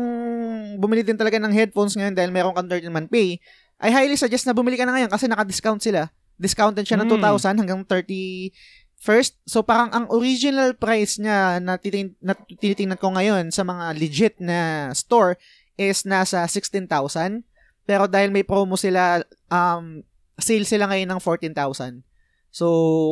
[0.76, 3.40] bumili din talaga ng headphones ngayon dahil meron kang 13 month pay,
[3.80, 6.12] I highly suggest na bumili ka na ngayon kasi naka-discount sila.
[6.38, 7.18] Discounted siya ng Mm.
[7.18, 8.52] 2,000 hanggang 30
[8.98, 9.38] first.
[9.46, 14.34] So parang ang original price niya na, titing, na tinitingnan ko ngayon sa mga legit
[14.38, 15.38] na store
[15.78, 17.46] is nasa 16,000.
[17.86, 20.02] Pero dahil may promo sila, um,
[20.36, 22.02] sale sila ngayon ng 14,000.
[22.50, 22.66] So,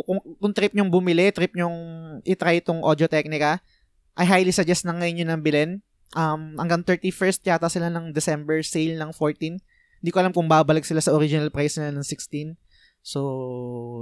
[0.05, 1.79] kung, kung trip nyong bumili, trip nyong
[2.27, 3.63] itry itong Audio Technica,
[4.17, 5.85] I highly suggest na ngayon yun ang bilhin.
[6.15, 9.59] Um, hanggang 31st yata sila ng December sale ng 14.
[9.99, 12.55] Hindi ko alam kung babalik sila sa original price nila ng 16.
[13.03, 13.23] So,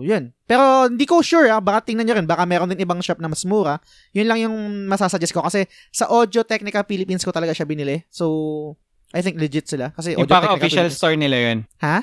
[0.01, 0.33] yun.
[0.45, 3.29] Pero hindi ko sure ah, baka tingnan nyo rin, baka meron din ibang shop na
[3.29, 3.77] mas mura.
[4.13, 4.57] Yun lang yung
[4.89, 8.01] masasuggest ko kasi sa Audio Technica Philippines ko talaga siya binili.
[8.09, 8.75] So,
[9.13, 9.93] I think legit sila.
[9.93, 10.99] Kasi Yung Audio paka Technica official Philippines.
[10.99, 11.59] store nila yun.
[11.81, 11.99] Ha?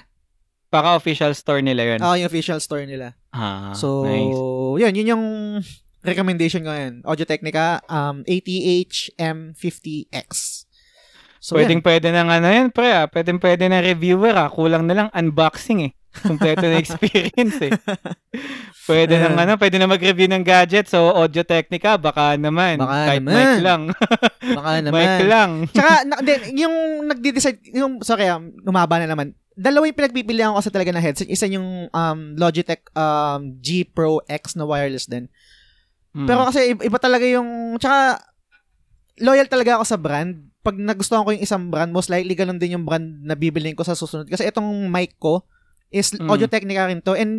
[0.72, 2.00] Paka official store nila yun.
[2.00, 3.18] Oo, yung official store nila.
[3.34, 4.38] ah, So, nice.
[4.86, 5.26] yun, yun yung
[6.04, 6.94] recommendation ko ngayon.
[7.06, 10.30] Audio Technica, um, ATH M50X.
[11.42, 11.88] So, pwedeng yan.
[11.90, 13.10] pwede ng ano yan, pre ah.
[13.10, 14.50] Pwedeng pwede ng reviewer ah.
[14.50, 15.92] Kulang na lang unboxing eh.
[16.12, 17.74] Kompleto na experience eh.
[18.90, 19.32] Pwede Ayan.
[19.32, 20.90] nang ano, pwede na mag-review ng gadget.
[20.92, 22.82] So, Audio Technica, baka naman.
[22.82, 23.34] Baka Kahit naman.
[23.38, 23.82] mic lang.
[24.58, 25.20] Baka mic naman.
[25.30, 25.52] lang.
[25.72, 29.38] Tsaka, na, di, yung nagde-decide, yung, sorry, um, umaba na naman.
[29.56, 31.30] Dalawa yung pinagpipilian ko kasi talaga ng headset.
[31.32, 35.30] Isa yung um, Logitech um, G Pro X na wireless din.
[36.12, 36.28] Hmm.
[36.28, 38.20] Pero kasi iba, talaga yung, tsaka,
[39.20, 40.52] loyal talaga ako sa brand.
[40.62, 43.82] Pag nagustuhan ko yung isang brand, most likely ganun din yung brand na bibilin ko
[43.82, 44.28] sa susunod.
[44.28, 45.44] Kasi itong mic ko
[45.92, 46.30] is Mm.
[46.32, 47.16] Audio Technica rin to.
[47.16, 47.34] And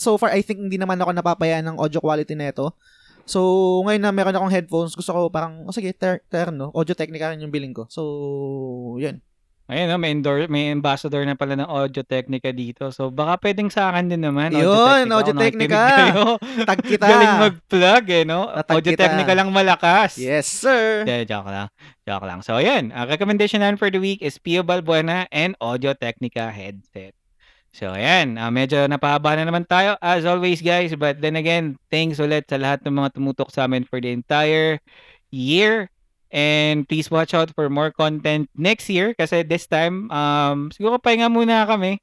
[0.00, 2.72] so far, I think hindi naman ako napapaya ng audio quality nito.
[3.28, 3.40] So,
[3.86, 7.44] ngayon na meron akong headphones, gusto ko parang, oh sige, ter, terno, Audio Technica rin
[7.44, 7.86] yung billing ko.
[7.86, 8.02] So,
[8.98, 9.22] yun.
[9.70, 12.90] Ayun, no, may, endor- may ambassador na pala ng Audio Technica dito.
[12.90, 14.50] So, baka pwedeng sa akin din naman.
[14.50, 15.78] Yun, Audio Audio Technica.
[15.78, 15.78] Technica.
[15.78, 16.24] Nakikinig kayo,
[16.66, 17.06] Tag kita.
[17.14, 18.50] Galing mag-plug eh, no?
[18.50, 19.02] Tatag Audio kita.
[19.06, 20.18] Technica lang malakas.
[20.18, 21.06] Yes, sir.
[21.06, 21.70] Yeah, joke lang.
[22.02, 22.42] Joke lang.
[22.42, 22.90] So, ayan.
[22.90, 27.14] Ang recommendation natin for the week is Pio Balbuena and Audio Technica headset.
[27.70, 28.42] So, ayan.
[28.42, 30.90] Ah, medyo napahaba na naman tayo as always, guys.
[30.98, 34.82] But then again, thanks ulit sa lahat ng mga tumutok sa amin for the entire
[35.30, 35.94] year.
[36.30, 41.26] And please watch out for more content next year kasi this time, um, siguro pahinga
[41.26, 41.98] muna kami.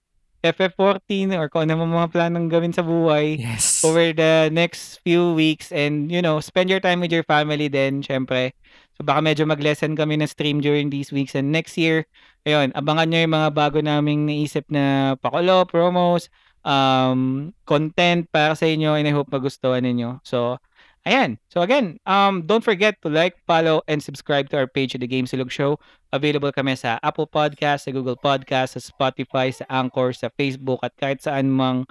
[0.46, 3.82] FF14 or kung ano mga planong gawin sa buhay Yes.
[3.82, 8.06] over the next few weeks and you know, spend your time with your family then,
[8.06, 8.54] syempre.
[8.96, 12.06] So baka medyo mag-lesson kami na stream during these weeks and next year,
[12.46, 16.30] ayun, abangan nyo yung mga bago naming naisip na pakulo, promos,
[16.62, 20.22] um, content para sa inyo and I hope magustuhan ninyo.
[20.22, 20.58] So,
[21.08, 21.40] ayan.
[21.48, 25.08] So again, um, don't forget to like, follow, and subscribe to our page at The
[25.08, 25.80] Game Silog Show.
[26.12, 30.92] Available kami sa Apple Podcast, sa Google Podcast, sa Spotify, sa Anchor, sa Facebook, at
[31.00, 31.88] kahit saan mang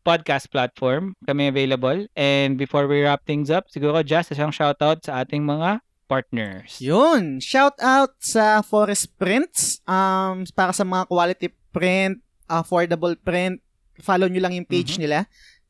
[0.00, 2.08] podcast platform kami available.
[2.16, 6.80] And before we wrap things up, siguro just isang shoutout sa ating mga partners.
[6.82, 7.38] Yun.
[7.38, 9.78] Shout out sa Forest Prints.
[9.86, 12.18] Um, para sa mga quality print,
[12.50, 13.62] affordable print,
[14.02, 15.00] follow nyo lang yung page Mhm.
[15.06, 15.18] nila.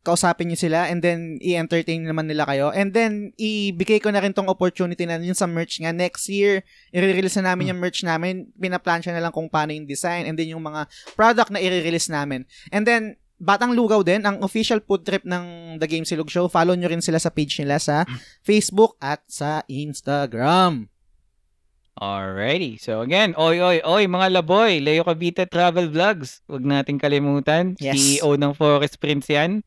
[0.01, 2.73] Kausapin nyo sila and then i-entertain naman nila kayo.
[2.73, 5.93] And then, ibigay ko na rin tong opportunity na yun sa merch nga.
[5.93, 8.49] Next year, i-release na namin yung merch namin.
[8.57, 12.49] Pinaplansya na lang kung paano yung design and then yung mga product na i-release namin.
[12.73, 16.53] And then, Batang Lugaw din, ang official food trip ng The Game Silog Show.
[16.53, 18.05] Follow nyo rin sila sa page nila sa
[18.45, 20.93] Facebook at sa Instagram.
[22.01, 22.81] Alrighty.
[22.81, 26.41] So again, oy oy oy mga laboy, Leo Cavite Travel Vlogs.
[26.49, 27.77] Huwag nating kalimutan.
[27.77, 28.01] Yes.
[28.01, 29.61] CEO ng Forest Prince yan.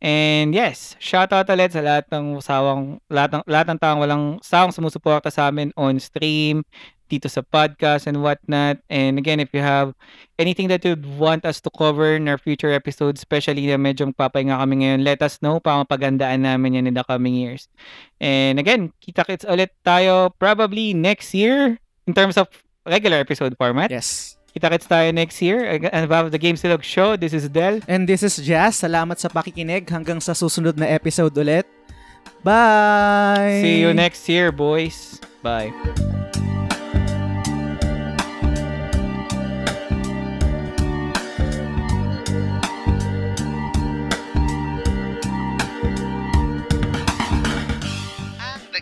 [0.00, 4.24] And yes, shout out ulit sa lahat ng sawang lahat ng, lahat ng taong walang
[4.44, 6.68] sawang sumusuporta sa amin on stream,
[7.10, 8.78] dito sa podcast and whatnot.
[8.86, 9.98] And again, if you have
[10.38, 14.54] anything that you'd want us to cover in our future episodes, especially na medyo magpapahinga
[14.54, 17.66] kami ngayon, let us know para mapagandaan namin yan in the coming years.
[18.22, 22.46] And again, kita-kits ulit tayo probably next year in terms of
[22.86, 23.90] regular episode format.
[23.90, 24.38] Yes.
[24.54, 25.62] Kita-kits tayo next year.
[25.66, 27.82] And about the Game Silog Show, this is Del.
[27.86, 28.82] And this is Jazz.
[28.82, 29.86] Salamat sa pakikinig.
[29.86, 31.66] Hanggang sa susunod na episode ulit.
[32.42, 33.60] Bye!
[33.62, 35.20] See you next year, boys.
[35.42, 36.09] Bye.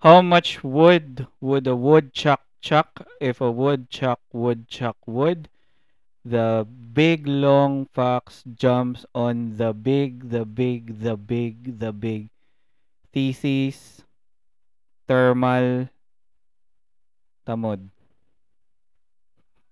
[0.00, 5.48] How much wood would a woodchuck chuck if a woodchuck would?
[6.24, 12.30] The big long fox jumps on the big, the big, the big, the big.
[13.12, 14.04] Thesis,
[15.08, 15.88] thermal,
[17.44, 17.90] tamod.